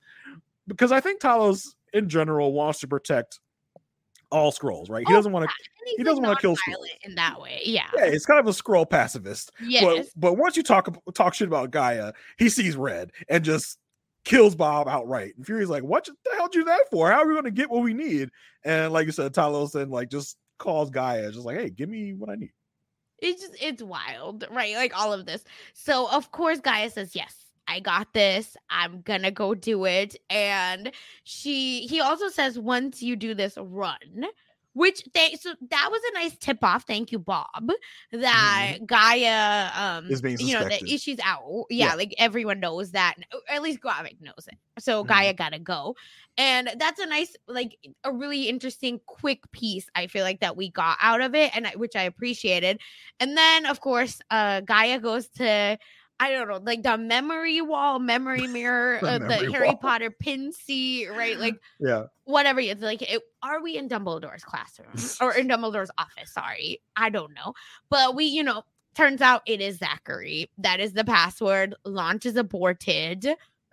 Because 0.68 0.92
I 0.92 1.00
think 1.00 1.20
Talos 1.20 1.74
in 1.92 2.08
general 2.08 2.52
wants 2.52 2.80
to 2.80 2.88
protect 2.88 3.40
all 4.30 4.50
Skrulls, 4.52 4.88
right? 4.88 5.06
He 5.06 5.12
Oh, 5.12 5.16
doesn't 5.16 5.32
want 5.32 5.48
to. 5.48 5.54
he 5.96 6.02
doesn't 6.02 6.22
wanna 6.24 6.38
kill 6.40 6.56
non-violent 6.66 6.92
in 7.02 7.14
that 7.16 7.38
way. 7.40 7.60
Yeah. 7.64 7.86
Yeah, 7.96 8.04
it's 8.06 8.24
kind 8.24 8.40
of 8.40 8.46
a 8.46 8.50
Skrull 8.50 8.88
pacifist. 8.88 9.52
Yes. 9.62 9.82
But 9.84 10.06
but 10.16 10.32
once 10.38 10.56
you 10.56 10.62
talk 10.62 10.88
talk 11.14 11.34
shit 11.34 11.48
about 11.48 11.70
Gaia, 11.70 12.12
he 12.38 12.48
sees 12.48 12.76
red 12.76 13.10
and 13.28 13.44
just 13.44 13.78
kills 14.24 14.54
Bob 14.54 14.88
outright. 14.88 15.34
And 15.36 15.44
Fury's 15.46 15.68
like, 15.68 15.82
"What 15.82 16.04
the 16.04 16.36
hell 16.36 16.48
did 16.48 16.56
you 16.56 16.60
do 16.62 16.66
that 16.66 16.90
for? 16.90 17.10
How 17.10 17.22
are 17.22 17.26
we 17.26 17.34
going 17.34 17.44
to 17.44 17.50
get 17.50 17.70
what 17.70 17.82
we 17.82 17.94
need?" 17.94 18.30
And 18.64 18.92
like 18.92 19.06
you 19.06 19.12
said, 19.12 19.32
Talos 19.32 19.72
then 19.72 19.90
like 19.90 20.10
just 20.10 20.36
calls 20.58 20.90
Gaia, 20.90 21.30
just 21.30 21.44
like, 21.44 21.58
"Hey, 21.58 21.70
give 21.70 21.88
me 21.88 22.14
what 22.14 22.30
I 22.30 22.36
need." 22.36 22.52
it's 23.22 23.40
just 23.40 23.54
it's 23.62 23.82
wild, 23.82 24.44
right? 24.50 24.74
Like 24.74 24.98
all 24.98 25.12
of 25.12 25.24
this. 25.24 25.44
So 25.72 26.10
of 26.10 26.32
course 26.32 26.60
Gaia 26.60 26.90
says, 26.90 27.14
Yes, 27.14 27.52
I 27.68 27.80
got 27.80 28.12
this. 28.12 28.56
I'm 28.68 29.00
gonna 29.02 29.30
go 29.30 29.54
do 29.54 29.86
it. 29.86 30.16
And 30.28 30.92
she 31.22 31.86
he 31.86 32.00
also 32.00 32.28
says, 32.28 32.58
once 32.58 33.02
you 33.02 33.16
do 33.16 33.34
this, 33.34 33.56
run. 33.56 34.26
Which 34.74 35.02
they 35.12 35.34
so 35.38 35.54
that 35.70 35.88
was 35.90 36.00
a 36.10 36.14
nice 36.14 36.36
tip 36.38 36.58
off. 36.62 36.84
Thank 36.86 37.12
you, 37.12 37.18
Bob. 37.18 37.70
That 38.10 38.78
Gaia 38.86 39.70
um 39.74 40.04
Mm-hmm. 40.04 40.12
Is 40.12 40.22
being 40.22 40.38
you 40.40 40.54
know 40.54 40.60
that 40.64 40.72
suspected. 40.80 41.00
she's 41.00 41.18
out. 41.22 41.66
Yeah, 41.68 41.88
Yeah. 41.88 41.94
like 41.94 42.14
everyone 42.18 42.60
knows 42.60 42.92
that. 42.92 43.16
At 43.50 43.62
least 43.62 43.80
Gravik 43.80 44.20
knows 44.20 44.48
it. 44.50 44.56
So 44.78 45.04
Mhm. 45.04 45.08
Gaia 45.08 45.34
gotta 45.34 45.58
go. 45.58 45.94
And 46.38 46.70
that's 46.78 46.98
a 46.98 47.04
nice, 47.06 47.36
like 47.46 47.76
a 48.04 48.10
really 48.12 48.48
interesting 48.48 49.00
quick 49.06 49.40
piece, 49.52 49.86
I 49.94 50.06
feel 50.06 50.24
like 50.24 50.40
that 50.40 50.56
we 50.56 50.70
got 50.70 50.96
out 51.02 51.20
of 51.20 51.34
it, 51.34 51.54
and 51.54 51.66
I, 51.66 51.72
which 51.76 51.94
I 51.94 52.04
appreciated. 52.04 52.80
And 53.20 53.36
then, 53.36 53.66
of 53.66 53.80
course, 53.80 54.20
uh 54.30 54.60
Gaia 54.62 54.98
goes 54.98 55.28
to 55.36 55.78
I 56.22 56.30
don't 56.30 56.48
know, 56.48 56.60
like 56.62 56.82
the 56.84 56.96
memory 56.96 57.60
wall, 57.60 57.98
memory 57.98 58.46
mirror, 58.46 58.98
The 59.02 59.06
uh, 59.08 59.18
the 59.18 59.26
memory 59.28 59.52
Harry 59.52 59.66
wall. 59.68 59.76
Potter 59.76 60.10
pin 60.10 60.52
seat, 60.52 61.08
right? 61.08 61.36
Like 61.38 61.56
Yeah. 61.80 62.04
whatever. 62.24 62.60
It's 62.60 62.80
like, 62.82 63.02
it, 63.02 63.22
are 63.42 63.60
we 63.60 63.76
in 63.76 63.88
Dumbledore's 63.88 64.44
classroom 64.44 64.88
or 65.20 65.34
in 65.34 65.48
Dumbledore's 65.48 65.90
office? 65.98 66.30
Sorry, 66.32 66.80
I 66.96 67.08
don't 67.10 67.34
know. 67.34 67.54
But 67.90 68.14
we, 68.14 68.26
you 68.26 68.42
know, 68.44 68.62
turns 68.94 69.20
out 69.20 69.42
it 69.46 69.60
is 69.60 69.78
Zachary. 69.78 70.48
That 70.58 70.78
is 70.78 70.92
the 70.92 71.04
password. 71.04 71.74
Launch 71.84 72.24
is 72.26 72.36
aborted. 72.36 73.24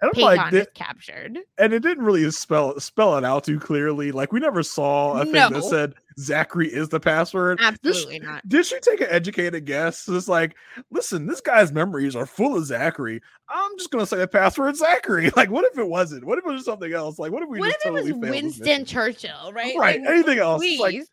And 0.01 0.11
I'm 0.15 0.21
like, 0.21 0.53
is 0.53 0.67
captured. 0.75 1.39
and 1.57 1.73
it 1.73 1.81
didn't 1.81 2.05
really 2.05 2.31
spell 2.31 2.79
spell 2.79 3.17
it 3.17 3.25
out 3.25 3.43
too 3.43 3.59
clearly. 3.59 4.11
Like 4.13 4.31
we 4.31 4.39
never 4.39 4.63
saw 4.63 5.19
a 5.21 5.23
thing 5.25 5.33
No. 5.33 5.49
that 5.49 5.63
said 5.65 5.93
Zachary 6.19 6.67
is 6.67 6.89
the 6.89 6.99
password. 6.99 7.59
Absolutely 7.61 8.19
not. 8.19 8.47
Did 8.47 8.65
she 8.65 8.79
take 8.79 9.01
an 9.01 9.07
educated 9.09 9.65
guess? 9.65 10.07
It's 10.07 10.27
like, 10.27 10.55
listen, 10.91 11.25
this 11.25 11.41
guy's 11.41 11.71
memories 11.71 12.15
are 12.15 12.25
full 12.25 12.57
of 12.57 12.65
Zachary. 12.65 13.21
I'm 13.47 13.77
just 13.77 13.89
gonna 13.91 14.05
say 14.05 14.17
the 14.17 14.27
password 14.27 14.75
Zachary. 14.75 15.31
Like, 15.39 15.49
what 15.51 15.63
if 15.71 15.77
it 15.77 15.87
wasn't? 15.87 16.25
What 16.25 16.37
if 16.37 16.45
it 16.45 16.51
was 16.51 16.65
something 16.65 16.91
else? 16.91 17.17
Like, 17.17 17.31
what 17.31 17.41
if 17.43 17.49
we 17.49 17.59
What 17.59 17.67
just 17.71 17.85
if 17.85 17.87
it 17.87 17.91
was 17.93 18.03
totally 18.09 18.29
Winston? 18.29 18.85
Churchill, 18.85 19.53
right? 19.53 19.73
Right. 19.77 20.01
Like, 20.01 20.09
Anything 20.09 20.39
else? 20.39 20.61
It's 20.65 20.79
like, 20.81 20.95
please. 20.95 21.07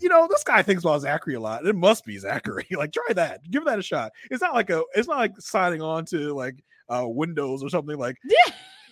you 0.00 0.08
know, 0.08 0.28
this 0.30 0.44
guy 0.44 0.62
thinks 0.62 0.84
about 0.84 1.00
Zachary 1.00 1.34
a 1.34 1.40
lot. 1.40 1.66
It 1.66 1.74
must 1.74 2.04
be 2.04 2.16
Zachary. 2.18 2.66
Like, 2.76 2.92
try 2.92 3.12
that. 3.14 3.50
Give 3.50 3.64
that 3.64 3.78
a 3.78 3.82
shot. 3.82 4.12
It's 4.30 4.40
not 4.42 4.54
like 4.54 4.70
a. 4.70 4.82
It's 4.94 5.08
not 5.08 5.18
like 5.18 5.32
signing 5.40 5.82
on 5.82 6.04
to 6.06 6.32
like 6.34 6.62
uh 6.88 7.04
Windows 7.06 7.62
or 7.64 7.68
something 7.70 7.96
like. 7.98 8.16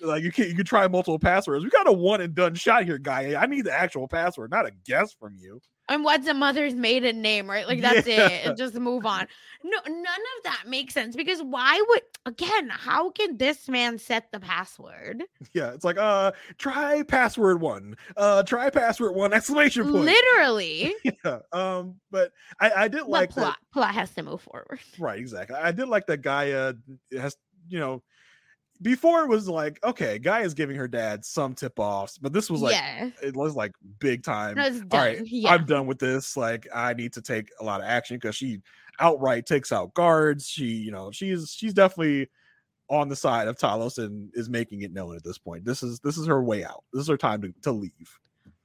Like 0.02 0.22
you 0.24 0.32
can 0.32 0.48
you 0.48 0.54
can 0.56 0.64
try 0.64 0.86
multiple 0.88 1.18
passwords. 1.18 1.64
We 1.64 1.70
got 1.70 1.88
a 1.88 1.92
one 1.92 2.20
and 2.20 2.34
done 2.34 2.54
shot 2.54 2.84
here, 2.84 2.98
guy. 2.98 3.40
I 3.40 3.46
need 3.46 3.64
the 3.64 3.72
actual 3.72 4.08
password, 4.08 4.50
not 4.50 4.66
a 4.66 4.72
guess 4.84 5.12
from 5.12 5.36
you. 5.38 5.60
and 5.88 6.04
what's 6.04 6.26
a 6.26 6.34
mother's 6.34 6.74
maiden 6.74 7.22
name, 7.22 7.48
right? 7.48 7.66
Like 7.66 7.80
that's 7.80 8.06
Yeah. 8.06 8.26
it. 8.28 8.56
Just 8.56 8.74
move 8.74 9.06
on. 9.06 9.26
No, 9.64 9.78
none 9.86 9.96
of 10.04 10.44
that 10.44 10.64
makes 10.66 10.92
sense 10.94 11.14
because 11.14 11.40
why 11.42 11.80
would 11.88 12.02
again? 12.26 12.68
How 12.68 13.10
can 13.10 13.36
this 13.36 13.68
man 13.68 13.96
set 13.98 14.30
the 14.32 14.40
password? 14.40 15.22
Yeah, 15.52 15.72
it's 15.72 15.84
like 15.84 15.98
uh 15.98 16.32
try 16.58 17.02
password 17.04 17.60
one. 17.60 17.96
Uh 18.16 18.42
try 18.42 18.70
password 18.70 19.14
one 19.14 19.32
exclamation 19.32 19.84
point. 19.92 20.04
Literally, 20.06 20.94
yeah. 21.24 21.38
Um, 21.52 21.96
but 22.10 22.32
I, 22.60 22.70
I 22.72 22.88
did 22.88 23.02
the 23.02 23.04
like 23.10 23.28
that 23.34 23.40
plot 23.40 23.58
plot 23.72 23.94
has 23.94 24.10
to 24.14 24.22
move 24.24 24.40
forward. 24.42 24.80
right, 24.98 25.18
exactly. 25.18 25.56
I 25.56 25.70
did 25.72 25.86
like 25.88 26.06
that 26.06 26.22
guy 26.22 26.50
uh 26.52 26.72
has 27.16 27.36
you 27.68 27.78
know 27.78 28.02
before 28.82 29.22
it 29.24 29.28
was 29.28 29.48
like, 29.48 29.82
okay, 29.84 30.18
guy 30.18 30.42
is 30.42 30.54
giving 30.54 30.76
her 30.76 30.88
dad 30.88 31.24
some 31.24 31.54
tip 31.54 31.78
offs, 31.78 32.18
but 32.18 32.32
this 32.32 32.50
was 32.50 32.62
like 32.62 32.72
yeah, 32.72 33.10
it 33.22 33.34
was 33.36 33.54
like 33.54 33.72
big 34.00 34.22
time. 34.22 34.56
no, 34.56 34.70
All 34.90 35.00
right, 35.00 35.20
yeah, 35.24 35.52
I'm 35.52 35.64
done 35.66 35.86
with 35.86 35.98
this. 35.98 36.36
Like, 36.36 36.66
I 36.74 36.94
need 36.94 37.12
to 37.14 37.22
take 37.22 37.50
a 37.60 37.64
lot 37.64 37.80
of 37.80 37.86
action 37.86 38.16
because 38.16 38.36
she 38.36 38.60
outright 39.00 39.46
takes 39.46 39.72
out 39.72 39.94
guards. 39.94 40.48
She, 40.48 40.66
you 40.66 40.90
know, 40.90 41.10
she's 41.10 41.50
she's 41.52 41.74
definitely 41.74 42.28
on 42.90 43.08
the 43.08 43.16
side 43.16 43.48
of 43.48 43.56
Talos 43.58 43.98
and 44.04 44.30
is 44.34 44.50
making 44.50 44.82
it 44.82 44.92
known 44.92 45.16
at 45.16 45.24
this 45.24 45.38
point. 45.38 45.64
This 45.64 45.82
is 45.82 46.00
this 46.00 46.18
is 46.18 46.26
her 46.26 46.42
way 46.42 46.64
out. 46.64 46.84
This 46.92 47.02
is 47.02 47.08
her 47.08 47.18
time 47.18 47.42
to, 47.42 47.54
to 47.62 47.72
leave. 47.72 48.18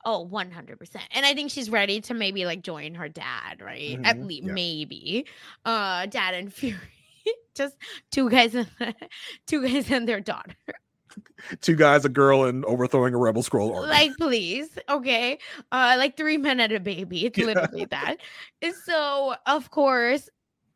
Oh, 0.05 0.21
100%. 0.21 1.05
And 1.11 1.25
I 1.25 1.33
think 1.33 1.51
she's 1.51 1.69
ready 1.69 1.99
to 2.01 2.13
maybe 2.13 2.45
like 2.45 2.61
join 2.61 2.95
her 2.95 3.09
dad, 3.09 3.61
right? 3.61 3.99
At 4.03 4.17
Mhm, 4.17 4.23
least 4.23 4.43
yeah. 4.43 4.53
maybe. 4.53 5.27
Uh 5.65 6.05
dad 6.05 6.33
and 6.33 6.53
Fury. 6.53 6.77
Just 7.55 7.75
two 8.11 8.29
guys 8.29 8.53
and 8.55 8.67
two 9.47 9.67
guys 9.67 9.89
and 9.91 10.07
their 10.07 10.19
daughter. 10.21 10.55
Two 11.61 11.75
guys, 11.75 12.05
a 12.05 12.09
girl, 12.09 12.43
and 12.43 12.63
overthrowing 12.65 13.13
a 13.15 13.17
rebel 13.17 13.41
Skrull 13.41 13.73
army. 13.75 13.87
Like 13.87 14.11
please, 14.17 14.77
okay? 14.87 15.39
Uh 15.71 15.95
like 15.97 16.15
3 16.15 16.37
men 16.37 16.59
and 16.59 16.71
a 16.73 16.79
baby. 16.79 17.25
It's 17.25 17.37
Yeah. 17.37 17.45
literally 17.45 17.85
that. 17.85 18.17
So, 18.85 19.33
of 19.47 19.71
course, 19.71 20.29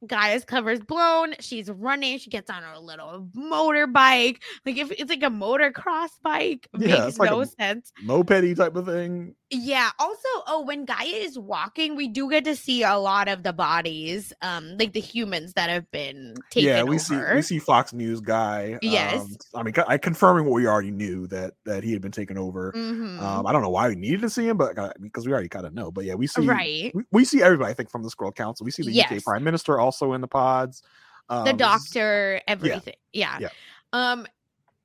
Gaia's 0.08 0.44
cover's 0.44 0.80
blown. 0.80 1.36
She's 1.40 1.70
running. 1.70 2.18
She 2.18 2.32
gets 2.32 2.50
on 2.50 2.64
her 2.64 2.80
little 2.80 3.28
motorbike. 3.36 4.38
Like 4.66 4.78
if 4.78 4.90
it's 4.92 5.10
like 5.12 5.22
a 5.22 5.28
motocross 5.28 6.10
bike, 6.24 6.68
Yeah, 6.76 6.88
makes 6.88 7.08
it's 7.10 7.20
like 7.20 7.30
no 7.30 7.44
sense. 7.44 7.92
mopedy 8.04 8.56
type 8.56 8.76
of 8.76 8.88
thing. 8.88 9.36
Yeah. 9.52 9.90
Also, 10.00 10.30
oh, 10.48 10.64
when 10.66 10.86
Gaia 10.86 11.08
is 11.08 11.38
walking, 11.38 11.98
we 11.98 12.08
do 12.08 12.30
get 12.30 12.46
to 12.46 12.56
see 12.56 12.84
a 12.84 12.98
lot 12.98 13.28
of 13.28 13.44
the 13.44 13.52
bodies, 13.52 14.32
um, 14.42 14.78
like 14.78 14.94
the 14.94 15.02
humans 15.02 15.54
that 15.54 15.70
have 15.70 15.92
been 15.92 16.36
taken 16.50 16.70
yeah, 16.70 16.84
we 16.84 16.96
over. 16.96 17.00
see 17.00 17.36
we 17.36 17.42
see 17.42 17.60
Fox 17.60 17.92
News 17.92 18.22
guy. 18.22 18.80
Yes. 18.82 19.20
um, 19.20 19.36
I 19.54 19.64
mean, 19.64 19.74
I 19.88 19.98
confirming 19.98 20.46
what 20.46 20.54
we 20.54 20.68
already 20.68 20.92
knew 20.92 21.28
that 21.28 21.56
that 21.66 21.84
he 21.84 21.92
had 21.92 22.02
been 22.02 22.14
taken 22.14 22.38
over. 22.38 22.72
Mhm. 22.72 23.20
Um, 23.22 23.46
I 23.46 23.52
don't 23.52 23.62
know 23.62 23.70
why 23.70 23.90
we 23.90 23.96
needed 23.96 24.22
to 24.22 24.30
see 24.30 24.48
him, 24.48 24.56
but 24.56 24.78
uh, 24.78 24.94
because 25.02 25.26
we 25.26 25.34
already 25.34 25.50
kind 25.50 25.66
of 25.66 25.74
know. 25.74 25.92
But 25.92 26.06
yeah, 26.06 26.16
we 26.16 26.28
see 26.28 26.48
right. 26.48 26.96
we, 26.96 27.04
we 27.12 27.26
see 27.26 27.44
everybody. 27.44 27.72
I 27.72 27.74
think 27.74 27.90
from 27.92 28.04
the 28.04 28.10
Skrull 28.10 28.34
Council, 28.34 28.64
we 28.64 28.72
see 28.72 28.84
the 28.84 29.04
UK 29.04 29.22
Prime 29.22 29.44
Minister 29.44 29.80
also 29.80 30.14
in 30.14 30.22
the 30.22 30.28
pods. 30.28 30.82
Um, 31.28 31.46
the 31.46 31.54
doctor, 31.54 32.42
everything. 32.48 32.96
Yeah. 33.12 33.38
Yeah. 33.40 33.50
Um, 33.94 34.28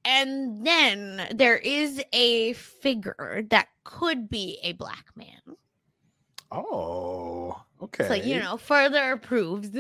and 0.07 0.65
then 0.67 1.29
there 1.35 1.57
is 1.57 2.01
a 2.13 2.53
figure 2.55 3.45
that 3.51 3.69
could 3.85 4.29
be 4.29 4.59
a 4.63 4.73
black 4.73 5.07
man. 5.17 5.57
Oh, 6.53 7.61
okay. 7.83 8.09
So 8.09 8.15
you 8.15 8.39
know, 8.39 8.57
further 8.57 9.17
proves 9.17 9.71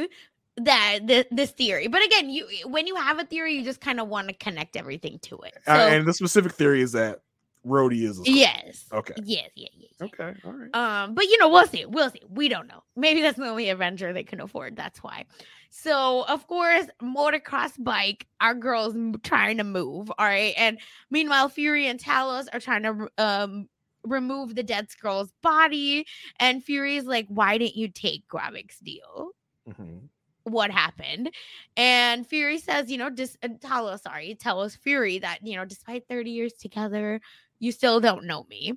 that 0.56 0.98
th- 1.06 1.28
this 1.30 1.52
theory. 1.52 1.86
But 1.86 2.04
again, 2.04 2.28
you 2.28 2.46
when 2.66 2.86
you 2.86 2.96
have 2.96 3.18
a 3.18 3.24
theory, 3.24 3.54
you 3.54 3.62
just 3.62 3.80
kind 3.80 4.00
of 4.00 4.08
want 4.08 4.28
to 4.28 4.34
connect 4.34 4.76
everything 4.76 5.18
to 5.20 5.38
it. 5.38 5.54
So 5.64 5.72
Uh, 5.72 5.88
and 5.90 6.06
the 6.06 6.12
specific 6.12 6.52
theory 6.52 6.82
is 6.82 6.92
that 6.92 7.20
Rhodey 7.66 8.02
is. 8.02 8.18
A 8.18 8.22
yes. 8.26 8.84
Okay. 8.92 9.14
Yes. 9.22 9.50
Yeah. 9.54 9.68
Yeah. 9.78 9.86
yeah. 10.00 10.06
Okay. 10.06 10.34
All 10.44 10.52
right. 10.52 10.74
Um, 10.74 11.14
but 11.14 11.24
you 11.24 11.38
know, 11.38 11.48
we'll 11.48 11.66
see. 11.66 11.84
We'll 11.84 12.10
see. 12.10 12.22
We 12.28 12.48
don't 12.48 12.66
know. 12.66 12.82
Maybe 12.96 13.22
that's 13.22 13.38
the 13.38 13.46
only 13.48 13.70
Avenger 13.70 14.12
they 14.12 14.24
can 14.24 14.40
afford. 14.40 14.76
That's 14.76 15.02
why. 15.02 15.24
So, 15.70 16.24
of 16.28 16.46
course, 16.46 16.86
motocross 17.02 17.72
bike, 17.82 18.26
our 18.40 18.54
girls 18.54 18.94
trying 19.22 19.58
to 19.58 19.64
move. 19.64 20.10
All 20.18 20.26
right. 20.26 20.54
And 20.56 20.78
meanwhile, 21.10 21.48
Fury 21.48 21.86
and 21.86 22.00
Talos 22.00 22.46
are 22.52 22.60
trying 22.60 22.82
to 22.84 23.08
um 23.18 23.68
remove 24.04 24.54
the 24.54 24.62
dead 24.62 24.88
Skrull's 24.88 25.32
body. 25.42 26.06
And 26.38 26.62
Fury's 26.62 27.04
like, 27.04 27.26
why 27.28 27.58
didn't 27.58 27.76
you 27.76 27.88
take 27.88 28.26
Gravik's 28.28 28.78
deal? 28.78 29.30
Mhm. 29.68 30.08
What 30.44 30.70
happened? 30.70 31.30
And 31.76 32.24
Fury 32.26 32.58
says, 32.58 32.88
you 32.90 32.98
know, 32.98 33.10
just 33.10 33.36
uh, 33.42 33.48
Talos, 33.48 34.02
sorry, 34.02 34.36
Talos 34.40 34.78
Fury 34.78 35.18
that, 35.18 35.44
you 35.44 35.56
know, 35.56 35.64
despite 35.64 36.06
30 36.08 36.30
years 36.30 36.52
together, 36.52 37.20
you 37.58 37.72
still 37.72 38.00
don't 38.00 38.24
know 38.26 38.46
me. 38.48 38.74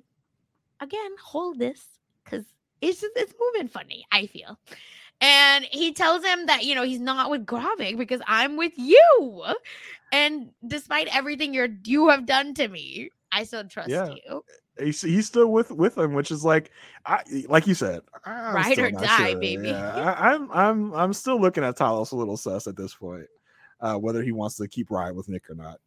Again, 0.80 1.10
hold 1.22 1.58
this 1.58 1.86
because 2.24 2.44
it's 2.80 3.00
just 3.00 3.12
it's 3.16 3.34
moving 3.38 3.68
funny, 3.68 4.04
I 4.10 4.26
feel. 4.26 4.58
And 5.20 5.66
he 5.70 5.92
tells 5.92 6.24
him 6.24 6.46
that, 6.46 6.64
you 6.64 6.74
know, 6.74 6.82
he's 6.82 7.00
not 7.00 7.30
with 7.30 7.44
Gravik 7.44 7.98
because 7.98 8.20
I'm 8.26 8.56
with 8.56 8.72
you. 8.76 9.44
And 10.12 10.50
despite 10.66 11.14
everything 11.14 11.52
you're 11.54 11.68
you 11.84 12.08
have 12.08 12.26
done 12.26 12.54
to 12.54 12.68
me, 12.68 13.10
I 13.32 13.44
still 13.44 13.64
trust 13.64 13.90
Yeah. 13.90 14.14
you. 14.26 14.42
He's, 14.78 15.02
he's 15.02 15.26
still 15.26 15.52
with 15.52 15.70
with 15.70 15.98
him, 15.98 16.14
which 16.14 16.30
is 16.30 16.42
like, 16.42 16.70
I 17.04 17.22
like 17.48 17.66
you 17.66 17.74
said, 17.74 18.00
I'm 18.24 18.54
Ride 18.54 18.78
or 18.78 18.90
die, 18.90 19.30
sure. 19.32 19.40
baby. 19.40 19.68
Yeah, 19.68 19.92
I, 20.18 20.30
I'm 20.34 20.50
I'm 20.52 20.94
I'm 20.94 21.12
still 21.12 21.38
looking 21.38 21.64
at 21.64 21.76
Talos 21.76 22.12
a 22.12 22.16
little 22.16 22.38
sus 22.38 22.66
at 22.66 22.76
this 22.76 22.94
point, 22.94 23.26
uh, 23.80 23.96
whether 23.96 24.22
he 24.22 24.32
wants 24.32 24.56
to 24.56 24.66
keep 24.68 24.90
riding 24.90 25.16
with 25.16 25.28
Nick 25.28 25.50
or 25.50 25.54
not. 25.54 25.80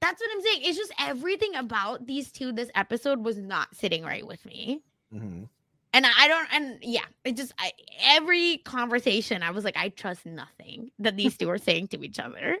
That's 0.00 0.20
what 0.20 0.30
I'm 0.32 0.42
saying. 0.42 0.60
It's 0.62 0.78
just 0.78 0.92
everything 1.00 1.56
about 1.56 2.06
these 2.06 2.30
two 2.30 2.52
this 2.52 2.70
episode 2.76 3.24
was 3.24 3.38
not 3.38 3.74
sitting 3.74 4.04
right 4.04 4.24
with 4.24 4.44
me. 4.46 4.82
Mhm. 5.12 5.48
And 5.92 6.06
I 6.06 6.28
don't 6.28 6.48
and 6.52 6.78
yeah, 6.82 7.04
it 7.24 7.36
just 7.36 7.52
I, 7.58 7.72
every 8.02 8.58
conversation 8.58 9.42
I 9.42 9.50
was 9.50 9.64
like 9.64 9.76
I 9.76 9.88
trust 9.88 10.24
nothing 10.24 10.90
that 11.00 11.16
these 11.16 11.36
two 11.36 11.50
are 11.50 11.58
saying 11.58 11.88
to 11.88 12.04
each 12.04 12.18
other. 12.18 12.58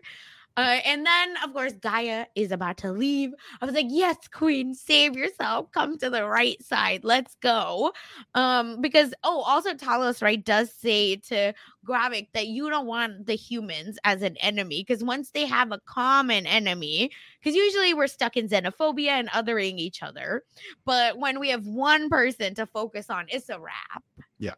Uh, 0.60 0.78
and 0.84 1.06
then 1.06 1.36
of 1.42 1.54
course 1.54 1.72
Gaia 1.80 2.26
is 2.34 2.52
about 2.52 2.76
to 2.78 2.92
leave. 2.92 3.32
I 3.62 3.64
was 3.64 3.74
like, 3.74 3.86
"Yes, 3.88 4.18
queen, 4.30 4.74
save 4.74 5.16
yourself. 5.16 5.72
Come 5.72 5.96
to 5.96 6.10
the 6.10 6.26
right 6.26 6.62
side. 6.62 7.02
Let's 7.02 7.34
go." 7.36 7.92
Um 8.34 8.82
because 8.82 9.14
oh, 9.24 9.40
also 9.40 9.72
Talos 9.72 10.20
right 10.20 10.44
does 10.44 10.70
say 10.70 11.16
to 11.16 11.54
Gravik 11.86 12.28
that 12.34 12.48
you 12.48 12.68
don't 12.68 12.86
want 12.86 13.24
the 13.24 13.36
humans 13.36 13.98
as 14.04 14.20
an 14.20 14.36
enemy 14.36 14.84
because 14.86 15.02
once 15.02 15.30
they 15.30 15.46
have 15.46 15.72
a 15.72 15.80
common 15.86 16.46
enemy, 16.46 17.10
because 17.38 17.56
usually 17.56 17.94
we're 17.94 18.06
stuck 18.06 18.36
in 18.36 18.46
xenophobia 18.46 19.12
and 19.12 19.30
othering 19.30 19.78
each 19.78 20.02
other. 20.02 20.42
But 20.84 21.18
when 21.18 21.40
we 21.40 21.48
have 21.48 21.66
one 21.66 22.10
person 22.10 22.54
to 22.56 22.66
focus 22.66 23.08
on, 23.08 23.24
it's 23.30 23.48
a 23.48 23.58
wrap. 23.58 24.04
Yeah. 24.38 24.56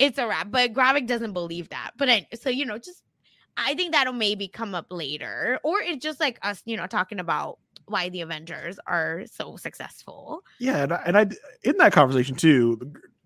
It's 0.00 0.18
a 0.18 0.26
wrap. 0.26 0.50
But 0.50 0.72
Gravik 0.72 1.06
doesn't 1.06 1.32
believe 1.32 1.68
that. 1.68 1.92
But 1.96 2.10
I, 2.10 2.26
so, 2.34 2.50
you 2.50 2.66
know, 2.66 2.78
just 2.78 3.03
I 3.56 3.74
think 3.74 3.92
that'll 3.92 4.12
maybe 4.12 4.48
come 4.48 4.74
up 4.74 4.86
later. 4.90 5.58
Or 5.62 5.80
it's 5.80 6.02
just 6.02 6.20
like 6.20 6.38
us, 6.42 6.62
you 6.64 6.76
know, 6.76 6.86
talking 6.86 7.20
about 7.20 7.58
why 7.86 8.08
the 8.08 8.22
Avengers 8.22 8.78
are 8.86 9.22
so 9.26 9.56
successful. 9.56 10.42
Yeah, 10.58 10.82
and 10.84 10.92
I, 10.92 11.02
and 11.06 11.16
I 11.18 11.26
in 11.62 11.76
that 11.78 11.92
conversation 11.92 12.34
too, 12.34 12.80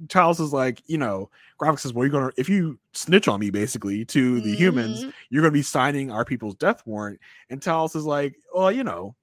Talos 0.07 0.41
is 0.41 0.53
like, 0.53 0.83
you 0.87 0.99
know, 0.99 1.31
Gravik 1.61 1.79
says, 1.79 1.93
"Well, 1.93 2.05
you're 2.05 2.13
gonna 2.13 2.33
if 2.37 2.49
you 2.49 2.79
snitch 2.93 3.29
on 3.29 3.41
me, 3.41 3.51
basically 3.51 4.05
to 4.07 4.41
the 4.41 4.55
humans, 4.55 5.05
Mhm. 5.05 5.13
you're 5.31 5.43
gonna 5.43 5.53
be 5.53 5.63
signing 5.63 6.11
our 6.11 6.25
people's 6.25 6.55
death 6.57 6.83
warrant." 6.87 7.21
And 7.51 7.61
Talos 7.61 7.97
is 7.97 8.05
like, 8.05 8.37
"Well, 8.55 8.73
you 8.73 8.85
know." 8.85 9.15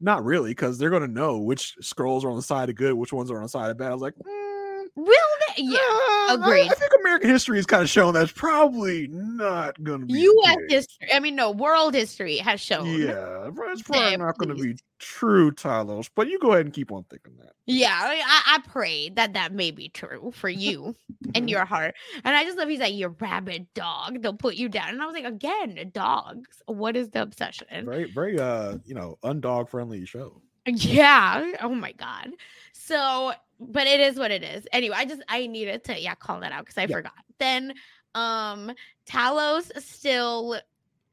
Not 0.00 0.24
really, 0.24 0.50
because 0.50 0.78
they're 0.78 0.90
gonna 0.90 1.06
know 1.06 1.38
which 1.38 1.76
Skrulls 1.80 2.24
are 2.24 2.30
on 2.30 2.34
the 2.36 2.42
side 2.42 2.68
of 2.68 2.74
good, 2.74 2.94
which 2.94 3.12
ones 3.12 3.30
are 3.30 3.36
on 3.36 3.44
the 3.44 3.48
side 3.48 3.70
of 3.70 3.78
bad. 3.78 3.90
I 3.90 3.94
was 3.94 4.02
like, 4.02 4.14
mm, 4.16 4.51
Will 4.94 5.06
they? 5.56 5.62
Yeah. 5.62 5.78
uh, 5.78 5.80
I- 5.80 6.36
agreed. 6.38 6.70
I, 6.70 6.74
think 6.74 6.92
American 7.00 7.30
history 7.30 7.56
has 7.56 7.64
kind 7.66 7.82
of 7.82 7.88
shown 7.88 8.12
that's 8.12 8.32
probably 8.32 9.08
not 9.08 9.82
gonna 9.82 10.04
be. 10.04 10.20
U.S. 10.20 10.56
history, 10.68 11.08
I 11.12 11.20
mean, 11.20 11.34
no, 11.34 11.50
world 11.50 11.94
history 11.94 12.36
has 12.38 12.60
shown. 12.60 12.86
Yeah, 12.86 13.48
it's 13.70 13.82
probably 13.82 14.10
Damn, 14.10 14.20
not 14.20 14.36
gonna 14.36 14.54
be 14.54 14.76
true, 14.98 15.50
Talos. 15.50 16.10
But 16.14 16.28
you 16.28 16.38
go 16.38 16.52
ahead 16.52 16.66
and 16.66 16.74
keep 16.74 16.92
on 16.92 17.04
thinking 17.04 17.36
that. 17.38 17.52
Yeah, 17.64 17.98
I, 17.98 18.22
I 18.24 18.56
I 18.56 18.58
pray 18.68 19.08
that 19.10 19.32
that 19.32 19.52
may 19.52 19.70
be 19.70 19.88
true 19.88 20.30
for 20.34 20.48
you 20.50 20.94
and 21.34 21.48
your 21.48 21.64
heart. 21.64 21.94
And 22.24 22.36
I 22.36 22.44
just 22.44 22.58
love 22.58 22.68
he's 22.68 22.80
like 22.80 22.94
your 22.94 23.16
rabid 23.18 23.68
dog. 23.74 24.20
They'll 24.20 24.34
put 24.34 24.56
you 24.56 24.68
down, 24.68 24.90
and 24.90 25.02
I 25.02 25.06
was 25.06 25.14
like, 25.14 25.24
again, 25.24 25.90
dogs. 25.94 26.62
What 26.66 26.96
is 26.96 27.08
the 27.10 27.22
obsession? 27.22 27.86
very, 27.86 28.12
very, 28.12 28.38
uh, 28.38 28.76
you 28.84 28.94
know, 28.94 29.18
undog 29.24 29.70
friendly 29.70 30.04
show. 30.04 30.42
Yeah. 30.66 31.52
Oh 31.60 31.74
my 31.74 31.92
god. 31.92 32.32
So, 32.72 33.32
but 33.70 33.86
it 33.86 34.00
is 34.00 34.16
what 34.18 34.30
it 34.30 34.42
is. 34.42 34.66
Anyway, 34.72 34.96
I 34.98 35.04
just 35.04 35.22
I 35.28 35.46
needed 35.46 35.84
to 35.84 36.00
yeah 36.00 36.14
call 36.14 36.40
that 36.40 36.52
out 36.52 36.64
because 36.64 36.78
I 36.78 36.86
Yeah. 36.86 36.96
forgot. 36.96 37.12
Then, 37.38 37.74
um, 38.14 38.72
Talos 39.06 39.70
still. 39.80 40.60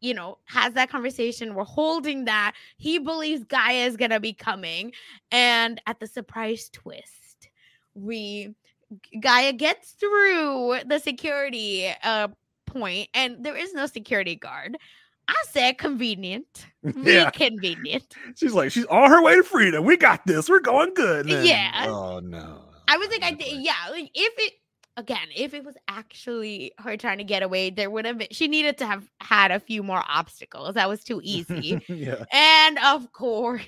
You 0.01 0.13
know, 0.13 0.37
has 0.45 0.75
that 0.75 0.89
conversation. 0.89 1.55
We're 1.55 1.65
holding 1.65 2.23
that. 2.25 2.55
He 2.77 2.99
believes 2.99 3.43
Gaia 3.43 3.85
is 3.85 3.97
gonna 3.97 4.21
be 4.21 4.31
coming, 4.33 4.93
and 5.29 5.81
at 5.87 5.99
the 5.99 6.07
surprise 6.07 6.69
twist, 6.69 7.49
we 7.95 8.55
Gaia 9.19 9.53
gets 9.53 9.91
through 9.91 10.79
the 10.85 10.99
security 10.99 11.91
uh 12.03 12.29
point, 12.65 13.09
and 13.13 13.43
there 13.43 13.57
is 13.57 13.73
no 13.73 13.87
security 13.87 14.35
guard. 14.35 14.77
I 15.29 15.35
said 15.49 15.77
convenient, 15.77 16.65
really 16.83 17.13
Yeah. 17.13 17.29
convenient. 17.29 18.15
She's 18.35 18.53
like, 18.53 18.71
she's 18.71 18.85
on 18.85 19.09
her 19.09 19.21
way 19.21 19.35
to 19.35 19.43
freedom. 19.43 19.85
We 19.85 19.95
got 19.97 20.25
this. 20.25 20.49
We're 20.49 20.59
going 20.59 20.93
good. 20.93 21.25
And 21.27 21.35
then, 21.35 21.45
Yeah. 21.45 21.85
Oh 21.87 22.19
no. 22.19 22.61
I 22.87 22.97
would 22.97 23.09
think 23.09 23.23
I 23.23 23.31
did, 23.31 23.61
yeah. 23.63 23.73
Like 23.91 24.09
if 24.15 24.33
it 24.37 24.53
again, 24.97 25.27
if 25.35 25.53
it 25.53 25.63
was 25.63 25.75
actually 25.87 26.73
her 26.79 26.97
trying 26.97 27.19
to 27.19 27.23
get 27.23 27.43
away, 27.43 27.69
there 27.69 27.89
would 27.89 28.05
have 28.05 28.17
been. 28.17 28.27
She 28.31 28.47
needed 28.47 28.77
to 28.79 28.87
have 28.87 29.07
had 29.21 29.51
a 29.51 29.59
few 29.59 29.83
more 29.83 30.03
obstacles. 30.09 30.73
That 30.73 30.89
was 30.89 31.03
too 31.03 31.21
easy. 31.23 31.79
yeah. 31.87 32.23
and 32.33 32.79
of 32.79 33.11
course, 33.13 33.61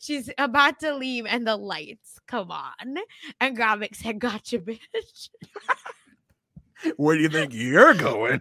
she's 0.00 0.30
about 0.38 0.80
to 0.80 0.94
leave, 0.94 1.26
and 1.28 1.46
the 1.46 1.56
lights 1.56 2.18
come 2.26 2.50
on, 2.50 2.96
and 3.40 3.56
Gravik 3.56 3.94
said, 3.94 4.18
"Gotcha, 4.18 4.58
bitch." 4.58 5.28
Where 6.96 7.16
do 7.16 7.22
you 7.22 7.28
think 7.28 7.52
you're 7.54 7.94
going? 7.94 8.40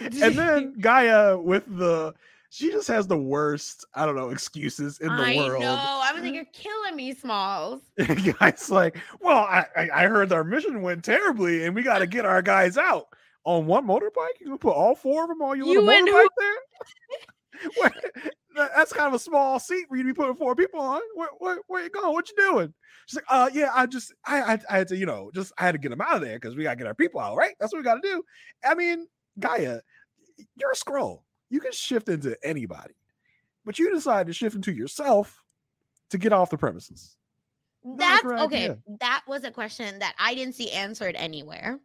And 0.00 0.12
then 0.36 0.74
Gaia 0.80 1.38
with 1.38 1.64
the 1.66 2.14
she 2.50 2.70
just 2.70 2.86
has 2.86 3.08
the 3.08 3.18
worst, 3.18 3.84
I 3.94 4.06
don't 4.06 4.14
know, 4.14 4.30
excuses 4.30 5.00
in 5.00 5.08
the 5.08 5.22
I 5.24 5.36
world. 5.36 5.60
know. 5.60 5.74
I 5.76 6.12
was 6.12 6.22
like, 6.22 6.34
"You're 6.34 6.44
killing 6.52 6.94
me, 6.94 7.12
Smalls." 7.12 7.82
guys 8.38 8.70
like, 8.70 8.96
well, 9.20 9.38
I, 9.38 9.66
I 9.76 9.88
I 9.92 10.06
heard 10.06 10.32
our 10.32 10.44
mission 10.44 10.80
went 10.80 11.04
terribly, 11.04 11.64
and 11.64 11.74
we 11.74 11.82
got 11.82 11.98
to 11.98 12.06
get 12.06 12.24
our 12.24 12.42
guys 12.42 12.78
out 12.78 13.06
on 13.44 13.66
one 13.66 13.86
motorbike. 13.86 14.38
You 14.40 14.56
put 14.56 14.70
all 14.70 14.94
four 14.94 15.24
of 15.24 15.30
them 15.30 15.42
on 15.42 15.58
your 15.58 15.66
You 15.66 15.82
little 15.82 16.06
motorbike 16.06 16.28
who? 16.36 16.44
there? 17.60 17.70
Where- 17.76 17.92
that's 18.54 18.92
kind 18.92 19.08
of 19.08 19.14
a 19.14 19.18
small 19.18 19.58
seat 19.58 19.86
for 19.88 19.96
you 19.96 20.02
to 20.04 20.08
be 20.08 20.14
putting 20.14 20.36
four 20.36 20.54
people 20.54 20.80
on. 20.80 21.00
Where, 21.14 21.28
where, 21.38 21.58
where 21.66 21.82
you 21.82 21.90
going? 21.90 22.12
What 22.12 22.28
you 22.30 22.36
doing? 22.36 22.72
She's 23.06 23.16
like, 23.16 23.24
uh, 23.28 23.50
yeah, 23.52 23.70
I 23.74 23.86
just, 23.86 24.14
I, 24.24 24.54
I, 24.54 24.58
I 24.70 24.78
had 24.78 24.88
to, 24.88 24.96
you 24.96 25.06
know, 25.06 25.30
just, 25.34 25.52
I 25.58 25.64
had 25.64 25.72
to 25.72 25.78
get 25.78 25.88
them 25.90 26.00
out 26.00 26.16
of 26.16 26.22
there 26.22 26.36
because 26.38 26.56
we 26.56 26.62
got 26.62 26.70
to 26.70 26.76
get 26.76 26.86
our 26.86 26.94
people 26.94 27.20
out, 27.20 27.36
right? 27.36 27.54
That's 27.58 27.72
what 27.72 27.80
we 27.80 27.84
got 27.84 28.00
to 28.00 28.08
do. 28.08 28.22
I 28.64 28.74
mean, 28.74 29.06
Gaia, 29.38 29.80
you're 30.56 30.70
a 30.72 30.74
Skrull. 30.74 31.22
You 31.50 31.60
can 31.60 31.72
shift 31.72 32.08
into 32.08 32.36
anybody, 32.46 32.94
but 33.64 33.78
you 33.78 33.92
decide 33.92 34.26
to 34.26 34.32
shift 34.32 34.56
into 34.56 34.72
yourself 34.72 35.44
to 36.10 36.18
get 36.18 36.32
off 36.32 36.50
the 36.50 36.58
premises. 36.58 37.16
That's 37.84 38.24
okay. 38.24 38.64
idea. 38.64 38.78
That 39.00 39.24
was 39.28 39.44
a 39.44 39.50
question 39.50 39.98
that 39.98 40.14
I 40.18 40.34
didn't 40.34 40.54
see 40.54 40.70
answered 40.70 41.14
anywhere. 41.16 41.80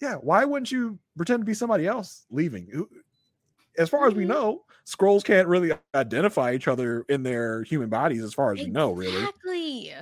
Yeah, 0.00 0.14
why 0.16 0.44
wouldn't 0.44 0.70
you 0.70 0.98
pretend 1.16 1.40
to 1.40 1.44
be 1.44 1.54
somebody 1.54 1.86
else 1.86 2.26
leaving? 2.30 2.86
As 3.78 3.88
far 3.90 4.06
as 4.06 4.14
we 4.14 4.24
Mhm. 4.24 4.28
know, 4.28 4.64
Skrulls 4.86 5.24
can't 5.24 5.48
really 5.48 5.72
identify 5.94 6.52
each 6.52 6.68
other 6.68 7.02
in 7.08 7.22
their 7.24 7.62
human 7.64 7.88
bodies, 7.88 8.22
as 8.22 8.32
far 8.34 8.52
as 8.52 8.60
we 8.60 8.70
know, 8.70 8.92
really. 8.92 9.16
Exactly. 9.16 9.94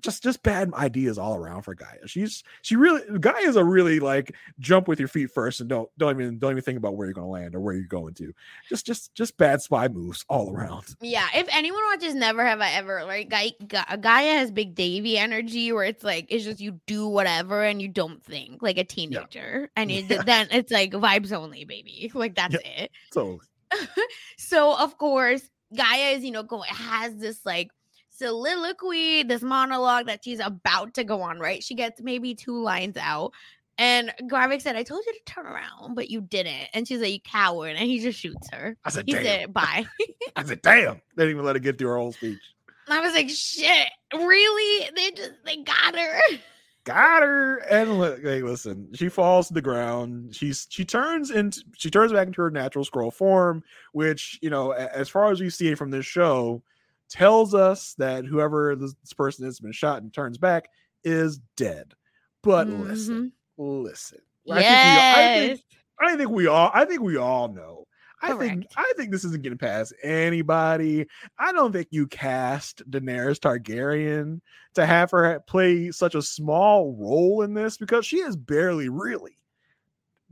Just 0.00 0.22
just 0.22 0.42
bad 0.42 0.72
ideas 0.74 1.18
all 1.18 1.36
around 1.36 1.62
for 1.62 1.74
Gaia. 1.74 2.06
She's 2.06 2.42
she 2.62 2.76
really 2.76 3.02
Gaia's 3.20 3.56
a 3.56 3.64
really 3.64 4.00
like 4.00 4.34
jump 4.58 4.88
with 4.88 4.98
your 4.98 5.08
feet 5.08 5.30
first 5.30 5.60
and 5.60 5.68
don't 5.68 5.88
don't 5.98 6.20
even 6.20 6.38
don't 6.38 6.50
even 6.52 6.62
think 6.62 6.78
about 6.78 6.96
where 6.96 7.06
you're 7.06 7.14
gonna 7.14 7.28
land 7.28 7.54
or 7.54 7.60
where 7.60 7.74
you're 7.74 7.84
going 7.84 8.14
to. 8.14 8.32
Just 8.68 8.86
just 8.86 9.14
just 9.14 9.36
bad 9.36 9.62
spy 9.62 9.88
moves 9.88 10.24
all 10.28 10.52
around. 10.52 10.96
Yeah, 11.00 11.26
if 11.34 11.46
anyone 11.52 11.82
watches 11.92 12.14
Never 12.14 12.44
Have 12.44 12.60
I 12.60 12.72
Ever, 12.72 13.04
like 13.04 13.28
Gaia, 13.28 13.50
Gaia 13.98 14.38
has 14.38 14.50
Big 14.50 14.74
Devi 14.74 15.16
energy, 15.18 15.72
where 15.72 15.84
it's 15.84 16.04
like 16.04 16.26
it's 16.28 16.44
just 16.44 16.60
you 16.60 16.80
do 16.86 17.08
whatever 17.08 17.62
and 17.62 17.80
you 17.80 17.88
don't 17.88 18.22
think 18.24 18.62
like 18.62 18.78
a 18.78 18.84
teenager, 18.84 19.70
and 19.76 19.90
you, 19.90 20.04
Yeah. 20.08 20.22
then 20.22 20.48
it's 20.50 20.72
like 20.72 20.92
vibes 20.92 21.32
only, 21.32 21.64
baby. 21.64 22.10
Like 22.14 22.34
that's 22.34 22.54
it. 22.54 22.90
So 23.12 23.40
so 24.36 24.76
of 24.78 24.98
course, 24.98 25.42
Gaia 25.76 26.12
is 26.16 26.24
you 26.24 26.30
know 26.30 26.42
going 26.42 26.68
has 26.68 27.16
this 27.16 27.44
like 27.44 27.70
soliloquy, 28.16 29.22
this 29.22 29.42
monologue 29.42 30.06
that 30.06 30.24
she's 30.24 30.40
about 30.40 30.94
to 30.94 31.04
go 31.04 31.20
on. 31.22 31.38
Right, 31.38 31.62
she 31.62 31.74
gets 31.74 32.00
maybe 32.02 32.34
two 32.34 32.62
lines 32.62 32.96
out. 32.96 33.32
And 33.76 34.14
Gravik 34.30 34.62
said, 34.62 34.76
I 34.76 34.84
told 34.84 35.02
you 35.04 35.12
to 35.12 35.32
turn 35.32 35.46
around, 35.46 35.96
but 35.96 36.08
you 36.08 36.20
didn't. 36.20 36.68
And 36.74 36.86
she's 36.86 37.00
like, 37.00 37.12
You 37.12 37.20
coward. 37.20 37.70
And 37.76 37.88
he 37.88 37.98
just 37.98 38.18
shoots 38.18 38.48
her. 38.52 38.76
I 38.84 38.90
said, 38.90 39.04
He 39.06 39.12
damn. 39.14 39.24
said, 39.24 39.52
Bye. 39.52 39.86
I 40.36 40.44
said, 40.44 40.62
damn. 40.62 41.00
They 41.16 41.24
didn't 41.24 41.30
even 41.36 41.44
let 41.44 41.56
her 41.56 41.60
get 41.60 41.76
through 41.78 41.88
her 41.88 41.96
whole 41.98 42.12
speech. 42.12 42.38
I 42.88 43.00
was 43.00 43.14
like, 43.14 43.30
shit, 43.30 43.88
really? 44.12 44.90
They 44.94 45.10
just 45.12 45.32
they 45.44 45.56
got 45.56 45.96
her. 45.96 46.20
got 46.84 47.22
her 47.22 47.56
and 47.70 47.98
li- 47.98 48.20
hey, 48.22 48.42
listen 48.42 48.88
she 48.94 49.08
falls 49.08 49.48
to 49.48 49.54
the 49.54 49.62
ground 49.62 50.34
she's 50.34 50.66
she 50.68 50.84
turns 50.84 51.30
into 51.30 51.64
she 51.78 51.90
turns 51.90 52.12
back 52.12 52.26
into 52.26 52.42
her 52.42 52.50
natural 52.50 52.84
Skrull 52.84 53.10
form 53.10 53.62
which 53.92 54.38
you 54.42 54.50
know 54.50 54.72
as 54.72 55.08
far 55.08 55.32
as 55.32 55.40
we 55.40 55.48
see 55.48 55.68
it 55.68 55.78
from 55.78 55.90
this 55.90 56.04
show 56.04 56.62
tells 57.14 57.54
us 57.54 57.94
that 57.96 58.24
whoever 58.24 58.74
this, 58.74 58.94
person 59.16 59.44
has 59.44 59.60
been 59.60 59.70
shot 59.70 60.02
and 60.02 60.12
turns 60.12 60.36
back 60.36 60.68
is 61.04 61.38
dead. 61.56 61.94
But 62.42 62.66
listen 62.68 63.32
mm-hmm. 63.56 63.82
listen. 63.82 64.18
I 64.50 64.62
think 64.62 64.66
we- 64.66 65.00
I 65.00 65.46
think 65.46 65.60
I 66.00 66.16
think 66.16 66.30
we 66.30 66.46
all 66.48 66.70
I 66.74 66.84
think 66.84 67.02
we 67.02 67.16
all 67.16 67.48
know. 67.48 67.86
I 68.20 68.32
think 68.32 68.66
I 68.76 68.92
think 68.96 69.12
this 69.12 69.24
isn't 69.24 69.42
getting 69.42 69.58
past 69.58 69.94
anybody. 70.02 71.06
I 71.38 71.52
don't 71.52 71.72
think 71.72 71.88
you 71.90 72.06
cast 72.06 72.82
Daenerys 72.90 73.38
Targaryen 73.38 74.40
to 74.74 74.86
have 74.86 75.10
her 75.12 75.40
play 75.46 75.92
such 75.92 76.14
a 76.14 76.22
small 76.22 76.96
role 76.98 77.42
in 77.42 77.54
this 77.54 77.76
because 77.76 78.06
she 78.06 78.20
has 78.20 78.34
barely 78.34 78.88
really 78.88 79.38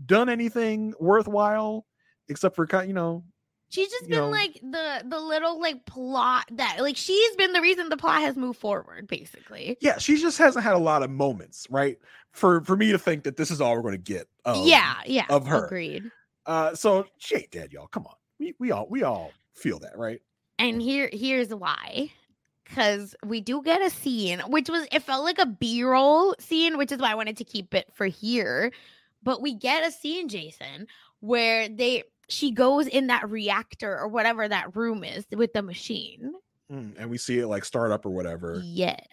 done 0.04 0.28
anything 0.28 0.94
worthwhile 0.98 1.86
except 2.28 2.56
for 2.56 2.66
you 2.84 2.94
know, 2.94 3.24
She's 3.72 3.88
just 3.88 4.06
been 4.06 4.18
know- 4.18 4.28
like 4.28 4.60
the 4.60 5.02
the 5.06 5.18
little 5.18 5.58
like 5.58 5.86
plot 5.86 6.44
that 6.52 6.76
like 6.80 6.94
she's 6.94 7.34
been 7.36 7.54
the 7.54 7.62
reason 7.62 7.88
the 7.88 7.96
plot 7.96 8.20
has 8.20 8.36
moved 8.36 8.60
forward, 8.60 9.06
basically. 9.06 9.78
yeah, 9.80 9.96
she 9.96 10.18
just 10.18 10.36
hasn't 10.36 10.62
had 10.62 10.74
a 10.74 10.78
lot 10.78 11.02
of 11.02 11.10
moments, 11.10 11.66
right? 11.70 11.98
For 12.32 12.60
for 12.60 12.76
me 12.76 12.92
to 12.92 12.98
think 12.98 13.24
that 13.24 13.38
this 13.38 13.50
is 13.50 13.62
all 13.62 13.74
we're 13.74 13.80
going 13.80 13.92
to 13.94 13.98
get. 13.98 14.28
Of, 14.44 14.66
yeah, 14.66 14.96
yeah. 15.06 15.24
of 15.30 15.46
her. 15.46 15.64
Agreed. 15.64 16.10
Uh, 16.44 16.74
so 16.74 17.06
she 17.16 17.36
ain't 17.36 17.50
dead, 17.50 17.72
y'all. 17.72 17.86
Come 17.86 18.06
on, 18.06 18.14
we 18.38 18.54
we 18.58 18.72
all 18.72 18.86
we 18.90 19.04
all 19.04 19.32
feel 19.54 19.78
that, 19.78 19.96
right? 19.96 20.20
And 20.58 20.82
here 20.82 21.08
here's 21.10 21.48
why. 21.54 22.10
Cause 22.74 23.14
we 23.24 23.40
do 23.40 23.62
get 23.62 23.80
a 23.80 23.88
scene, 23.88 24.40
which 24.48 24.68
was 24.68 24.86
it 24.92 25.02
felt 25.02 25.24
like 25.24 25.38
a 25.38 25.46
B-roll 25.46 26.34
scene, 26.38 26.76
which 26.76 26.92
is 26.92 26.98
why 27.00 27.12
I 27.12 27.14
wanted 27.14 27.38
to 27.38 27.44
keep 27.44 27.72
it 27.74 27.86
for 27.94 28.04
here. 28.04 28.70
But 29.22 29.40
we 29.40 29.54
get 29.54 29.86
a 29.86 29.90
scene, 29.90 30.28
Jason, 30.28 30.88
where 31.20 31.68
they 31.68 32.04
she 32.28 32.50
goes 32.50 32.86
in 32.86 33.08
that 33.08 33.28
reactor 33.28 33.98
or 33.98 34.08
whatever 34.08 34.48
that 34.48 34.74
room 34.76 35.04
is 35.04 35.26
with 35.34 35.52
the 35.52 35.62
machine. 35.62 36.32
Mm, 36.70 36.94
and 36.98 37.10
we 37.10 37.18
see 37.18 37.38
it 37.38 37.46
like 37.46 37.64
start 37.64 37.92
up 37.92 38.06
or 38.06 38.10
whatever. 38.10 38.62
Yes. 38.64 39.04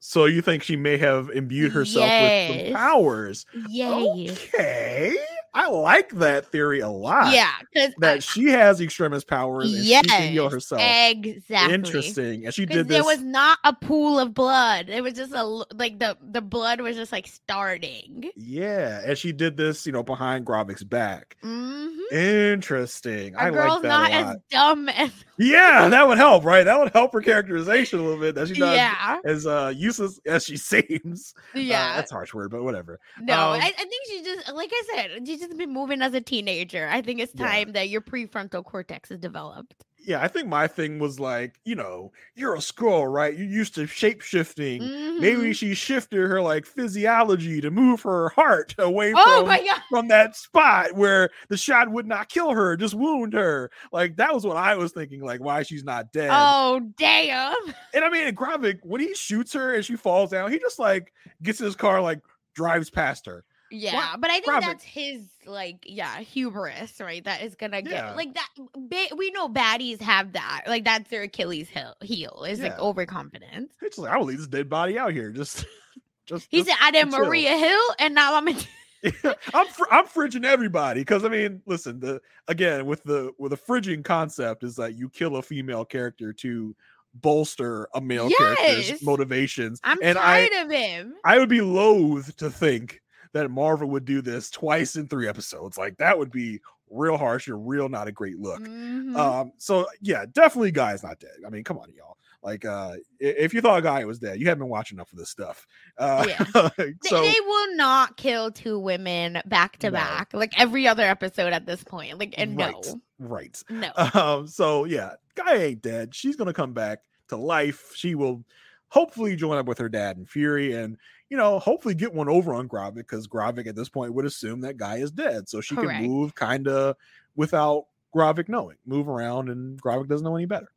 So 0.00 0.24
you 0.24 0.40
think 0.40 0.62
she 0.62 0.76
may 0.76 0.96
have 0.96 1.28
imbued 1.30 1.72
herself 1.72 2.08
with 2.08 2.66
some 2.66 2.74
powers? 2.74 3.44
Yay. 3.68 4.30
Okay, 4.30 5.16
I 5.52 5.68
like 5.68 6.10
that 6.10 6.46
theory 6.46 6.80
a 6.80 6.88
lot. 6.88 7.34
Yeah, 7.34 7.50
because 7.60 7.92
that 7.98 8.22
she 8.22 8.44
has 8.46 8.80
Extremis 8.80 9.24
powers 9.24 9.72
and 9.74 9.84
yes, 9.84 10.04
she 10.04 10.10
can 10.10 10.32
heal 10.32 10.48
herself. 10.48 10.80
Exactly. 10.82 11.74
Interesting, 11.74 12.44
and 12.44 12.54
she 12.54 12.66
did 12.66 12.88
there 12.88 12.98
this. 12.98 13.06
was 13.06 13.22
not 13.22 13.58
a 13.64 13.72
pool 13.72 14.20
of 14.20 14.32
blood. 14.32 14.88
It 14.88 15.02
was 15.02 15.14
just 15.14 15.32
a 15.32 15.42
like 15.42 15.98
the 15.98 16.16
the 16.22 16.40
blood 16.40 16.80
was 16.80 16.96
just 16.96 17.10
like 17.12 17.26
starting. 17.26 18.30
yeah, 18.36 19.02
and 19.04 19.18
she 19.18 19.32
did 19.32 19.56
this, 19.56 19.86
you 19.86 19.92
know, 19.92 20.02
behind 20.02 20.46
Gravik's 20.46 20.84
back. 20.84 21.36
hmm 21.42 21.88
Interesting. 22.12 23.36
Our 23.36 23.48
I 23.48 23.50
girl's 23.50 23.72
like 23.74 23.82
that 23.82 23.88
not 23.88 24.10
a 24.10 24.14
as 24.14 24.36
dumb 24.50 24.88
as 24.88 25.12
Yeah, 25.42 25.88
that 25.88 26.06
would 26.06 26.18
help, 26.18 26.44
right? 26.44 26.64
That 26.64 26.78
would 26.78 26.92
help 26.92 27.12
her 27.14 27.22
characterization 27.22 27.98
a 27.98 28.02
little 28.02 28.20
bit. 28.20 28.34
That 28.34 28.48
she's 28.48 28.58
not 28.58 28.74
yeah, 28.74 29.18
as 29.24 29.46
uh 29.46 29.72
useless 29.74 30.20
as 30.26 30.44
she 30.44 30.56
seems. 30.58 31.34
Uh, 31.56 31.60
yeah. 31.60 31.96
that's 31.96 32.12
a 32.12 32.14
harsh 32.14 32.34
word, 32.34 32.50
but 32.50 32.62
whatever. 32.62 33.00
no, 33.16 33.52
um, 33.52 33.60
I, 33.60 33.68
I 33.78 33.84
think 33.84 34.06
she 34.06 34.22
just 34.22 34.52
like 34.52 34.70
I 34.72 34.82
said, 34.94 35.26
she's 35.26 35.40
just 35.40 35.56
been 35.56 35.72
moving 35.72 36.02
as 36.02 36.12
a 36.14 36.20
teenager. 36.20 36.86
I 36.88 37.00
think 37.00 37.20
it's 37.20 37.32
Yeah. 37.34 37.46
time 37.46 37.72
that 37.72 37.88
your 37.88 38.02
prefrontal 38.02 38.64
cortex 38.64 39.10
is 39.10 39.18
developed. 39.18 39.84
Yeah, 40.02 40.22
I 40.22 40.28
think 40.28 40.48
my 40.48 40.66
thing 40.66 40.98
was 40.98 41.20
like, 41.20 41.60
you 41.64 41.74
know, 41.74 42.12
you're 42.34 42.54
a 42.54 42.58
Skrull, 42.58 43.12
right? 43.12 43.36
You're 43.36 43.46
used 43.46 43.74
to 43.74 43.86
shape 43.86 44.22
shifting. 44.22 44.82
Mhm. 44.82 45.20
Maybe 45.20 45.52
she 45.52 45.74
shifted 45.74 46.18
her 46.18 46.40
like 46.40 46.66
physiology 46.66 47.60
to 47.60 47.70
move 47.70 48.02
her 48.02 48.30
heart 48.30 48.74
away 48.78 49.12
Oh 49.14 49.22
from 49.40 49.46
from 49.88 50.08
that 50.08 50.36
spot 50.36 50.94
where 50.94 51.30
the 51.48 51.56
shot 51.56 51.90
would 51.90 52.06
not 52.06 52.28
kill 52.28 52.52
her, 52.52 52.76
just 52.76 52.94
wound 52.94 53.34
her. 53.34 53.70
Like 53.92 54.16
that 54.16 54.34
was 54.34 54.44
what 54.46 54.56
I 54.56 54.76
was 54.76 54.92
thinking. 54.92 55.22
Like 55.22 55.40
why 55.40 55.62
she's 55.62 55.84
not 55.84 56.12
dead. 56.12 56.30
Oh 56.32 56.80
damn! 56.96 57.54
And 57.94 58.04
I 58.04 58.10
mean, 58.10 58.34
Gravik 58.34 58.78
when 58.82 59.00
he 59.00 59.14
shoots 59.14 59.52
her 59.52 59.74
and 59.74 59.84
she 59.84 59.96
falls 59.96 60.30
down, 60.30 60.50
he 60.50 60.58
just 60.58 60.78
like 60.78 61.12
gets 61.42 61.60
in 61.60 61.66
his 61.66 61.76
car, 61.76 62.00
like 62.00 62.20
drives 62.54 62.90
past 62.90 63.26
her. 63.26 63.44
Yeah, 63.70 64.16
but 64.18 64.30
I 64.30 64.34
think 64.34 64.48
Robert- 64.48 64.66
that's 64.66 64.84
his 64.84 65.22
like 65.46 65.84
yeah 65.86 66.18
hubris, 66.20 67.00
right? 67.00 67.22
That 67.24 67.42
is 67.42 67.54
gonna 67.54 67.82
get 67.82 67.92
Yeah. 67.92 68.14
like 68.14 68.34
that. 68.34 68.48
Ba- 68.74 69.14
we 69.16 69.30
know 69.30 69.48
baddies 69.48 70.00
have 70.00 70.32
that. 70.32 70.62
Like 70.66 70.84
that's 70.84 71.08
their 71.10 71.22
Achilles 71.22 71.68
heel. 71.68 71.94
Heel 72.02 72.44
is 72.48 72.60
like 72.60 72.78
overconfidence. 72.78 73.72
It's 73.82 73.98
like 73.98 74.12
I 74.12 74.16
will 74.16 74.26
leave 74.26 74.38
this 74.38 74.46
dead 74.48 74.68
body 74.68 74.98
out 74.98 75.12
here. 75.12 75.30
Just, 75.30 75.64
just. 76.26 76.48
He 76.50 76.58
just 76.58 76.70
said, 76.70 76.78
"I 76.80 76.90
did 76.90 77.10
chill." 77.10 77.24
Maria 77.24 77.56
Hill, 77.56 77.80
and 77.98 78.14
now 78.14 78.34
I'm 78.34 78.48
in." 78.48 78.56
I'm 79.54 79.66
fr- 79.68 79.84
I'm 79.90 80.06
fridging 80.06 80.44
everybody 80.44 81.00
because 81.00 81.24
I 81.24 81.28
mean, 81.28 81.62
listen, 81.66 82.00
the 82.00 82.20
again 82.48 82.84
with 82.86 83.02
the 83.04 83.32
with 83.38 83.50
the 83.50 83.56
fridging 83.56 84.04
concept 84.04 84.62
is 84.62 84.76
that 84.76 84.94
you 84.94 85.08
kill 85.08 85.36
a 85.36 85.42
female 85.42 85.84
character 85.84 86.32
to 86.34 86.76
bolster 87.14 87.88
a 87.94 88.00
male 88.00 88.28
character's 88.30 89.02
motivations. 89.02 89.80
I'm 89.84 89.98
and 90.02 90.18
I 90.18 90.48
tired 90.48 90.66
of 90.66 90.70
him. 90.72 91.14
I 91.24 91.38
would 91.38 91.48
be 91.48 91.60
loath 91.60 92.36
to 92.36 92.50
think 92.50 93.00
that 93.32 93.50
Marvel 93.50 93.88
would 93.90 94.04
do 94.04 94.20
this 94.22 94.50
twice 94.50 94.96
in 94.96 95.06
three 95.08 95.28
episodes. 95.28 95.78
Like 95.78 95.96
that 95.98 96.18
would 96.18 96.30
be 96.30 96.60
real 96.90 97.16
harsh 97.16 97.46
and 97.48 97.68
real 97.68 97.88
not 97.88 98.08
a 98.08 98.12
great 98.12 98.38
look. 98.38 98.60
Mhm. 98.60 99.16
Um, 99.16 99.52
so 99.58 99.86
yeah, 100.00 100.24
definitely 100.32 100.72
Gaia's 100.72 101.02
not 101.02 101.20
dead. 101.20 101.36
I 101.46 101.50
mean, 101.50 101.62
come 101.64 101.78
on, 101.78 101.92
y'all. 101.96 102.16
Like, 102.42 102.64
uh, 102.64 102.94
if 103.18 103.52
you 103.52 103.60
thought 103.60 103.82
Gaia 103.82 104.06
was 104.06 104.18
dead, 104.18 104.40
you 104.40 104.46
haven't 104.48 104.60
been 104.60 104.70
watching 104.70 104.96
enough 104.96 105.12
of 105.12 105.18
this 105.18 105.28
stuff. 105.28 105.66
Uh, 105.98 106.24
They- 106.78 106.94
so 107.04 107.20
they 107.20 107.34
will 107.46 107.76
not 107.76 108.16
kill 108.16 108.50
two 108.50 108.78
women 108.78 109.42
back 109.44 109.76
to 109.80 109.88
No. 109.88 109.92
back 109.92 110.30
like 110.32 110.58
every 110.58 110.88
other 110.88 111.02
episode 111.04 111.52
at 111.52 111.66
this 111.66 111.84
point. 111.84 112.18
Like, 112.18 112.34
and 112.38 112.56
right, 112.58 112.74
no, 112.86 113.00
right. 113.18 113.62
no. 113.70 113.90
Um, 114.14 114.46
so 114.46 114.84
yeah, 114.86 115.12
Gaia 115.34 115.58
ain't 115.58 115.82
dead. 115.82 116.14
She's 116.14 116.34
gonna 116.34 116.54
come 116.54 116.72
back 116.72 117.00
to 117.28 117.36
life. 117.36 117.92
She 117.94 118.14
will 118.14 118.42
hopefully 118.88 119.36
join 119.36 119.58
up 119.58 119.66
with 119.66 119.78
her 119.78 119.88
dad 119.90 120.16
and 120.16 120.28
Fury, 120.28 120.72
and 120.74 120.96
you 121.30 121.36
know, 121.36 121.58
hopefully 121.60 121.94
get 121.94 122.12
one 122.12 122.28
over 122.28 122.52
on 122.54 122.68
Gravik 122.68 122.96
because 122.96 123.26
Gravik 123.28 123.66
at 123.68 123.76
this 123.76 123.88
point 123.88 124.12
would 124.12 124.24
assume 124.24 124.60
that 124.62 124.76
Gaia 124.76 124.98
is 124.98 125.12
dead, 125.12 125.48
so 125.48 125.60
she 125.60 125.76
Correct. 125.76 126.00
can 126.00 126.10
move 126.10 126.34
kind 126.34 126.66
of 126.68 126.96
without 127.36 127.86
Gravik 128.14 128.48
knowing, 128.48 128.76
move 128.84 129.08
around, 129.08 129.48
and 129.48 129.80
Gravik 129.80 130.08
doesn't 130.08 130.24
know 130.24 130.36
any 130.36 130.46
better. 130.46 130.68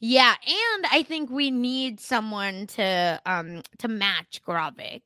Yeah, 0.00 0.34
and 0.44 0.86
I 0.90 1.04
think 1.04 1.30
we 1.30 1.52
need 1.52 2.00
someone 2.00 2.66
to 2.68 3.20
um 3.24 3.62
to 3.78 3.86
match 3.88 4.42
Gravik. 4.46 5.02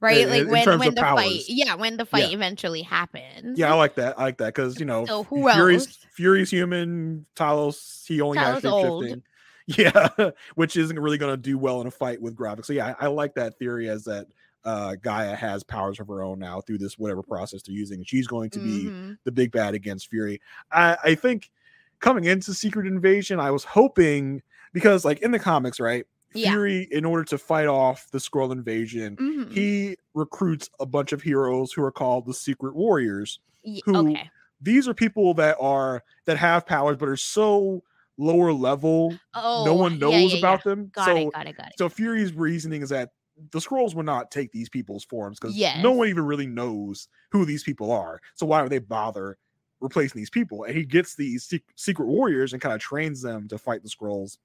Right? 0.00 0.22
In- 0.22 0.30
like 0.30 0.40
in 0.42 0.48
when 0.48 0.78
when 0.80 0.94
the 0.96 1.00
fight 1.02 1.42
yeah, 1.46 1.76
when 1.76 1.96
the 1.96 2.04
fight 2.06 2.32
eventually 2.32 2.82
happens. 2.82 3.56
Yeah, 3.58 3.72
I 3.72 3.76
like 3.76 3.94
that. 3.94 4.18
I 4.18 4.24
like 4.24 4.38
that 4.38 4.46
because 4.46 4.80
you 4.80 4.86
know, 4.86 5.06
So 5.06 5.22
who 5.24 5.48
Fury's 5.52 5.86
else? 5.86 6.06
Fury's 6.12 6.50
human. 6.50 7.26
Talos, 7.36 8.04
he 8.06 8.20
only 8.20 8.38
has 8.38 8.64
Talos 8.64 8.72
old. 8.72 9.04
shifting. 9.04 9.22
Yeah, 9.78 10.08
which 10.54 10.76
isn't 10.76 10.98
really 10.98 11.18
going 11.18 11.32
to 11.32 11.36
do 11.36 11.58
well 11.58 11.80
in 11.80 11.86
a 11.86 11.90
fight 11.90 12.20
with 12.20 12.34
Gravik's. 12.36 12.66
So 12.66 12.72
yeah, 12.72 12.94
I, 13.00 13.04
I 13.04 13.08
like 13.08 13.34
that 13.34 13.58
theory 13.58 13.88
as 13.88 14.04
that 14.04 14.26
uh 14.64 14.94
Gaia 15.02 15.34
has 15.34 15.62
powers 15.62 16.00
of 16.00 16.08
her 16.08 16.22
own 16.22 16.38
now 16.38 16.60
through 16.60 16.78
this 16.78 16.98
whatever 16.98 17.22
process 17.22 17.62
they're 17.62 17.74
using. 17.74 18.04
She's 18.04 18.26
going 18.26 18.50
to 18.50 18.58
be 18.58 18.84
Mhm. 18.84 19.16
the 19.24 19.32
big 19.32 19.52
bad 19.52 19.74
against 19.74 20.08
Fury. 20.08 20.40
I, 20.70 20.96
I 21.02 21.14
think 21.14 21.50
coming 22.00 22.24
into 22.24 22.52
Secret 22.52 22.86
Invasion, 22.86 23.40
I 23.40 23.50
was 23.50 23.64
hoping 23.64 24.42
because 24.72 25.04
like 25.04 25.20
in 25.22 25.30
the 25.30 25.38
comics, 25.38 25.80
right? 25.80 26.04
Yeah. 26.34 26.50
Fury, 26.52 26.86
in 26.92 27.04
order 27.04 27.24
to 27.24 27.38
fight 27.38 27.66
off 27.66 28.08
the 28.12 28.18
Skrull 28.18 28.52
invasion, 28.52 29.16
Mhm. 29.16 29.50
he 29.52 29.96
recruits 30.14 30.68
a 30.78 30.86
bunch 30.86 31.12
of 31.12 31.22
heroes 31.22 31.72
who 31.72 31.82
are 31.82 31.90
called 31.92 32.26
the 32.26 32.34
Secret 32.34 32.74
Warriors 32.76 33.40
who- 33.84 33.96
okay. 34.10 34.30
these 34.60 34.86
are 34.88 34.94
people 34.94 35.32
that 35.34 35.56
are 35.60 36.02
that 36.26 36.36
have 36.36 36.66
powers 36.66 36.96
but 36.98 37.08
are 37.08 37.16
so 37.16 37.82
lower 38.20 38.52
level 38.52 39.14
Oh, 39.34 39.64
no 39.64 39.74
one 39.74 39.98
knows 39.98 40.32
yeah, 40.32 40.38
about 40.38 40.60
yeah. 40.64 40.70
them 40.70 40.90
Got 40.94 41.04
so 41.06 41.16
it, 41.16 41.32
got 41.32 41.46
it, 41.46 41.56
got 41.56 41.66
it. 41.68 41.74
so 41.78 41.88
fury's 41.88 42.32
reasoning 42.34 42.82
is 42.82 42.90
that 42.90 43.10
the 43.52 43.58
Skrulls 43.58 43.94
will 43.94 44.02
not 44.02 44.30
take 44.30 44.52
these 44.52 44.68
people's 44.68 45.04
forms 45.04 45.38
because 45.40 45.56
no 45.80 45.92
one 45.92 46.08
even 46.08 46.24
really 46.26 46.46
knows 46.46 47.08
who 47.32 47.44
these 47.46 47.62
people 47.62 47.90
are 47.90 48.20
so 48.34 48.44
why 48.46 48.60
would 48.62 48.70
they 48.70 48.78
bother 48.78 49.38
replacing 49.80 50.20
these 50.20 50.28
people 50.28 50.64
and 50.64 50.76
he 50.76 50.84
gets 50.84 51.14
these 51.16 51.50
secret 51.76 52.06
warriors 52.06 52.52
and 52.52 52.60
kind 52.60 52.74
of 52.74 52.80
trains 52.80 53.22
them 53.22 53.48
to 53.48 53.56
fight 53.56 53.82
the 53.82 53.88
Skrulls 53.88 54.36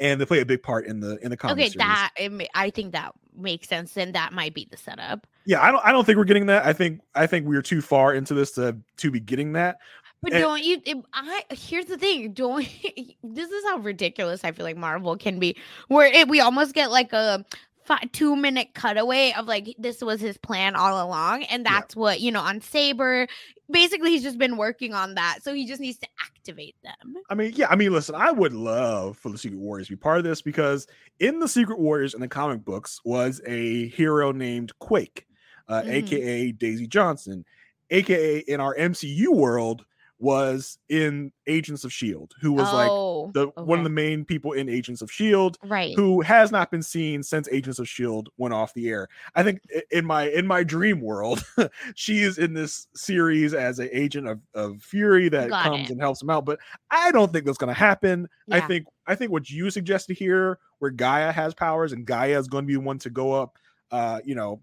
and 0.00 0.20
they 0.20 0.24
play 0.26 0.40
a 0.40 0.46
big 0.46 0.62
part 0.62 0.86
in 0.86 0.98
the 1.00 1.18
in 1.24 1.30
the 1.30 1.36
comic 1.36 1.52
Okay, 1.54 1.68
series. 1.68 1.76
that 1.76 2.10
I 2.54 2.70
think 2.70 2.92
that 2.92 3.12
makes 3.36 3.68
sense. 3.68 3.92
Then 3.92 4.12
that 4.12 4.32
might 4.32 4.54
be 4.54 4.66
the 4.70 4.76
setup. 4.76 5.26
yeah 5.46 5.62
i 5.62 5.70
don't 5.70 5.84
i 5.84 5.92
don't 5.92 6.04
think 6.04 6.16
we're 6.16 6.24
getting 6.24 6.46
that 6.46 6.64
i 6.64 6.72
think 6.72 7.00
i 7.14 7.26
think 7.26 7.46
we're 7.46 7.62
too 7.62 7.80
far 7.82 8.14
into 8.14 8.32
this 8.34 8.52
to 8.52 8.76
to 8.96 9.10
be 9.10 9.20
getting 9.20 9.52
that 9.52 9.76
But 10.24 10.32
And- 10.32 10.42
don't 10.42 10.64
you? 10.64 10.80
It, 10.84 10.96
I 11.12 11.42
here's 11.50 11.84
the 11.86 11.98
thing. 11.98 12.32
Don't 12.32 12.66
this 13.22 13.50
is 13.50 13.64
how 13.66 13.76
ridiculous 13.78 14.42
I 14.42 14.52
feel 14.52 14.64
like 14.64 14.76
Marvel 14.76 15.16
can 15.16 15.38
be, 15.38 15.56
where 15.88 16.06
it, 16.06 16.28
we 16.28 16.40
almost 16.40 16.74
get 16.74 16.90
like 16.90 17.12
a 17.12 17.44
fi- 17.84 18.08
two 18.12 18.34
minute 18.34 18.68
cutaway 18.74 19.32
of 19.36 19.46
like 19.46 19.74
this 19.78 20.00
was 20.02 20.20
his 20.20 20.38
plan 20.38 20.74
all 20.74 21.06
along, 21.06 21.44
and 21.44 21.62
Yeah. 21.64 21.72
that's 21.74 21.94
what 21.94 22.20
you 22.20 22.32
know 22.32 22.40
on 22.40 22.60
Saber. 22.62 23.26
Basically, 23.70 24.10
he's 24.10 24.22
just 24.22 24.36
been 24.38 24.56
working 24.58 24.92
on 24.94 25.14
that, 25.14 25.38
so 25.42 25.54
he 25.54 25.66
just 25.66 25.80
needs 25.80 25.98
to 25.98 26.06
activate 26.22 26.74
them. 26.82 27.14
I 27.30 27.34
mean, 27.34 27.52
yeah, 27.54 27.68
I 27.70 27.76
mean, 27.76 27.92
listen, 27.92 28.14
I 28.14 28.30
would 28.30 28.52
love 28.52 29.16
for 29.16 29.30
the 29.30 29.38
Secret 29.38 29.58
Warriors 29.58 29.86
to 29.88 29.92
be 29.94 29.96
part 29.96 30.18
of 30.18 30.24
this 30.24 30.42
because 30.42 30.86
in 31.20 31.38
the 31.38 31.48
Secret 31.48 31.78
Warriors 31.78 32.12
in 32.14 32.20
the 32.20 32.28
comic 32.28 32.62
books 32.64 33.00
was 33.06 33.40
a 33.46 33.88
hero 33.88 34.32
named 34.32 34.78
Quake, 34.80 35.26
uh, 35.68 35.80
Mhm. 35.82 35.92
aka 35.92 36.52
Daisy 36.52 36.86
Johnson, 36.86 37.44
aka 37.90 38.38
in 38.40 38.60
our 38.60 38.74
MCU 38.74 39.28
world 39.34 39.86
was 40.24 40.78
in 40.88 41.30
Agents 41.46 41.84
of 41.84 41.92
Shield, 41.92 42.34
who 42.40 42.52
was 42.52 42.72
like 42.72 42.88
oh, 42.90 43.30
the 43.34 43.48
one 43.62 43.78
of 43.78 43.84
the 43.84 43.90
main 43.90 44.24
people 44.24 44.52
in 44.52 44.70
Agents 44.70 45.02
of 45.02 45.12
Shield, 45.12 45.58
right. 45.62 45.94
who 45.94 46.22
has 46.22 46.50
not 46.50 46.70
been 46.70 46.82
seen 46.82 47.22
since 47.22 47.46
Agents 47.52 47.78
of 47.78 47.86
Shield 47.86 48.30
went 48.38 48.54
off 48.54 48.72
the 48.72 48.88
air. 48.88 49.08
I 49.34 49.42
think 49.42 49.60
in 49.90 50.06
my 50.06 50.30
in 50.30 50.46
my 50.46 50.64
dream 50.64 51.02
world, 51.02 51.44
she 51.94 52.22
is 52.22 52.38
in 52.38 52.54
this 52.54 52.88
series 52.94 53.52
as 53.52 53.78
an 53.78 53.90
agent 53.92 54.26
of, 54.26 54.40
of 54.54 54.82
Fury 54.82 55.28
that 55.28 55.50
Got 55.50 55.62
comes 55.62 55.90
it. 55.90 55.92
and 55.92 56.00
helps 56.00 56.22
him 56.22 56.30
out. 56.30 56.46
But 56.46 56.58
I 56.90 57.12
don't 57.12 57.30
think 57.30 57.44
that's 57.44 57.58
going 57.58 57.74
to 57.74 57.78
happen. 57.78 58.26
I 58.50 58.60
think 58.60 58.86
I 59.06 59.14
think 59.14 59.30
what 59.30 59.50
you 59.50 59.68
suggested 59.68 60.16
here, 60.16 60.58
where 60.78 60.90
Gaia 60.90 61.32
has 61.32 61.52
powers 61.52 61.92
and 61.92 62.06
Gaia 62.06 62.38
is 62.38 62.48
going 62.48 62.64
to 62.64 62.68
be 62.68 62.78
one 62.78 62.98
to 63.00 63.10
go 63.10 63.32
up, 63.32 63.58
uh, 63.90 64.20
you 64.24 64.34
know, 64.34 64.62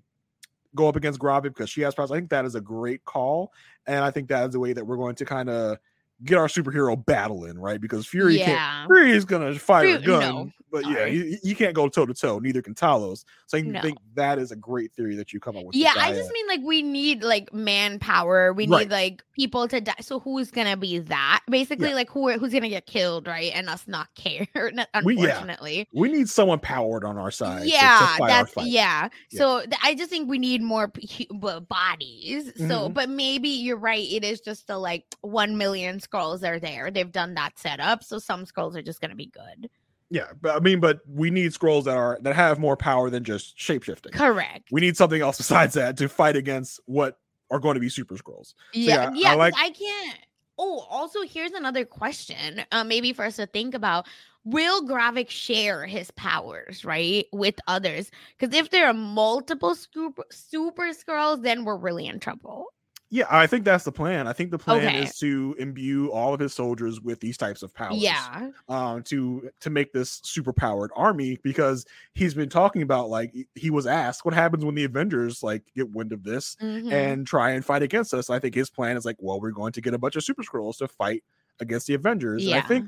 go 0.76 0.88
up 0.88 0.96
against 0.96 1.20
Gravik 1.20 1.44
because 1.44 1.70
she 1.70 1.82
has 1.82 1.96
powers. 1.96 2.12
I 2.12 2.16
think 2.16 2.30
that 2.30 2.46
is 2.46 2.56
a 2.56 2.62
great 2.62 3.04
call, 3.06 3.54
and 3.88 4.04
I 4.04 4.12
think 4.12 4.30
that 4.30 4.48
is 4.48 4.54
the 4.54 4.60
way 4.60 4.74
that 4.74 4.86
we're 4.86 4.98
going 4.98 5.16
to 5.16 5.26
kind 5.26 5.50
of 5.50 5.78
get 6.26 6.38
our 6.38 6.48
superhero 6.48 7.04
battle 7.06 7.46
in, 7.46 7.58
right? 7.60 7.80
Because 7.82 8.06
Fury 8.08 8.38
can't 8.38 8.50
yeah. 8.50 8.86
Fury 8.88 9.12
is 9.12 9.26
gonna 9.26 9.54
fire 9.58 9.96
a 9.96 10.00
gun, 10.00 10.22
no, 10.22 10.52
but 10.72 10.88
yeah, 10.90 11.06
you, 11.06 11.38
you 11.44 11.56
can't 11.56 11.74
go 11.74 11.88
toe 11.90 12.06
to 12.06 12.14
toe. 12.14 12.40
Neither 12.40 12.62
can 12.62 12.74
Talos. 12.76 13.24
So 13.48 13.58
I 13.58 13.62
No. 13.62 13.82
think 13.82 13.98
that 14.16 14.38
is 14.40 14.52
a 14.52 14.56
great 14.56 14.94
theory 14.94 15.16
that 15.16 15.34
you 15.34 15.40
come 15.40 15.58
up 15.58 15.66
with. 15.66 15.76
Yeah, 15.76 15.94
I 15.98 16.14
just 16.14 16.32
mean 16.32 16.48
like 16.48 16.62
we 16.64 16.82
need 16.82 17.24
like 17.24 17.54
manpower. 17.54 18.54
We 18.54 18.68
Right. 18.68 18.82
need 18.88 18.92
like 18.92 19.24
people 19.34 19.68
to 19.68 19.82
die. 19.82 19.96
So 20.02 20.20
who's 20.20 20.52
gonna 20.52 20.78
be 20.78 21.00
that? 21.00 21.42
Basically, 21.50 21.94
like 21.94 22.10
who 22.10 22.32
who's 22.38 22.54
gonna 22.54 22.70
get 22.70 22.86
killed, 22.86 23.28
right? 23.28 23.52
And 23.54 23.68
us 23.70 23.84
not 23.88 24.08
care. 24.16 24.48
n- 24.56 24.86
We- 25.04 25.18
yeah. 25.18 25.24
Unfortunately. 25.40 25.88
we 25.94 26.10
need 26.12 26.30
someone 26.30 26.60
powered 26.60 27.04
on 27.04 27.18
our 27.18 27.32
side. 27.32 27.64
to- 27.64 27.68
to 27.70 27.74
yeah, 27.74 28.16
that's 28.20 28.54
yeah. 28.58 29.10
Yeah. 29.32 29.38
So 29.40 29.60
th- 29.62 29.74
I 29.84 29.94
just 29.96 30.10
think 30.10 30.30
we 30.30 30.38
need 30.40 30.62
more 30.62 30.88
p- 30.90 31.28
bodies. 31.32 32.52
So, 32.58 32.90
Mhm. 32.90 32.94
but 32.94 33.10
maybe 33.10 33.50
you're 33.50 33.78
right. 33.78 34.08
It 34.10 34.24
is 34.24 34.40
just 34.42 34.68
the 34.68 34.78
like 34.78 35.06
one 35.22 35.58
million 35.58 36.00
Skrulls 36.12 36.44
are 36.48 36.60
there. 36.60 36.92
They've 36.92 37.12
done 37.12 37.34
that 37.36 37.58
setup, 37.58 38.04
so 38.04 38.20
some 38.20 38.46
Skrulls 38.46 38.76
are 38.76 38.82
just 38.82 39.02
gonna 39.02 39.16
be 39.16 39.28
good. 39.28 39.70
Yeah, 40.10 40.28
but 40.42 40.56
I 40.56 40.60
mean, 40.60 40.80
but 40.82 41.00
we 41.08 41.30
need 41.32 41.52
Skrulls 41.52 41.86
that 41.86 41.96
are 41.96 42.18
that 42.22 42.36
have 42.36 42.60
more 42.60 42.76
power 42.76 43.10
than 43.10 43.24
just 43.24 43.58
shapeshifting. 43.58 44.12
Correct. 44.12 44.68
We 44.72 44.82
need 44.82 44.98
something 44.98 45.22
else 45.22 45.38
besides 45.38 45.74
that 45.76 45.98
to 45.98 46.10
fight 46.10 46.36
against 46.36 46.80
what 46.86 47.18
are 47.50 47.60
going 47.60 47.76
to 47.76 47.80
be 47.80 47.90
super 47.90 48.16
Skrulls. 48.16 48.54
yeah, 48.74 49.12
yeah, 49.14 49.32
I 49.32 49.36
like- 49.36 49.54
I 49.58 49.70
can't. 49.70 50.20
Oh, 50.58 50.86
also, 50.90 51.22
here's 51.24 51.54
another 51.54 51.86
question. 51.86 52.62
Uh, 52.72 52.84
maybe 52.84 53.14
for 53.14 53.24
us 53.26 53.38
to 53.38 53.46
think 53.48 53.74
about: 53.74 54.06
Will 54.44 54.86
Gravik 54.86 55.30
share 55.30 55.86
his 55.86 56.12
powers, 56.12 56.84
right, 56.86 57.26
with 57.32 57.56
others? 57.68 58.12
Because 58.38 58.54
if 58.56 58.70
there 58.70 58.88
are 58.88 58.94
multiple 58.94 59.76
super 59.76 60.24
super 60.30 60.88
Skrulls, 60.92 61.42
then 61.42 61.64
we're 61.64 61.78
really 61.78 62.06
in 62.06 62.20
trouble. 62.20 62.68
Yeah, 63.14 63.26
I 63.30 63.46
think 63.46 63.66
that's 63.66 63.84
the 63.84 63.92
plan. 63.92 64.26
I 64.26 64.32
think 64.32 64.52
the 64.52 64.58
plan 64.58 64.78
Okay. 64.88 65.04
is 65.04 65.18
to 65.20 65.54
imbue 65.60 66.10
all 66.14 66.34
of 66.34 66.40
his 66.40 66.54
soldiers 66.54 67.02
with 67.02 67.20
these 67.20 67.36
types 67.36 67.62
of 67.62 67.74
powers. 67.74 67.98
Yeah. 67.98 68.52
um 68.70 69.04
to 69.04 69.50
to 69.60 69.70
make 69.70 69.92
this 69.92 70.22
super 70.24 70.54
powered 70.54 70.92
army 70.96 71.38
because 71.44 71.86
he's 72.14 72.34
been 72.34 72.48
talking 72.50 72.82
about 72.84 73.10
like 73.10 73.34
he- 73.56 73.70
was 73.70 73.86
asked 73.86 74.24
what 74.24 74.34
happens 74.34 74.64
when 74.64 74.76
the 74.76 74.86
avengers 74.86 75.44
like 75.44 75.64
get 75.76 75.92
wind 75.92 76.14
of 76.14 76.24
this 76.24 76.56
Mhm. 76.62 76.90
and 76.92 77.28
try 77.28 77.52
and 77.52 77.66
fight 77.66 77.82
against 77.84 78.14
us 78.14 78.30
i 78.30 78.40
think 78.40 78.56
his 78.56 78.70
plan 78.70 78.96
is 78.96 79.04
like 79.06 79.18
well 79.20 79.42
we're 79.42 79.52
going 79.52 79.74
to 79.74 79.82
get 79.82 79.94
a 79.94 79.98
bunch 79.98 80.16
of 80.16 80.24
super 80.24 80.44
Skrulls 80.44 80.78
to 80.78 80.88
fight 80.88 81.24
against 81.60 81.88
the 81.88 81.94
avengers 81.96 82.46
and 82.46 82.56
i 82.56 82.62
think 82.62 82.86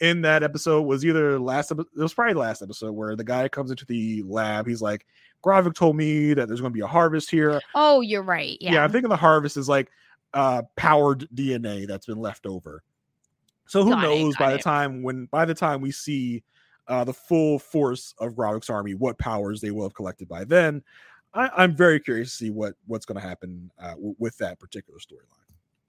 in 0.00 0.22
that 0.22 0.42
episode 0.42 0.82
was 0.82 1.04
either 1.04 1.38
last 1.38 1.70
it 1.70 1.78
was 1.94 2.14
probably 2.14 2.32
the 2.34 2.38
last 2.40 2.62
episode 2.62 2.92
where 2.92 3.14
the 3.16 3.24
guy 3.24 3.48
comes 3.48 3.70
into 3.70 3.84
the 3.86 4.22
lab 4.26 4.66
he's 4.66 4.82
like 4.82 5.06
Gravik 5.42 5.74
told 5.74 5.96
me 5.96 6.34
that 6.34 6.48
there's 6.48 6.60
going 6.60 6.72
to 6.72 6.76
be 6.76 6.80
a 6.82 6.86
harvest 6.86 7.30
here 7.30 7.60
Oh, 7.74 8.00
you're 8.00 8.22
right. 8.22 8.56
yeah. 8.60 8.72
Yeah. 8.72 8.84
I'm 8.84 8.92
thinking 8.92 9.10
the 9.10 9.16
harvest 9.16 9.56
is 9.56 9.68
like 9.68 9.90
uh 10.34 10.62
powered 10.76 11.28
DNA 11.34 11.86
that's 11.86 12.06
been 12.06 12.20
left 12.20 12.46
over. 12.46 12.82
So 13.66 13.84
who 13.84 13.90
Got 13.90 14.04
it, 14.04 14.06
knows 14.08 14.36
by 14.36 14.50
got 14.50 14.56
the 14.58 14.62
time 14.62 15.02
when 15.02 15.26
by 15.26 15.44
the 15.44 15.54
time 15.54 15.80
we 15.80 15.90
see 15.90 16.42
uh 16.88 17.04
the 17.04 17.12
full 17.12 17.58
force 17.58 18.14
of 18.18 18.34
Gravik's 18.34 18.70
army, 18.70 18.94
what 18.94 19.18
powers 19.18 19.60
they 19.60 19.70
will 19.70 19.84
have 19.84 19.94
collected 19.94 20.28
by 20.28 20.44
then. 20.44 20.82
I, 21.34 21.50
I'm 21.56 21.74
very 21.74 21.98
curious 21.98 22.30
to 22.30 22.36
see 22.36 22.50
what 22.50 22.74
what's 22.86 23.06
going 23.06 23.20
to 23.20 23.26
happen 23.26 23.70
uh, 23.78 23.90
w- 23.92 24.14
with 24.18 24.36
that 24.38 24.58
particular 24.58 24.98
storyline. 24.98 25.41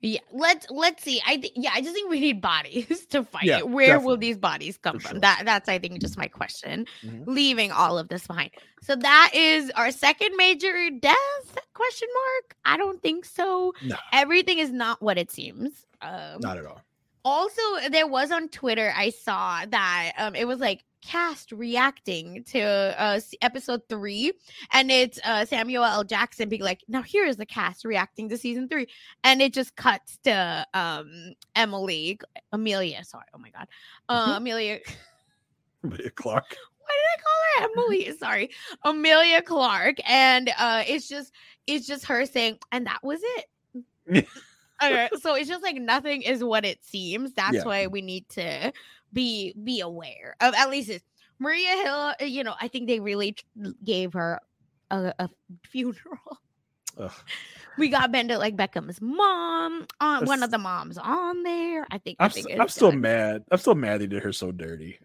Yeah, 0.05 0.19
let's 0.33 0.69
let's 0.69 1.01
see. 1.01 1.21
I 1.25 1.37
think 1.37 1.53
yeah, 1.55 1.71
I 1.73 1.79
just 1.81 1.93
think 1.93 2.09
we 2.09 2.19
need 2.19 2.41
bodies 2.41 3.05
to 3.11 3.23
fight. 3.23 3.43
Yeah, 3.45 3.59
it. 3.59 3.69
Where 3.69 4.01
will 4.01 4.17
these 4.17 4.37
bodies 4.37 4.77
come 4.77 4.99
from? 4.99 5.19
That 5.21 5.43
that's 5.45 5.69
I 5.69 5.79
think 5.79 6.01
just 6.01 6.17
my 6.17 6.27
question. 6.27 6.85
Mhm. 7.05 7.23
Leaving 7.25 7.71
all 7.71 7.97
of 7.97 8.09
this 8.09 8.27
behind. 8.27 8.51
So 8.81 8.97
that 8.97 9.31
is 9.33 9.71
our 9.77 9.91
second 9.91 10.35
major 10.35 10.89
death 10.99 11.57
question 11.73 12.09
mark. 12.13 12.55
I 12.65 12.75
don't 12.75 13.01
think 13.01 13.23
so. 13.23 13.73
No, 13.81 13.95
Everything 14.11 14.59
is 14.59 14.71
not 14.71 15.01
what 15.01 15.17
it 15.17 15.31
seems. 15.31 15.85
Um 16.01 16.41
not 16.41 16.57
at 16.57 16.65
all. 16.65 16.81
Also 17.25 17.61
there 17.89 18.07
was 18.07 18.31
on 18.31 18.49
Twitter 18.49 18.93
I 18.95 19.09
saw 19.09 19.65
that 19.65 20.13
um 20.17 20.35
it 20.35 20.45
was 20.45 20.59
like 20.59 20.83
cast 21.01 21.51
reacting 21.51 22.43
to 22.45 22.61
uh 22.61 23.19
episode 23.41 23.81
3 23.89 24.31
and 24.71 24.89
it's 24.89 25.19
uh 25.25 25.45
Samuel 25.45 25.83
L 25.83 26.03
Jackson 26.03 26.47
being 26.47 26.61
like 26.61 26.81
now 26.87 27.01
here 27.01 27.25
is 27.25 27.35
the 27.37 27.45
cast 27.45 27.83
reacting 27.83 28.29
to 28.29 28.37
season 28.37 28.69
3 28.69 28.87
and 29.23 29.41
it 29.41 29.53
just 29.53 29.75
cuts 29.75 30.17
to 30.23 30.65
um 30.73 31.33
Emily 31.55 32.19
Emilia 32.51 33.03
sorry 33.03 33.25
oh 33.33 33.37
my 33.37 33.49
god 33.49 33.67
uh, 34.09 34.35
Emilia 34.37 34.79
Clarke. 36.15 36.57
why 36.83 36.95
did 36.97 37.07
I 37.13 37.21
call 37.21 37.33
her 37.55 37.83
Emily? 37.83 38.17
Sorry, 38.17 38.49
Emilia 38.83 39.41
Clarke, 39.41 39.97
and 40.09 40.49
uh, 40.57 40.83
it's 40.87 41.07
just 41.07 41.31
it's 41.67 41.87
just 41.87 42.05
her 42.05 42.25
saying, 42.25 42.59
and 42.71 42.87
that 42.87 43.03
was 43.03 43.21
it. 43.23 44.27
okay, 44.81 45.09
so 45.21 45.35
it's 45.35 45.49
just 45.49 45.63
like 45.63 45.75
nothing 45.75 46.21
is 46.21 46.43
what 46.43 46.65
it 46.65 46.83
seems. 46.83 47.33
That's 47.33 47.55
Yeah. 47.55 47.63
why 47.65 47.87
we 47.87 48.01
need 48.01 48.27
to 48.29 48.71
be 49.11 49.53
be 49.63 49.81
aware 49.81 50.35
of 50.41 50.53
at 50.55 50.69
least 50.69 50.89
it's 50.89 51.03
Maria 51.39 51.69
Hill. 51.83 52.13
uh, 52.21 52.25
You 52.25 52.43
know, 52.43 52.55
I 52.59 52.67
think 52.67 52.87
they 52.87 52.99
really 52.99 53.35
gave 53.83 54.13
her 54.13 54.39
a, 54.91 55.13
a 55.19 55.29
funeral. 55.69 56.39
Ugh. 56.97 57.11
We 57.75 57.89
got 57.89 58.11
Benda 58.11 58.37
like 58.37 58.55
Beckham's 58.55 59.01
mom 59.01 59.87
on 59.99 60.27
one 60.27 60.43
of 60.43 60.51
the 60.51 60.59
moms 60.59 60.99
on 60.99 61.41
there. 61.41 61.87
I 61.89 61.97
think. 61.97 62.17
I 62.19 62.25
I'm, 62.25 62.29
think 62.29 62.45
s- 62.45 62.51
it's 62.51 62.61
I'm 62.61 62.67
still 62.69 62.91
done. 62.91 63.01
mad. 63.01 63.43
I'm 63.51 63.57
still 63.57 63.73
mad 63.73 63.99
they 64.01 64.05
did 64.05 64.21
her 64.21 64.31
so 64.31 64.51
dirty. 64.51 64.99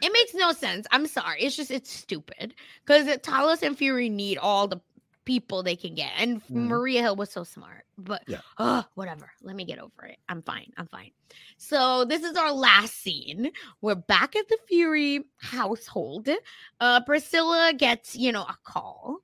It 0.00 0.12
makes 0.12 0.32
no 0.32 0.52
sense. 0.52 0.86
I'm 0.92 1.08
sorry. 1.08 1.40
It's 1.42 1.56
just 1.56 1.72
it's 1.72 1.90
stupid 1.90 2.54
because 2.84 3.08
Talos 3.18 3.62
and 3.62 3.76
Fury 3.76 4.08
need 4.08 4.38
all 4.38 4.68
the 4.68 4.80
people 5.26 5.62
they 5.62 5.76
can 5.76 5.94
get, 5.94 6.12
and 6.16 6.42
Mhm. 6.44 6.68
Maria 6.68 7.02
Hill 7.02 7.16
was 7.16 7.30
so 7.30 7.44
smart. 7.44 7.84
But 7.98 8.22
Yeah. 8.26 8.40
uh, 8.56 8.84
whatever. 8.94 9.30
Let 9.42 9.54
me 9.56 9.64
get 9.66 9.78
over 9.78 10.06
it. 10.06 10.18
I'm 10.28 10.42
fine. 10.42 10.72
I'm 10.78 10.86
fine. 10.86 11.10
So 11.58 12.06
this 12.06 12.22
is 12.22 12.36
our 12.36 12.52
last 12.52 12.94
scene. 12.96 13.50
We're 13.82 13.94
back 13.96 14.34
at 14.36 14.48
the 14.48 14.56
Fury 14.68 15.24
household. 15.36 16.28
Uh, 16.80 17.00
Priscilla 17.02 17.74
gets 17.76 18.16
you 18.16 18.32
know 18.32 18.42
a 18.44 18.56
call. 18.64 19.18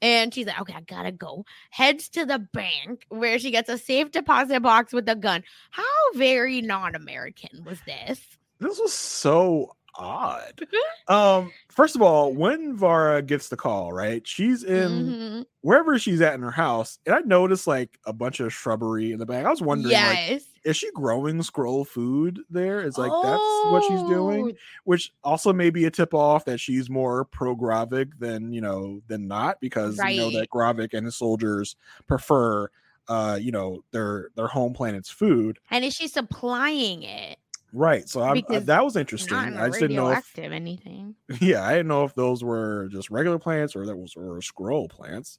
And 0.00 0.34
she's 0.34 0.46
like, 0.46 0.60
okay, 0.60 0.74
I 0.74 0.80
gotta 0.80 1.12
go. 1.12 1.44
Heads 1.70 2.08
to 2.08 2.26
the 2.26 2.40
bank 2.40 3.06
where 3.08 3.38
she 3.38 3.52
gets 3.52 3.68
a 3.68 3.78
safe 3.78 4.10
deposit 4.10 4.60
box 4.60 4.92
with 4.92 5.08
a 5.08 5.14
gun. 5.14 5.44
How 5.70 5.84
very 6.16 6.60
non 6.60 6.96
American 6.96 7.62
was 7.62 7.78
this? 7.86 8.20
This 8.58 8.80
was 8.80 8.92
so 8.92 9.76
odd. 9.94 10.60
um, 11.08 11.54
first 11.70 11.96
of 11.96 12.02
all, 12.02 12.34
when 12.34 12.76
Varra 12.76 13.22
gets 13.22 13.48
the 13.48 13.56
call, 13.56 13.92
right? 13.92 14.26
She's 14.26 14.64
in 14.64 15.16
Mhm. 15.16 15.46
wherever 15.62 15.98
she's 15.98 16.20
at 16.20 16.34
in 16.34 16.42
her 16.42 16.50
house, 16.50 16.98
and 17.06 17.14
I 17.14 17.20
noticed 17.20 17.66
like 17.66 17.98
a 18.06 18.12
bunch 18.12 18.40
of 18.40 18.52
shrubbery 18.52 19.12
in 19.12 19.18
the 19.18 19.26
back. 19.26 19.44
I 19.46 19.50
was 19.50 19.62
wondering, 19.62 20.02
like, 20.02 20.22
Yes. 20.24 20.44
is 20.64 20.76
she 20.76 20.90
growing 20.92 21.38
Skrull 21.38 21.86
food 21.86 22.40
there? 22.48 22.80
It's 22.80 22.98
like 22.98 23.18
that's 23.20 23.64
what 23.64 23.82
she's 23.84 24.04
doing, 24.04 24.56
which 24.84 25.12
also 25.24 25.52
may 25.52 25.70
be 25.70 25.84
a 25.86 25.90
tip 25.90 26.14
off 26.14 26.44
that 26.44 26.58
she's 26.60 26.88
more 26.90 27.24
pro 27.24 27.56
Gravik 27.56 28.18
than 28.18 28.52
you 28.52 28.60
know 28.60 29.02
than 29.08 29.26
not, 29.28 29.60
because 29.60 30.04
you 30.04 30.14
know 30.14 30.30
that 30.30 30.48
Gravik 30.50 30.94
and 30.94 31.04
his 31.06 31.16
soldiers 31.16 31.76
prefer 32.06 32.68
uh 33.08 33.36
you 33.40 33.50
know 33.50 33.84
their 33.90 34.30
their 34.36 34.46
home 34.46 34.72
planet's 34.72 35.10
food 35.10 35.58
And 35.70 35.84
is 35.84 35.94
she 35.94 36.06
supplying 36.08 37.02
it? 37.02 37.38
Right 37.74 38.06
so 38.06 38.20
I'm, 38.20 38.42
uh, 38.50 38.60
that 38.60 38.84
was 38.84 38.96
interesting 38.96 39.36
in 39.36 39.54
just 39.54 39.80
didn't 39.80 39.96
know 39.96 40.10
if 40.10 40.38
anything. 40.38 41.14
yeah, 41.40 41.66
I 41.66 41.72
didn't 41.72 41.88
know 41.88 42.04
if 42.04 42.14
those 42.14 42.44
were 42.44 42.88
just 42.88 43.10
regular 43.10 43.38
plants 43.38 43.74
or 43.74 43.86
that 43.86 43.96
was 43.96 44.14
or 44.14 44.40
Skrull 44.40 44.90
plants. 44.90 45.38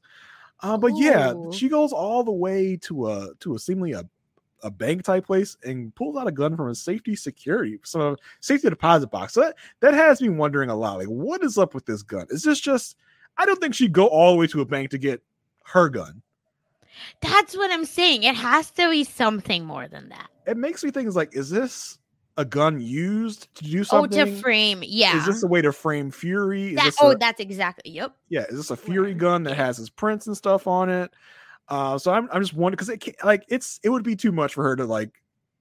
Uh, 0.61 0.77
but 0.77 0.93
yeah, 0.95 1.34
she 1.51 1.69
goes 1.69 1.91
all 1.91 2.23
the 2.23 2.31
way 2.31 2.77
to 2.77 3.07
a 3.07 3.27
to 3.41 3.53
a 3.53 3.60
seemingly 3.60 3.91
a, 3.91 4.03
a 4.64 4.72
bank 4.72 5.03
type 5.03 5.27
place 5.27 5.57
and 5.64 5.93
pulls 5.93 6.18
out 6.18 6.27
a 6.27 6.31
gun 6.31 6.55
from 6.55 6.69
a 6.69 6.76
safety 6.76 7.15
security 7.15 7.80
some 7.84 8.01
uh, 8.01 8.15
safety 8.39 8.69
deposit 8.69 9.07
box. 9.07 9.34
So 9.34 9.41
that, 9.41 9.55
that 9.81 9.93
has 9.93 10.22
me 10.22 10.30
wondering 10.30 10.69
a 10.69 10.76
lot. 10.76 10.97
Like, 10.97 11.07
what 11.07 11.43
is 11.43 11.57
up 11.57 11.76
with 11.76 11.85
this 11.85 12.01
gun? 12.01 12.26
Is 12.30 12.43
this 12.43 12.60
just? 12.60 12.97
I 13.38 13.45
don't 13.45 13.60
think 13.60 13.76
she'd 13.76 13.93
go 13.93 14.07
all 14.07 14.31
the 14.31 14.38
way 14.38 14.47
to 14.47 14.61
a 14.61 14.65
bank 14.65 14.89
to 14.91 14.97
get 14.97 15.22
her 15.65 15.89
gun. 15.89 16.22
That's 17.22 17.55
what 17.55 17.72
I'm 17.72 17.85
saying. 17.85 18.23
It 18.23 18.35
has 18.35 18.72
to 18.72 18.89
be 18.89 19.03
something 19.03 19.65
more 19.65 19.88
than 19.88 20.10
that. 20.10 20.30
It 20.45 20.57
makes 20.57 20.84
me 20.84 20.91
think, 20.91 21.07
is 21.07 21.15
like, 21.15 21.35
is 21.35 21.49
this 21.49 21.97
a 22.38 22.45
gun 22.45 22.81
used 22.81 23.53
to 23.55 23.64
do 23.64 23.80
Oh, 23.81 23.84
something? 23.84 24.26
to 24.35 24.41
frame. 24.41 24.84
Yeah. 24.85 25.18
Is 25.18 25.26
this 25.26 25.43
a 25.43 25.47
way 25.47 25.61
to 25.61 25.72
frame 25.72 26.10
Fury? 26.11 26.69
Is 26.69 26.76
that, 26.77 26.85
this 26.85 26.95
oh, 27.01 27.11
a- 27.11 27.18
that's 27.18 27.39
exactly. 27.39 27.91
Yep. 27.91 28.15
Yeah, 28.30 28.41
is 28.49 28.57
this 28.57 28.72
a 28.72 28.76
Fury 28.77 29.10
Right. 29.10 29.18
gun 29.18 29.43
that 29.43 29.55
has 29.55 29.77
his 29.77 29.89
prints 29.89 30.27
and 30.27 30.35
stuff 30.35 30.65
on 30.68 30.89
it? 30.89 31.14
Uh, 31.69 31.97
so 31.97 32.11
I'm 32.11 32.27
I'm 32.31 32.41
just 32.41 32.53
wondering 32.53 32.76
because 32.77 32.89
it 32.89 33.15
like 33.23 33.45
it's 33.47 33.80
it 33.84 33.89
would 33.89 34.03
be 34.03 34.15
too 34.15 34.31
much 34.31 34.53
for 34.53 34.64
her 34.64 34.76
to 34.76 34.85
like 34.85 35.11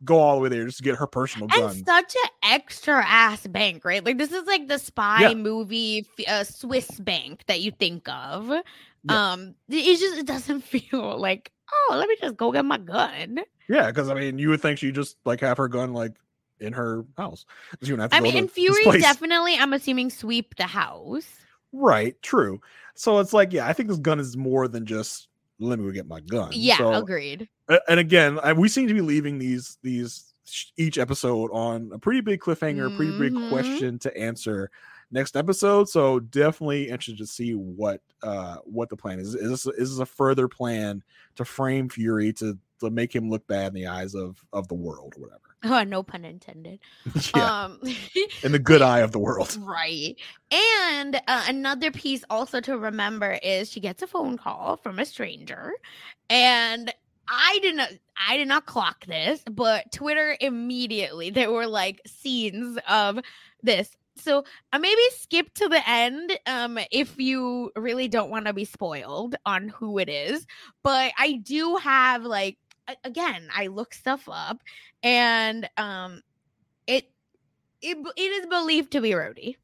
go 0.05 0.19
all 0.19 0.35
the 0.35 0.43
way 0.43 0.49
there 0.49 0.65
just 0.65 0.79
to 0.79 0.83
get 0.83 0.97
her 0.97 1.07
personal 1.07 1.47
and 1.53 1.61
gun. 1.63 1.85
such 1.87 2.17
an 2.25 2.31
extra 2.55 3.05
ass 3.07 3.47
bank, 3.47 3.85
right? 3.85 4.05
Like 4.05 4.19
this 4.19 4.33
is 4.33 4.45
like 4.47 4.67
the 4.67 4.79
spy 4.79 5.21
Yeah. 5.21 5.35
movie 5.35 6.05
uh, 6.27 6.43
Swiss 6.43 6.91
bank 6.99 7.45
that 7.47 7.61
you 7.61 7.71
think 7.71 8.09
of. 8.09 8.49
Yeah. 8.49 8.63
Um, 9.33 9.55
it 9.69 9.99
just 9.99 10.19
it 10.19 10.27
doesn't 10.27 10.63
feel 10.65 11.19
like 11.21 11.53
oh, 11.73 11.97
let 11.99 12.09
me 12.09 12.17
just 12.21 12.37
go 12.37 12.51
get 12.51 12.65
my 12.65 12.79
gun. 12.79 13.39
Yeah, 13.69 13.87
because 13.87 14.09
I 14.11 14.15
mean, 14.15 14.39
you 14.39 14.49
would 14.49 14.61
think 14.61 14.79
she 14.79 14.91
just 14.91 15.17
like 15.25 15.41
have 15.41 15.57
her 15.59 15.69
gun 15.69 15.93
like 15.93 16.17
in 16.63 16.73
her 16.73 17.05
house. 17.17 17.45
She 17.83 17.93
wouldn't 17.93 18.03
have 18.03 18.11
to 18.13 18.17
I 18.17 18.21
mean, 18.21 18.37
and 18.37 18.51
Fury 18.51 18.85
definitely, 19.01 19.57
I'm 19.57 19.73
assuming, 19.73 20.11
sweep 20.11 20.57
the 20.57 20.67
house. 20.67 21.27
Right, 21.73 22.21
true. 22.23 22.61
So 22.95 23.19
it's 23.19 23.33
like, 23.33 23.53
yeah, 23.53 23.67
I 23.67 23.73
think 23.73 23.89
this 23.89 23.99
gun 23.99 24.21
is 24.21 24.37
more 24.37 24.69
than 24.69 24.85
just 24.87 25.29
let 25.59 25.79
me 25.79 25.91
get 25.93 26.07
my 26.07 26.21
gun. 26.21 26.51
Yeah, 26.53 26.77
So- 26.79 26.93
agreed. 26.95 27.49
and 27.89 27.99
again, 28.01 28.39
I, 28.43 28.53
we 28.53 28.69
seem 28.69 28.89
to 28.89 28.95
be 28.95 29.01
leaving 29.01 29.39
these 29.39 29.79
these 29.83 30.35
each 30.77 30.99
episode 30.99 31.51
on 31.53 31.91
a 31.95 31.99
pretty 31.99 32.21
big 32.21 32.41
cliffhanger, 32.41 32.93
a 32.93 32.97
pretty 32.97 33.17
big 33.19 33.33
Mhm. 33.33 33.49
question 33.49 33.99
to 34.01 34.15
answer 34.19 34.71
next 35.11 35.37
episode. 35.37 35.89
So 35.89 36.21
definitely 36.21 36.89
interested 36.89 37.19
to 37.19 37.27
see 37.27 37.53
what 37.55 38.03
uh 38.23 38.57
what 38.65 38.91
the 38.91 38.97
plan 38.97 39.19
is. 39.19 39.35
Is 39.35 39.51
this 39.65 39.67
is 39.79 39.91
this 39.91 39.99
a 39.99 40.07
further 40.07 40.49
plan 40.49 41.03
to 41.37 41.45
frame 41.45 41.89
Fury 41.89 42.33
to 42.35 42.59
to 42.89 42.95
make 42.95 43.15
him 43.15 43.31
look 43.31 43.47
bad 43.47 43.69
in 43.69 43.75
the 43.75 43.87
eyes 43.87 44.15
of 44.15 44.45
of 44.53 44.69
the 44.69 44.75
world 44.75 45.15
or 45.17 45.23
whatever? 45.23 45.39
Oh, 45.65 45.85
no 45.85 46.03
pun 46.03 46.25
intended. 46.25 46.81
yeah, 47.37 47.65
Um, 47.67 47.81
in 48.43 48.51
the 48.51 48.59
good 48.59 48.83
eye 48.83 48.99
of 48.99 49.13
the 49.13 49.21
world. 49.21 49.57
Right. 49.61 50.17
And 50.51 51.15
uh, 51.29 51.45
another 51.47 51.93
piece 51.93 52.25
also 52.29 52.61
to 52.63 52.77
remember 52.77 53.39
is 53.45 53.71
she 53.71 53.79
gets 53.79 54.03
a 54.03 54.09
phone 54.09 54.37
call 54.37 54.77
from 54.79 54.99
a 54.99 55.05
stranger 55.05 55.73
and 56.29 56.93
I 57.29 57.61
did 57.63 57.77
not 57.77 57.91
I 58.29 58.37
did 58.37 58.49
not 58.49 58.67
clock 58.67 59.07
this, 59.07 59.41
but 59.51 59.91
Twitter 59.93 60.37
immediately 60.41 61.31
there 61.31 61.53
were 61.53 61.69
like 61.69 62.01
scenes 62.07 62.77
of 62.89 63.21
this. 63.63 63.97
So 64.17 64.45
I 64.73 64.79
maybe 64.79 65.01
skip 65.13 65.55
to 65.55 65.69
the 65.69 65.89
end 65.89 66.39
um 66.47 66.79
if 66.91 67.19
you 67.19 67.71
really 67.77 68.09
don't 68.09 68.31
want 68.31 68.47
to 68.47 68.53
be 68.53 68.65
spoiled 68.65 69.37
on 69.47 69.69
who 69.69 69.99
it 69.99 70.09
is, 70.09 70.45
but 70.83 71.13
I 71.17 71.35
do 71.35 71.77
have 71.77 72.25
like 72.25 72.59
again, 73.05 73.49
I 73.55 73.69
look 73.69 73.95
stuff 73.95 74.29
up 74.31 74.61
and 75.03 75.69
um 75.77 76.23
it 76.87 77.11
it, 77.81 77.97
it 78.17 78.21
is 78.21 78.47
believed 78.47 78.93
to 78.93 79.01
be 79.01 79.11
Rhodey. 79.11 79.57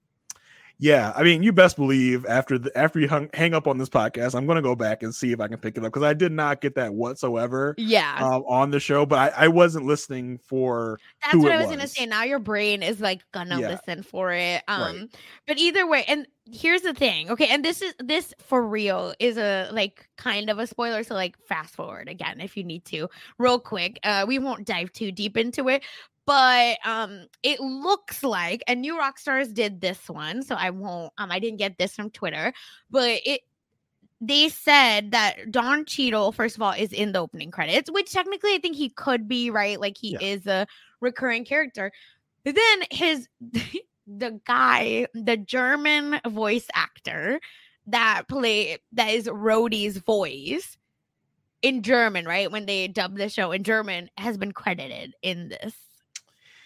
Yeah, 0.81 1.13
I 1.17 1.25
mean, 1.25 1.43
you 1.43 1.53
best 1.53 1.75
believe 1.77 2.25
after 2.27 2.57
the 2.57 2.77
after 2.79 3.01
you 3.01 3.09
hung, 3.09 3.29
hang 3.35 3.53
up 3.53 3.67
on 3.67 3.79
this 3.79 3.89
podcast, 3.89 4.37
I'm 4.37 4.47
gonna 4.47 4.63
go 4.63 4.77
back 4.77 5.03
and 5.03 5.13
see 5.13 5.33
if 5.33 5.41
I 5.41 5.49
can 5.49 5.59
pick 5.59 5.77
it 5.77 5.81
up 5.81 5.87
because 5.93 6.05
I 6.05 6.15
did 6.15 6.31
not 6.31 6.61
get 6.61 6.77
that 6.77 6.95
whatsoever 6.95 7.75
Yeah. 7.79 8.15
um, 8.21 8.45
on 8.47 8.71
the 8.71 8.79
show, 8.79 9.05
but 9.05 9.19
I, 9.37 9.47
I 9.47 9.49
wasn't 9.49 9.87
listening 9.87 10.39
for 10.39 11.01
That's 11.23 11.37
what 11.37 11.51
I 11.51 11.57
was 11.59 11.67
gonna 11.67 11.89
say. 11.89 12.07
Now 12.07 12.23
your 12.23 12.39
brain 12.39 12.85
is 12.85 13.01
like 13.01 13.23
gonna 13.33 13.59
Yeah. 13.61 13.71
listen 13.71 14.05
for 14.05 14.31
it. 14.33 14.63
Um 14.69 14.81
Right. 14.81 15.09
but 15.49 15.59
either 15.59 15.85
way, 15.85 16.05
and 16.07 16.29
here's 16.51 16.83
the 16.83 16.95
thing. 16.95 17.29
Okay, 17.31 17.49
and 17.49 17.65
this 17.65 17.83
is 17.83 17.95
this 17.99 18.33
for 18.41 18.65
real 18.65 19.15
is 19.19 19.37
a 19.37 19.71
like 19.73 20.09
kind 20.17 20.49
of 20.49 20.61
a 20.61 20.67
spoiler. 20.69 21.03
So 21.03 21.15
like 21.15 21.37
fast 21.49 21.75
forward 21.75 22.09
again 22.09 22.41
if 22.41 22.57
you 22.57 22.63
need 22.63 22.85
to, 22.87 23.09
real 23.39 23.59
quick. 23.59 23.99
Uh 24.05 24.27
we 24.29 24.39
won't 24.39 24.65
dive 24.65 24.93
too 24.93 25.11
deep 25.11 25.37
into 25.37 25.69
it. 25.69 25.83
But 26.29 26.79
um 26.85 27.27
it 27.43 27.59
looks 27.61 28.23
like 28.23 28.63
and 28.69 28.83
New 28.83 28.99
Rockstars 28.99 29.55
did 29.55 29.81
this 29.81 30.11
one, 30.11 30.43
so 30.43 30.55
I 30.57 30.71
won't 30.71 31.13
um 31.19 31.33
I 31.33 31.39
didn't 31.39 31.59
get 31.59 31.79
this 31.79 31.95
from 31.97 32.11
Twitter, 32.11 32.53
but 32.91 33.21
it 33.25 33.41
they 34.21 34.49
said 34.51 35.13
that 35.13 35.51
Don 35.51 35.87
Cheadle, 35.87 36.33
first 36.33 36.57
of 36.57 36.63
all, 36.63 36.73
is 36.73 36.93
in 36.93 37.13
the 37.13 37.21
opening 37.21 37.51
credits, 37.53 37.91
which 37.91 38.13
technically 38.13 38.53
I 38.55 38.59
think 38.59 38.77
he 38.77 38.91
could 38.91 39.29
be, 39.29 39.51
right? 39.51 39.81
Like 39.81 39.97
he 39.99 40.13
Yeah. 40.21 40.21
is 40.21 40.47
a 40.47 40.67
recurring 41.01 41.47
character. 41.47 41.93
But 42.45 42.57
then 42.57 42.83
his 42.91 43.29
the 44.07 44.41
guy, 44.47 45.07
the 45.15 45.39
German 45.39 46.21
voice 46.29 46.67
actor 46.75 47.41
that 47.87 48.25
play 48.29 48.79
that 48.93 49.09
is 49.11 49.29
Rhodey's 49.29 49.99
voice 49.99 50.77
in 51.63 51.83
German, 51.83 52.27
right? 52.27 52.51
When 52.53 52.67
they 52.67 52.89
dub 52.89 53.17
the 53.17 53.31
show 53.31 53.53
in 53.53 53.65
German, 53.65 54.11
has 54.19 54.37
been 54.39 54.53
credited 54.53 55.15
in 55.23 55.49
this 55.49 55.75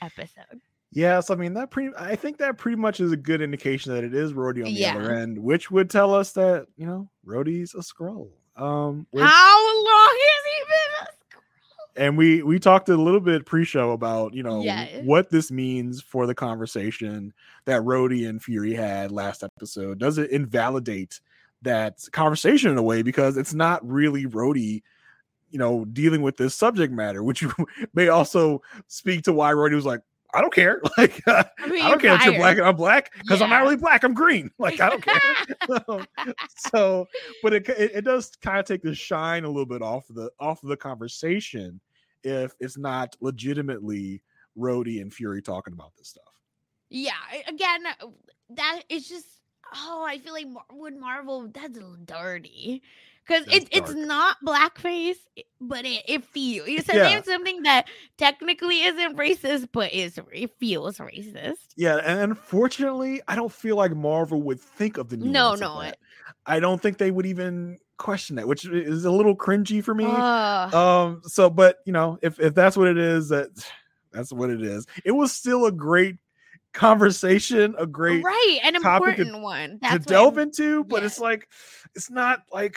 episode. 0.03 0.61
Yes, 0.95 1.31
I 1.31 1.37
mean 1.37 1.55
that 1.55 1.70
pretty. 1.70 1.91
I 1.99 2.16
think 2.16 2.37
that 2.39 2.59
pretty 2.59 2.77
much 2.77 3.01
is 3.01 3.12
a 3.12 3.16
good 3.16 3.41
indication 3.41 3.95
that 3.95 4.05
it 4.05 4.15
is 4.15 4.33
Rhodey 4.35 4.59
on 4.59 4.65
the 4.65 4.70
Yeah. 4.73 4.95
other 4.97 5.11
end, 5.15 5.39
which 5.39 5.70
would 5.70 5.89
tell 5.89 6.15
us 6.15 6.33
that 6.33 6.66
you 6.77 6.87
know 6.87 7.09
Rhodey's 7.27 7.74
a 7.74 7.79
Skrull. 7.79 8.29
Um, 8.57 9.07
which- 9.11 9.24
How 9.24 9.85
long 9.85 10.11
has 10.11 10.45
he 10.45 10.65
been? 10.65 11.01
a 11.01 11.05
Skrull? 11.07 12.03
and 12.05 12.19
we 12.19 12.43
we 12.43 12.59
talked 12.59 12.91
a 12.91 12.97
little 12.97 13.20
bit 13.20 13.47
pre-show 13.47 13.93
about 13.93 14.35
you 14.35 14.43
know 14.43 14.62
Yes. 14.62 15.03
what 15.05 15.31
this 15.31 15.51
means 15.51 16.03
for 16.03 16.27
the 16.27 16.35
conversation 16.35 17.33
that 17.65 17.81
Rhodey 17.83 18.29
and 18.29 18.43
Fury 18.43 18.74
had 18.74 19.11
last 19.12 19.43
episode. 19.43 19.99
Does 19.99 20.19
it 20.19 20.31
invalidate 20.31 21.20
that 21.62 22.01
conversation 22.12 22.70
in 22.70 22.77
a 22.77 22.83
way 22.83 23.01
because 23.03 23.37
it's 23.39 23.55
not 23.55 23.81
really 23.89 24.27
Rhodey, 24.27 24.83
you 25.53 25.59
know, 25.59 25.85
dealing 25.85 26.23
with 26.23 26.37
this 26.37 26.55
subject 26.55 26.93
matter, 26.93 27.23
which 27.23 27.45
may 27.95 28.09
also 28.09 28.62
speak 28.89 29.23
to 29.24 29.33
why 29.33 29.53
Rhodey 29.53 29.74
was 29.74 29.85
like, 29.87 30.01
I 30.35 30.41
don't 30.41 30.53
care, 30.53 30.81
like 30.99 31.23
I 31.27 31.45
mean, 31.69 31.85
don't 31.85 32.01
care 32.01 32.15
if 32.15 32.24
you're 32.24 32.35
black 32.37 32.57
and 32.57 32.66
I'm 32.66 32.74
black 32.77 33.12
because 33.19 33.43
I'm 33.43 33.51
not 33.51 33.57
Yeah. 33.57 33.62
really 33.62 33.77
black. 33.77 34.03
I'm 34.03 34.15
green. 34.15 34.51
Like 34.59 34.81
I 34.81 34.89
don't 34.89 35.05
care. 35.05 36.07
so, 36.57 37.07
but 37.43 37.53
it, 37.53 37.69
it 37.69 37.91
it 37.97 38.05
does 38.05 38.31
kind 38.41 38.59
of 38.59 38.65
take 38.65 38.83
the 38.83 38.95
shine 38.95 39.45
a 39.45 39.49
little 39.49 39.66
bit 39.66 39.83
off 39.83 40.09
of 40.09 40.16
the 40.16 40.31
off 40.41 40.62
of 40.62 40.70
the 40.70 40.77
conversation 40.77 41.81
if 42.24 42.55
it's 42.61 42.79
not 42.79 43.15
legitimately 43.20 44.23
Rhodey 44.59 45.01
and 45.01 45.12
Fury 45.12 45.43
talking 45.43 45.74
about 45.74 45.93
this 45.97 46.09
stuff. 46.09 46.24
Yeah, 46.89 47.12
again, 47.47 47.85
uh, 48.01 48.07
that 48.51 48.83
is 48.89 49.09
just 49.09 49.27
oh, 49.74 50.05
I 50.07 50.19
feel 50.19 50.33
like 50.33 50.49
Mar- 50.49 50.65
with 50.73 50.95
Marvel 50.95 51.49
that's 51.53 51.79
dirty 52.05 52.83
because 53.27 53.47
it, 53.49 53.69
it's 53.73 53.94
not 53.94 54.36
blackface, 54.44 55.16
but 55.61 55.85
it 55.85 56.03
it 56.09 56.24
feels 56.24 56.66
it's 56.69 56.89
Yeah. 56.93 57.23
something 57.23 57.62
that 57.62 57.86
technically 58.19 58.82
isn't 58.82 59.16
racist, 59.16 59.69
but 59.73 59.93
is 59.93 60.19
it 60.32 60.51
feels 60.59 60.99
racist. 60.99 61.57
Yeah, 61.77 61.97
and 61.97 62.19
unfortunately, 62.20 63.23
I 63.28 63.36
don't 63.36 63.53
feel 63.53 63.77
like 63.77 63.94
Marvel 63.94 64.43
would 64.43 64.61
think 64.61 64.99
of 64.99 65.09
the 65.09 65.16
No, 65.16 65.55
no, 65.55 65.81
it- 65.81 65.99
I 66.47 66.59
don't 66.61 66.81
think 66.82 66.99
they 66.99 67.11
would 67.12 67.27
even 67.27 67.78
question 67.99 68.35
that, 68.36 68.49
which 68.49 68.65
is 68.65 69.05
a 69.05 69.11
little 69.12 69.36
cringy 69.36 69.82
for 69.85 69.94
me. 69.94 70.07
Ugh. 70.09 70.74
um 70.74 71.23
so 71.24 71.49
but 71.49 71.78
you 71.85 71.93
know 71.93 72.19
if 72.23 72.40
if 72.40 72.53
that's 72.55 72.77
what 72.77 72.89
it 72.89 72.99
is 72.99 73.28
that 73.28 73.49
that's 74.11 74.32
what 74.32 74.51
it 74.51 74.61
is 74.62 74.86
it 75.05 75.12
was 75.12 75.32
still 75.32 75.66
a 75.66 75.73
great 75.73 76.16
conversation 76.73 77.74
a 77.78 77.86
great 77.86 78.24
right, 78.24 78.59
an 78.65 78.74
topic 78.82 79.16
to- 79.16 79.23
important 79.23 79.43
one. 79.43 79.70
to 79.74 79.78
That's 79.82 79.94
what 79.99 80.07
delve 80.07 80.39
I'm- 80.39 80.49
into 80.49 80.85
but 80.85 81.05
it's 81.05 81.20
like 81.20 81.49
it's 81.94 82.11
not 82.11 82.40
like 82.53 82.77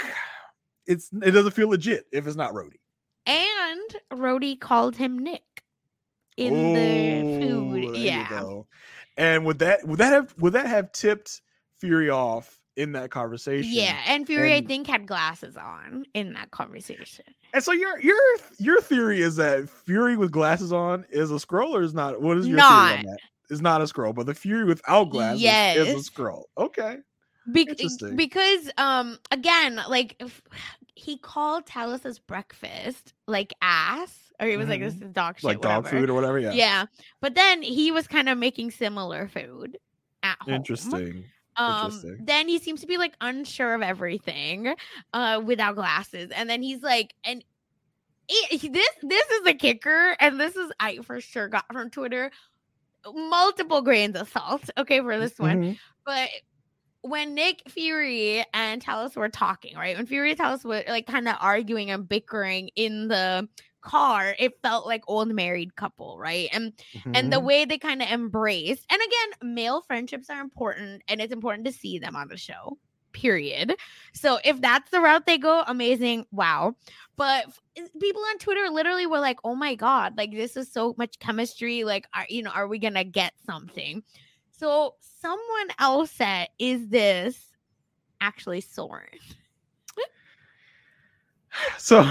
it's 0.87 1.09
it 1.23 1.31
doesn't 1.31 1.51
feel 1.51 1.69
legit 1.69 2.05
if 2.11 2.27
it's 2.27 2.35
not 2.35 2.53
Rhodey. 2.53 2.77
And 3.25 3.95
Rhodey 4.13 4.59
called 4.59 4.95
him 4.95 5.17
Nick 5.19 5.63
in 6.37 6.53
the 6.73 7.47
food. 7.47 7.95
Yeah. 7.97 8.61
and 9.17 9.45
would 9.45 9.59
that 9.59 9.87
would 9.87 9.99
that 9.99 10.11
have 10.13 10.35
would 10.37 10.53
that 10.53 10.67
have 10.67 10.91
tipped 10.91 11.41
fury 11.79 12.09
off 12.09 12.59
in 12.75 12.91
that 12.91 13.09
conversation 13.09 13.71
Yeah, 13.73 13.97
and 14.05 14.27
Fury, 14.27 14.51
And- 14.53 14.65
I 14.65 14.67
think, 14.67 14.85
had 14.87 15.07
glasses 15.07 15.55
on 15.55 16.03
in 16.13 16.33
that 16.33 16.51
conversation. 16.51 17.23
and 17.53 17.63
so 17.63 17.71
your 17.71 17.99
your 18.01 18.17
your 18.59 18.81
theory 18.81 19.21
is 19.21 19.37
that 19.37 19.69
fury 19.69 20.17
with 20.17 20.31
glasses 20.31 20.73
on 20.73 21.05
is 21.09 21.31
a 21.31 21.35
Skrull 21.35 21.69
or 21.69 21.81
is 21.83 21.93
not 21.93 22.21
what 22.21 22.37
is 22.37 22.47
your 22.47 22.57
Not. 22.57 22.89
theory 22.89 22.99
on 22.99 23.05
that 23.05 23.19
is 23.49 23.61
not 23.61 23.79
a 23.81 23.85
Skrull 23.85 24.13
but 24.13 24.25
the 24.25 24.33
fury 24.33 24.65
without 24.65 25.05
glasses 25.05 25.41
is 25.43 25.93
a 25.95 26.03
scroll 26.03 26.49
okay 26.57 26.97
Interesting. 27.53 28.15
because 28.15 28.71
um 28.77 29.17
again 29.31 29.79
like 29.89 30.15
if, 30.19 30.41
he 30.95 31.17
called 31.17 31.65
Talos's 31.65 32.19
breakfast 32.19 33.13
like 33.27 33.53
ass 33.61 34.31
or 34.39 34.47
he 34.47 34.55
was 34.57 34.67
like 34.69 34.79
this 34.81 34.93
is 34.95 35.01
dog 35.11 35.35
shit 35.37 35.43
Mm-hmm. 35.43 35.47
like 35.47 35.61
dog 35.61 35.87
food 35.87 36.09
or 36.09 36.13
whatever 36.13 36.39
yeah, 36.39 36.51
yeah. 36.53 36.85
but 37.21 37.35
then 37.35 37.61
he 37.61 37.91
was 37.91 38.07
kind 38.07 38.29
of 38.29 38.37
making 38.37 38.71
similar 38.71 39.27
food 39.27 39.77
at 40.23 40.37
home 40.41 40.53
interesting 40.55 41.25
um 41.57 41.85
Interesting. 41.85 42.17
then 42.25 42.47
he 42.47 42.59
seems 42.59 42.81
to 42.81 42.87
be 42.87 42.97
like 42.97 43.13
unsure 43.21 43.75
of 43.75 43.81
everything 43.81 44.73
uh 45.13 45.41
without 45.43 45.75
glasses 45.75 46.31
and 46.35 46.49
then 46.49 46.61
he's 46.63 46.81
like 46.81 47.13
and 47.25 47.43
it, 48.27 48.73
this 48.73 48.89
this 49.03 49.29
is 49.29 49.45
a 49.47 49.53
kicker 49.53 50.15
and 50.19 50.39
this 50.39 50.55
is 50.55 50.71
i 50.79 50.97
for 50.99 51.21
sure 51.21 51.47
got 51.47 51.65
from 51.71 51.89
twitter 51.89 52.31
multiple 53.13 53.81
grains 53.81 54.15
of 54.15 54.27
salt 54.29 54.69
okay 54.77 54.99
for 55.01 55.19
this 55.19 55.37
one 55.37 55.61
Mhm. 55.61 55.77
but 56.05 56.29
when 57.09 57.35
Nick 57.35 57.63
Fury 57.69 58.43
and 58.53 58.83
Talos 58.83 59.15
were 59.15 59.29
talking, 59.29 59.75
right? 59.77 59.95
When 59.97 60.05
Fury 60.05 60.31
and 60.31 60.39
Talos 60.39 60.63
were 60.65 60.83
like 60.87 61.07
kind 61.07 61.27
of 61.27 61.35
arguing 61.39 61.91
and 61.91 62.07
bickering 62.07 62.69
in 62.75 63.07
the 63.07 63.47
car, 63.81 64.35
it 64.39 64.53
felt 64.63 64.87
like 64.87 65.03
old 65.07 65.29
married 65.33 65.75
couple, 65.75 66.17
right? 66.17 66.49
And 66.51 66.73
and 67.13 67.31
the 67.31 67.37
Mhm. 67.37 67.43
way 67.43 67.65
they 67.65 67.77
kind 67.77 68.01
of 68.01 68.09
embraced, 68.09 68.85
and 68.89 69.01
again, 69.01 69.53
male 69.53 69.81
friendships 69.81 70.29
are 70.29 70.41
important, 70.41 71.03
and 71.07 71.21
it's 71.21 71.33
important 71.33 71.65
to 71.67 71.71
see 71.71 71.99
them 71.99 72.15
on 72.15 72.27
the 72.27 72.37
show. 72.37 72.77
period. 73.13 73.75
So 74.13 74.39
if 74.43 74.59
that's 74.59 74.91
the 74.91 74.99
route 74.99 75.25
they 75.25 75.37
go, 75.37 75.63
amazing. 75.67 76.25
Wow. 76.31 76.75
But 77.15 77.45
people 78.01 78.21
on 78.29 78.37
Twitter 78.39 78.69
literally 78.69 79.07
were 79.07 79.19
like, 79.21 79.39
"Oh 79.45 79.55
my 79.55 79.75
god, 79.75 80.17
like 80.17 80.31
this 80.31 80.57
is 80.57 80.69
so 80.71 80.93
much 80.97 81.17
chemistry. 81.19 81.85
Like, 81.85 82.07
are, 82.13 82.25
you 82.29 82.43
know, 82.43 82.51
are 82.51 82.67
we 82.67 82.77
gonna 82.77 83.05
get 83.05 83.33
something?" 83.45 84.03
So 84.57 84.95
someone 85.21 85.67
else 85.79 86.11
said, 86.11 86.47
"Is 86.59 86.87
this 86.87 87.37
actually 88.21 88.61
Soren?" 88.61 89.03
So, 91.77 92.03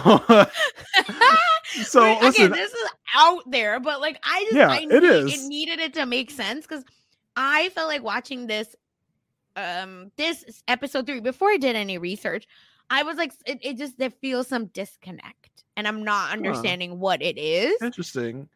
so 1.83 2.03
Wait, 2.03 2.23
listen, 2.23 2.25
okay, 2.45 2.47
this 2.47 2.73
is 2.73 2.89
out 3.15 3.43
there, 3.51 3.79
but 3.79 4.01
like 4.01 4.19
I 4.23 4.43
just, 4.45 4.57
Yeah, 4.57 4.71
I 4.71 4.79
it 4.79 4.89
need, 4.89 5.05
is. 5.05 5.45
It 5.45 5.49
needed 5.49 5.81
it 5.81 5.95
to 5.95 6.07
make 6.07 6.31
sense 6.31 6.67
because 6.67 6.83
I 7.37 7.69
felt 7.71 7.89
like 7.89 8.03
watching 8.03 8.47
this, 8.47 8.75
um, 9.55 10.11
this 10.17 10.63
episode 10.67 11.07
three 11.07 11.21
before 11.21 11.51
I 11.51 11.59
did 11.59 11.77
any 11.77 11.99
research. 11.99 12.47
I 12.89 13.03
was 13.03 13.19
like, 13.19 13.33
it, 13.47 13.59
it 13.63 13.77
just 13.77 13.99
there 13.99 14.11
feels 14.11 14.49
some 14.49 14.67
disconnect, 14.67 15.65
and 15.77 15.87
I'm 15.87 16.05
not 16.05 16.33
understanding 16.33 16.99
what 16.99 17.21
it 17.21 17.37
is. 17.39 17.75
interesting. 17.83 18.49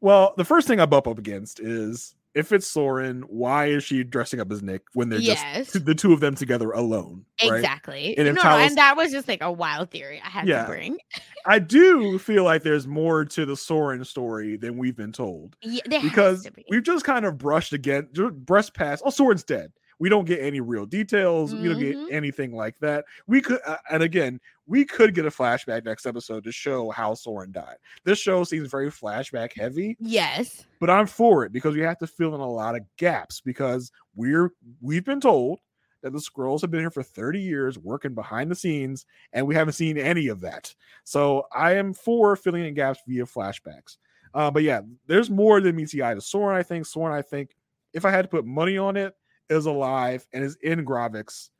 Well, 0.00 0.34
the 0.36 0.44
first 0.44 0.68
thing 0.68 0.78
I 0.78 0.86
bump 0.86 1.08
up 1.08 1.18
against 1.18 1.58
is 1.58 2.14
if 2.38 2.52
it's 2.52 2.66
Soren, 2.66 3.22
why 3.22 3.66
is 3.66 3.82
she 3.84 4.04
dressing 4.04 4.40
up 4.40 4.50
as 4.52 4.62
Nick 4.62 4.82
when 4.94 5.08
they're 5.08 5.18
Yes. 5.18 5.72
just 5.72 5.84
the 5.84 5.94
two 5.94 6.12
of 6.12 6.20
them 6.20 6.34
together 6.34 6.70
alone? 6.70 7.24
Right? 7.42 7.56
Exactly. 7.56 8.16
And 8.16 8.34
no, 8.34 8.40
Talos- 8.40 8.66
and 8.68 8.76
that 8.78 8.96
was 8.96 9.10
just 9.12 9.26
like 9.28 9.42
a 9.42 9.50
wild 9.52 9.90
theory 9.90 10.20
I 10.24 10.28
had 10.28 10.46
Yeah. 10.48 10.62
to 10.62 10.68
bring. 10.68 10.98
I 11.46 11.58
do 11.58 12.18
feel 12.18 12.44
like 12.44 12.62
there's 12.62 12.86
more 12.86 13.24
to 13.24 13.44
the 13.46 13.56
Soren 13.56 14.04
story 14.04 14.56
than 14.56 14.76
we've 14.78 14.96
been 14.96 15.12
told 15.12 15.56
Yeah, 15.62 15.80
because 16.02 16.48
be. 16.50 16.64
we've 16.70 16.82
just 16.82 17.04
kind 17.04 17.24
of 17.26 17.38
brushed 17.38 17.72
again, 17.72 18.08
ju- 18.12 18.30
brushed 18.30 18.74
past. 18.74 19.02
Oh, 19.04 19.10
Soren's 19.10 19.44
dead. 19.44 19.72
We 19.98 20.08
don't 20.08 20.24
get 20.24 20.40
any 20.40 20.60
real 20.60 20.86
details. 20.86 21.54
We 21.54 21.68
don't 21.68 21.80
get 21.80 21.96
anything 22.10 22.52
like 22.52 22.78
that. 22.80 23.04
We 23.26 23.40
could, 23.40 23.60
uh, 23.66 23.76
and 23.90 24.02
again, 24.02 24.40
we 24.66 24.84
could 24.84 25.14
get 25.14 25.26
a 25.26 25.30
flashback 25.30 25.84
next 25.84 26.06
episode 26.06 26.44
to 26.44 26.52
show 26.52 26.90
how 26.90 27.14
Soren 27.14 27.50
died. 27.52 27.76
This 28.04 28.18
show 28.18 28.44
seems 28.44 28.70
very 28.70 28.90
flashback 28.90 29.52
heavy, 29.54 29.96
yes. 29.98 30.66
but 30.78 30.90
I'm 30.90 31.06
for 31.06 31.44
it 31.44 31.52
because 31.52 31.74
we 31.74 31.80
have 31.80 31.98
to 31.98 32.06
fill 32.06 32.34
in 32.34 32.40
a 32.40 32.50
lot 32.50 32.76
of 32.76 32.82
gaps 32.96 33.40
because 33.40 33.90
we're 34.14 34.52
we've 34.80 35.04
been 35.04 35.20
told 35.20 35.60
that 36.02 36.12
the 36.12 36.20
scrolls 36.20 36.60
have 36.60 36.70
been 36.70 36.80
here 36.80 36.90
for 36.90 37.02
30 37.02 37.40
years 37.40 37.78
working 37.78 38.14
behind 38.14 38.50
the 38.50 38.54
scenes 38.54 39.04
and 39.32 39.46
we 39.46 39.54
haven't 39.54 39.72
seen 39.72 39.98
any 39.98 40.28
of 40.28 40.40
that. 40.40 40.72
So 41.04 41.46
I 41.52 41.74
am 41.74 41.92
for 41.92 42.36
filling 42.36 42.64
in 42.64 42.74
gaps 42.74 43.00
via 43.06 43.24
flashbacks. 43.24 43.96
Uh, 44.34 44.50
but 44.50 44.62
yeah, 44.62 44.82
there's 45.06 45.30
more 45.30 45.60
than 45.60 45.76
meets 45.76 45.92
the 45.92 46.04
eye 46.04 46.14
to 46.14 46.20
Soren. 46.20 46.56
I 46.56 46.62
think 46.62 46.86
Soren. 46.86 47.14
I 47.14 47.22
think 47.22 47.56
if 47.92 48.04
I 48.04 48.10
had 48.10 48.22
to 48.22 48.28
put 48.28 48.44
money 48.44 48.78
on 48.78 48.96
it, 48.96 49.14
is 49.50 49.66
alive 49.66 50.26
and 50.32 50.44
is 50.44 50.56
in 50.62 50.84
Gravik's 50.84 51.50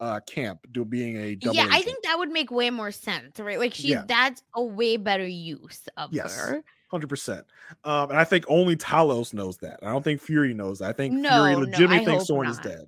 uh, 0.00 0.20
camp, 0.20 0.60
do 0.72 0.84
being 0.84 1.16
a 1.16 1.34
double. 1.36 1.56
yeah, 1.56 1.68
I 1.70 1.80
think 1.80 2.02
that 2.04 2.18
would 2.18 2.30
make 2.30 2.50
way 2.50 2.68
more 2.70 2.90
sense, 2.90 3.40
right? 3.40 3.58
Like 3.58 3.72
she 3.74 3.88
Yeah. 3.88 4.04
that's 4.06 4.42
a 4.54 4.62
way 4.62 4.96
better 4.98 5.26
use 5.26 5.88
of 5.96 6.12
Yes. 6.12 6.38
her. 6.38 6.62
Hundred 6.90 7.08
percent. 7.08 7.46
Um, 7.82 8.10
and 8.10 8.18
I 8.18 8.24
think 8.24 8.44
only 8.48 8.76
Talos 8.76 9.32
knows 9.34 9.56
that. 9.58 9.80
I 9.82 9.86
don't 9.86 10.02
think 10.04 10.20
Fury 10.20 10.54
knows 10.54 10.78
that. 10.80 10.90
I 10.90 10.92
think 10.92 11.14
No, 11.14 11.30
Fury 11.30 11.52
no, 11.52 11.58
legitimately 11.60 11.96
I 12.02 12.04
thinks 12.04 12.26
Soren 12.26 12.50
is 12.50 12.58
dead. 12.58 12.86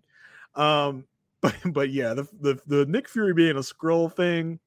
Um, 0.54 1.04
but 1.40 1.54
but 1.66 1.90
yeah, 1.90 2.14
the 2.14 2.28
the, 2.40 2.60
the 2.66 2.86
Nick 2.86 3.08
Fury 3.08 3.32
being 3.32 3.56
a 3.56 3.60
Skrull 3.60 4.12
thing, 4.12 4.60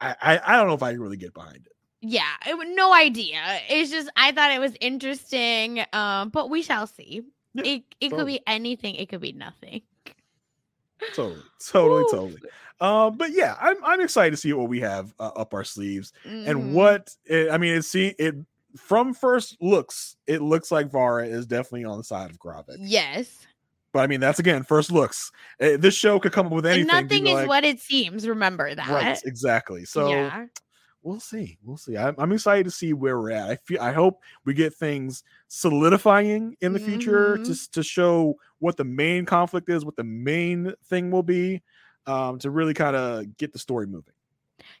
I, 0.00 0.14
I 0.22 0.40
I 0.54 0.56
don't 0.56 0.68
know 0.68 0.74
if 0.74 0.82
I 0.82 0.92
can 0.92 1.00
really 1.00 1.16
get 1.16 1.34
behind 1.34 1.66
it. 1.66 1.72
Yeah, 2.00 2.30
it, 2.46 2.56
no 2.76 2.94
idea. 2.94 3.40
It's 3.68 3.90
just 3.90 4.08
I 4.14 4.30
thought 4.32 4.52
it 4.52 4.60
was 4.60 4.74
interesting, 4.80 5.84
um, 5.92 6.28
but 6.28 6.48
we 6.48 6.62
shall 6.62 6.86
see. 6.86 7.22
It 7.64 7.82
it 8.00 8.10
could 8.10 8.26
be 8.26 8.40
anything. 8.46 8.94
It 8.96 9.08
could 9.08 9.20
be 9.20 9.32
nothing. 9.32 9.82
Totally, 11.14 11.42
totally, 11.70 12.04
totally. 12.10 12.40
Um, 12.80 13.16
but 13.16 13.30
yeah, 13.32 13.56
I'm 13.60 13.76
I'm 13.84 14.00
excited 14.00 14.30
to 14.32 14.36
see 14.36 14.52
what 14.52 14.68
we 14.68 14.80
have 14.80 15.12
uh, 15.18 15.30
up 15.36 15.54
our 15.54 15.64
sleeves 15.64 16.12
Mhm. 16.26 16.48
and 16.48 16.74
what 16.74 17.14
it, 17.24 17.50
I 17.50 17.58
mean. 17.58 17.74
It 17.74 17.82
see 17.84 18.14
it 18.18 18.34
from 18.76 19.14
first 19.14 19.56
looks. 19.60 20.16
It 20.26 20.42
looks 20.42 20.70
like 20.70 20.90
Varra 20.90 21.26
is 21.26 21.46
definitely 21.46 21.84
on 21.84 21.98
the 21.98 22.04
side 22.04 22.30
of 22.30 22.38
Gravik. 22.38 22.76
Yes, 22.78 23.46
But 23.92 24.00
I 24.00 24.06
mean, 24.06 24.20
that's 24.20 24.38
again 24.38 24.62
first 24.64 24.92
looks. 24.92 25.32
Uh, 25.60 25.76
this 25.78 25.94
show 25.94 26.18
could 26.20 26.32
come 26.32 26.46
up 26.46 26.52
with 26.52 26.66
anything. 26.66 26.90
and 26.90 27.08
nothing 27.08 27.26
is 27.26 27.34
like- 27.34 27.48
what 27.48 27.64
it 27.64 27.80
seems. 27.80 28.26
Remember 28.28 28.74
that. 28.74 28.88
right 28.88 29.20
exactly 29.24 29.84
so 29.84 30.08
yeah. 30.10 30.46
We'll 31.02 31.20
see 31.20 31.58
we'll 31.64 31.76
see 31.76 31.96
I'm, 31.96 32.14
I'm 32.18 32.32
excited 32.32 32.64
to 32.64 32.70
see 32.70 32.92
where 32.92 33.18
we're 33.18 33.30
at 33.30 33.48
i 33.50 33.56
feel 33.56 33.80
i 33.80 33.92
hope 33.92 34.20
we 34.44 34.52
get 34.54 34.74
things 34.74 35.22
solidifying 35.46 36.56
in 36.60 36.72
the 36.72 36.78
future 36.80 37.38
Mhm. 37.42 37.70
to, 37.70 37.82
show 37.82 38.36
what 38.58 38.76
the 38.76 38.84
main 38.84 39.24
conflict 39.24 39.68
is 39.68 39.84
what 39.84 39.96
the 39.96 40.04
main 40.04 40.72
thing 40.86 41.10
will 41.10 41.22
be 41.22 41.62
um 42.06 42.38
to 42.40 42.50
really 42.50 42.74
kind 42.74 42.96
of 42.96 43.36
get 43.36 43.52
the 43.52 43.58
story 43.58 43.86
moving 43.86 44.14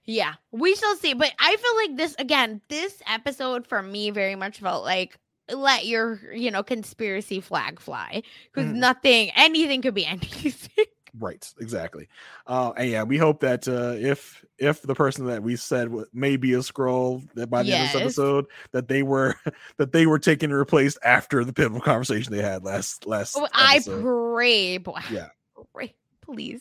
Yeah, 0.04 0.34
we 0.50 0.74
shall 0.74 0.96
see. 0.96 1.14
But 1.14 1.32
I 1.38 1.56
feel 1.56 1.76
like 1.76 1.96
this 1.96 2.14
again, 2.18 2.60
this 2.68 3.00
episode 3.06 3.66
for 3.66 3.80
me 3.82 4.10
very 4.10 4.34
much 4.34 4.58
felt 4.58 4.84
like 4.84 5.16
let 5.52 5.86
your, 5.86 6.20
you 6.34 6.50
know, 6.50 6.62
conspiracy 6.62 7.40
flag 7.40 7.78
fly. 7.80 8.22
Because 8.52 8.70
Mhm. 8.72 8.76
nothing, 8.76 9.30
anything 9.36 9.80
could 9.82 9.94
be 9.94 10.04
anything. 10.14 10.86
Right 11.18 11.46
exactly 11.60 12.08
uh 12.46 12.72
and 12.76 12.90
yeah 12.90 13.02
we 13.04 13.16
hope 13.16 13.40
that 13.40 13.66
uh 13.68 13.94
if 13.96 14.44
if 14.58 14.82
the 14.82 14.94
person 14.94 15.26
that 15.26 15.42
we 15.42 15.56
said 15.56 15.90
may 16.12 16.36
be 16.36 16.52
a 16.54 16.58
Skrull 16.58 17.26
that 17.34 17.48
by 17.48 17.62
the 17.62 17.72
end 17.72 17.86
of 17.86 17.92
this 17.92 18.02
episode 18.02 18.46
that 18.72 18.88
they 18.88 19.02
were 19.02 19.34
that 19.78 19.92
they 19.92 20.06
were 20.06 20.18
taken 20.18 20.50
and 20.50 20.58
replaced 20.58 20.98
after 21.04 21.44
the 21.44 21.52
pivotal 21.52 21.80
conversation 21.80 22.32
they 22.32 22.42
had 22.42 22.64
last 22.64 23.06
last 23.06 23.36
Oh, 23.38 23.48
I 23.52 23.80
pray, 23.84 24.78
boy. 24.78 25.00
Yeah. 25.10 25.28
Pray, 25.74 25.94
please. 26.22 26.60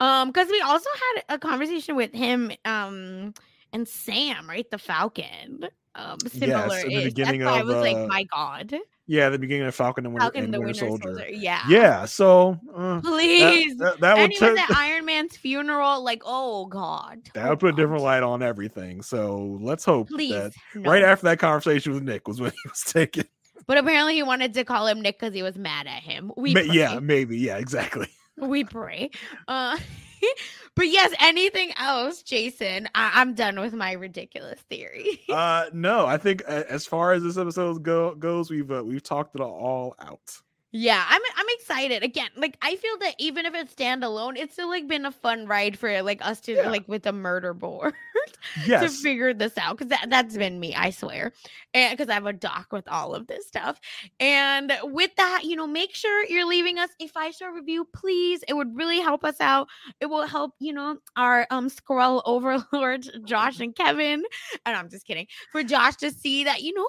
Um, 0.00 0.28
because 0.28 0.48
we 0.48 0.60
also 0.60 0.88
had 1.14 1.24
a 1.34 1.38
conversation 1.38 1.96
with 1.96 2.12
him, 2.12 2.52
um, 2.64 3.34
and 3.72 3.86
Sam, 3.86 4.48
right? 4.48 4.68
The 4.70 4.78
Falcon. 4.78 5.68
Um, 5.94 6.18
similar. 6.20 6.78
in 6.78 6.88
the 6.88 7.04
beginning 7.04 7.42
of, 7.42 7.48
I 7.48 7.62
was 7.62 7.76
uh, 7.76 7.80
like, 7.80 8.08
my 8.08 8.24
God. 8.24 8.74
Yeah, 9.06 9.28
the 9.28 9.38
beginning 9.38 9.66
of 9.66 9.74
Falcon 9.74 10.06
and 10.06 10.14
Winter, 10.14 10.24
Falcon 10.24 10.44
and 10.44 10.54
the 10.54 10.60
Winter, 10.60 10.86
Winter 10.86 11.04
Soldier. 11.04 11.18
Soldier. 11.18 11.34
Yeah. 11.34 11.62
Yeah, 11.68 12.04
so 12.06 12.58
uh, 12.74 13.00
Please. 13.00 13.76
that, 13.76 14.00
that 14.00 14.14
would 14.14 14.24
and 14.24 14.32
he 14.32 14.42
was 14.42 14.58
ta- 14.58 14.64
at 14.70 14.76
Iron 14.76 15.04
Man's 15.04 15.36
funeral. 15.36 16.02
Like, 16.02 16.22
oh 16.24 16.66
God. 16.66 17.18
that 17.34 17.46
oh, 17.46 17.50
would 17.50 17.60
put 17.60 17.74
a 17.74 17.76
different 17.76 18.02
light 18.02 18.22
on 18.22 18.42
everything. 18.42 19.02
So 19.02 19.58
let's 19.60 19.84
hope 19.84 20.08
Please. 20.08 20.32
that 20.32 20.52
no. 20.74 20.90
right 20.90 21.02
after 21.02 21.24
that 21.26 21.38
conversation 21.38 21.92
with 21.92 22.04
Nick 22.04 22.26
was 22.26 22.40
when 22.40 22.52
he 22.52 22.68
was 22.68 22.80
taken. 22.80 23.24
But 23.66 23.78
apparently 23.78 24.14
he 24.14 24.22
wanted 24.22 24.54
to 24.54 24.64
call 24.64 24.86
him 24.86 25.00
Nick 25.00 25.18
because 25.20 25.34
he 25.34 25.42
was 25.42 25.56
mad 25.56 25.86
at 25.86 26.02
him. 26.02 26.32
We 26.36 26.54
Ma- 26.54 26.60
yeah, 26.60 26.98
maybe. 27.00 27.38
Yeah, 27.38 27.58
exactly. 27.58 28.08
we 28.36 28.64
pray. 28.64 29.10
Uh, 29.46 29.78
but 30.74 30.88
yes, 30.88 31.12
anything 31.20 31.72
else, 31.76 32.22
Jason? 32.22 32.88
I- 32.94 33.12
I'm 33.20 33.34
done 33.34 33.60
with 33.60 33.74
my 33.74 33.92
ridiculous 33.92 34.60
theory. 34.70 35.20
Uh 35.28 35.66
no, 35.72 36.06
I 36.06 36.18
think 36.18 36.42
a- 36.42 36.70
as 36.70 36.84
far 36.86 37.12
as 37.12 37.22
this 37.22 37.38
episode 37.38 37.82
go- 37.82 38.14
goes, 38.14 38.50
we've 38.50 38.70
uh, 38.70 38.82
we've 38.84 39.02
talked 39.02 39.34
it 39.34 39.40
all 39.40 39.94
out. 40.00 40.41
Yeah, 40.74 41.04
I'm 41.06 41.20
I'm 41.36 41.46
excited. 41.50 42.02
Again, 42.02 42.30
like 42.36 42.56
I 42.62 42.76
feel 42.76 42.96
that 43.00 43.14
even 43.18 43.44
if 43.44 43.54
it's 43.54 43.74
standalone, 43.74 44.38
it's 44.38 44.54
still 44.54 44.68
like 44.68 44.88
been 44.88 45.04
a 45.04 45.12
fun 45.12 45.46
ride 45.46 45.78
for 45.78 46.02
like 46.02 46.24
us 46.24 46.40
to 46.42 46.56
Yeah. 46.56 46.68
like 46.70 46.88
with 46.88 47.02
the 47.02 47.12
murder 47.12 47.52
board 47.52 47.92
to 48.78 48.90
figure 48.90 49.34
this 49.34 49.58
out 49.58 49.76
because 49.76 49.90
that, 49.90 50.06
that's 50.08 50.36
been 50.36 50.58
me, 50.58 50.74
I 50.74 50.88
swear. 50.90 51.32
And 51.74 51.92
because 51.96 52.08
I 52.08 52.14
have 52.14 52.24
a 52.26 52.32
doc 52.32 52.68
with 52.72 52.88
all 52.88 53.14
of 53.14 53.26
this 53.26 53.46
stuff. 53.46 53.78
And 54.18 54.72
with 54.84 55.14
that, 55.16 55.42
you 55.44 55.56
know, 55.56 55.66
make 55.66 55.94
sure 55.94 56.24
you're 56.26 56.48
leaving 56.48 56.78
us 56.78 56.90
a 57.00 57.06
five 57.08 57.34
star 57.34 57.54
review, 57.54 57.86
please. 57.94 58.42
It 58.48 58.54
would 58.54 58.74
really 58.74 59.00
help 59.00 59.24
us 59.24 59.40
out. 59.40 59.68
It 60.00 60.06
will 60.06 60.26
help, 60.26 60.54
you 60.58 60.72
know, 60.72 60.96
our 61.16 61.46
um 61.50 61.68
Skrull 61.68 62.22
overlords, 62.26 63.10
Josh 63.24 63.60
and 63.60 63.74
Kevin. 63.76 64.24
And 64.64 64.76
I'm 64.76 64.88
just 64.88 65.06
kidding. 65.06 65.26
For 65.50 65.62
Josh 65.62 65.96
to 65.96 66.10
see 66.10 66.44
that, 66.44 66.62
you 66.62 66.72
know, 66.74 66.88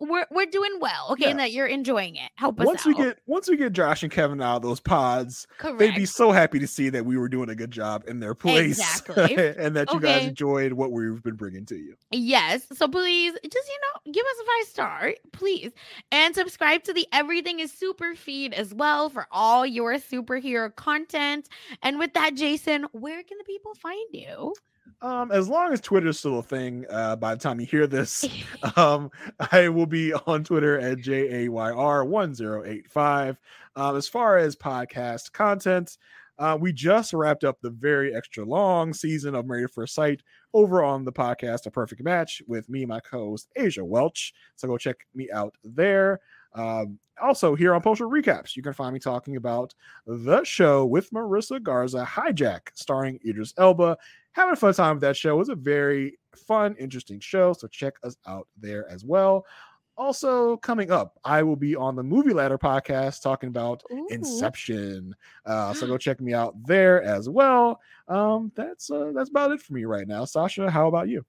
we're 0.00 0.26
we're 0.30 0.46
doing 0.46 0.78
well, 0.80 1.08
okay, 1.10 1.30
and 1.30 1.38
that 1.38 1.52
you're 1.52 1.66
enjoying 1.66 2.16
it. 2.16 2.30
Help 2.36 2.60
us 2.60 2.66
Once 2.66 2.80
out. 2.80 2.86
we 2.86 2.94
get 2.94 3.18
once 3.26 3.48
we 3.48 3.56
get 3.56 3.72
Josh 3.72 4.02
and 4.02 4.10
Kevin 4.10 4.40
out 4.40 4.56
of 4.56 4.62
those 4.62 4.80
pods, 4.80 5.46
Correct. 5.58 5.78
they'd 5.78 5.94
be 5.94 6.06
so 6.06 6.32
happy 6.32 6.58
to 6.58 6.66
see 6.66 6.88
that 6.90 7.04
we 7.06 7.16
were 7.16 7.28
doing 7.28 7.48
a 7.48 7.54
good 7.54 7.70
job 7.70 8.04
in 8.06 8.20
their 8.20 8.34
place 8.34 8.78
Exactly. 8.78 9.34
and 9.58 9.76
that 9.76 9.92
you 9.92 10.00
guys 10.00 10.26
enjoyed 10.26 10.72
what 10.72 10.90
we've 10.92 11.22
been 11.22 11.36
bringing 11.36 11.64
to 11.66 11.76
you. 11.76 11.94
Yes. 12.10 12.66
So 12.72 12.88
please 12.88 13.32
just, 13.50 13.68
you 13.68 13.78
know, 13.82 14.12
give 14.12 14.24
us 14.24 14.36
a 14.40 14.44
five 14.44 14.68
star, 14.68 15.14
please. 15.32 15.72
And 16.12 16.34
subscribe 16.34 16.82
to 16.84 16.92
the 16.92 17.06
Everything 17.12 17.60
is 17.60 17.72
Super 17.72 18.14
feed 18.14 18.52
as 18.54 18.74
well 18.74 19.08
for 19.08 19.26
all 19.30 19.64
your 19.66 19.94
superhero 19.94 20.74
content. 20.74 21.48
And 21.82 21.98
with 21.98 22.14
that, 22.14 22.34
Jason, 22.34 22.86
where 22.92 23.22
can 23.22 23.38
the 23.38 23.44
people 23.44 23.74
find 23.74 24.08
you? 24.12 24.54
Um, 25.04 25.30
as 25.32 25.48
long 25.50 25.70
as 25.70 25.82
Twitter 25.82 26.08
is 26.08 26.18
still 26.18 26.38
a 26.38 26.42
thing, 26.42 26.86
uh, 26.88 27.16
by 27.16 27.34
the 27.34 27.40
time 27.40 27.60
you 27.60 27.66
hear 27.66 27.86
this, 27.86 28.24
um, 28.76 29.10
I 29.52 29.68
will 29.68 29.84
be 29.84 30.14
on 30.14 30.44
Twitter 30.44 30.80
at 30.80 30.96
JAYR1085. 30.98 33.36
Um, 33.76 33.96
as 33.96 34.08
far 34.08 34.38
as 34.38 34.56
podcast 34.56 35.32
content, 35.32 35.98
uh, 36.38 36.56
we 36.58 36.72
just 36.72 37.12
wrapped 37.12 37.44
up 37.44 37.60
the 37.60 37.68
very 37.68 38.14
extra 38.14 38.46
long 38.46 38.94
season 38.94 39.34
of 39.34 39.46
Married 39.46 39.64
at 39.64 39.72
First 39.72 39.94
Sight 39.94 40.22
over 40.54 40.82
on 40.82 41.04
the 41.04 41.12
podcast 41.12 41.66
A 41.66 41.70
Perfect 41.70 42.02
Match 42.02 42.40
with 42.48 42.70
me 42.70 42.84
and 42.84 42.88
my 42.88 43.00
co 43.00 43.28
host 43.30 43.50
Asia 43.56 43.84
Welch. 43.84 44.32
So 44.56 44.68
go 44.68 44.78
check 44.78 45.06
me 45.14 45.30
out 45.30 45.54
there. 45.62 46.20
Um, 46.54 46.98
also, 47.22 47.54
here 47.54 47.74
on 47.74 47.82
Postal 47.82 48.10
Recaps, 48.10 48.56
you 48.56 48.62
can 48.62 48.72
find 48.72 48.94
me 48.94 49.00
talking 49.00 49.36
about 49.36 49.74
the 50.06 50.42
show 50.44 50.86
with 50.86 51.10
Marissa 51.10 51.62
Garza, 51.62 52.04
Hijack, 52.04 52.68
starring 52.74 53.20
Idris 53.24 53.52
Elba. 53.58 53.96
Having 54.34 54.52
a 54.52 54.56
fun 54.56 54.74
time 54.74 54.96
with 54.96 55.02
that 55.02 55.16
show. 55.16 55.34
It 55.34 55.38
was 55.38 55.48
a 55.48 55.54
very 55.54 56.18
fun, 56.36 56.76
interesting 56.78 57.20
show. 57.20 57.52
So 57.52 57.66
check 57.68 57.94
us 58.02 58.16
out 58.26 58.48
there 58.56 58.88
as 58.90 59.04
well. 59.04 59.46
Also, 59.96 60.56
coming 60.56 60.90
up, 60.90 61.16
I 61.24 61.44
will 61.44 61.56
be 61.56 61.76
on 61.76 61.94
the 61.94 62.02
Movie 62.02 62.32
Ladder 62.32 62.58
podcast 62.58 63.22
talking 63.22 63.48
about 63.48 63.82
Ooh. 63.92 64.08
Inception. 64.10 65.14
Uh, 65.46 65.72
so 65.72 65.86
go 65.86 65.96
check 65.96 66.20
me 66.20 66.34
out 66.34 66.54
there 66.66 67.00
as 67.02 67.28
well. 67.28 67.80
Um, 68.08 68.50
that's 68.56 68.90
uh, 68.90 69.12
that's 69.14 69.30
about 69.30 69.52
it 69.52 69.62
for 69.62 69.72
me 69.72 69.84
right 69.84 70.08
now. 70.08 70.24
Sasha, 70.24 70.68
how 70.68 70.88
about 70.88 71.08
you? 71.08 71.24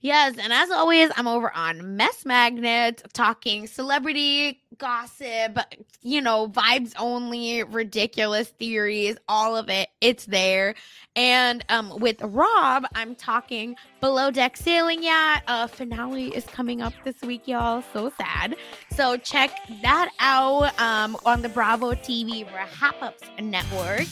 Yes, 0.00 0.36
and 0.38 0.52
as 0.52 0.70
always, 0.70 1.10
I'm 1.16 1.26
over 1.26 1.54
on 1.54 1.96
Mess 1.96 2.24
Magnet 2.24 3.02
talking 3.12 3.66
celebrity 3.66 4.60
gossip, 4.78 5.58
you 6.02 6.20
know, 6.20 6.48
vibes 6.48 6.94
only, 6.98 7.62
ridiculous 7.62 8.48
theories, 8.48 9.16
all 9.28 9.56
of 9.56 9.68
it. 9.68 9.88
It's 10.00 10.24
there. 10.26 10.74
And 11.14 11.64
um 11.68 11.98
with 11.98 12.22
Rob, 12.22 12.84
I'm 12.94 13.14
talking 13.14 13.76
Below 14.00 14.30
Deck 14.30 14.56
Sailing 14.56 15.02
Yacht. 15.02 15.42
Uh 15.46 15.66
finale 15.66 16.28
is 16.28 16.44
coming 16.46 16.80
up 16.80 16.94
this 17.04 17.20
week, 17.22 17.46
y'all. 17.46 17.82
So 17.92 18.10
sad. 18.16 18.56
So 18.92 19.16
check 19.16 19.50
that 19.82 20.10
out 20.18 20.78
um 20.80 21.16
on 21.26 21.42
the 21.42 21.48
Bravo 21.48 21.92
TV 21.92 22.50
Wrap 22.52 23.02
Ups 23.02 23.22
Network. 23.40 24.06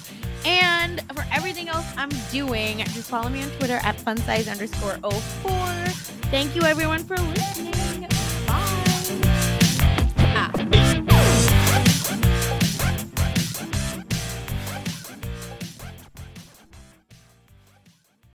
And 0.45 1.01
for 1.15 1.25
everything 1.33 1.69
else 1.69 1.87
I'm 1.97 2.11
doing, 2.31 2.79
just 2.79 3.09
follow 3.09 3.29
me 3.29 3.43
on 3.43 3.51
Twitter 3.53 3.81
at 3.83 3.97
funsize 3.97 4.51
underscore 4.51 4.99
04 5.11 5.58
more. 5.59 5.85
Thank 6.31 6.55
you, 6.55 6.63
everyone, 6.63 7.05
for 7.05 7.17
listening. 7.17 8.07
Bye. 8.47 8.89
Ah. 10.19 11.08